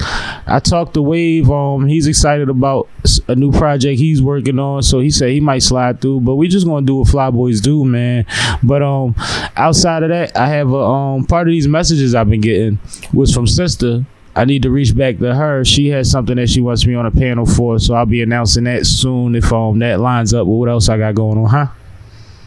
I 0.46 0.60
talked 0.62 0.92
to 0.94 1.02
Wave. 1.02 1.50
Um, 1.50 1.86
he's 1.86 2.06
excited 2.06 2.50
about 2.50 2.88
a 3.26 3.34
new 3.34 3.52
project 3.52 3.98
he's 3.98 4.20
working 4.20 4.58
on. 4.58 4.82
So 4.82 5.00
he 5.00 5.10
said 5.10 5.30
he 5.30 5.40
might 5.40 5.62
slide 5.62 6.02
through. 6.02 6.20
But 6.20 6.34
we 6.36 6.46
just 6.48 6.66
gonna 6.66 6.84
do 6.84 6.96
what 6.96 7.08
Fly 7.08 7.30
Boys 7.30 7.62
do, 7.62 7.86
man. 7.86 8.26
But 8.62 8.82
um, 8.82 9.14
outside 9.56 10.02
of 10.02 10.10
that, 10.10 10.36
I 10.36 10.48
have 10.48 10.70
a 10.72 10.76
um 10.78 11.24
part 11.24 11.48
of 11.48 11.52
these 11.52 11.66
messages 11.68 12.14
I've 12.14 12.28
been 12.28 12.42
getting 12.42 12.78
was 13.14 13.32
from 13.32 13.46
sister. 13.46 14.04
I 14.34 14.44
need 14.44 14.62
to 14.62 14.70
reach 14.70 14.96
back 14.96 15.18
to 15.18 15.34
her. 15.34 15.64
She 15.64 15.88
has 15.88 16.10
something 16.10 16.36
that 16.36 16.48
she 16.48 16.60
wants 16.60 16.86
me 16.86 16.94
on 16.94 17.04
a 17.04 17.10
panel 17.10 17.46
for, 17.46 17.78
so 17.78 17.94
I'll 17.94 18.06
be 18.06 18.22
announcing 18.22 18.64
that 18.64 18.86
soon 18.86 19.34
if 19.34 19.52
um 19.52 19.78
that 19.80 20.00
lines 20.00 20.32
up 20.32 20.46
with 20.46 20.56
what 20.58 20.68
else 20.68 20.88
I 20.88 20.98
got 20.98 21.14
going 21.14 21.38
on, 21.38 21.46
huh? 21.46 21.66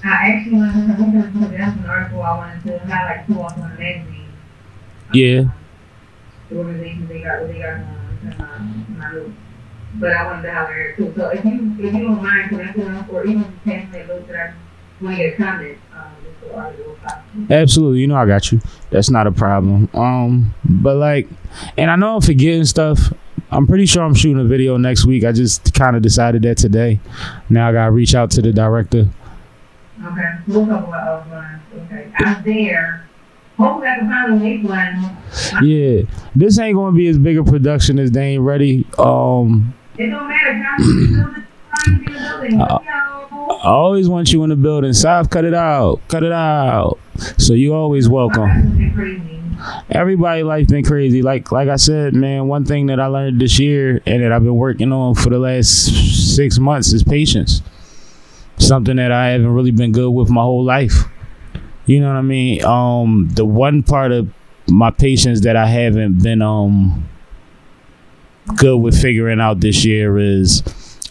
I 0.05 0.31
actually 0.31 0.57
wanted 0.57 1.33
to 1.33 1.57
that's 1.57 1.77
an 1.77 1.85
article 1.85 2.21
I 2.21 2.37
wanted 2.37 2.63
to 2.63 2.79
have 2.79 3.17
like 3.17 3.27
two 3.27 3.41
off 3.41 3.57
on 3.57 3.71
the 3.71 3.77
magazine. 3.77 4.33
Yeah. 5.13 5.43
The 6.49 6.57
organizations 6.57 7.09
they 7.09 7.21
got, 7.21 7.47
they 7.47 7.59
got 7.59 7.73
on 8.39 8.97
my, 8.97 9.11
notes. 9.11 9.31
But 9.95 10.11
I 10.11 10.25
wanted 10.25 10.43
to 10.43 10.51
have 10.51 10.67
her 10.69 10.93
too. 10.95 11.13
So 11.15 11.29
if 11.29 11.45
you, 11.45 11.75
if 11.79 11.93
you 11.93 12.03
don't 12.03 12.23
mind 12.23 12.49
connecting 12.49 12.87
us 12.87 13.09
or 13.11 13.25
even 13.25 13.59
passing 13.63 13.91
that 13.91 14.07
note 14.07 14.27
that 14.27 14.35
I 14.35 14.53
want 15.03 15.17
to 15.17 15.23
get 15.23 15.37
comment, 15.37 15.77
um, 15.95 16.15
just 16.43 16.51
so 16.51 16.57
I 16.57 16.71
will 16.71 16.95
copy. 16.95 17.53
Absolutely, 17.53 17.99
you 17.99 18.07
know 18.07 18.15
I 18.15 18.25
got 18.25 18.51
you. 18.51 18.61
That's 18.89 19.09
not 19.09 19.27
a 19.27 19.31
problem. 19.31 19.89
Um, 19.93 20.53
but 20.63 20.95
like, 20.97 21.27
and 21.77 21.89
I 21.89 21.95
know 21.95 22.15
I'm 22.15 22.21
forgetting 22.21 22.65
stuff. 22.65 22.99
I'm 23.51 23.67
pretty 23.67 23.85
sure 23.85 24.03
I'm 24.03 24.15
shooting 24.15 24.39
a 24.39 24.43
video 24.47 24.77
next 24.77 25.05
week. 25.05 25.23
I 25.23 25.31
just 25.31 25.73
kind 25.73 25.95
of 25.95 26.01
decided 26.01 26.41
that 26.43 26.57
today. 26.57 26.99
Now 27.49 27.69
I 27.69 27.71
gotta 27.73 27.91
reach 27.91 28.15
out 28.15 28.31
to 28.31 28.41
the 28.41 28.51
director. 28.51 29.07
Okay, 30.03 30.21
we'll 30.47 30.65
talk 30.65 30.87
about 30.87 31.27
offline. 31.29 31.59
Okay, 31.85 32.11
I'm 32.17 32.43
there. 32.43 33.07
Hopefully 33.57 33.87
I 33.87 33.99
can 33.99 34.09
finally 34.09 34.57
make 34.57 34.67
one. 34.67 35.17
Yeah, 35.63 36.01
this 36.35 36.57
ain't 36.57 36.75
gonna 36.75 36.95
be 36.95 37.07
as 37.07 37.19
big 37.19 37.37
a 37.37 37.43
production 37.43 37.99
as 37.99 38.11
they 38.11 38.33
ain't 38.33 38.41
ready. 38.41 38.87
Um, 38.97 39.73
It 39.97 40.07
don't 40.09 40.27
matter. 40.27 40.53
I 43.49 43.69
always 43.69 44.09
want 44.09 44.31
you 44.31 44.43
in 44.43 44.49
the 44.49 44.55
building. 44.55 44.93
Sav, 44.93 45.29
cut 45.29 45.45
it 45.45 45.53
out, 45.53 46.01
cut 46.07 46.23
it 46.23 46.31
out. 46.31 46.97
So 47.37 47.53
you 47.53 47.73
always 47.73 48.07
welcome. 48.09 49.57
Everybody 49.89 50.43
life 50.43 50.67
been 50.67 50.83
crazy 50.83 51.21
like 51.21 51.51
like 51.51 51.69
i 51.69 51.77
said 51.77 52.13
man 52.13 52.49
one 52.49 52.65
thing 52.65 52.87
that 52.87 52.99
i 52.99 53.05
learned 53.05 53.39
this 53.39 53.59
year 53.59 54.01
and 54.05 54.21
that 54.21 54.31
i've 54.33 54.43
been 54.43 54.57
working 54.57 54.91
on 54.91 55.15
for 55.15 55.29
the 55.29 55.39
last 55.39 56.35
six 56.35 56.59
months 56.59 56.91
is 56.91 57.01
patience 57.01 57.61
something 58.57 58.97
that 58.97 59.11
i 59.11 59.29
haven't 59.29 59.53
really 59.53 59.71
been 59.71 59.93
good 59.93 60.09
with 60.09 60.29
my 60.29 60.41
whole 60.41 60.65
life 60.65 61.05
you 61.85 62.01
know 62.01 62.07
what 62.07 62.17
i 62.17 62.21
mean 62.21 62.61
um 62.65 63.29
the 63.35 63.45
one 63.45 63.83
part 63.83 64.11
of 64.11 64.27
my 64.69 64.91
patience 64.91 65.41
that 65.41 65.55
i 65.55 65.65
haven't 65.65 66.21
been 66.21 66.41
um 66.41 67.07
good 68.57 68.77
with 68.77 68.99
figuring 68.99 69.39
out 69.39 69.61
this 69.61 69.85
year 69.85 70.17
is 70.17 70.61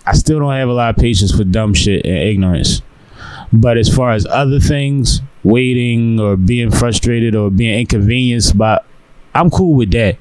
i 0.06 0.12
still 0.12 0.38
don't 0.38 0.52
have 0.52 0.68
a 0.68 0.72
lot 0.72 0.90
of 0.90 0.96
patience 0.96 1.34
for 1.34 1.44
dumb 1.44 1.74
shit 1.74 2.04
and 2.04 2.16
ignorance 2.16 2.82
but 3.52 3.76
as 3.76 3.94
far 3.94 4.12
as 4.12 4.24
other 4.26 4.58
things, 4.58 5.20
waiting 5.44 6.18
or 6.18 6.36
being 6.36 6.70
frustrated 6.70 7.34
or 7.34 7.50
being 7.50 7.80
inconvenienced 7.80 8.56
by, 8.56 8.80
I'm 9.34 9.50
cool 9.50 9.74
with 9.74 9.90
that. 9.92 10.16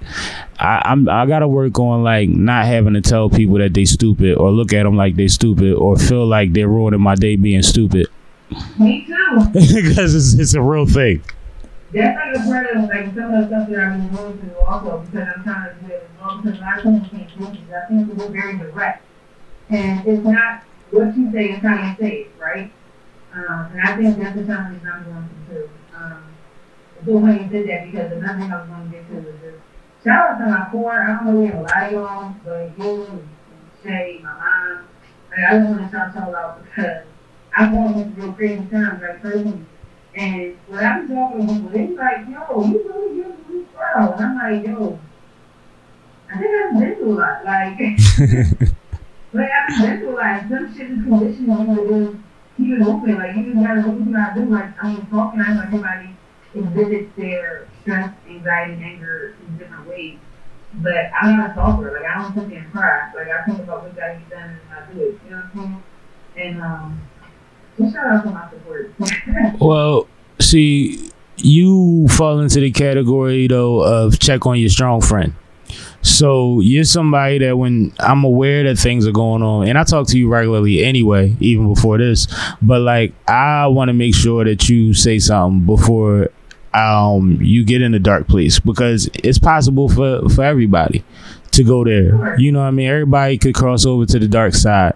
I, 0.59 0.82
I'm 0.86 1.07
I 1.07 1.25
gotta 1.25 1.47
work 1.47 1.79
on 1.79 2.03
like 2.03 2.29
not 2.29 2.65
having 2.65 2.93
to 2.93 3.01
tell 3.01 3.29
people 3.29 3.57
that 3.59 3.73
they 3.73 3.86
stupid 3.86 4.36
or 4.36 4.51
look 4.51 4.73
at 4.73 4.84
them 4.84 4.95
like 4.95 5.15
they 5.15 5.27
stupid 5.27 5.73
or 5.73 5.97
feel 5.97 6.25
like 6.25 6.53
they're 6.53 6.67
ruining 6.67 7.01
my 7.01 7.15
day 7.15 7.36
being 7.36 7.63
stupid 7.63 8.07
Me 8.79 9.05
too. 9.07 9.45
because 9.53 10.13
it's, 10.13 10.34
it's 10.39 10.53
a 10.53 10.61
real 10.61 10.86
thing. 10.86 11.23
That's 11.93 12.15
like 12.15 12.36
a 12.36 12.47
part 12.47 12.69
of 12.69 12.84
like 12.84 13.15
some 13.15 13.34
of 13.34 13.41
the 13.41 13.47
stuff 13.47 13.69
that 13.69 13.79
I've 13.79 13.97
been 13.97 14.15
going 14.15 14.38
through 14.38 14.59
also 14.59 14.99
because 14.99 15.27
I'm 15.36 15.43
trying 15.43 15.89
to 15.89 16.01
well 16.21 16.41
because 16.41 16.59
a 16.59 16.61
lot 16.61 16.77
of 16.77 16.84
people 16.84 17.09
can't 17.09 17.67
do. 17.67 17.75
I 17.75 17.88
think 17.88 18.13
we're 18.13 18.27
very 18.29 18.57
direct. 18.57 19.05
And 19.72 20.05
it's 20.05 20.24
not 20.24 20.63
what 20.91 21.15
you 21.17 21.32
say, 21.32 21.51
it's 21.51 21.63
how 21.63 21.76
you 21.76 21.95
say 21.97 22.13
it, 22.24 22.32
right? 22.39 22.72
Um, 23.34 23.69
and 23.72 23.82
I 23.82 23.95
think 23.95 24.17
that's 24.19 24.36
the 24.36 24.45
time 24.45 24.80
that 24.84 24.93
I'm 24.93 25.03
going 25.05 25.30
to 25.47 25.53
do. 25.53 25.69
Um, 25.95 26.24
so 27.05 27.17
when 27.17 27.41
you 27.41 27.47
did 27.47 27.69
that 27.69 27.89
because 27.89 28.11
another 28.11 28.39
thing 28.39 28.51
I 28.51 28.59
was 28.59 28.69
going 28.69 28.91
to 28.91 28.97
get 28.97 29.07
to 29.07 29.15
was 29.15 29.41
this. 29.41 29.55
Shout 30.03 30.32
out 30.32 30.38
to 30.39 30.45
my 30.51 30.67
core. 30.72 31.01
I 31.01 31.15
don't 31.15 31.26
know 31.26 31.39
we 31.39 31.47
have 31.47 31.55
a 31.55 31.61
lot 31.61 31.84
of 31.84 31.91
y'all, 31.91 32.36
but 32.43 32.78
you 32.78 33.28
Shay, 33.84 34.19
my 34.22 34.34
mom. 34.34 34.88
Like, 35.30 35.39
I 35.39 35.57
just 35.57 35.69
want 35.69 35.82
to 35.82 35.97
shout 35.97 36.15
y'all 36.15 36.36
out 36.36 36.63
because 36.63 37.05
I'm 37.55 37.74
going 37.74 38.13
through 38.13 38.24
real 38.24 38.34
crazy 38.34 38.65
times, 38.65 39.01
like 39.01 39.22
personally. 39.22 39.65
And 40.15 40.57
when 40.67 40.84
I 40.84 40.99
was 40.99 41.09
talking 41.09 41.47
to 41.47 41.53
people, 41.53 41.69
they 41.69 41.88
like, 41.95 42.28
yo, 42.28 42.65
you 42.65 42.84
really 42.88 43.24
for 43.24 43.51
this 43.53 43.67
girl. 43.74 44.13
And 44.13 44.26
I'm 44.26 44.38
like, 44.38 44.67
yo, 44.67 44.99
I 46.30 46.38
think 46.38 46.51
I've 46.51 46.80
been 46.80 46.95
through 46.97 47.13
a 47.13 47.19
lot. 47.19 47.45
Like, 47.45 47.80
like 49.34 49.49
been 49.79 49.99
through 49.99 50.19
a. 50.19 50.45
Some 50.49 50.75
shit 50.75 50.91
is 50.91 51.03
conditioning 51.03 51.69
me 51.69 51.75
to 51.75 51.88
do 51.88 52.23
keep 52.57 52.79
it 52.79 52.88
open. 52.88 53.15
Like 53.15 53.36
you 53.36 53.53
just 53.53 53.65
gotta 53.65 53.82
what 53.82 53.99
you 53.99 54.13
gotta 54.13 54.39
do. 54.39 54.45
Like 54.47 54.84
I 54.84 54.93
mean, 54.93 55.05
talking, 55.07 55.41
I 55.41 55.53
know 55.53 55.63
everybody 55.63 56.15
exhibits 56.53 57.15
their 57.17 57.67
stress, 57.82 58.13
anxiety, 58.27 58.84
anger 58.84 59.36
in 59.47 59.57
different 59.57 59.88
ways. 59.88 60.19
But 60.75 61.11
I'm 61.19 61.38
not 61.38 61.51
a 61.51 61.53
talker. 61.53 61.91
Like 61.91 62.09
I 62.09 62.21
don't 62.21 62.34
sit 62.34 62.49
there 62.49 62.59
and 62.59 62.71
cry. 62.71 63.11
Like 63.15 63.27
I 63.29 63.43
think 63.45 63.59
about 63.59 63.84
what 63.84 63.95
gotta 63.95 64.19
be 64.19 64.29
done 64.29 64.49
and 64.49 64.59
I 64.71 64.93
do 64.93 65.01
it. 65.01 65.19
You 65.25 65.32
know 65.32 65.38
what 65.38 65.45
I'm 65.45 65.84
saying? 66.36 66.53
And 66.53 66.61
um, 66.61 67.01
shout 67.91 68.07
out 68.07 68.23
to 68.23 68.29
my 68.29 68.49
support. 68.49 68.93
Well, 69.59 70.07
see, 70.39 71.11
you 71.38 72.07
fall 72.09 72.39
into 72.39 72.59
the 72.59 72.71
category 72.71 73.47
though 73.47 73.82
of 73.82 74.19
check 74.19 74.45
on 74.45 74.59
your 74.59 74.69
strong 74.69 75.01
friend. 75.01 75.36
So 76.01 76.59
you're 76.61 76.83
somebody 76.83 77.39
that 77.39 77.57
when 77.57 77.93
I'm 77.99 78.23
aware 78.23 78.63
that 78.63 78.77
things 78.77 79.07
are 79.07 79.11
going 79.11 79.43
on, 79.43 79.67
and 79.67 79.77
I 79.77 79.83
talk 79.83 80.07
to 80.07 80.17
you 80.17 80.27
regularly 80.29 80.83
anyway, 80.83 81.35
even 81.39 81.73
before 81.73 81.97
this, 81.97 82.27
but 82.61 82.81
like 82.81 83.13
I 83.27 83.67
want 83.67 83.89
to 83.89 83.93
make 83.93 84.15
sure 84.15 84.43
that 84.43 84.67
you 84.69 84.93
say 84.93 85.19
something 85.19 85.65
before 85.65 86.29
um 86.73 87.37
you 87.41 87.65
get 87.65 87.81
in 87.81 87.93
a 87.93 87.99
dark 87.99 88.29
place 88.29 88.57
because 88.57 89.09
it's 89.13 89.37
possible 89.37 89.89
for 89.89 90.29
for 90.29 90.43
everybody 90.43 91.03
to 91.51 91.63
go 91.63 91.83
there. 91.83 92.39
You 92.39 92.51
know 92.51 92.59
what 92.59 92.67
I 92.67 92.71
mean? 92.71 92.87
Everybody 92.87 93.37
could 93.37 93.55
cross 93.55 93.85
over 93.85 94.05
to 94.05 94.19
the 94.19 94.27
dark 94.27 94.53
side. 94.53 94.93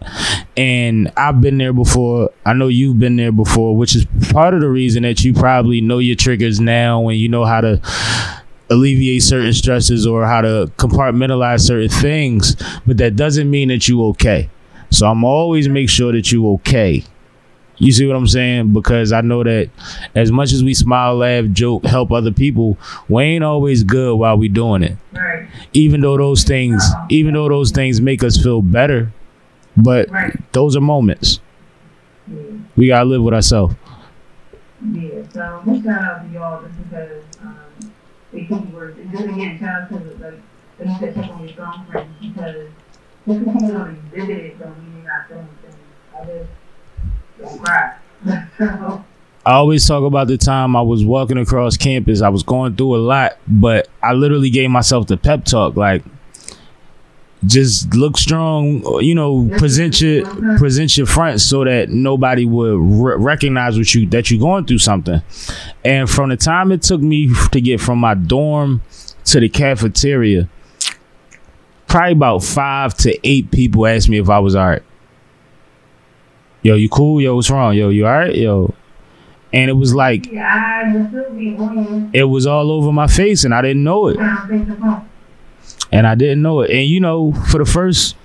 And 0.57 1.11
I've 1.17 1.41
been 1.41 1.57
there 1.57 1.73
before. 1.73 2.29
I 2.45 2.53
know 2.53 2.67
you've 2.69 2.97
been 2.97 3.17
there 3.17 3.31
before, 3.31 3.75
which 3.75 3.95
is 3.95 4.05
part 4.31 4.53
of 4.53 4.61
the 4.61 4.69
reason 4.69 5.03
that 5.03 5.23
you 5.23 5.33
probably 5.33 5.81
know 5.81 5.99
your 5.99 6.15
triggers 6.15 6.59
now 6.59 7.07
and 7.09 7.19
you 7.19 7.27
know 7.27 7.43
how 7.45 7.61
to 7.61 7.81
alleviate 8.69 9.23
certain 9.23 9.53
stresses 9.53 10.07
or 10.07 10.25
how 10.25 10.41
to 10.41 10.71
compartmentalize 10.77 11.61
certain 11.61 11.89
things, 11.89 12.55
but 12.85 12.97
that 12.97 13.15
doesn't 13.15 13.49
mean 13.49 13.67
that 13.69 13.87
you 13.87 14.03
okay. 14.07 14.49
So 14.89 15.07
I'm 15.07 15.23
always 15.23 15.67
make 15.67 15.89
sure 15.89 16.11
that 16.11 16.31
you 16.31 16.49
okay. 16.53 17.03
You 17.77 17.91
see 17.91 18.05
what 18.07 18.15
I'm 18.15 18.27
saying? 18.27 18.71
Because 18.71 19.11
I 19.11 19.21
know 19.21 19.43
that 19.43 19.69
as 20.15 20.31
much 20.31 20.53
as 20.53 20.63
we 20.63 20.73
smile, 20.73 21.17
laugh, 21.17 21.45
joke, 21.51 21.83
help 21.85 22.11
other 22.11 22.31
people, 22.31 22.77
we 23.09 23.23
ain't 23.23 23.43
always 23.43 23.83
good 23.83 24.15
while 24.15 24.37
we 24.37 24.47
doing 24.47 24.83
it. 24.83 24.97
right, 25.11 25.47
Even 25.73 26.01
though 26.01 26.17
those 26.17 26.43
things, 26.43 26.83
even 27.09 27.33
though 27.33 27.49
those 27.49 27.71
things 27.71 27.99
make 27.99 28.23
us 28.23 28.41
feel 28.41 28.61
better, 28.61 29.11
but 29.75 30.09
right. 30.09 30.33
those 30.53 30.75
are 30.77 30.81
moments. 30.81 31.41
Yeah. 32.27 32.41
We 32.77 32.87
gotta 32.87 33.05
live 33.05 33.21
with 33.21 33.33
ourselves. 33.33 33.75
Yeah, 34.93 35.23
so 35.33 35.61
just 35.65 35.83
shout 35.83 36.03
out 36.03 36.27
to 36.27 36.33
y'all 36.33 36.61
just 36.61 36.77
because 36.83 37.23
they 38.35 38.45
keep 38.45 38.73
work. 38.73 38.95
And 38.97 39.13
again, 39.13 39.59
shout 39.59 39.83
out 39.83 39.89
to 39.89 39.99
the, 39.99 40.15
like, 40.23 40.39
your 40.79 41.47
strong 41.49 41.85
friends 41.89 42.09
because 42.21 42.67
because 43.25 43.43
people 43.43 43.67
don't 43.67 43.97
exhibit 44.13 44.37
it 44.37 44.59
don't 44.59 44.77
mean 44.77 45.03
you're 45.03 45.11
not 45.11 45.29
doing 45.29 45.47
things. 45.61 45.75
I 46.15 46.25
just 46.25 46.49
don't 47.39 47.63
cry. 47.63 47.95
so, 48.57 49.05
I 49.45 49.53
always 49.53 49.87
talk 49.87 50.03
about 50.03 50.27
the 50.27 50.37
time 50.37 50.75
I 50.75 50.81
was 50.81 51.03
walking 51.03 51.37
across 51.37 51.77
campus. 51.77 52.21
I 52.21 52.29
was 52.29 52.43
going 52.43 52.75
through 52.75 52.95
a 52.95 52.97
lot, 52.97 53.37
but 53.47 53.87
I 54.01 54.13
literally 54.13 54.49
gave 54.49 54.69
myself 54.69 55.07
the 55.07 55.17
pep 55.17 55.45
talk, 55.45 55.75
like 55.75 56.03
just 57.45 57.93
look 57.93 58.17
strong, 58.17 58.83
you 59.01 59.15
know, 59.15 59.49
present 59.57 60.01
your 60.01 60.25
present 60.57 60.97
your 60.97 61.05
front 61.05 61.41
so 61.41 61.63
that 61.63 61.89
nobody 61.89 62.45
would 62.45 62.77
re- 62.77 63.15
recognize 63.17 63.77
what 63.77 63.93
you 63.93 64.05
that 64.07 64.31
you're 64.31 64.39
going 64.39 64.65
through 64.65 64.79
something. 64.79 65.21
And 65.83 66.09
from 66.09 66.29
the 66.29 66.37
time 66.37 66.71
it 66.71 66.81
took 66.81 67.01
me 67.01 67.33
to 67.51 67.61
get 67.61 67.79
from 67.81 67.99
my 67.99 68.13
dorm 68.13 68.81
to 69.25 69.39
the 69.39 69.49
cafeteria, 69.49 70.49
probably 71.87 72.13
about 72.13 72.43
five 72.43 72.93
to 72.95 73.17
eight 73.27 73.51
people 73.51 73.85
asked 73.87 74.09
me 74.09 74.19
if 74.19 74.29
I 74.29 74.39
was 74.39 74.55
all 74.55 74.67
right. 74.67 74.83
Yo, 76.61 76.75
you 76.75 76.89
cool? 76.89 77.21
Yo, 77.21 77.35
what's 77.35 77.49
wrong? 77.49 77.75
Yo, 77.75 77.89
you 77.89 78.07
all 78.07 78.11
right? 78.13 78.35
Yo, 78.35 78.73
and 79.53 79.69
it 79.69 79.73
was 79.73 79.93
like 79.93 80.31
yeah, 80.31 80.83
I 80.83 80.91
will 80.93 81.07
still 81.07 81.33
be 81.33 81.55
on 81.55 82.09
it 82.13 82.23
was 82.23 82.45
all 82.45 82.71
over 82.71 82.91
my 82.91 83.07
face 83.07 83.43
and 83.43 83.53
I 83.53 83.61
didn't 83.61 83.83
know 83.83 84.07
it. 84.07 84.17
And 85.91 86.07
I 86.07 86.15
didn't 86.15 86.41
know 86.41 86.61
it. 86.61 86.71
And 86.71 86.87
you 86.87 86.99
know, 86.99 87.31
for 87.49 87.59
the 87.59 87.65
first 87.65 88.15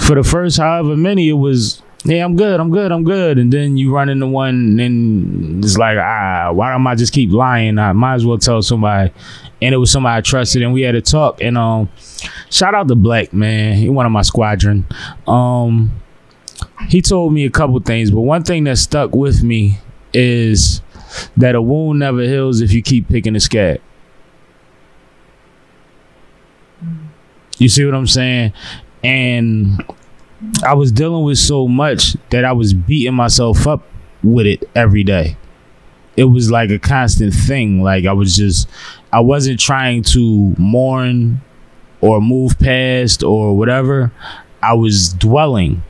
for 0.00 0.14
the 0.14 0.24
first 0.24 0.56
however 0.56 0.96
many 0.96 1.28
it 1.28 1.34
was 1.34 1.82
yeah, 2.04 2.24
I'm 2.24 2.34
good, 2.34 2.58
I'm 2.58 2.70
good, 2.70 2.90
I'm 2.90 3.04
good. 3.04 3.38
And 3.38 3.52
then 3.52 3.76
you 3.76 3.94
run 3.94 4.08
into 4.08 4.26
one 4.26 4.80
and 4.80 5.64
it's 5.64 5.78
like, 5.78 5.96
ah, 5.98 6.50
why 6.52 6.72
don't 6.72 6.84
I 6.84 6.96
just 6.96 7.12
keep 7.12 7.30
lying? 7.30 7.78
I 7.78 7.92
might 7.92 8.14
as 8.14 8.26
well 8.26 8.38
tell 8.38 8.60
somebody. 8.60 9.12
And 9.60 9.72
it 9.72 9.78
was 9.78 9.92
somebody 9.92 10.18
I 10.18 10.20
trusted 10.20 10.62
and 10.62 10.72
we 10.72 10.82
had 10.82 10.96
a 10.96 11.00
talk 11.00 11.40
and 11.40 11.56
um 11.56 11.88
shout 12.50 12.74
out 12.74 12.88
to 12.88 12.96
Black, 12.96 13.32
man. 13.32 13.76
He 13.76 13.88
one 13.88 14.06
of 14.06 14.12
my 14.12 14.22
squadron. 14.22 14.86
Um 15.26 15.92
he 16.88 17.00
told 17.02 17.32
me 17.32 17.44
a 17.44 17.50
couple 17.50 17.78
things, 17.80 18.10
but 18.10 18.22
one 18.22 18.42
thing 18.42 18.64
that 18.64 18.78
stuck 18.78 19.14
with 19.14 19.42
me 19.42 19.78
is 20.12 20.82
that 21.36 21.54
a 21.54 21.62
wound 21.62 22.00
never 22.00 22.22
heals 22.22 22.60
if 22.60 22.72
you 22.72 22.82
keep 22.82 23.08
picking 23.08 23.36
a 23.36 23.40
scab. 23.40 23.80
You 27.62 27.68
see 27.68 27.84
what 27.84 27.94
I'm 27.94 28.08
saying? 28.08 28.52
And 29.04 29.84
I 30.66 30.74
was 30.74 30.90
dealing 30.90 31.24
with 31.24 31.38
so 31.38 31.68
much 31.68 32.16
that 32.30 32.44
I 32.44 32.50
was 32.50 32.74
beating 32.74 33.14
myself 33.14 33.68
up 33.68 33.84
with 34.24 34.46
it 34.46 34.68
every 34.74 35.04
day. 35.04 35.36
It 36.16 36.24
was 36.24 36.50
like 36.50 36.70
a 36.70 36.80
constant 36.80 37.32
thing. 37.32 37.80
Like 37.80 38.04
I 38.04 38.14
was 38.14 38.34
just, 38.34 38.68
I 39.12 39.20
wasn't 39.20 39.60
trying 39.60 40.02
to 40.04 40.56
mourn 40.58 41.40
or 42.00 42.20
move 42.20 42.58
past 42.58 43.22
or 43.22 43.56
whatever. 43.56 44.10
I 44.60 44.74
was 44.74 45.12
dwelling. 45.12 45.84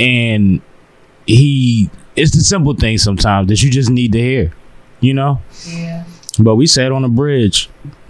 And 0.00 0.62
he, 1.26 1.90
it's 2.16 2.34
the 2.34 2.40
simple 2.40 2.72
things 2.72 3.02
sometimes 3.02 3.48
that 3.48 3.62
you 3.62 3.70
just 3.70 3.90
need 3.90 4.12
to 4.12 4.18
hear, 4.18 4.54
you 5.00 5.12
know? 5.12 5.42
Yeah. 5.66 6.04
But 6.38 6.54
we 6.56 6.66
sat 6.66 6.92
on 6.92 7.04
a 7.04 7.08
bridge, 7.08 7.68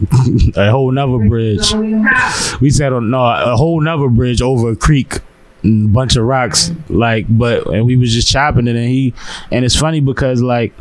a 0.57 0.71
whole 0.71 0.91
nother 0.91 1.29
bridge. 1.29 1.73
We 1.75 1.91
can 1.91 2.05
have- 2.05 2.61
We 2.61 2.71
sat 2.71 2.93
on 2.93 3.11
no 3.11 3.25
a 3.25 3.57
whole 3.57 3.81
nother 3.81 4.09
bridge 4.09 4.43
over 4.43 4.71
a 4.73 4.77
creek, 4.77 5.17
a 5.65 5.87
bunch 5.87 6.17
of 6.17 6.25
rocks. 6.25 6.71
Like, 6.89 7.27
but 7.29 7.67
and 7.69 7.87
we 7.87 7.97
was 7.97 8.13
just 8.13 8.29
chopping 8.29 8.67
it, 8.67 8.77
and 8.77 8.89
he 8.89 9.15
and 9.51 9.65
it's 9.65 9.77
funny 9.77 10.01
because 10.01 10.43
like 10.43 10.73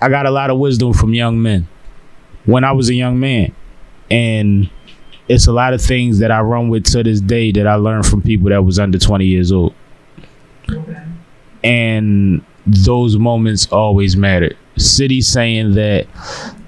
I 0.00 0.08
got 0.08 0.26
a 0.26 0.30
lot 0.30 0.50
of 0.50 0.58
wisdom 0.58 0.92
from 0.92 1.12
young 1.14 1.42
men 1.42 1.68
when 2.46 2.64
I 2.64 2.72
was 2.72 2.88
a 2.88 2.94
young 2.94 3.20
man, 3.20 3.54
and 4.10 4.70
it's 5.28 5.46
a 5.46 5.52
lot 5.52 5.74
of 5.74 5.82
things 5.82 6.20
that 6.20 6.30
I 6.30 6.40
run 6.40 6.70
with 6.70 6.84
to 6.92 7.02
this 7.02 7.20
day 7.20 7.52
that 7.52 7.66
I 7.66 7.74
learned 7.74 8.06
from 8.06 8.22
people 8.22 8.48
that 8.48 8.64
was 8.64 8.78
under 8.78 8.98
twenty 8.98 9.26
years 9.26 9.52
old, 9.52 9.74
Okay. 10.70 11.02
and 11.62 12.42
those 12.66 13.16
moments 13.18 13.66
always 13.70 14.16
mattered. 14.16 14.56
City 14.78 15.20
saying 15.20 15.74
that 15.74 16.06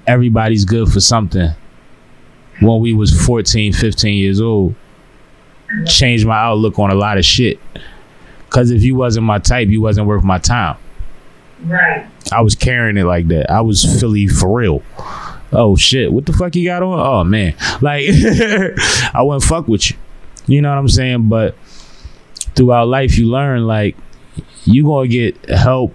everybody's 0.07 0.65
good 0.65 0.89
for 0.91 0.99
something 0.99 1.49
when 2.61 2.79
we 2.79 2.93
was 2.93 3.25
14 3.25 3.73
15 3.73 4.17
years 4.17 4.41
old. 4.41 4.75
Changed 5.85 6.25
my 6.25 6.37
outlook 6.37 6.77
on 6.79 6.91
a 6.91 6.95
lot 6.95 7.17
of 7.17 7.25
shit. 7.25 7.59
Because 8.45 8.71
if 8.71 8.83
you 8.83 8.95
wasn't 8.95 9.25
my 9.25 9.39
type 9.39 9.69
you 9.69 9.81
wasn't 9.81 10.07
worth 10.07 10.23
my 10.23 10.37
time. 10.37 10.77
Right. 11.63 12.07
i 12.31 12.41
was 12.41 12.55
carrying 12.55 12.97
it 12.97 13.03
like 13.03 13.27
that. 13.27 13.51
I 13.51 13.61
was 13.61 13.99
philly 13.99 14.27
for 14.27 14.57
real. 14.57 14.81
Oh 15.53 15.75
shit. 15.75 16.11
What 16.11 16.25
the 16.25 16.33
fuck 16.33 16.55
you 16.55 16.65
got 16.65 16.83
on? 16.83 16.99
Oh 16.99 17.23
man. 17.23 17.55
Like 17.81 18.05
i 19.13 19.21
wouldn't 19.21 19.43
fuck 19.43 19.67
with 19.67 19.91
you. 19.91 19.97
You 20.47 20.61
know 20.61 20.69
what 20.69 20.77
i'm 20.77 20.89
saying? 20.89 21.29
But 21.29 21.55
throughout 22.55 22.87
life 22.87 23.17
you 23.17 23.27
learn 23.27 23.65
like 23.65 23.95
you 24.65 24.83
gonna 24.83 25.07
get 25.07 25.49
help 25.49 25.93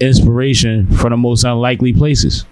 inspiration 0.00 0.86
from 0.96 1.10
the 1.10 1.16
most 1.16 1.44
unlikely 1.44 1.92
places. 1.92 2.44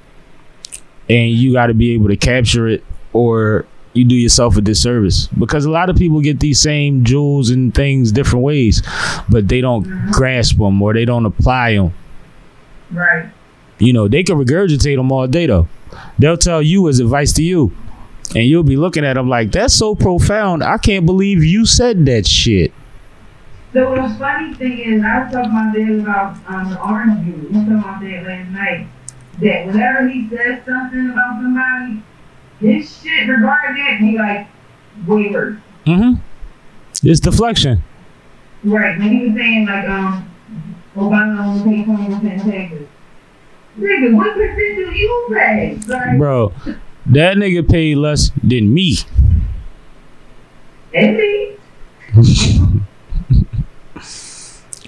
And 1.08 1.30
you 1.30 1.52
got 1.52 1.66
to 1.66 1.74
be 1.74 1.92
able 1.92 2.08
to 2.08 2.16
capture 2.16 2.68
it 2.68 2.84
or 3.12 3.66
you 3.92 4.04
do 4.04 4.14
yourself 4.14 4.56
a 4.56 4.60
disservice. 4.60 5.26
Because 5.38 5.64
a 5.64 5.70
lot 5.70 5.90
of 5.90 5.96
people 5.96 6.20
get 6.20 6.38
these 6.38 6.60
same 6.60 7.04
jewels 7.04 7.50
and 7.50 7.74
things 7.74 8.12
different 8.12 8.44
ways 8.44 8.82
but 9.28 9.48
they 9.48 9.60
don't 9.60 9.84
mm-hmm. 9.86 10.10
grasp 10.10 10.58
them 10.58 10.80
or 10.82 10.92
they 10.94 11.04
don't 11.04 11.26
apply 11.26 11.74
them 11.74 11.92
Right. 12.92 13.30
you 13.78 13.92
know 13.92 14.08
they 14.08 14.24
can 14.24 14.36
regurgitate 14.36 14.96
them 14.96 15.12
all 15.12 15.26
day 15.28 15.46
though. 15.46 15.68
They'll 16.18 16.36
tell 16.36 16.60
you 16.60 16.88
as 16.88 17.00
advice 17.00 17.32
to 17.34 17.42
you. 17.42 17.72
And 18.34 18.44
you'll 18.44 18.62
be 18.62 18.76
looking 18.76 19.04
at 19.04 19.14
them 19.14 19.28
like 19.28 19.50
that's 19.50 19.74
so 19.74 19.94
profound. 19.96 20.62
I 20.62 20.78
can't 20.78 21.04
believe 21.04 21.42
you 21.42 21.66
said 21.66 22.06
that 22.06 22.26
shit 22.26 22.72
So 23.72 23.94
the 23.94 24.16
funny 24.18 24.54
thing 24.54 24.78
is, 24.80 25.02
I 25.04 25.22
was 25.22 25.32
talking 25.32 25.50
about 25.50 25.74
that 25.74 26.00
about 26.00 26.36
um, 26.48 26.70
the 26.70 26.82
orange 26.82 27.24
juice. 27.24 27.48
We 27.50 27.54
talking 27.54 27.78
about 27.78 28.00
that 28.00 28.24
last 28.26 28.50
night. 28.50 28.88
That 29.40 29.66
whenever 29.66 30.08
he 30.08 30.28
says 30.28 30.64
something 30.66 31.10
about 31.10 31.40
somebody, 31.40 32.02
his 32.60 33.00
shit 33.00 33.28
regarding 33.28 33.84
that 33.84 33.98
he 34.00 34.18
like 34.18 34.48
way 35.06 35.30
worse. 35.30 35.56
mm-hmm 35.86 36.20
it's 37.02 37.20
deflection 37.20 37.82
Right. 38.62 38.98
When 38.98 39.08
he 39.08 39.26
was 39.26 39.36
saying 39.36 39.66
like 39.66 39.88
um 39.88 40.30
Obama 40.94 41.46
only 41.46 41.76
paid 41.76 41.84
twenty 41.86 42.14
percent 42.14 42.42
taxes. 42.42 42.88
Nigga, 43.78 44.14
what 44.14 44.34
percent 44.34 44.56
do 44.56 44.94
you 44.94 45.28
pay? 45.32 45.78
Like 45.86 46.18
bro 46.18 46.52
that 47.06 47.36
nigga 47.38 47.66
paid 47.66 47.96
less 47.96 48.30
than 48.42 48.74
me 48.74 48.98
and 50.92 51.16
me. 51.16 51.56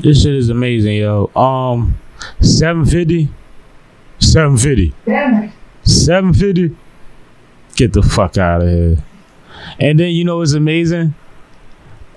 This 0.03 0.23
shit 0.23 0.35
is 0.35 0.51
amazing, 0.51 0.97
yo. 0.97 1.31
Um, 1.37 1.99
seven 2.41 2.85
fifty. 2.85 3.29
Seven 4.19 4.57
fifty. 4.57 4.95
Damn. 5.05 5.53
750 5.85 6.77
get 7.75 7.93
the 7.93 8.03
fuck 8.03 8.39
out 8.39 8.63
of 8.63 8.69
here 8.69 8.97
and 9.81 9.99
then 9.99 10.11
you 10.11 10.25
know 10.25 10.39
what's 10.39 10.53
amazing 10.53 11.15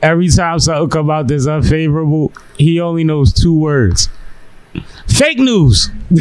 every 0.02 0.28
time 0.30 0.60
something 0.60 0.90
come 0.90 1.10
out 1.10 1.28
that's 1.28 1.48
unfavorable 1.48 2.32
he 2.58 2.80
only 2.80 3.04
knows 3.04 3.34
two 3.34 3.58
words 3.58 4.10
fake 5.08 5.40
news 5.40 5.90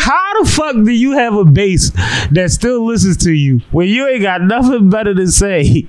how 0.00 0.42
the 0.42 0.50
fuck 0.52 0.74
do 0.74 0.90
you 0.90 1.12
have 1.12 1.34
a 1.34 1.44
base 1.44 1.90
that 2.32 2.50
still 2.50 2.84
listens 2.86 3.16
to 3.18 3.32
you 3.32 3.60
when 3.70 3.86
you 3.86 4.08
ain't 4.08 4.22
got 4.22 4.40
nothing 4.42 4.90
better 4.90 5.14
to 5.14 5.28
say 5.28 5.86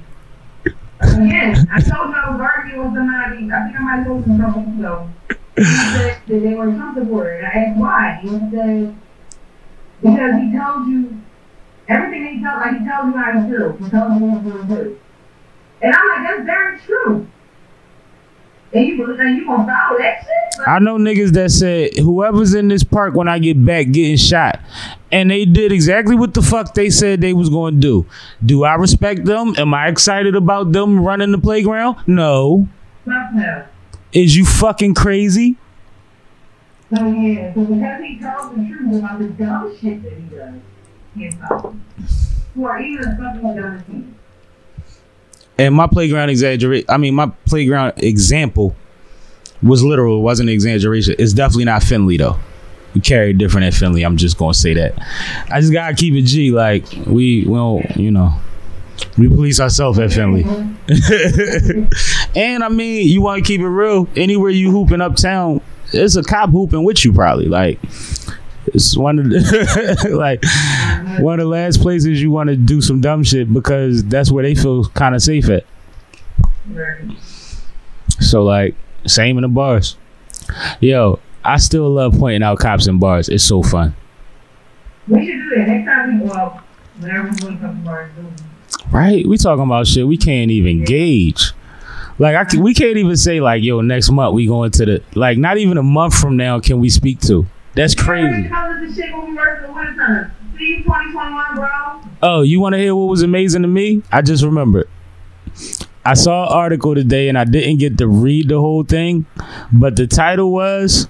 Again, 1.01 1.67
I 1.71 1.79
told 1.79 2.09
you 2.09 2.15
I 2.15 2.29
was 2.31 2.41
arguing 2.41 2.91
with. 2.91 3.01
I 3.01 3.35
think 3.35 3.51
I 3.53 3.79
might 3.79 4.05
go 4.05 4.21
to 4.21 4.27
something. 4.27 4.79
So 4.81 5.09
he 5.55 5.63
said 5.63 6.21
they 6.27 6.53
were 6.55 6.73
supporter. 6.93 7.37
And 7.37 7.47
I 7.47 7.49
asked 7.49 7.79
why. 7.79 8.19
He 8.21 8.29
said 8.29 8.95
because 10.01 10.35
he 10.41 10.57
told 10.57 10.87
you 10.87 11.21
everything 11.87 12.37
he 12.37 12.43
told, 12.43 12.59
like 12.61 12.79
he 12.79 12.85
tells 12.85 13.07
you 13.07 13.17
how 13.17 13.31
to 13.31 13.41
do. 13.47 13.83
He 13.83 13.89
tells 13.89 14.19
you 14.19 14.27
what 14.27 14.43
to 14.43 14.75
do. 14.75 14.99
And 15.81 15.95
I'm 15.95 16.07
like, 16.07 16.27
that's 16.27 16.45
very 16.45 16.79
true. 16.79 17.27
And 18.71 18.87
you 18.87 19.19
and 19.19 19.37
you 19.37 19.45
gonna 19.45 19.65
follow 19.65 19.97
that 19.97 20.19
shit? 20.21 20.59
Like, 20.59 20.67
I 20.67 20.79
know 20.79 20.97
niggas 20.97 21.31
that 21.31 21.49
said 21.49 21.95
whoever's 21.97 22.53
in 22.53 22.67
this 22.67 22.83
park 22.83 23.15
when 23.15 23.27
I 23.27 23.39
get 23.39 23.63
back 23.65 23.91
getting 23.91 24.17
shot. 24.17 24.59
And 25.11 25.31
they 25.31 25.45
did 25.45 25.71
exactly 25.71 26.15
what 26.15 26.35
the 26.35 26.43
fuck 26.43 26.75
they 26.75 26.91
said 26.91 27.19
they 27.19 27.33
was 27.33 27.49
going 27.49 27.75
to 27.75 27.79
do. 27.79 28.05
Do 28.45 28.63
I 28.63 28.75
respect 28.75 29.25
them? 29.25 29.55
Am 29.57 29.73
I 29.73 29.87
excited 29.87 30.35
about 30.35 30.71
them 30.71 31.03
running 31.03 31.31
the 31.31 31.39
playground? 31.39 31.97
No. 32.05 32.67
no. 33.07 33.65
Is 34.11 34.37
you 34.37 34.45
fucking 34.45 34.93
crazy? 34.93 35.57
So 36.95 37.05
yeah, 37.07 37.53
so 37.53 37.65
because 37.65 38.03
he 38.03 38.19
tells 38.19 38.55
the 38.55 38.67
truth 38.67 38.99
about 38.99 39.19
the 39.19 39.29
dumb 39.29 39.77
shit 39.79 40.03
that 40.03 40.13
he 40.13 40.35
does, 40.35 40.55
he's. 41.15 41.35
Or 42.59 42.79
even 42.79 43.03
something 43.17 43.55
dumb. 43.55 44.15
And 45.59 45.75
my 45.75 45.87
playground 45.87 46.29
exaggerate. 46.29 46.85
I 46.89 46.97
mean, 46.97 47.13
my 47.13 47.27
playground 47.45 47.93
example 47.97 48.75
was 49.61 49.83
literal. 49.83 50.19
It 50.19 50.21
wasn't 50.21 50.49
an 50.49 50.53
exaggeration. 50.53 51.15
It's 51.19 51.33
definitely 51.33 51.65
not 51.65 51.83
Finley 51.83 52.15
though. 52.17 52.39
We 52.95 53.01
carry 53.01 53.33
different 53.33 53.67
at 53.67 53.73
Finley. 53.73 54.03
I'm 54.03 54.15
just 54.15 54.37
gonna 54.37 54.53
say 54.53 54.73
that. 54.75 54.95
I 55.51 55.59
just 55.59 55.73
gotta 55.73 55.93
keep 55.95 56.13
it 56.13 56.21
G. 56.21 56.51
Like 56.51 56.85
we, 57.05 57.43
we 57.45 57.53
don't, 57.53 57.97
you 57.97 58.09
know, 58.09 58.33
we 59.17 59.27
police 59.27 59.59
ourselves 59.59 59.99
at 59.99 60.13
Finley. 60.13 60.43
and 62.35 62.63
I 62.63 62.69
mean, 62.69 63.07
you 63.09 63.21
want 63.21 63.43
to 63.43 63.47
keep 63.47 63.59
it 63.59 63.67
real. 63.67 64.07
Anywhere 64.15 64.49
you 64.51 64.71
hooping 64.71 65.01
uptown, 65.01 65.61
it's 65.91 66.15
a 66.15 66.23
cop 66.23 66.51
hooping 66.51 66.85
with 66.85 67.03
you 67.03 67.11
probably. 67.11 67.47
Like 67.47 67.79
it's 68.73 68.97
one 68.97 69.19
of 69.19 69.29
the 69.29 70.09
like 70.17 70.43
one 71.21 71.39
of 71.39 71.43
the 71.43 71.49
last 71.49 71.81
places 71.81 72.21
you 72.21 72.31
want 72.31 72.49
to 72.49 72.55
do 72.55 72.81
some 72.81 73.01
dumb 73.01 73.23
shit 73.23 73.51
because 73.51 74.03
that's 74.05 74.31
where 74.31 74.43
they 74.43 74.55
feel 74.55 74.85
kind 74.89 75.15
of 75.15 75.21
safe 75.21 75.49
at. 75.49 75.65
Right. 76.67 77.01
So 78.19 78.43
like, 78.43 78.75
same 79.05 79.37
in 79.37 79.43
the 79.43 79.47
bars. 79.47 79.97
Yo, 80.79 81.19
I 81.43 81.57
still 81.57 81.89
love 81.89 82.17
pointing 82.17 82.43
out 82.43 82.59
cops 82.59 82.87
in 82.87 82.99
bars. 82.99 83.29
It's 83.29 83.43
so 83.43 83.63
fun. 83.63 83.95
We 85.07 85.25
should 85.25 85.41
do 85.41 85.55
that 85.55 85.67
next 85.67 85.85
time 85.85 86.19
we 86.21 86.27
go 86.27 86.33
out. 86.33 86.63
Whenever 86.99 87.29
we 87.29 87.35
go 87.37 87.49
to 87.49 87.67
bars, 87.83 88.11
Right? 88.91 89.25
We 89.25 89.37
talking 89.37 89.63
about 89.63 89.87
shit 89.87 90.07
we 90.07 90.17
can't 90.17 90.51
even 90.51 90.83
gauge. 90.83 91.53
Like 92.17 92.35
I 92.35 92.43
can, 92.43 92.61
we 92.61 92.73
can't 92.73 92.97
even 92.97 93.15
say 93.15 93.39
like, 93.39 93.63
yo, 93.63 93.81
next 93.81 94.09
month 94.11 94.33
we 94.33 94.45
going 94.45 94.71
to 94.71 94.85
the 94.85 95.03
like 95.15 95.37
not 95.37 95.57
even 95.57 95.77
a 95.77 95.83
month 95.83 96.15
from 96.15 96.37
now 96.37 96.59
can 96.59 96.79
we 96.79 96.89
speak 96.89 97.19
to. 97.21 97.45
That's 97.79 97.95
crazy. 97.95 98.49
How 98.49 98.73
does 98.73 98.93
the 98.93 99.01
shit 99.01 99.13
when 99.13 99.29
we 99.29 99.35
work 99.37 99.61
in 99.61 99.67
the 99.67 99.73
winter 99.73 99.95
time? 99.95 100.31
See 100.57 100.83
2021, 100.83 101.55
bro. 101.55 102.01
Oh, 102.21 102.41
you 102.41 102.59
want 102.59 102.73
to 102.73 102.77
hear 102.77 102.93
what 102.93 103.05
was 103.05 103.21
amazing 103.21 103.61
to 103.61 103.69
me? 103.69 104.03
I 104.11 104.21
just 104.21 104.43
remembered. 104.43 104.89
I 106.03 106.15
saw 106.15 106.47
an 106.47 106.51
article 106.51 106.93
today 106.93 107.29
and 107.29 107.37
I 107.37 107.45
didn't 107.45 107.77
get 107.77 107.97
to 107.99 108.07
read 108.09 108.49
the 108.49 108.59
whole 108.59 108.83
thing, 108.83 109.27
but 109.71 109.95
the 109.95 110.07
title 110.07 110.51
was 110.51 111.07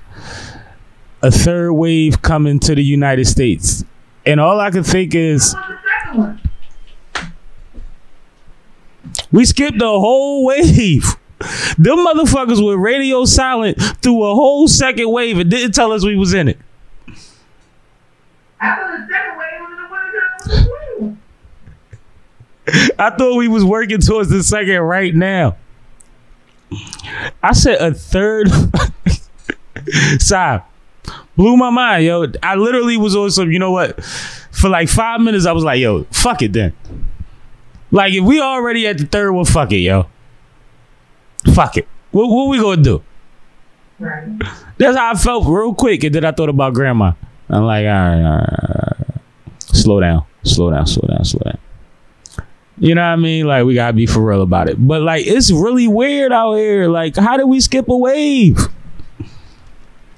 a 1.23 1.31
third 1.31 1.73
wave 1.73 2.21
coming 2.21 2.59
to 2.59 2.75
the 2.75 2.83
United 2.83 3.25
States. 3.25 3.83
And 4.23 4.39
all 4.39 4.59
I 4.59 4.69
could 4.69 4.85
think 4.85 5.15
is 5.15 5.55
What's 5.55 5.67
the 5.69 5.77
second 6.03 6.19
one? 6.19 7.33
we 9.31 9.43
skipped 9.43 9.79
the 9.79 9.87
whole 9.87 10.45
wave. 10.45 11.15
Them 11.77 11.99
motherfuckers 11.99 12.63
were 12.63 12.77
radio 12.77 13.25
silent 13.25 13.81
through 14.01 14.23
a 14.23 14.35
whole 14.35 14.67
second 14.67 15.09
wave 15.11 15.37
and 15.39 15.49
didn't 15.49 15.71
tell 15.73 15.91
us 15.91 16.03
we 16.03 16.17
was 16.17 16.33
in 16.33 16.49
it. 16.49 16.57
I 18.61 18.75
thought 18.75 18.91
the 18.91 19.07
second 19.09 19.37
wave 19.37 19.61
was 19.61 19.71
in 19.71 19.77
the 20.57 21.17
winter. 22.73 22.93
I 22.99 23.09
thought 23.11 23.37
we 23.37 23.47
was 23.47 23.63
working 23.63 23.99
towards 23.99 24.29
the 24.29 24.43
second 24.43 24.79
right 24.79 25.15
now. 25.15 25.55
I 27.41 27.53
said 27.53 27.81
a 27.81 27.93
third. 27.93 28.49
Stop. 30.19 30.69
Blew 31.35 31.55
my 31.55 31.69
mind, 31.69 32.03
yo. 32.03 32.25
I 32.43 32.55
literally 32.55 32.97
was 32.97 33.15
on 33.15 33.31
some, 33.31 33.49
you 33.51 33.59
know 33.59 33.71
what? 33.71 34.03
For 34.03 34.69
like 34.69 34.89
five 34.89 35.21
minutes, 35.21 35.45
I 35.45 35.53
was 35.53 35.63
like, 35.63 35.79
yo, 35.79 36.03
fuck 36.11 36.41
it 36.41 36.51
then. 36.53 36.73
Like, 37.91 38.13
if 38.13 38.23
we 38.23 38.41
already 38.41 38.85
at 38.87 38.97
the 38.97 39.05
third 39.05 39.31
one, 39.31 39.45
fuck 39.45 39.71
it, 39.71 39.77
yo. 39.77 40.07
Fuck 41.53 41.77
it. 41.77 41.87
What, 42.11 42.29
what 42.29 42.49
we 42.49 42.59
gonna 42.59 42.81
do? 42.81 43.03
Right. 43.99 44.27
That's 44.77 44.97
how 44.97 45.11
I 45.11 45.15
felt 45.15 45.45
real 45.47 45.73
quick. 45.73 46.03
And 46.03 46.15
then 46.15 46.25
I 46.25 46.31
thought 46.31 46.49
about 46.49 46.73
grandma. 46.73 47.13
I'm 47.49 47.63
like, 47.63 47.85
all 47.85 47.91
right, 47.91 48.21
all 48.21 48.37
right, 48.37 48.49
all 48.49 49.03
right. 49.09 49.21
slow 49.57 49.99
down, 49.99 50.25
slow 50.43 50.71
down, 50.71 50.87
slow 50.87 51.07
down, 51.07 51.25
slow 51.25 51.41
down. 51.43 51.59
You 52.77 52.95
know 52.95 53.01
what 53.01 53.07
I 53.07 53.15
mean? 53.17 53.45
Like 53.45 53.65
we 53.65 53.73
gotta 53.75 53.93
be 53.93 54.05
for 54.05 54.21
real 54.21 54.41
about 54.41 54.69
it. 54.69 54.75
But 54.79 55.01
like 55.01 55.27
it's 55.27 55.51
really 55.51 55.87
weird 55.87 56.31
out 56.31 56.55
here. 56.55 56.87
Like, 56.87 57.15
how 57.17 57.35
did 57.35 57.45
we 57.45 57.59
skip 57.59 57.89
a 57.89 57.97
wave? 57.97 58.55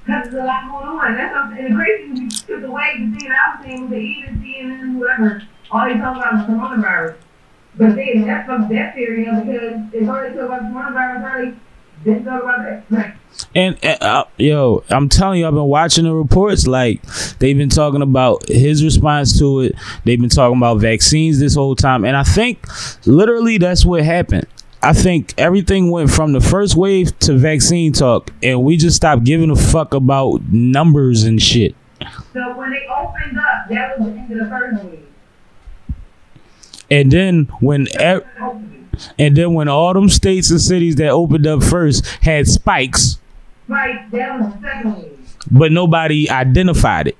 Because 0.05 0.29
there's 0.29 0.33
a 0.33 0.45
lot 0.45 0.69
going 0.69 0.85
on. 0.85 1.15
That's 1.15 1.33
what, 1.33 1.59
and 1.59 1.71
the 1.71 1.75
crazy 1.75 2.13
thing 2.13 2.23
we 2.23 2.29
took 2.29 2.63
away 2.69 2.93
the 2.99 3.19
thing 3.19 3.31
I 3.31 3.55
was 3.55 3.65
saying 3.65 3.81
with 3.81 3.89
the 3.91 3.97
even 3.97 4.41
CNN, 4.41 4.99
whatever. 4.99 5.43
All 5.71 5.87
they 5.87 5.93
talk 5.95 6.17
about 6.17 6.41
is 6.41 6.47
the 6.47 6.53
coronavirus. 6.53 7.15
But 7.81 7.95
then 7.95 8.27
that's 8.27 8.45
from 8.45 8.69
that 8.69 8.93
theory 8.93 9.23
because 9.23 9.89
it's 9.91 10.07
already 10.07 10.35
talk 10.35 10.45
about 10.45 10.61
coronavirus, 10.71 11.23
already 11.23 11.57
didn't 12.03 12.25
talk 12.25 12.43
about 12.43 12.89
that. 12.91 13.17
And 13.55 13.83
uh, 13.83 14.25
yo, 14.37 14.83
I'm 14.91 15.09
telling 15.09 15.39
you, 15.39 15.47
I've 15.47 15.55
been 15.55 15.63
watching 15.63 16.03
the 16.03 16.13
reports. 16.13 16.67
Like 16.67 17.01
they've 17.39 17.57
been 17.57 17.69
talking 17.69 18.03
about 18.03 18.47
his 18.47 18.83
response 18.83 19.39
to 19.39 19.61
it. 19.61 19.75
They've 20.03 20.21
been 20.21 20.29
talking 20.29 20.57
about 20.57 20.75
vaccines 20.75 21.39
this 21.39 21.55
whole 21.55 21.75
time, 21.75 22.05
and 22.05 22.15
I 22.15 22.21
think 22.21 22.63
literally 23.07 23.57
that's 23.57 23.83
what 23.83 24.03
happened. 24.03 24.45
I 24.83 24.93
think 24.93 25.33
everything 25.39 25.89
went 25.89 26.11
from 26.11 26.33
the 26.33 26.41
first 26.41 26.75
wave 26.75 27.17
to 27.21 27.33
vaccine 27.33 27.93
talk, 27.93 28.31
and 28.43 28.63
we 28.63 28.77
just 28.77 28.95
stopped 28.95 29.23
giving 29.23 29.49
a 29.49 29.55
fuck 29.55 29.95
about 29.95 30.43
numbers 30.51 31.23
and 31.23 31.41
shit. 31.41 31.75
So 32.31 32.55
when 32.55 32.69
they 32.69 32.85
opened 32.95 33.39
up, 33.39 33.69
that 33.69 33.99
was 33.99 34.13
the 34.13 34.19
end 34.19 34.31
of 34.33 34.37
the 34.37 34.45
first 34.45 34.83
wave. 34.83 35.07
And 36.91 37.11
then 37.11 37.45
when 37.61 37.87
e- 37.87 38.21
and 39.17 39.35
then 39.35 39.53
when 39.53 39.67
all 39.67 39.93
them 39.93 40.09
states 40.09 40.51
and 40.51 40.61
cities 40.61 40.97
that 40.97 41.09
opened 41.09 41.47
up 41.47 41.63
first 41.63 42.05
had 42.21 42.47
spikes, 42.47 43.17
that 43.67 44.11
the 44.11 45.11
but 45.49 45.71
nobody 45.71 46.29
identified 46.29 47.07
it. 47.07 47.17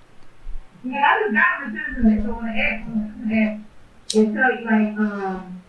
Yeah, 0.84 1.02
I 1.02 1.20
just 1.24 1.34
got 1.34 1.72
the 1.72 1.80
citizen 1.80 2.24
so 2.26 2.34
the 2.42 4.34
the 4.34 4.66
like, 4.66 4.98
um, 5.00 5.62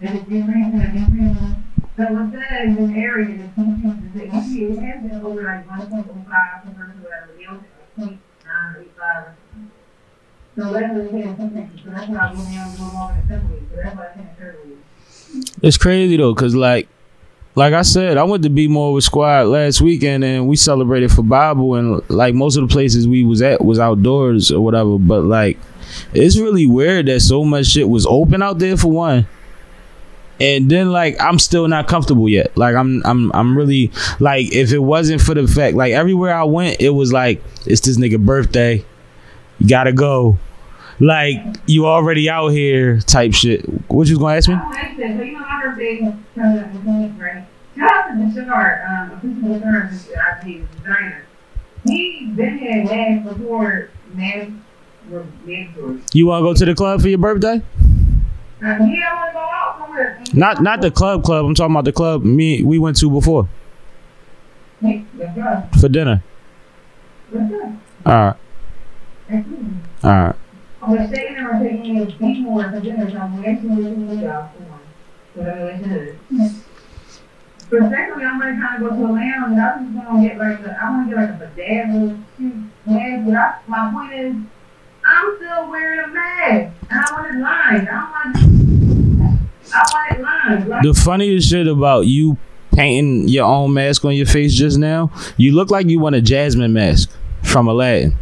that 0.00 0.28
that. 0.28 1.56
So 1.96 2.02
it 2.02 2.32
says 2.32 2.76
in 2.76 2.92
the 2.92 2.98
area 2.98 3.38
that 3.38 3.54
some 3.54 3.76
people 3.76 3.96
say, 4.14 4.26
you 4.32 4.42
see, 4.42 4.64
it 4.64 4.78
has 4.82 5.02
been 5.02 5.20
over 5.22 5.42
like 5.42 5.68
one 5.68 5.86
point 5.88 6.28
five 6.28 6.62
compared 6.64 6.92
to 6.96 7.02
whatever, 7.02 7.32
eight 7.38 8.18
five 8.98 9.34
It's 15.62 15.76
crazy 15.76 16.16
though, 16.16 16.34
cause 16.34 16.54
like, 16.54 16.88
like 17.56 17.72
I 17.72 17.82
said, 17.82 18.18
I 18.18 18.24
went 18.24 18.42
to 18.44 18.50
B-more 18.50 18.92
with 18.92 19.04
squad 19.04 19.46
last 19.46 19.80
weekend, 19.80 20.24
and 20.24 20.48
we 20.48 20.56
celebrated 20.56 21.12
for 21.12 21.22
Bible, 21.22 21.74
and 21.76 22.02
like 22.10 22.34
most 22.34 22.56
of 22.56 22.68
the 22.68 22.72
places 22.72 23.06
we 23.06 23.24
was 23.24 23.42
at 23.42 23.64
was 23.64 23.78
outdoors 23.78 24.50
or 24.50 24.60
whatever. 24.60 24.98
But 24.98 25.22
like, 25.22 25.58
it's 26.12 26.38
really 26.38 26.66
weird 26.66 27.06
that 27.06 27.20
so 27.20 27.44
much 27.44 27.66
shit 27.66 27.88
was 27.88 28.06
open 28.06 28.42
out 28.42 28.58
there 28.58 28.76
for 28.76 28.90
one, 28.90 29.28
and 30.40 30.68
then 30.70 30.90
like 30.90 31.16
I'm 31.20 31.38
still 31.38 31.68
not 31.68 31.86
comfortable 31.86 32.28
yet. 32.28 32.56
Like 32.56 32.74
I'm, 32.74 33.02
I'm, 33.04 33.30
I'm 33.32 33.56
really 33.56 33.92
like 34.18 34.52
if 34.52 34.72
it 34.72 34.80
wasn't 34.80 35.20
for 35.20 35.34
the 35.34 35.46
fact, 35.46 35.76
like 35.76 35.92
everywhere 35.92 36.34
I 36.34 36.44
went, 36.44 36.80
it 36.80 36.90
was 36.90 37.12
like 37.12 37.42
it's 37.66 37.82
this 37.82 37.96
nigga 37.98 38.18
birthday, 38.24 38.84
you 39.58 39.68
gotta 39.68 39.92
go. 39.92 40.36
Like 41.00 41.38
you 41.66 41.86
already 41.86 42.30
out 42.30 42.48
here 42.48 43.00
type 43.00 43.34
shit. 43.34 43.64
What 43.90 44.06
you 44.08 44.14
was 44.14 44.18
gonna 44.18 44.36
ask 44.36 44.48
me? 44.48 44.54
I 44.54 44.58
don't 44.58 44.70
like 44.70 44.96
that, 44.96 45.16
so 45.18 45.22
you 45.24 45.32
know 45.32 45.40
my 45.40 45.62
birthday 45.64 45.84
is 45.96 46.14
coming 46.34 46.58
up 46.58 46.66
in 46.74 46.82
two 46.82 47.02
weeks, 47.02 47.20
right? 47.20 47.44
Shout 47.76 47.90
out 47.90 48.06
to 48.08 48.14
Bashar, 48.14 48.88
um, 48.88 49.10
official 49.12 49.60
Bashar, 49.60 49.90
I 50.18 50.42
think, 50.44 50.70
designer. 50.76 51.24
He 51.84 52.32
been 52.36 52.58
had 52.58 52.84
mask 52.86 53.36
before 53.38 53.90
mask 54.14 54.50
were 55.10 55.26
mandatory. 55.44 56.00
You 56.12 56.26
want 56.26 56.42
to 56.42 56.44
go 56.44 56.54
to 56.54 56.64
the 56.64 56.74
club 56.76 57.00
for 57.02 57.08
your 57.08 57.18
birthday? 57.18 57.56
Uh, 57.56 57.60
yeah, 58.62 58.72
I 58.72 58.78
want 58.78 58.88
to 58.88 59.32
go 59.34 59.38
out 59.40 59.76
somewhere. 59.80 60.22
Not 60.32 60.62
not 60.62 60.80
the 60.80 60.90
club 60.92 61.24
club. 61.24 61.44
I'm 61.44 61.54
talking 61.54 61.74
about 61.74 61.84
the 61.84 61.92
club 61.92 62.24
me 62.24 62.62
we 62.62 62.78
went 62.78 62.96
to 62.98 63.10
before 63.10 63.48
Hey, 64.80 65.04
let's 65.18 65.34
go. 65.36 65.62
for 65.80 65.88
dinner. 65.88 66.22
All 67.34 67.40
right. 68.06 68.36
All 69.30 70.10
right. 70.10 70.36
To 75.34 75.42
to 75.82 76.00
it. 76.00 76.18
But 77.70 77.90
secondly, 77.90 78.24
I'm 78.24 78.38
gonna 78.38 78.60
kind 78.60 78.82
of 78.84 78.90
go 78.90 78.96
to 78.96 79.02
a 79.02 79.12
lounge, 79.12 79.52
and 79.52 79.60
I 79.60 79.78
just 79.78 80.06
wanna 80.06 80.28
get 80.28 80.38
like, 80.38 80.60
a, 80.60 80.78
I 80.80 80.90
wanna 80.90 81.08
get 81.08 81.16
like 81.16 81.30
a 81.30 81.50
bedazzled 81.56 82.18
shoe 82.36 82.52
mask, 82.86 83.24
but 83.26 83.34
I, 83.34 83.54
my 83.66 83.92
point 83.92 84.12
is, 84.12 84.34
I'm 85.06 85.36
still 85.36 85.70
wearing 85.70 86.00
a 86.00 86.06
mask, 86.08 86.74
and 86.90 87.00
I 87.00 87.12
want 87.12 87.34
it 87.34 87.40
lined, 87.40 87.88
I 87.88 87.94
don't 87.94 89.20
want, 89.20 89.40
I 89.74 89.82
want 89.92 90.12
it 90.12 90.68
lined, 90.68 90.84
The 90.84 90.94
funniest 90.94 91.48
shit 91.48 91.66
about 91.66 92.06
you 92.06 92.36
painting 92.72 93.28
your 93.28 93.46
own 93.46 93.72
mask 93.72 94.04
on 94.04 94.14
your 94.14 94.26
face 94.26 94.54
just 94.54 94.78
now, 94.78 95.10
you 95.36 95.52
look 95.52 95.70
like 95.70 95.86
you 95.86 95.98
want 95.98 96.14
a 96.14 96.20
Jasmine 96.20 96.72
mask 96.72 97.10
from 97.42 97.66
Aladdin. 97.66 98.16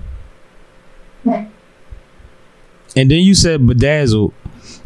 And 1.25 3.11
then 3.11 3.11
you 3.11 3.35
said 3.35 3.67
bedazzled, 3.67 4.35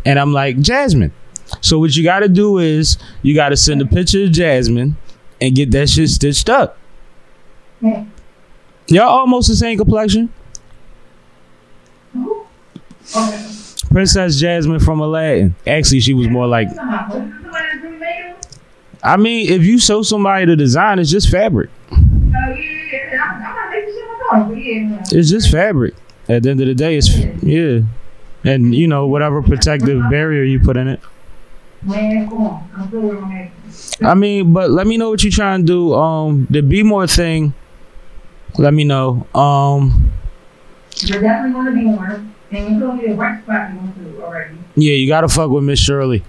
and 0.05 0.19
I'm 0.19 0.33
like 0.33 0.61
Jasmine. 0.61 1.13
So 1.61 1.79
what 1.79 1.97
you 1.97 2.05
got 2.05 2.21
to 2.21 2.29
do 2.29 2.59
is 2.59 2.99
you 3.23 3.35
got 3.35 3.51
to 3.51 3.57
send 3.57 3.81
a 3.83 3.87
picture 3.87 4.25
of 4.25 4.33
Jasmine 4.33 4.97
and 5.41 5.55
get 5.55 5.71
that 5.73 5.89
shit 5.89 6.09
stitched 6.09 6.49
up. 6.49 6.79
Yeah. 7.81 8.05
Y'all 8.89 9.09
almost 9.09 9.49
the 9.49 9.57
same 9.57 9.77
complexion. 9.79 10.33
okay. 12.17 13.53
Princess 13.91 14.39
Jasmine 14.39 14.81
from 14.81 15.01
Aladdin. 15.01 15.55
Actually, 15.67 16.01
she 16.01 16.15
was 16.15 16.29
more 16.29 16.47
like. 16.47 16.69
Somebody, 16.71 17.15
is 17.15 17.31
this 17.31 17.43
somebody 17.43 17.67
that's 17.69 17.83
really 17.83 17.99
making 17.99 18.29
them? 18.29 18.37
I 19.03 19.17
mean, 19.17 19.53
if 19.53 19.65
you 19.65 19.79
show 19.79 20.03
somebody 20.03 20.45
the 20.47 20.57
design, 20.57 20.99
it's 20.99 21.11
just 21.11 21.31
fabric. 21.31 21.71
Oh. 24.33 24.53
It's 25.13 25.31
just 25.31 25.51
fabric. 25.51 25.95
At 26.29 26.43
the 26.43 26.51
end 26.51 26.61
of 26.61 26.67
the 26.67 26.75
day, 26.75 26.97
it's 26.97 27.15
yeah, 27.43 27.81
and 28.45 28.75
you 28.75 28.87
know 28.89 29.07
whatever 29.07 29.43
protective 29.43 30.03
barrier 30.11 30.43
you 30.43 30.59
put 30.61 30.77
in 30.77 30.89
it. 30.89 31.01
Man, 31.83 32.29
come 32.29 32.43
on, 32.47 32.71
I'm 32.77 32.89
still 32.89 33.01
wearing 33.01 33.21
my 33.23 33.29
mask. 33.29 34.03
I 34.03 34.15
mean, 34.15 34.53
but 34.53 34.71
let 34.71 34.87
me 34.87 34.97
know 34.97 35.11
what 35.11 35.23
you're 35.23 35.31
trying 35.31 35.61
to 35.61 35.67
do. 35.67 35.95
Um, 35.95 36.47
the 36.51 36.61
B-more 36.63 37.07
thing. 37.07 37.55
Let 38.59 38.75
me 38.75 38.85
know. 38.85 39.27
Um, 39.35 40.11
You're 40.97 41.21
definitely 41.21 41.53
going 41.53 41.67
to 41.67 41.73
B-more. 41.73 42.25
And 42.53 42.75
you 42.75 42.81
told 42.81 42.97
me 42.97 43.09
the 43.09 43.15
right 43.15 43.43
spot 43.43 43.73
you 43.73 43.79
went 43.79 43.97
to 43.97 44.25
already. 44.25 44.57
yeah, 44.77 44.95
you 44.95 45.07
gotta 45.09 45.29
fuck 45.29 45.51
with 45.51 45.65
Miss 45.65 45.79
Shirley. 45.79 46.25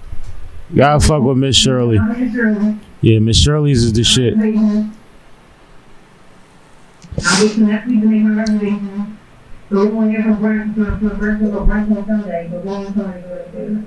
You 0.69 0.77
gotta 0.77 0.99
fuck 0.99 1.21
with 1.23 1.37
Miss 1.37 1.55
Shirley. 1.55 1.97
I'm 1.97 2.13
pretty 2.13 2.31
sure. 2.31 2.75
Yeah, 3.01 3.19
Miss 3.19 3.41
Shirley's 3.41 3.83
is 3.83 3.93
the 3.93 4.03
shit. 4.03 4.35
So 9.69 9.85
get 9.85 10.23
from 10.23 10.37
brunch 10.37 10.75
to, 10.75 10.85
to 10.85 11.15
brunch 11.15 11.97
on 11.97 12.05
Sunday, 12.07 12.49
but 12.51 12.67
on 12.67 12.85
Sunday. 12.93 13.21
go 13.21 13.67
to- 13.67 13.83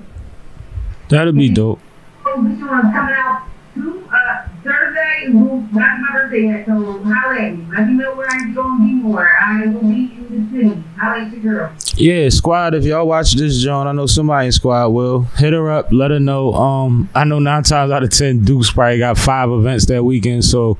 That'd 1.09 1.35
be 1.35 1.49
dope. 1.49 1.79
Oh, 2.25 2.43
this 2.43 2.61
one's 2.61 2.93
coming 2.93 3.15
out 3.17 3.47
two, 3.73 4.03
uh, 4.13 4.47
Thursday, 4.63 5.27
not 5.27 5.71
my 5.73 6.07
birthday 6.13 6.43
yet, 6.43 6.65
so 6.67 7.01
holla 7.03 7.35
at 7.39 7.57
me. 7.57 7.65
Let 7.75 7.87
me 7.87 7.93
know 7.95 8.15
where 8.15 8.27
I'm 8.29 8.53
going 8.53 8.77
to 8.79 8.85
B-more. 8.85 9.29
I 9.41 9.65
will 9.67 9.81
be 9.81 10.13
in 10.17 10.49
the 10.51 10.57
city. 10.69 10.83
Holla 10.99 11.23
at 11.25 11.31
your 11.33 11.41
girl. 11.41 11.71
Yeah, 11.95 12.29
squad. 12.29 12.75
If 12.75 12.83
y'all 12.85 13.07
watch 13.07 13.33
this, 13.33 13.61
John, 13.61 13.87
I 13.87 13.91
know 13.91 14.05
somebody 14.05 14.45
in 14.45 14.51
squad 14.51 14.89
will 14.89 15.21
hit 15.23 15.51
her 15.53 15.69
up. 15.71 15.91
Let 15.91 16.11
her 16.11 16.19
know. 16.19 16.53
Um, 16.53 17.09
I 17.15 17.23
know 17.25 17.39
nine 17.39 17.63
times 17.63 17.91
out 17.91 18.03
of 18.03 18.09
ten, 18.11 18.43
Duke's 18.45 18.71
probably 18.71 18.99
got 18.99 19.17
five 19.17 19.49
events 19.49 19.85
that 19.87 20.03
weekend, 20.03 20.45
so 20.45 20.77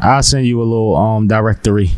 I'll 0.00 0.22
send 0.22 0.46
you 0.46 0.60
a 0.60 0.64
little 0.64 0.94
um 0.94 1.26
directory. 1.26 1.92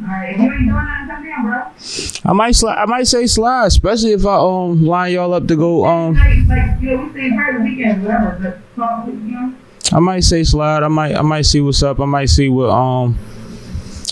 Alright, 0.00 0.34
if 0.34 0.40
you 0.40 0.44
ain't 0.52 0.58
doing 0.68 0.70
nothing, 0.70 1.08
come 1.08 1.24
down, 1.24 1.44
bro. 1.44 2.30
I 2.30 2.32
might 2.32 2.54
slide. 2.54 2.76
I 2.80 2.86
might 2.86 3.06
say 3.08 3.26
slide, 3.26 3.66
especially 3.66 4.12
if 4.12 4.24
I 4.24 4.36
um 4.36 4.84
line 4.84 5.12
y'all 5.12 5.34
up 5.34 5.46
to 5.48 5.56
go. 5.56 5.84
Um, 5.86 6.14
Like, 6.14 6.36
like, 6.46 6.80
you 6.80 6.96
know, 6.96 7.04
we 7.04 7.10
stay 7.10 7.34
private 7.34 7.62
weekend, 7.62 8.04
whatever, 8.04 8.38
but 8.40 8.76
talk, 8.80 9.06
you 9.08 9.12
know. 9.14 9.54
I 9.92 9.98
might 10.00 10.20
say 10.20 10.44
slide. 10.44 10.82
I 10.84 10.88
might. 10.88 11.16
I 11.16 11.22
might 11.22 11.46
see 11.46 11.60
what's 11.60 11.82
up. 11.82 11.98
I 11.98 12.04
might 12.04 12.26
see 12.26 12.48
what 12.48 12.68
um 12.70 13.14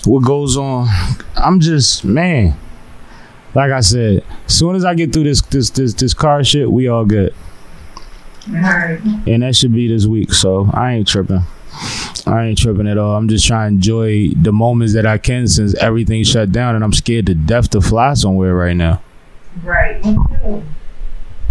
what 0.07 0.25
goes 0.25 0.57
on. 0.57 0.89
I'm 1.37 1.61
just 1.61 2.05
man. 2.05 2.57
Like 3.55 3.71
I 3.73 3.81
said, 3.81 4.25
as 4.47 4.55
soon 4.59 4.75
as 4.77 4.85
I 4.85 4.95
get 4.95 5.13
through 5.13 5.25
this 5.25 5.41
this 5.43 5.71
this 5.71 5.95
this 5.95 6.15
car 6.15 6.43
shit, 6.45 6.71
we 6.71 6.89
all 6.89 7.05
good. 7.05 7.33
Alright. 8.49 9.01
and 9.27 9.43
that 9.43 9.55
should 9.57 9.73
be 9.73 9.89
this 9.89 10.07
week. 10.07 10.33
So 10.33 10.69
I 10.73 10.93
ain't 10.95 11.09
tripping. 11.09 11.43
I 12.27 12.47
ain't 12.47 12.59
tripping 12.59 12.89
at 12.89 12.99
all. 12.99 13.17
I'm 13.17 13.29
just 13.29 13.47
trying 13.47 13.71
to 13.71 13.75
enjoy 13.77 14.29
the 14.31 14.53
moments 14.53 14.95
that 14.95 15.07
I 15.07 15.19
can 15.19 15.47
since 15.47 15.75
everything 15.75 16.25
shut 16.25 16.51
down, 16.53 16.75
and 16.75 16.83
I'm 16.83 16.93
scared 16.93 17.27
to 17.27 17.35
death 17.35 17.71
to 17.71 17.81
fly 17.81 18.15
somewhere 18.15 18.55
right 18.55 18.77
now. 18.77 19.03
Right. 19.63 20.03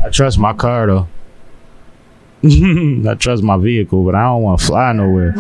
I 0.03 0.09
trust 0.09 0.37
my 0.37 0.53
car 0.53 0.87
though. 0.87 1.07
I 3.09 3.15
trust 3.15 3.41
my 3.41 3.57
vehicle, 3.57 4.03
but 4.03 4.13
I 4.15 4.23
don't 4.23 4.43
want 4.43 4.59
to 4.59 4.65
fly 4.65 4.91
nowhere. 4.93 5.33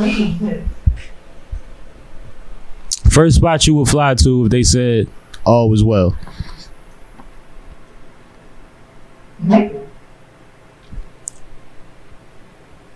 First 3.11 3.37
spot 3.37 3.67
you 3.67 3.75
would 3.75 3.87
fly 3.89 4.15
to 4.15 4.45
if 4.45 4.51
they 4.51 4.63
said 4.63 5.07
all 5.45 5.69
was 5.69 5.83
well. 5.83 6.17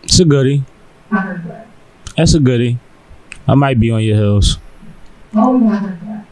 It's 0.03 0.19
a 0.19 0.25
goodie. 0.25 0.63
I 2.19 2.25
heard 2.25 2.33
that. 2.33 2.33
That's 2.33 2.33
a 2.33 2.39
goodie. 2.39 2.79
I 3.47 3.55
might 3.55 3.79
be 3.79 3.91
on 3.91 4.03
your 4.03 4.17
hills. 4.17 4.57
Oh, 5.33 5.59
heard 5.59 5.99
that. 6.01 6.25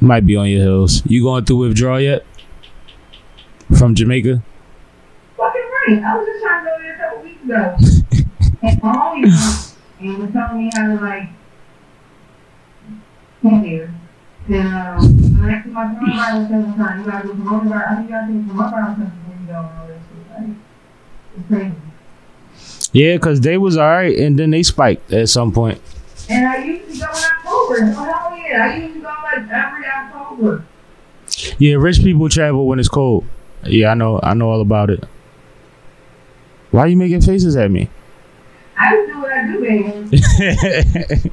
Might 0.00 0.26
be 0.26 0.36
on 0.36 0.48
your 0.48 0.62
hills. 0.62 1.02
You 1.06 1.22
going 1.22 1.44
through 1.44 1.56
withdrawal 1.56 2.00
yet? 2.00 2.26
From 3.78 3.94
Jamaica? 3.94 4.42
Fucking 5.36 5.60
right. 5.60 6.02
I 6.04 6.16
was 6.16 6.26
just 6.26 6.44
trying 6.44 6.64
to 6.64 6.70
go 6.70 6.78
there 6.82 6.94
a 6.94 6.98
couple 6.98 7.22
weeks 7.22 7.44
ago. 7.44 7.76
and 8.62 8.82
my 8.82 8.92
homie 8.92 9.76
and 10.00 10.18
was 10.18 10.32
telling 10.32 10.58
me 10.58 10.70
how 10.74 10.86
to 10.88 10.94
like 11.02 11.28
get 13.42 13.62
there. 13.62 13.94
Then 14.48 14.66
um, 14.66 15.40
I 15.42 15.50
asked 15.50 15.68
my 15.68 15.94
phone, 15.94 16.10
I 16.12 16.38
was 16.38 16.48
telling 16.48 16.72
him, 16.72 16.98
you 17.00 17.10
gotta 17.10 17.28
go 17.28 17.34
from 17.34 17.54
over 17.54 17.74
I 17.74 17.94
think 17.96 18.08
you 18.08 18.14
gotta 18.14 18.32
take 18.32 18.46
from 18.46 18.60
up 18.60 18.72
around 18.72 18.94
before 18.94 19.40
you 19.40 19.46
go 19.46 19.54
and 19.54 19.78
all 19.78 19.86
that 19.88 19.98
shit. 19.98 20.48
Like, 20.48 20.56
it's 21.36 21.48
crazy. 21.48 21.85
Yeah, 22.96 23.18
cause 23.18 23.42
they 23.42 23.58
was 23.58 23.76
alright, 23.76 24.16
and 24.16 24.38
then 24.38 24.52
they 24.52 24.62
spiked 24.62 25.12
at 25.12 25.28
some 25.28 25.52
point. 25.52 25.78
And 26.30 26.48
I 26.48 26.64
usually 26.64 26.98
go 26.98 27.04
in 27.04 27.14
October. 27.14 27.76
So 27.76 27.84
hell 27.84 28.38
yeah, 28.38 28.64
I 28.64 28.76
usually 28.76 29.00
go 29.02 29.08
like 29.08 29.50
every 29.50 29.84
October. 29.84 30.64
Yeah, 31.58 31.74
rich 31.74 31.98
people 31.98 32.30
travel 32.30 32.66
when 32.66 32.78
it's 32.78 32.88
cold. 32.88 33.26
Yeah, 33.64 33.90
I 33.90 33.94
know. 33.94 34.18
I 34.22 34.32
know 34.32 34.48
all 34.48 34.62
about 34.62 34.88
it. 34.88 35.04
Why 36.70 36.80
are 36.84 36.88
you 36.88 36.96
making 36.96 37.20
faces 37.20 37.54
at 37.54 37.70
me? 37.70 37.90
I 38.78 38.96
just 38.96 39.12
do 39.12 39.20
what 39.20 39.30
I 39.30 39.46
do, 39.46 39.60
baby. 41.20 41.30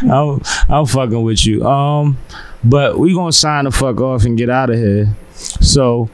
I'm, 0.10 0.40
I'm 0.66 0.86
fucking 0.86 1.22
with 1.22 1.44
you. 1.44 1.66
Um, 1.66 2.16
but 2.64 2.98
we 2.98 3.12
gonna 3.12 3.32
sign 3.32 3.66
the 3.66 3.70
fuck 3.70 4.00
off 4.00 4.24
and 4.24 4.38
get 4.38 4.48
out 4.48 4.70
of 4.70 4.76
here. 4.76 5.14
So 5.34 6.08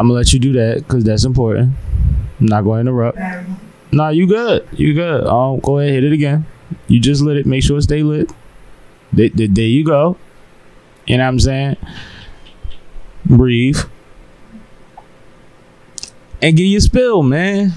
I'm 0.00 0.08
gonna 0.08 0.14
let 0.14 0.32
you 0.32 0.40
do 0.40 0.52
that 0.54 0.78
because 0.78 1.04
that's 1.04 1.24
important. 1.24 1.76
Not 2.40 2.62
gonna 2.62 2.80
interrupt. 2.80 3.18
Um, 3.18 3.60
Nah, 3.94 4.08
you 4.08 4.26
good. 4.26 4.66
You 4.72 4.92
good. 4.92 5.24
Um, 5.24 5.60
go 5.60 5.78
ahead, 5.78 5.92
hit 5.92 6.04
it 6.04 6.12
again. 6.12 6.46
You 6.88 6.98
just 6.98 7.22
lit 7.22 7.36
it. 7.36 7.46
Make 7.46 7.62
sure 7.62 7.78
it 7.78 7.82
stay 7.82 8.02
lit. 8.02 8.28
There, 9.12 9.28
there, 9.28 9.46
there 9.46 9.64
you 9.64 9.84
go. 9.84 10.16
You 11.06 11.18
know 11.18 11.22
what 11.22 11.28
I'm 11.28 11.38
saying? 11.38 11.76
Breathe. 13.24 13.78
And 16.42 16.56
get 16.56 16.64
your 16.64 16.80
spill, 16.80 17.22
man. 17.22 17.72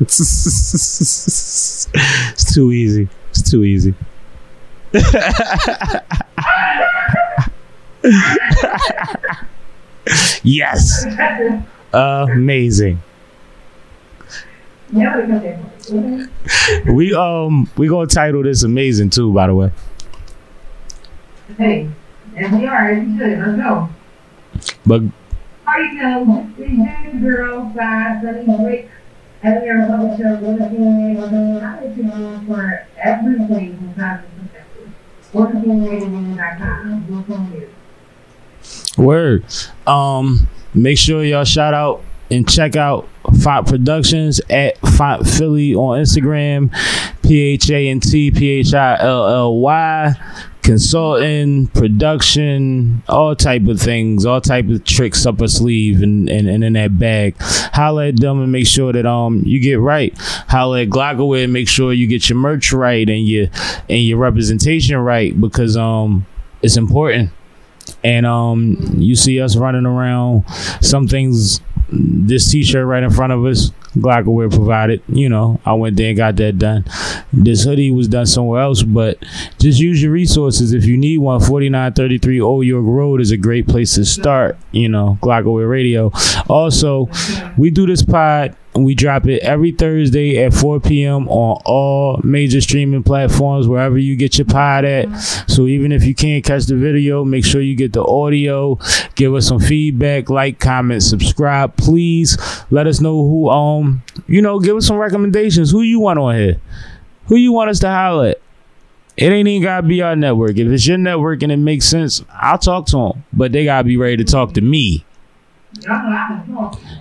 it's 0.00 1.88
too 2.54 2.70
easy. 2.70 3.08
It's 3.30 3.50
too 3.50 3.64
easy. 3.64 3.94
yes. 10.42 11.04
Amazing. 11.92 13.00
yeah, 14.92 15.14
but 15.14 15.24
it 15.44 15.58
comes 15.58 15.88
there. 15.88 16.92
We 16.92 17.14
um 17.14 17.68
we 17.76 17.88
gonna 17.88 18.06
title 18.06 18.42
this 18.42 18.62
amazing 18.62 19.10
too, 19.10 19.32
by 19.32 19.46
the 19.48 19.54
way. 19.54 19.72
Hey, 21.56 21.88
and 22.36 22.58
we 22.60 22.66
are, 22.66 22.92
you 22.92 23.18
should. 23.18 23.38
Let's 23.38 23.56
go. 23.56 23.88
But 24.86 25.02
already 25.66 25.96
know, 25.96 26.50
these 26.56 26.68
dudes, 26.68 27.22
girls, 27.24 27.74
guys, 27.74 28.22
Sunny 28.22 28.64
Rick, 28.64 28.90
and 29.42 29.64
your 29.64 29.86
public 29.86 30.18
show, 30.18 30.34
what 30.36 30.60
is 30.60 30.70
being 30.72 31.16
able 31.16 31.28
to 31.28 31.30
do, 31.30 31.58
I 31.58 31.80
let 31.84 31.96
you 31.96 32.02
know 32.04 32.42
for 32.46 32.86
everything 33.02 33.76
from 33.76 33.94
time 33.94 34.22
to 34.22 34.42
perspective. 34.42 34.92
What 35.32 35.54
is 35.54 35.62
being 35.62 35.84
able 35.86 36.06
to 36.06 36.06
do.com. 36.06 37.06
Go 37.08 37.22
from 37.22 37.52
here. 37.52 37.70
Word. 39.00 39.44
Um, 39.86 40.48
make 40.74 40.98
sure 40.98 41.24
y'all 41.24 41.44
shout 41.44 41.74
out 41.74 42.02
and 42.30 42.48
check 42.48 42.76
out 42.76 43.08
Phant 43.24 43.66
Productions 43.66 44.40
at 44.50 44.80
Phant 44.80 45.26
Philly 45.26 45.74
on 45.74 46.00
Instagram, 46.00 46.72
P 47.22 47.40
H 47.40 47.70
A 47.70 47.88
N 47.88 48.00
T 48.00 48.30
P 48.30 48.48
H 48.48 48.74
I 48.74 48.98
L 49.00 49.26
L 49.28 49.56
Y. 49.56 50.14
Consulting, 50.62 51.68
production, 51.68 53.02
all 53.08 53.34
type 53.34 53.66
of 53.66 53.80
things, 53.80 54.26
all 54.26 54.42
type 54.42 54.68
of 54.68 54.84
tricks 54.84 55.24
up 55.24 55.40
a 55.40 55.48
sleeve 55.48 56.02
and, 56.02 56.28
and, 56.28 56.48
and 56.48 56.62
in 56.62 56.74
that 56.74 56.98
bag. 56.98 57.34
Holla 57.40 58.08
at 58.08 58.20
them 58.20 58.42
and 58.42 58.52
make 58.52 58.66
sure 58.66 58.92
that 58.92 59.06
um 59.06 59.42
you 59.44 59.58
get 59.58 59.80
right. 59.80 60.14
Holla 60.48 60.82
at 60.82 60.90
Glocawear 60.90 61.44
and 61.44 61.52
make 61.52 61.66
sure 61.66 61.92
you 61.94 62.06
get 62.06 62.28
your 62.28 62.38
merch 62.38 62.72
right 62.72 63.08
and 63.08 63.26
your 63.26 63.46
and 63.88 64.02
your 64.02 64.18
representation 64.18 64.98
right 64.98 65.38
because 65.40 65.76
um 65.76 66.26
it's 66.62 66.76
important 66.76 67.30
and 68.02 68.26
um 68.26 68.76
you 68.96 69.16
see 69.16 69.40
us 69.40 69.56
running 69.56 69.86
around. 69.86 70.44
Some 70.80 71.08
things 71.08 71.60
this 71.92 72.50
t-shirt 72.50 72.86
right 72.86 73.02
in 73.02 73.10
front 73.10 73.32
of 73.32 73.44
us 73.44 73.72
Glocawear 73.96 74.48
provided 74.54 75.02
you 75.08 75.28
know. 75.28 75.60
I 75.64 75.72
went 75.74 75.96
there 75.96 76.08
and 76.08 76.16
got 76.16 76.36
that 76.36 76.58
done. 76.58 76.84
This 77.32 77.64
hoodie 77.64 77.90
was 77.90 78.06
done 78.06 78.26
somewhere 78.26 78.62
else 78.62 78.82
but 78.82 79.18
just 79.58 79.80
use 79.80 80.00
your 80.02 80.12
resources. 80.12 80.72
If 80.72 80.84
you 80.84 80.96
need 80.96 81.18
one 81.18 81.40
4933 81.40 82.40
Old 82.40 82.64
York 82.66 82.84
Road 82.86 83.20
is 83.20 83.32
a 83.32 83.36
great 83.36 83.66
place 83.66 83.94
to 83.94 84.04
start 84.04 84.56
you 84.70 84.88
know 84.88 85.18
Glocawear 85.20 85.68
Radio. 85.68 86.12
Also 86.48 87.08
we 87.56 87.70
do 87.70 87.86
this 87.86 88.04
pod 88.04 88.56
we 88.74 88.94
drop 88.94 89.26
it 89.26 89.42
every 89.42 89.72
Thursday 89.72 90.42
at 90.44 90.54
4 90.54 90.80
p.m. 90.80 91.28
on 91.28 91.60
all 91.64 92.20
major 92.22 92.60
streaming 92.60 93.02
platforms, 93.02 93.66
wherever 93.66 93.98
you 93.98 94.16
get 94.16 94.38
your 94.38 94.46
pod 94.46 94.84
at. 94.84 95.08
So 95.48 95.66
even 95.66 95.90
if 95.90 96.04
you 96.04 96.14
can't 96.14 96.44
catch 96.44 96.66
the 96.66 96.76
video, 96.76 97.24
make 97.24 97.44
sure 97.44 97.60
you 97.60 97.74
get 97.74 97.92
the 97.92 98.04
audio. 98.04 98.78
Give 99.16 99.34
us 99.34 99.48
some 99.48 99.58
feedback, 99.58 100.30
like, 100.30 100.60
comment, 100.60 101.02
subscribe. 101.02 101.76
Please 101.76 102.38
let 102.70 102.86
us 102.86 103.00
know 103.00 103.16
who 103.16 103.48
um 103.48 104.02
you 104.26 104.40
know, 104.40 104.60
give 104.60 104.76
us 104.76 104.86
some 104.86 104.96
recommendations. 104.96 105.70
Who 105.70 105.82
you 105.82 105.98
want 106.00 106.18
on 106.18 106.36
here? 106.36 106.60
Who 107.26 107.36
you 107.36 107.52
want 107.52 107.70
us 107.70 107.80
to 107.80 107.88
at? 107.88 108.40
It 109.16 109.32
ain't 109.32 109.48
even 109.48 109.62
gotta 109.62 109.86
be 109.86 110.00
our 110.02 110.16
network. 110.16 110.56
If 110.56 110.68
it's 110.68 110.86
your 110.86 110.96
network 110.96 111.42
and 111.42 111.52
it 111.52 111.56
makes 111.56 111.86
sense, 111.86 112.24
I'll 112.32 112.58
talk 112.58 112.86
to 112.86 112.96
them. 112.96 113.24
But 113.32 113.52
they 113.52 113.64
gotta 113.64 113.84
be 113.84 113.96
ready 113.96 114.16
to 114.18 114.24
talk 114.24 114.54
to 114.54 114.60
me 114.60 115.04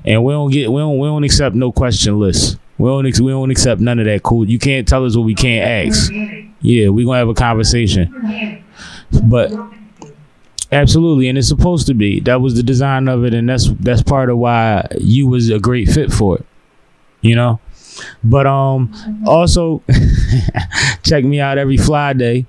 and 0.05 0.23
we 0.23 0.33
don't 0.33 0.51
get 0.51 0.71
we 0.71 0.79
don't 0.79 0.97
we 0.99 1.07
don't 1.07 1.23
accept 1.23 1.55
no 1.55 1.71
question 1.71 2.19
lists. 2.19 2.57
We 2.77 2.87
don't 2.89 3.03
we 3.19 3.31
don't 3.31 3.51
accept 3.51 3.81
none 3.81 3.99
of 3.99 4.05
that. 4.05 4.23
Cool. 4.23 4.47
You 4.49 4.59
can't 4.59 4.87
tell 4.87 5.05
us 5.05 5.15
what 5.15 5.23
we 5.25 5.35
can't 5.35 5.89
ask. 5.91 6.11
Yeah, 6.61 6.89
we 6.89 7.03
gonna 7.05 7.17
have 7.17 7.27
a 7.29 7.33
conversation. 7.33 8.63
But 9.23 9.51
absolutely, 10.71 11.27
and 11.29 11.37
it's 11.37 11.47
supposed 11.47 11.87
to 11.87 11.93
be. 11.93 12.19
That 12.21 12.41
was 12.41 12.55
the 12.55 12.63
design 12.63 13.07
of 13.07 13.25
it, 13.25 13.33
and 13.33 13.49
that's 13.49 13.69
that's 13.79 14.03
part 14.03 14.29
of 14.29 14.37
why 14.37 14.87
you 14.99 15.27
was 15.27 15.49
a 15.49 15.59
great 15.59 15.89
fit 15.89 16.11
for 16.11 16.37
it. 16.37 16.45
You 17.21 17.35
know. 17.35 17.59
But 18.23 18.47
um, 18.47 19.23
also 19.27 19.83
check 21.03 21.25
me 21.25 21.41
out 21.41 21.57
every 21.57 21.75
Fly 21.77 22.13
Day. 22.13 22.45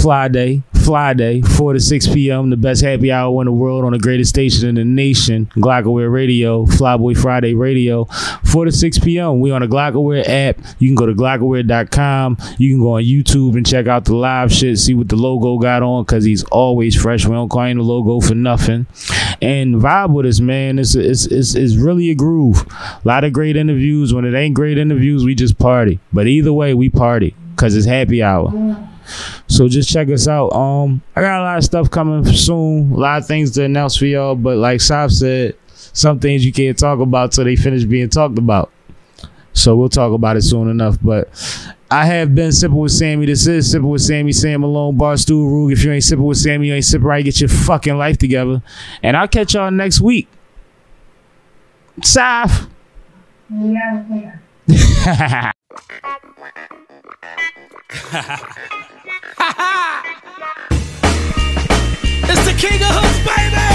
Fly 0.00 0.28
Day, 0.28 0.62
Fly 0.86 1.14
Day, 1.14 1.42
4 1.42 1.72
to 1.72 1.80
6 1.80 2.06
p.m., 2.14 2.48
the 2.48 2.56
best 2.56 2.80
happy 2.80 3.10
hour 3.10 3.42
in 3.42 3.46
the 3.46 3.52
world 3.52 3.84
on 3.84 3.90
the 3.90 3.98
greatest 3.98 4.30
station 4.30 4.68
in 4.68 4.76
the 4.76 4.84
nation, 4.84 5.46
Glocawear 5.56 6.12
Radio, 6.12 6.64
Flyboy 6.64 7.20
Friday 7.20 7.54
Radio, 7.54 8.04
4 8.04 8.66
to 8.66 8.70
6 8.70 9.00
p.m. 9.00 9.40
We 9.40 9.50
on 9.50 9.62
the 9.62 9.66
Glocawear 9.66 10.22
app. 10.28 10.58
You 10.78 10.88
can 10.88 10.94
go 10.94 11.06
to 11.06 11.12
glocawear.com. 11.12 12.36
You 12.58 12.70
can 12.70 12.80
go 12.80 12.92
on 12.92 13.02
YouTube 13.02 13.56
and 13.56 13.66
check 13.66 13.88
out 13.88 14.04
the 14.04 14.14
live 14.14 14.52
shit, 14.52 14.78
see 14.78 14.94
what 14.94 15.08
the 15.08 15.16
logo 15.16 15.58
got 15.58 15.82
on, 15.82 16.04
because 16.04 16.22
he's 16.22 16.44
always 16.44 16.94
fresh. 16.94 17.26
We 17.26 17.32
don't 17.32 17.48
call 17.48 17.64
him 17.64 17.78
the 17.78 17.82
logo 17.82 18.20
for 18.24 18.36
nothing. 18.36 18.86
And 19.42 19.74
vibe 19.74 20.10
with 20.10 20.26
us, 20.26 20.38
man. 20.38 20.78
It's, 20.78 20.94
it's, 20.94 21.26
it's, 21.26 21.56
it's 21.56 21.74
really 21.74 22.10
a 22.10 22.14
groove. 22.14 22.64
A 22.70 23.00
lot 23.04 23.24
of 23.24 23.32
great 23.32 23.56
interviews. 23.56 24.14
When 24.14 24.24
it 24.24 24.38
ain't 24.38 24.54
great 24.54 24.78
interviews, 24.78 25.24
we 25.24 25.34
just 25.34 25.58
party. 25.58 25.98
But 26.12 26.28
either 26.28 26.52
way, 26.52 26.74
we 26.74 26.90
party 26.90 27.34
because 27.56 27.74
it's 27.74 27.86
happy 27.86 28.22
hour. 28.22 28.52
So 29.46 29.68
just 29.68 29.88
check 29.88 30.08
us 30.08 30.28
out. 30.28 30.52
Um, 30.52 31.02
I 31.14 31.20
got 31.20 31.40
a 31.40 31.44
lot 31.44 31.58
of 31.58 31.64
stuff 31.64 31.90
coming 31.90 32.24
soon. 32.26 32.92
A 32.92 32.96
lot 32.96 33.18
of 33.22 33.26
things 33.26 33.52
to 33.52 33.64
announce 33.64 33.96
for 33.96 34.06
y'all. 34.06 34.34
But 34.34 34.56
like 34.58 34.80
Saf 34.80 35.10
said, 35.12 35.56
some 35.92 36.18
things 36.18 36.44
you 36.44 36.52
can't 36.52 36.78
talk 36.78 37.00
about 37.00 37.32
till 37.32 37.44
they 37.44 37.56
finish 37.56 37.84
being 37.84 38.08
talked 38.08 38.38
about. 38.38 38.70
So 39.52 39.74
we'll 39.76 39.88
talk 39.88 40.12
about 40.12 40.36
it 40.36 40.42
soon 40.42 40.68
enough. 40.68 40.98
But 41.00 41.30
I 41.90 42.04
have 42.04 42.34
been 42.34 42.52
sipping 42.52 42.76
with 42.76 42.92
Sammie. 42.92 43.26
This 43.26 43.46
is 43.46 43.70
sipping 43.70 43.88
with 43.88 44.02
Sammie, 44.02 44.32
Sam 44.32 44.60
Malone, 44.60 44.98
Barstool 44.98 45.50
Rug. 45.50 45.72
If 45.72 45.84
you 45.84 45.92
ain't 45.92 46.04
sipping 46.04 46.24
with 46.24 46.36
Sammie, 46.38 46.66
you 46.66 46.74
ain't 46.74 46.84
sipping 46.84 47.06
right. 47.06 47.24
Get 47.24 47.40
your 47.40 47.48
fucking 47.48 47.96
life 47.96 48.18
together. 48.18 48.62
And 49.02 49.16
I'll 49.16 49.28
catch 49.28 49.54
y'all 49.54 49.70
next 49.70 50.00
week. 50.00 50.28
Saf. 52.00 52.68
Yeah. 54.68 55.52
It's 62.28 62.44
the 62.44 62.54
king 62.58 62.80
of 62.80 62.88
hooks, 62.96 63.20
baby. 63.26 63.66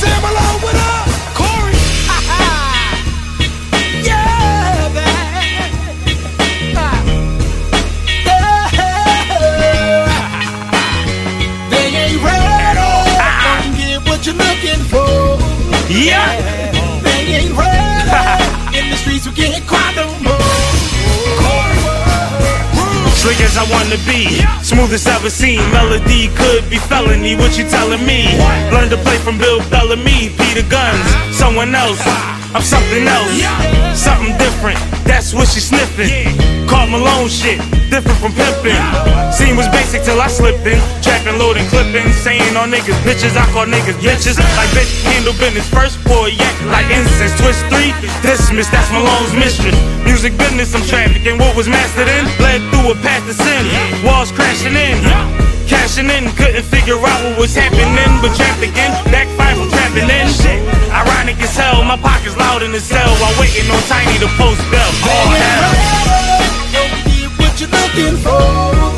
Sam 0.00 0.22
Malone, 0.22 0.60
what 0.64 0.76
up? 0.76 1.08
Corey. 1.36 1.76
yeah, 4.08 4.88
man. 4.96 5.70
They 11.70 11.86
ain't. 11.94 12.22
Don't 12.22 13.76
get 13.76 13.98
what 14.08 14.20
you're 14.26 14.36
looking 14.36 14.82
for. 14.90 15.38
Yeah. 15.90 16.71
Slick 23.22 23.38
as 23.38 23.56
I 23.56 23.62
wanna 23.70 24.02
be, 24.02 24.42
smoothest 24.64 25.06
ever 25.06 25.30
seen. 25.30 25.62
Melody 25.70 26.26
could 26.34 26.68
be 26.68 26.78
felony. 26.78 27.36
What 27.36 27.56
you 27.56 27.62
telling 27.70 28.04
me? 28.04 28.26
Learn 28.72 28.90
to 28.90 28.96
play 28.96 29.16
from 29.18 29.38
Bill 29.38 29.60
Bellamy, 29.70 30.34
Peter 30.36 30.66
Guns, 30.68 31.06
someone 31.30 31.72
else. 31.72 32.02
I'm 32.52 32.62
something 32.62 33.06
else, 33.06 33.38
something 33.94 34.36
different. 34.38 34.80
That's 35.06 35.32
what 35.32 35.46
she 35.46 35.60
sniffing. 35.60 36.34
Caught 36.66 36.90
Malone 36.90 37.28
shit, 37.28 37.60
different 37.92 38.16
from 38.24 38.32
pimping. 38.32 38.80
Scene 39.28 39.52
was 39.52 39.68
basic 39.68 40.00
till 40.00 40.16
I 40.16 40.24
slipped 40.32 40.64
in, 40.64 40.80
trapping, 41.04 41.36
loading, 41.36 41.68
clipping, 41.68 42.08
saying 42.24 42.56
on 42.56 42.72
niggas 42.72 42.96
bitches. 43.04 43.36
I 43.36 43.44
call 43.52 43.68
niggas 43.68 44.00
bitches. 44.00 44.40
Like 44.56 44.72
bitch 44.72 44.88
handle 45.12 45.36
business 45.36 45.68
first 45.68 46.00
boy 46.08 46.32
yak 46.32 46.56
like 46.72 46.88
incense. 46.88 47.36
Twist 47.36 47.60
three, 47.68 47.92
dismiss. 48.24 48.72
That's 48.72 48.88
Malone's 48.96 49.36
mistress. 49.36 49.76
Music 50.08 50.32
business, 50.40 50.72
I'm 50.72 50.80
trafficking. 50.88 51.36
What 51.36 51.52
was 51.52 51.68
mastered 51.68 52.08
in 52.08 52.24
led 52.40 52.64
through 52.72 52.92
a 52.92 52.96
path 53.04 53.28
to 53.28 53.36
sin. 53.36 53.60
Walls 54.00 54.32
crashing 54.32 54.72
in. 54.72 54.96
Cashing 55.68 56.08
in, 56.08 56.32
couldn't 56.40 56.64
figure 56.64 56.96
out 56.96 57.20
what 57.28 57.44
was 57.44 57.52
happening, 57.52 58.12
but 58.24 58.32
trapped 58.32 58.64
again, 58.64 58.92
backfire 59.12 59.52
from 59.52 59.68
trapping 59.68 60.08
in. 60.08 60.26
Shit. 60.32 60.64
Ironic 60.88 61.36
as 61.44 61.52
hell, 61.52 61.84
my 61.84 62.00
pockets 62.00 62.36
loud 62.40 62.64
in 62.64 62.72
the 62.72 62.80
cell 62.80 63.12
while 63.20 63.36
waiting 63.36 63.68
on 63.68 63.80
Tiny 63.84 64.16
to 64.16 64.28
post 64.40 64.64
bell. 64.72 64.92
Oh, 65.04 65.28
hell. 65.36 66.41
You're 67.62 67.70
looking 67.70 68.16
for. 68.16 68.91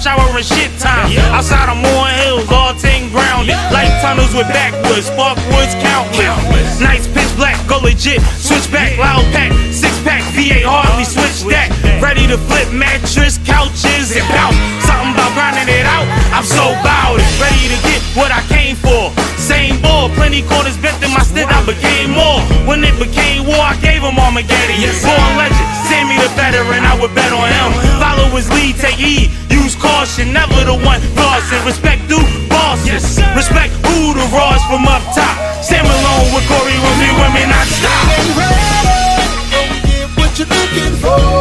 Showering 0.00 0.40
shit 0.40 0.72
time. 0.80 1.12
Outside 1.28 1.68
of 1.68 1.76
Moore 1.76 2.08
Hills, 2.24 2.48
all 2.48 2.72
ting 2.72 3.12
grounded. 3.12 3.52
Light 3.68 3.92
tunnels 4.00 4.32
with 4.32 4.48
backwoods, 4.48 5.12
sparkwoods 5.12 5.76
countless. 5.84 6.80
Nights 6.80 7.04
pitch 7.04 7.28
black, 7.36 7.60
go 7.68 7.84
legit. 7.84 8.24
Switch 8.40 8.64
back, 8.72 8.96
loud 8.96 9.20
pack, 9.36 9.52
six 9.68 9.92
pack, 10.00 10.24
VA 10.32 10.64
hardly 10.64 11.04
switch 11.04 11.44
that. 11.52 11.68
Ready 12.00 12.24
to 12.32 12.40
flip 12.48 12.72
mattress, 12.72 13.36
couches, 13.44 14.16
and 14.16 14.24
pout. 14.32 14.56
Something 14.88 15.12
about 15.12 15.36
grinding 15.36 15.68
it 15.68 15.84
out. 15.84 16.08
I'm 16.32 16.48
so 16.48 16.72
bout 16.80 17.20
it, 17.20 17.28
ready 17.36 17.68
to 17.68 17.76
get 17.84 18.00
what 18.16 18.32
I 18.32 18.40
came 18.48 18.80
for. 18.80 19.12
Same 19.36 19.84
ball, 19.84 20.08
plenty 20.16 20.40
corners 20.48 20.80
bent 20.80 20.96
in 21.04 21.12
my 21.12 21.20
stint, 21.28 21.52
I 21.52 21.60
became 21.68 22.16
more. 22.16 22.40
When 22.64 22.80
it 22.88 22.96
became 22.96 23.44
war, 23.44 23.60
I 23.60 23.76
gave 23.84 24.00
him 24.00 24.16
Armageddon. 24.16 24.80
Born 25.04 25.32
legend, 25.36 25.68
Sammie 25.92 26.16
the 26.16 26.32
veteran, 26.40 26.88
I 26.88 26.96
would 26.96 27.12
bet 27.12 27.36
on 27.36 27.52
him 27.52 27.89
always 28.30 28.48
lead 28.50 28.76
to 28.76 28.88
E. 28.96 29.28
Use 29.50 29.74
caution, 29.74 30.32
never 30.32 30.64
the 30.64 30.74
one 30.74 31.00
flossing. 31.18 31.66
Respect 31.66 32.06
due 32.08 32.22
bosses. 32.48 32.86
Yes, 32.86 33.36
Respect 33.36 33.72
who 33.86 34.14
the 34.14 34.26
raws 34.32 34.62
from 34.70 34.86
up 34.86 35.02
top. 35.14 35.36
Sam 35.62 35.84
alone 35.84 36.30
with 36.32 36.46
Corey 36.46 36.78
Ramsey, 36.78 37.10
women 37.18 37.50
I 37.50 37.64
stop. 37.66 38.06
Ready, 38.38 39.80
get 39.90 40.08
what 40.16 40.38
you're 40.38 40.46
looking 40.46 40.94
for. 41.02 41.39